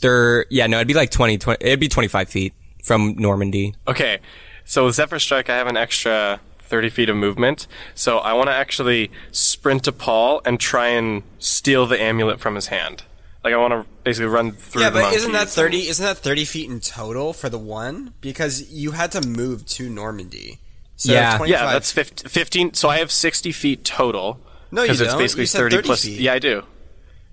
[0.00, 3.74] Thir- yeah, no, it'd be like 20, 20, it'd be 25 feet from Normandy.
[3.86, 4.18] Okay,
[4.64, 7.66] so with Zephyr Strike, I have an extra 30 feet of movement.
[7.94, 12.54] So I want to actually sprint to Paul and try and steal the amulet from
[12.54, 13.02] his hand.
[13.44, 14.82] Like I want to basically run through.
[14.82, 15.88] Yeah, the but isn't that monkeys thirty?
[15.88, 18.12] Isn't that thirty feet in total for the one?
[18.20, 20.58] Because you had to move to Normandy.
[20.96, 21.30] So Yeah.
[21.30, 22.74] and- 25 yeah, that's 15, 15.
[22.74, 24.40] So I have 60 feet total.
[24.72, 25.02] No, you don't.
[25.06, 26.04] It's basically You said 30 30 plus.
[26.04, 26.20] feet.
[26.20, 26.64] Yeah, I do.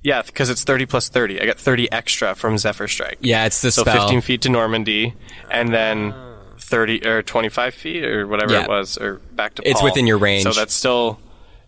[0.06, 1.42] Yeah, because it's 30 plus 30.
[1.42, 3.18] I got 30 extra from Zephyr Strike.
[3.22, 4.02] Yeah, it's the So spell.
[4.02, 5.16] 15 feet to Normandy,
[5.50, 6.14] and then
[6.60, 8.64] 30 or 25 feet or whatever Yeah.
[8.66, 9.68] it was, or back to.
[9.68, 10.44] It's within your range.
[10.44, 11.20] So that's still,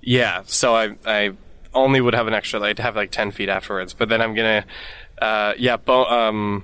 [0.02, 0.44] yeah.
[0.46, 1.32] So I I
[1.74, 2.62] only would have an extra.
[2.62, 4.66] I'd have like 10 feet afterwards, but then I'm gonna,
[5.20, 5.78] uh, yeah.
[5.78, 6.64] Bo- um,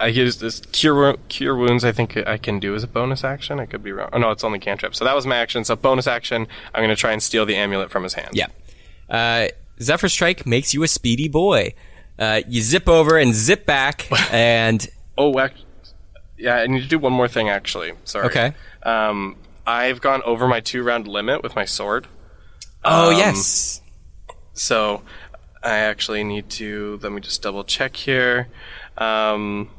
[0.00, 1.84] I use this cure wo- cure wounds.
[1.84, 3.60] I think I can do as a bonus action.
[3.60, 4.08] I could be wrong.
[4.14, 4.94] Oh no, it's only cantrip.
[4.94, 5.64] So that was my action.
[5.64, 6.46] So bonus action.
[6.74, 8.30] I'm gonna try and steal the amulet from his hand.
[8.32, 8.46] Yeah.
[9.10, 9.48] Uh,
[9.80, 11.74] Zephyr Strike makes you a speedy boy.
[12.18, 14.86] Uh, you zip over and zip back, and
[15.18, 15.54] Oh, ac-
[16.38, 16.56] yeah.
[16.56, 17.48] I need to do one more thing.
[17.48, 18.26] Actually, sorry.
[18.26, 18.52] Okay.
[18.82, 19.36] Um,
[19.66, 22.06] I've gone over my two round limit with my sword.
[22.84, 23.80] oh Um, yes,
[24.52, 25.02] So
[25.62, 28.48] I actually need to let me just double check here.
[28.98, 29.70] Um,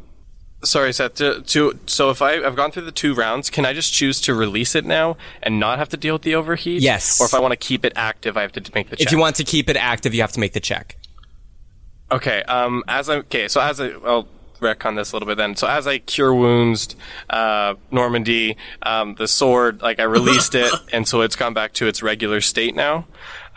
[0.65, 1.15] sorry, Seth.
[1.15, 4.19] To, to so if I, I've gone through the two rounds, can I just choose
[4.21, 6.81] to release it now and not have to deal with the overheat?
[6.81, 7.21] Yes.
[7.21, 9.07] Or if I want to keep it active, I have to make the check.
[9.07, 10.97] if you want to keep it active, you have to make the check.
[12.11, 12.43] Okay.
[12.43, 12.83] Um.
[12.87, 13.47] As I okay.
[13.47, 14.27] So as I I'll
[14.61, 15.55] wreck on this a little bit then.
[15.55, 16.95] So as I cure wounds,
[17.29, 21.87] uh, Normandy, um, the sword, like I released it, and so it's gone back to
[21.87, 23.05] its regular state now.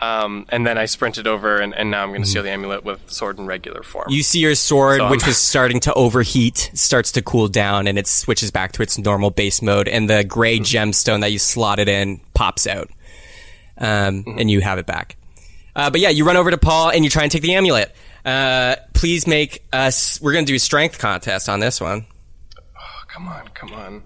[0.01, 2.85] Um, and then I sprinted over, and, and now I'm going to steal the amulet
[2.85, 4.07] with sword in regular form.
[4.09, 7.85] You see your sword, So I'm- which was starting to overheat, starts to cool down,
[7.85, 11.39] and it switches back to its normal base mode, and the gray gemstone that you
[11.39, 12.89] slotted in pops out,
[13.77, 15.17] um, and you have it back.
[15.75, 17.93] Uh, but yeah, you run over to Paul and you try and take the amulet.
[18.25, 20.19] Uh, please make us.
[20.21, 22.05] We're going to do a strength contest on this one.
[23.07, 24.03] come on, come on.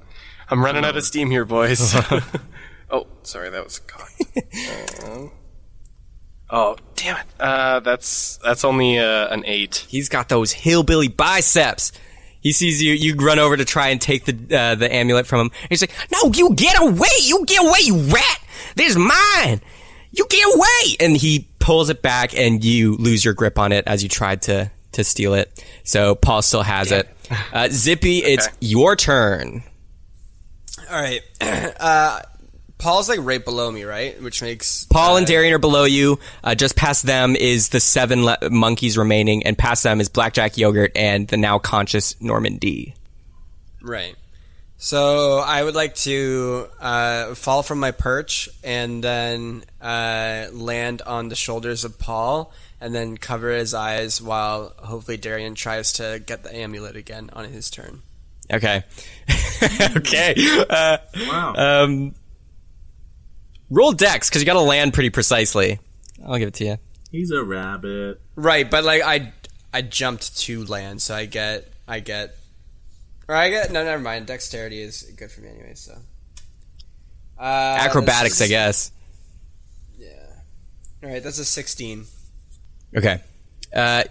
[0.50, 1.96] I'm running out of steam here, boys.
[2.92, 4.22] oh, sorry, that was cocked.
[5.04, 5.32] Um,
[6.54, 7.26] oh, damn it.
[7.40, 9.86] Uh, that's that's only uh, an eight.
[9.90, 11.92] He's got those hillbilly biceps.
[12.40, 12.94] He sees you.
[12.94, 15.52] You run over to try and take the uh, the amulet from him.
[15.62, 17.08] And he's like, "No, you get away!
[17.24, 18.44] You get away, you rat!
[18.76, 19.62] This is mine!
[20.12, 23.86] You get away!" And he pulls it back, and you lose your grip on it
[23.88, 25.64] as you tried to to steal it.
[25.84, 27.10] So Paul still has it.
[27.52, 29.64] Uh, Zippy, it's your turn.
[30.90, 31.22] All right.
[31.80, 32.22] uh,
[32.84, 34.22] Paul's like right below me, right?
[34.22, 36.20] Which makes Paul uh, and Darian are below you.
[36.44, 40.58] Uh, just past them is the seven le- monkeys remaining, and past them is Blackjack
[40.58, 42.94] Yogurt and the now conscious Normandy.
[43.82, 44.16] Right.
[44.78, 51.30] So I would like to uh, fall from my perch and then uh, land on
[51.30, 56.44] the shoulders of Paul and then cover his eyes while hopefully Darian tries to get
[56.44, 58.02] the amulet again on his turn.
[58.52, 58.84] Okay.
[59.95, 60.36] okay.
[60.70, 60.98] Uh,
[61.30, 61.53] Wow.
[61.56, 62.14] um,
[63.69, 65.80] roll dex because you got to land pretty precisely.
[66.25, 66.77] I'll give it to you.
[67.11, 68.22] He's a rabbit.
[68.35, 69.33] Right, but like I
[69.74, 72.35] I jumped to land, so I get I get
[73.27, 74.25] or I get no never mind.
[74.27, 75.98] Dexterity is good for me anyway, so
[77.40, 78.92] uh, Acrobatics, this I guess.
[79.98, 80.08] Yeah.
[81.03, 82.06] All right, that's a sixteen.
[82.95, 83.19] Okay.
[83.75, 84.03] Uh,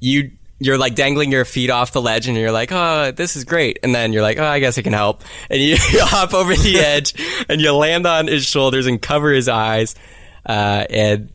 [0.00, 3.44] you you're like dangling your feet off the ledge, and you're like, "Oh, this is
[3.44, 6.32] great." And then you're like, "Oh, I guess I can help." And you, you hop
[6.34, 7.14] over the edge,
[7.48, 9.94] and you land on his shoulders and cover his eyes,
[10.46, 11.30] uh, and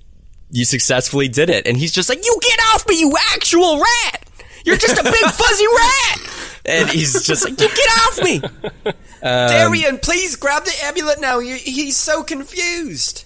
[0.50, 1.67] you successfully did it.
[1.67, 4.30] And he's just like, "You get off me, you actual rat!
[4.66, 8.41] You're just a big fuzzy rat!" And he's just like, "You get off me!"
[9.24, 11.38] Um, Darian, please grab the amulet now.
[11.38, 13.25] You, he's so confused.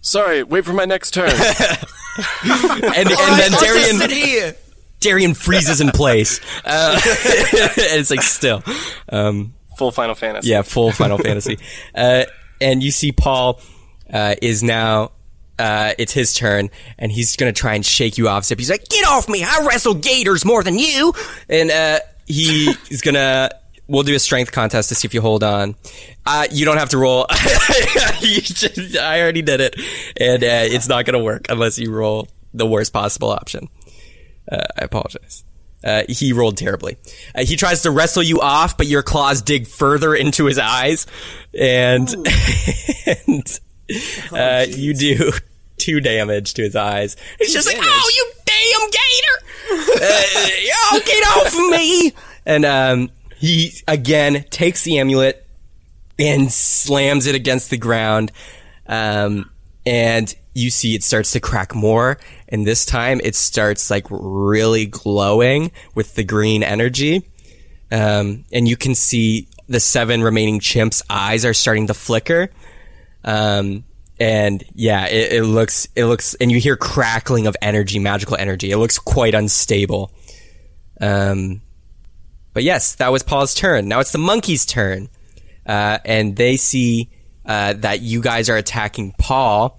[0.00, 1.30] Sorry, wait for my next turn.
[1.30, 4.56] And, and then right, I'll Darian here.
[5.00, 6.40] Darian freezes in place.
[6.64, 8.62] Uh, and it's like still.
[9.08, 10.48] Um, Full Final Fantasy.
[10.50, 11.58] Yeah, full Final Fantasy.
[11.94, 12.24] Uh,
[12.60, 13.60] and you see Paul
[14.12, 15.12] uh, is now.
[15.58, 18.44] Uh, it's his turn, and he's gonna try and shake you off.
[18.44, 18.58] Zip.
[18.58, 19.42] He's like, "Get off me!
[19.44, 21.12] I wrestle gators more than you."
[21.48, 23.50] And uh, he is gonna.
[23.86, 25.74] We'll do a strength contest to see if you hold on.
[26.24, 27.26] Uh, you don't have to roll.
[28.20, 29.74] You just- I already did it,
[30.18, 33.68] and uh, it's not gonna work unless you roll the worst possible option.
[34.50, 35.44] Uh, I apologize.
[35.82, 36.98] Uh, he rolled terribly.
[37.34, 41.06] Uh, he tries to wrestle you off, but your claws dig further into his eyes,
[41.58, 42.08] and,
[43.06, 43.60] and
[44.32, 45.32] uh, you do
[45.78, 47.16] two damage to his eyes.
[47.38, 49.36] He's just like, "Oh, you damn gator!
[50.82, 52.12] oh, get off me!"
[52.44, 55.46] And um, he again takes the amulet
[56.18, 58.32] and slams it against the ground.
[58.86, 59.50] Um,
[59.86, 62.18] and you see it starts to crack more.
[62.48, 67.28] And this time it starts like really glowing with the green energy.
[67.92, 72.50] Um, and you can see the seven remaining chimps' eyes are starting to flicker.
[73.24, 73.84] Um,
[74.18, 78.70] and yeah, it, it looks, it looks, and you hear crackling of energy, magical energy.
[78.70, 80.12] It looks quite unstable.
[81.00, 81.62] Um,
[82.52, 83.88] but yes, that was Paul's turn.
[83.88, 85.08] Now it's the monkey's turn.
[85.64, 87.10] Uh, and they see,
[87.46, 89.78] uh, that you guys are attacking Paul,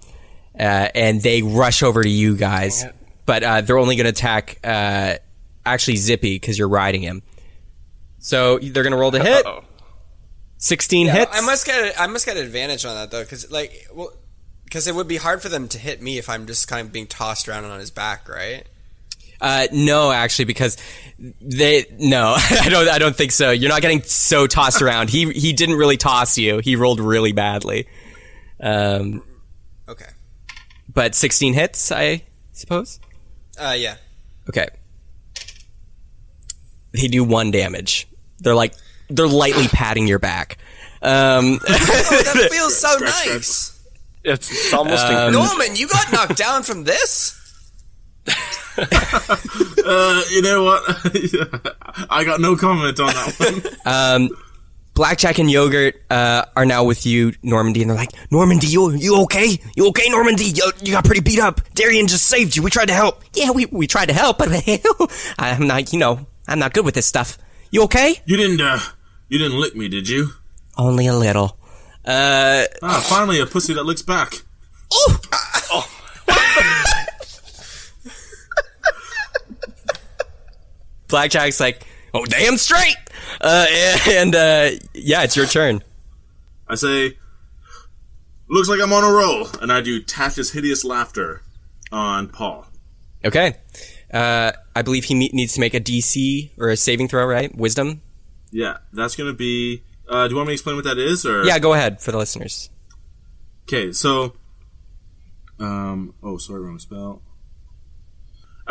[0.58, 2.84] uh, and they rush over to you guys.
[3.24, 5.16] But, uh, they're only gonna attack, uh,
[5.64, 7.22] actually Zippy, cause you're riding him.
[8.18, 9.46] So they're gonna roll to hit.
[9.46, 9.64] Uh-oh.
[10.58, 11.36] 16 hits.
[11.36, 14.12] I must get I must get an advantage on that though, because like well,
[14.64, 16.92] because it would be hard for them to hit me if I'm just kind of
[16.92, 18.64] being tossed around on his back, right?
[19.42, 20.76] Uh, no, actually, because
[21.40, 22.88] they no, I don't.
[22.88, 23.50] I don't think so.
[23.50, 25.10] You're not getting so tossed around.
[25.10, 26.58] He he didn't really toss you.
[26.60, 27.88] He rolled really badly.
[28.60, 29.24] Um,
[29.88, 30.06] Okay.
[30.94, 32.22] but 16 hits, I
[32.52, 33.00] suppose.
[33.58, 33.96] Uh, yeah.
[34.48, 34.68] Okay.
[36.92, 38.06] They do one damage.
[38.38, 38.74] They're like
[39.08, 40.58] they're lightly patting your back.
[41.02, 43.80] Um, That feels so nice.
[44.24, 45.32] It's, it's almost Um.
[45.32, 47.36] Norman, you got knocked down from this.
[49.84, 50.82] Uh, you know what?
[52.08, 54.30] I got no comment on that one.
[54.94, 59.22] Blackjack and Yogurt uh, are now with you, Normandy, and they're like, Normandy, you you
[59.22, 59.58] okay?
[59.74, 60.44] You okay, Normandy?
[60.44, 61.60] You, you got pretty beat up.
[61.74, 62.62] Darian just saved you.
[62.62, 63.22] We tried to help.
[63.34, 64.50] Yeah, we, we tried to help, but
[65.38, 67.36] I'm not, you know, I'm not good with this stuff.
[67.72, 68.20] You okay?
[68.24, 68.78] You didn't, uh,
[69.28, 70.28] you didn't lick me, did you?
[70.78, 71.58] Only a little.
[72.04, 74.42] Uh, Ah, finally a pussy that licks back.
[81.12, 82.96] Blackjack's like, oh, damn straight.
[83.40, 83.66] Uh,
[84.08, 85.84] and uh, yeah, it's your turn.
[86.68, 87.16] I say,
[88.48, 91.42] looks like I'm on a roll, and I do Tasha's hideous laughter
[91.92, 92.66] on Paul.
[93.24, 93.54] Okay.
[94.12, 97.54] Uh, I believe he me- needs to make a DC or a saving throw, right?
[97.56, 98.02] Wisdom.
[98.50, 99.82] Yeah, that's gonna be.
[100.08, 102.12] Uh, do you want me to explain what that is, or Yeah, go ahead for
[102.12, 102.68] the listeners.
[103.62, 104.34] Okay, so,
[105.58, 107.22] um, oh, sorry, wrong spell.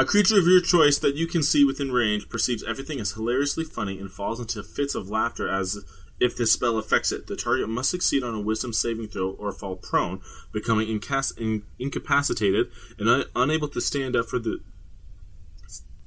[0.01, 3.63] A creature of your choice that you can see within range perceives everything as hilariously
[3.63, 5.85] funny and falls into fits of laughter as
[6.19, 9.51] If this spell affects it, the target must succeed on a Wisdom saving throw or
[9.51, 10.21] fall prone,
[10.51, 14.61] becoming incas- in- incapacitated and un- unable to stand up for the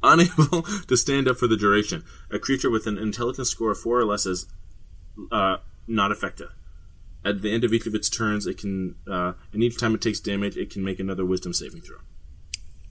[0.03, 2.03] unable to stand up for the duration.
[2.33, 4.49] A creature with an intelligence score of four or less is
[5.31, 6.49] uh, not affected.
[7.25, 10.01] At the end of each of its turns, it can, uh, and each time it
[10.01, 11.99] takes damage, it can make another Wisdom saving throw.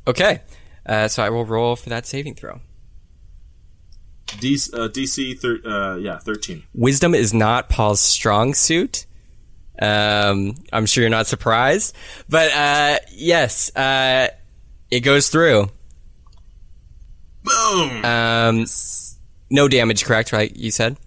[0.07, 0.41] Okay.
[0.85, 2.59] Uh, so I will roll for that saving throw.
[4.39, 6.63] D- uh, DC, thir- uh, yeah, thirteen.
[6.73, 9.05] Wisdom is not Paul's strong suit.
[9.81, 11.95] Um, I'm sure you're not surprised,
[12.29, 14.27] but uh, yes, uh,
[14.91, 15.69] it goes through.
[17.43, 18.05] Boom.
[18.05, 18.65] Um,
[19.49, 20.31] no damage, correct?
[20.31, 20.55] Right?
[20.55, 20.97] You said.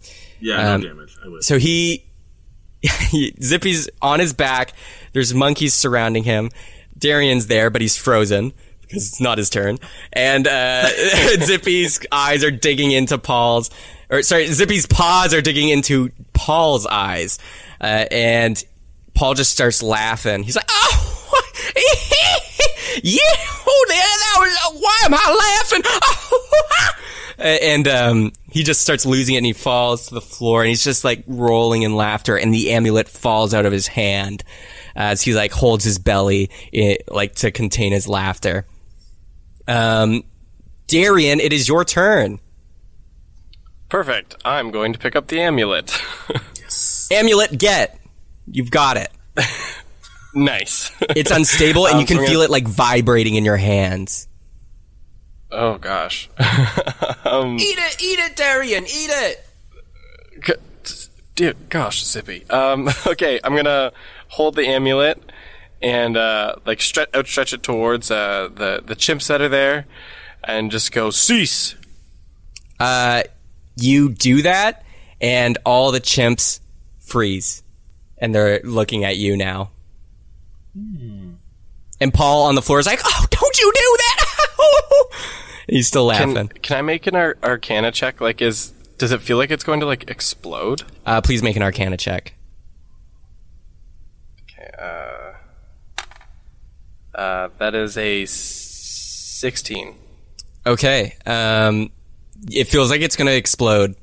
[0.40, 1.16] yeah, um, no damage.
[1.40, 2.04] So he,
[2.82, 4.72] he Zippy's on his back.
[5.12, 6.50] There's monkeys surrounding him.
[6.98, 8.52] Darian's there, but he's frozen
[8.86, 9.78] because it's not his turn.
[10.12, 10.88] And uh,
[11.42, 13.70] Zippy's eyes are digging into Paul's,
[14.10, 17.38] or sorry, Zippy's paws are digging into Paul's eyes,
[17.80, 18.62] uh, and
[19.14, 20.42] Paul just starts laughing.
[20.42, 21.42] He's like, "Oh,
[23.02, 23.20] yeah,
[23.66, 25.82] oh, that was, why am I laughing?"
[27.38, 30.82] And um, he just starts losing it and he falls to the floor and he's
[30.82, 34.42] just like rolling in laughter and the amulet falls out of his hand
[34.94, 38.64] as he like holds his belly i like to contain his laughter.
[39.68, 40.24] Um,
[40.86, 42.40] Darian, it is your turn.
[43.88, 44.36] Perfect.
[44.44, 45.96] I'm going to pick up the amulet.
[46.60, 47.08] yes.
[47.12, 47.98] Amulet, get.
[48.50, 49.10] You've got it.
[50.34, 50.90] nice.
[51.00, 54.28] It's unstable and Um, you can so feel gonna- it like vibrating in your hands.
[55.52, 56.28] oh gosh.
[56.38, 59.44] Eat it, eat it, Darian, eat it.
[60.44, 60.52] G-
[61.34, 62.48] Dear gosh, Zippy.
[62.50, 63.92] Um, okay, I'm gonna
[64.28, 65.20] hold the amulet
[65.82, 69.86] and uh, like stretch outstretch it towards uh, the the chimps that are there,
[70.44, 71.74] and just go cease.
[72.78, 73.22] Uh,
[73.76, 74.84] you do that
[75.20, 76.60] and all the chimps
[77.00, 77.62] freeze
[78.18, 79.70] and they're looking at you now.
[80.74, 85.06] And Paul on the floor is like, "Oh, don't you do that!"
[85.68, 86.48] He's still Can, laughing.
[86.62, 88.20] can I make an ar- Arcana check?
[88.20, 90.82] Like, is does it feel like it's going to like explode?
[91.06, 92.34] Uh, please make an Arcana check.
[94.42, 94.70] Okay.
[94.78, 95.15] Uh,
[97.16, 99.94] that is a s- sixteen.
[100.64, 101.14] Okay.
[101.24, 101.90] Um,
[102.50, 103.94] it feels like it's gonna explode.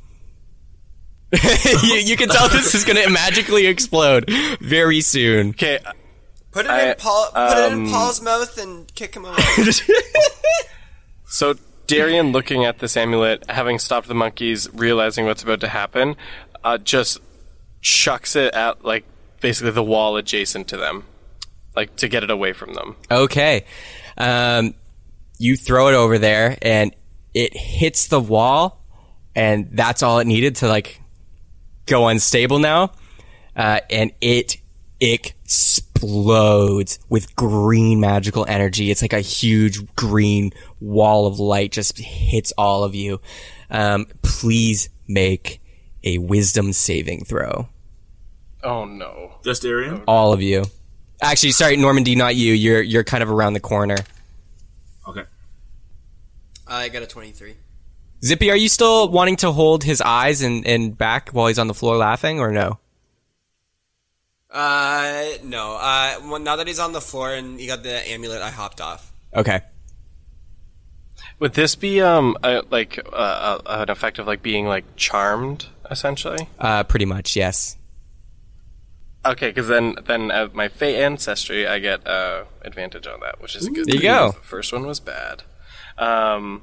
[1.83, 4.29] you, you can tell this is gonna magically explode
[4.61, 5.49] very soon.
[5.49, 5.79] Okay,
[6.51, 7.29] Put it I- in Paul.
[7.33, 9.37] Put it in um, Paul's mouth and kick him away.
[11.25, 11.55] So
[11.87, 16.15] Darian, looking at this amulet, having stopped the monkeys, realizing what's about to happen,
[16.63, 17.17] uh, just
[17.81, 19.03] chucks it at like
[19.41, 21.05] basically the wall adjacent to them,
[21.75, 22.95] like to get it away from them.
[23.09, 23.65] Okay.
[24.17, 24.73] Um,
[25.37, 26.95] you throw it over there and
[27.33, 28.83] it hits the wall
[29.35, 31.01] and that's all it needed to like
[31.85, 32.91] go unstable now.
[33.55, 34.57] Uh, and it
[34.99, 38.89] explodes with green magical energy.
[38.89, 43.19] It's like a huge green wall of light just hits all of you.
[43.69, 45.61] Um, please make
[46.03, 47.67] a wisdom saving throw.
[48.63, 49.35] Oh no!
[49.43, 50.03] Just Arian?
[50.07, 50.63] All of you.
[51.23, 52.53] Actually, sorry, Normandy, not you.
[52.53, 53.95] You're, you're kind of around the corner.
[55.07, 55.23] Okay.
[56.67, 57.55] I got a twenty-three.
[58.23, 61.67] Zippy, are you still wanting to hold his eyes and, and back while he's on
[61.67, 62.77] the floor laughing, or no?
[64.51, 65.77] Uh, no.
[65.79, 68.79] Uh, well, now that he's on the floor and he got the amulet, I hopped
[68.79, 69.11] off.
[69.35, 69.61] Okay.
[71.39, 75.65] Would this be um a, like uh, uh, an effect of like being like charmed
[75.89, 76.47] essentially?
[76.59, 77.77] Uh, pretty much, yes.
[79.25, 83.55] Okay, because then then uh, my Fey ancestry, I get uh, advantage on that, which
[83.55, 83.85] is a good.
[83.87, 84.31] There you thing, go.
[84.31, 85.43] The first one was bad.
[85.97, 86.61] Um,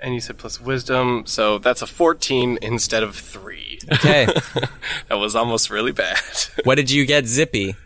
[0.00, 3.78] and you said plus wisdom, so that's a fourteen instead of three.
[3.90, 4.26] Okay.
[5.08, 6.20] that was almost really bad.
[6.64, 7.76] what did you get, Zippy?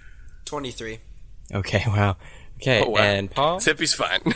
[0.45, 0.99] Twenty-three.
[1.55, 2.17] Okay, wow.
[2.57, 3.01] Okay, Oh, wow.
[3.03, 3.61] and Paul?
[3.61, 4.21] Zippy's fine.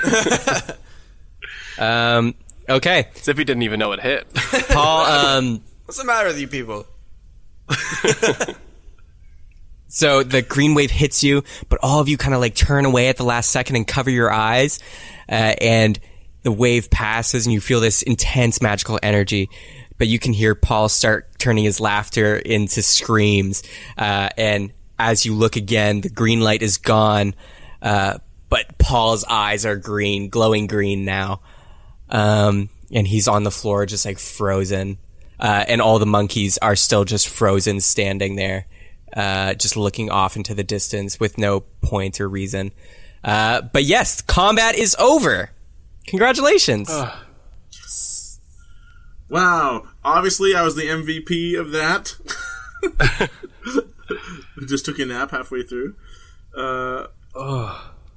[1.79, 2.35] Um,
[2.69, 3.09] okay.
[3.17, 4.27] Zippy didn't even know it hit.
[4.69, 6.87] Paul, um, What's the matter with you people?
[9.91, 13.09] So the green wave hits you, but all of you kind of like turn away
[13.09, 14.81] at the last second and cover your eyes,
[15.29, 15.99] uh, and
[16.43, 19.51] the wave passes and you feel this intense magical energy.
[19.99, 23.63] But you can hear Paul start turning his laughter into screams,
[23.99, 27.35] uh, and as you look again, the green light is gone,
[27.83, 31.41] uh, but Paul's eyes are green, glowing green now.
[32.09, 34.99] Um, and he's on the floor just like frozen.
[35.39, 38.67] Uh, and all the monkeys are still just frozen standing there,
[39.15, 42.73] uh, just looking off into the distance with no point or reason.
[43.23, 45.51] Uh, but yes, combat is over.
[46.07, 46.91] Congratulations.
[49.29, 49.87] Wow.
[50.05, 52.17] Obviously, I was the MVP of that.
[54.67, 55.95] Just took a nap halfway through.
[56.57, 57.07] Uh,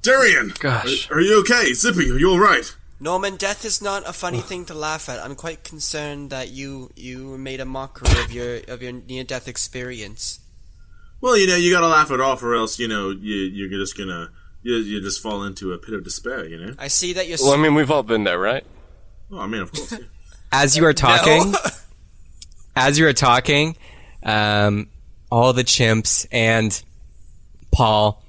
[0.01, 0.53] Darian!
[0.59, 1.09] Gosh.
[1.11, 1.73] Are, are you okay?
[1.73, 2.75] Zippy, are you alright?
[2.99, 5.19] Norman, death is not a funny thing to laugh at.
[5.19, 9.47] I'm quite concerned that you you made a mockery of your of your near death
[9.47, 10.39] experience.
[11.23, 13.97] Well, you know, you gotta laugh it off, or else, you know, you, you're just
[13.97, 14.29] gonna.
[14.61, 16.75] You, you just fall into a pit of despair, you know?
[16.77, 17.37] I see that you're.
[17.41, 18.65] Well, I mean, we've all been there, right?
[19.31, 19.93] Oh, I mean, of course.
[19.93, 19.99] yeah.
[20.51, 21.57] As you are talking, No.
[22.75, 23.77] as you are talking,
[24.21, 24.89] um,
[25.31, 26.83] all the chimps and
[27.71, 28.21] Paul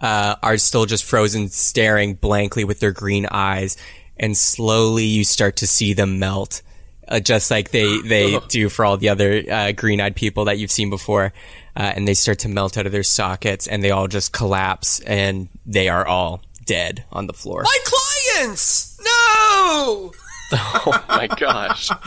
[0.00, 3.76] uh, are still just frozen, staring blankly with their green eyes,
[4.16, 6.62] and slowly you start to see them melt,
[7.10, 10.70] uh, just like they they do for all the other uh, green-eyed people that you've
[10.70, 11.32] seen before,
[11.76, 15.00] uh, and they start to melt out of their sockets, and they all just collapse,
[15.00, 17.62] and they are all dead on the floor.
[17.62, 18.98] My clients!
[19.04, 20.12] No!
[20.52, 21.90] Oh my gosh.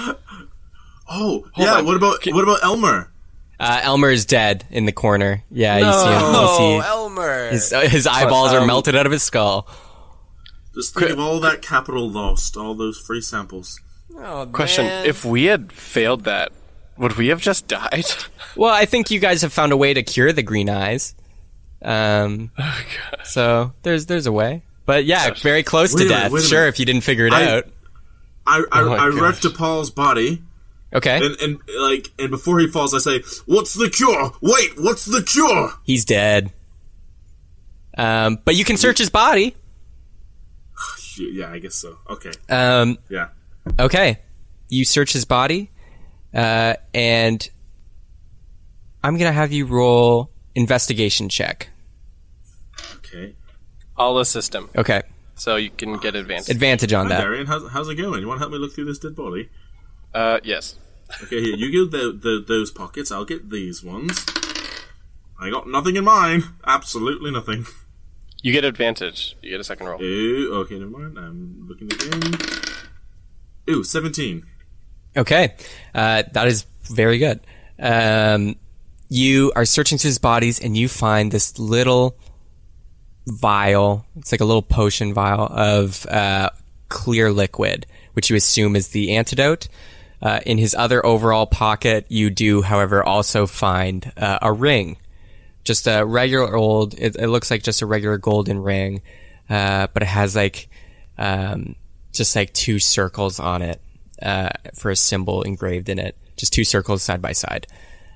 [1.10, 1.76] Oh, yeah.
[1.76, 1.86] on.
[1.86, 3.12] What about what about Elmer?
[3.60, 5.44] Uh, Elmer is dead in the corner.
[5.52, 6.22] Yeah, you see him.
[6.24, 7.50] Oh, You see Elmer.
[7.52, 9.68] his, uh, his eyeballs are um, melted out of his skull.
[10.74, 13.80] Just think of all that capital lost, all those free samples.
[14.18, 15.06] Oh, Question: man.
[15.06, 16.52] If we had failed that,
[16.98, 18.06] would we have just died?
[18.56, 21.16] Well, I think you guys have found a way to cure the green eyes.
[21.82, 22.52] Um,
[23.24, 24.62] so there's there's a way.
[24.86, 26.32] But yeah, very close Wait to a minute, death.
[26.34, 27.68] wait Sure, if you didn't figure it I- out.
[28.46, 29.40] I I, Oh I gosh.
[29.42, 30.44] to Paul's body,
[30.94, 34.34] Okay, and, and like, and before he falls, I say, "What's the cure?
[34.42, 36.52] Wait, what's the cure?" he's dead.
[37.98, 39.56] Um, but you can search his body.
[41.18, 41.98] Yeah, I guess so.
[42.10, 43.30] Okay, Um, yeah.
[43.80, 44.20] Okay,
[44.70, 45.72] you search his body,
[46.34, 47.48] uh, and
[49.04, 51.70] I'm gonna have you roll investigation check.
[52.98, 53.36] Okay.
[53.98, 55.04] I'll assist him, Okay,
[55.36, 56.50] so you can get advantage.
[56.50, 57.22] advantage on Hi, that.
[57.22, 57.46] Darian.
[57.46, 58.22] How's, how's it going?
[58.22, 59.50] You want to help me look through this dead body?
[60.14, 60.76] Uh, yes.
[61.24, 63.12] Okay, here you get the, the those pockets.
[63.12, 64.26] I'll get these ones.
[65.40, 66.44] I got nothing in mine.
[66.66, 67.66] Absolutely nothing.
[68.42, 69.36] You get advantage.
[69.42, 70.02] You get a second roll.
[70.02, 71.18] Ooh, okay, never mind.
[71.20, 72.34] I'm looking again.
[73.70, 74.44] Ooh, 17.
[75.16, 75.54] Okay,
[75.94, 77.40] uh, that is very good.
[77.80, 78.56] Um,
[79.10, 82.18] you are searching through his bodies and you find this little
[83.28, 84.06] vial.
[84.18, 86.50] It's like a little potion vial of uh,
[86.90, 89.68] clear liquid, which you assume is the antidote.
[90.22, 94.98] Uh, in his other overall pocket, you do, however, also find uh, a ring.
[95.64, 99.02] Just a regular old, it, it looks like just a regular golden ring,
[99.50, 100.70] uh, but it has like,
[101.18, 101.76] um,
[102.14, 103.82] just like two circles on it,
[104.22, 106.16] uh, for a symbol engraved in it.
[106.38, 107.68] Just two circles side by side.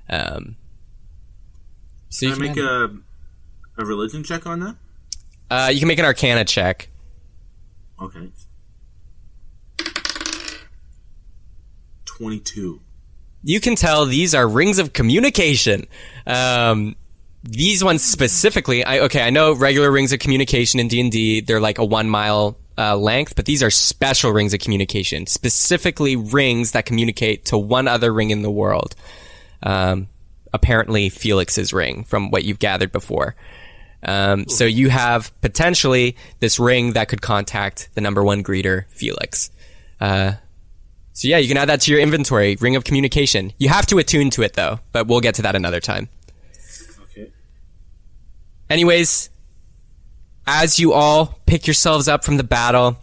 [0.09, 0.55] Um,
[2.09, 4.75] so you Can I can, make a, a religion check on that?
[5.51, 6.89] uh, you can make an arcana check.
[8.01, 8.29] Okay.
[12.05, 12.81] 22.
[13.43, 15.85] you can tell these are rings of communication.
[16.25, 16.95] Um,
[17.43, 21.41] these ones specifically, I okay, I know regular rings of communication in D and D,
[21.41, 26.15] they're like a one mile uh, length, but these are special rings of communication, specifically
[26.15, 28.95] rings that communicate to one other ring in the world.
[29.63, 30.09] Um,
[30.53, 33.35] apparently, Felix's ring, from what you've gathered before.
[34.03, 39.49] Um, so you have potentially this ring that could contact the number one greeter, Felix.
[39.99, 40.33] Uh,
[41.13, 42.55] so yeah, you can add that to your inventory.
[42.57, 43.51] Ring of communication.
[43.57, 46.09] You have to attune to it though, but we'll get to that another time.
[47.05, 47.31] Okay.
[48.69, 49.31] Anyways,
[50.47, 52.97] as you all pick yourselves up from the battle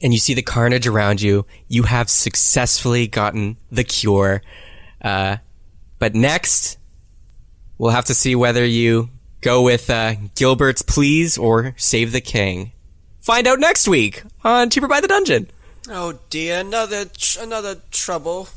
[0.00, 4.42] and you see the carnage around you, you have successfully gotten the cure.
[5.02, 5.36] Uh,
[5.98, 6.78] but next,
[7.78, 9.10] we'll have to see whether you
[9.40, 12.72] go with uh, Gilbert's pleas or save the king.
[13.20, 15.48] Find out next week on Cheaper by the Dungeon.
[15.88, 18.48] Oh dear, another tr- another trouble.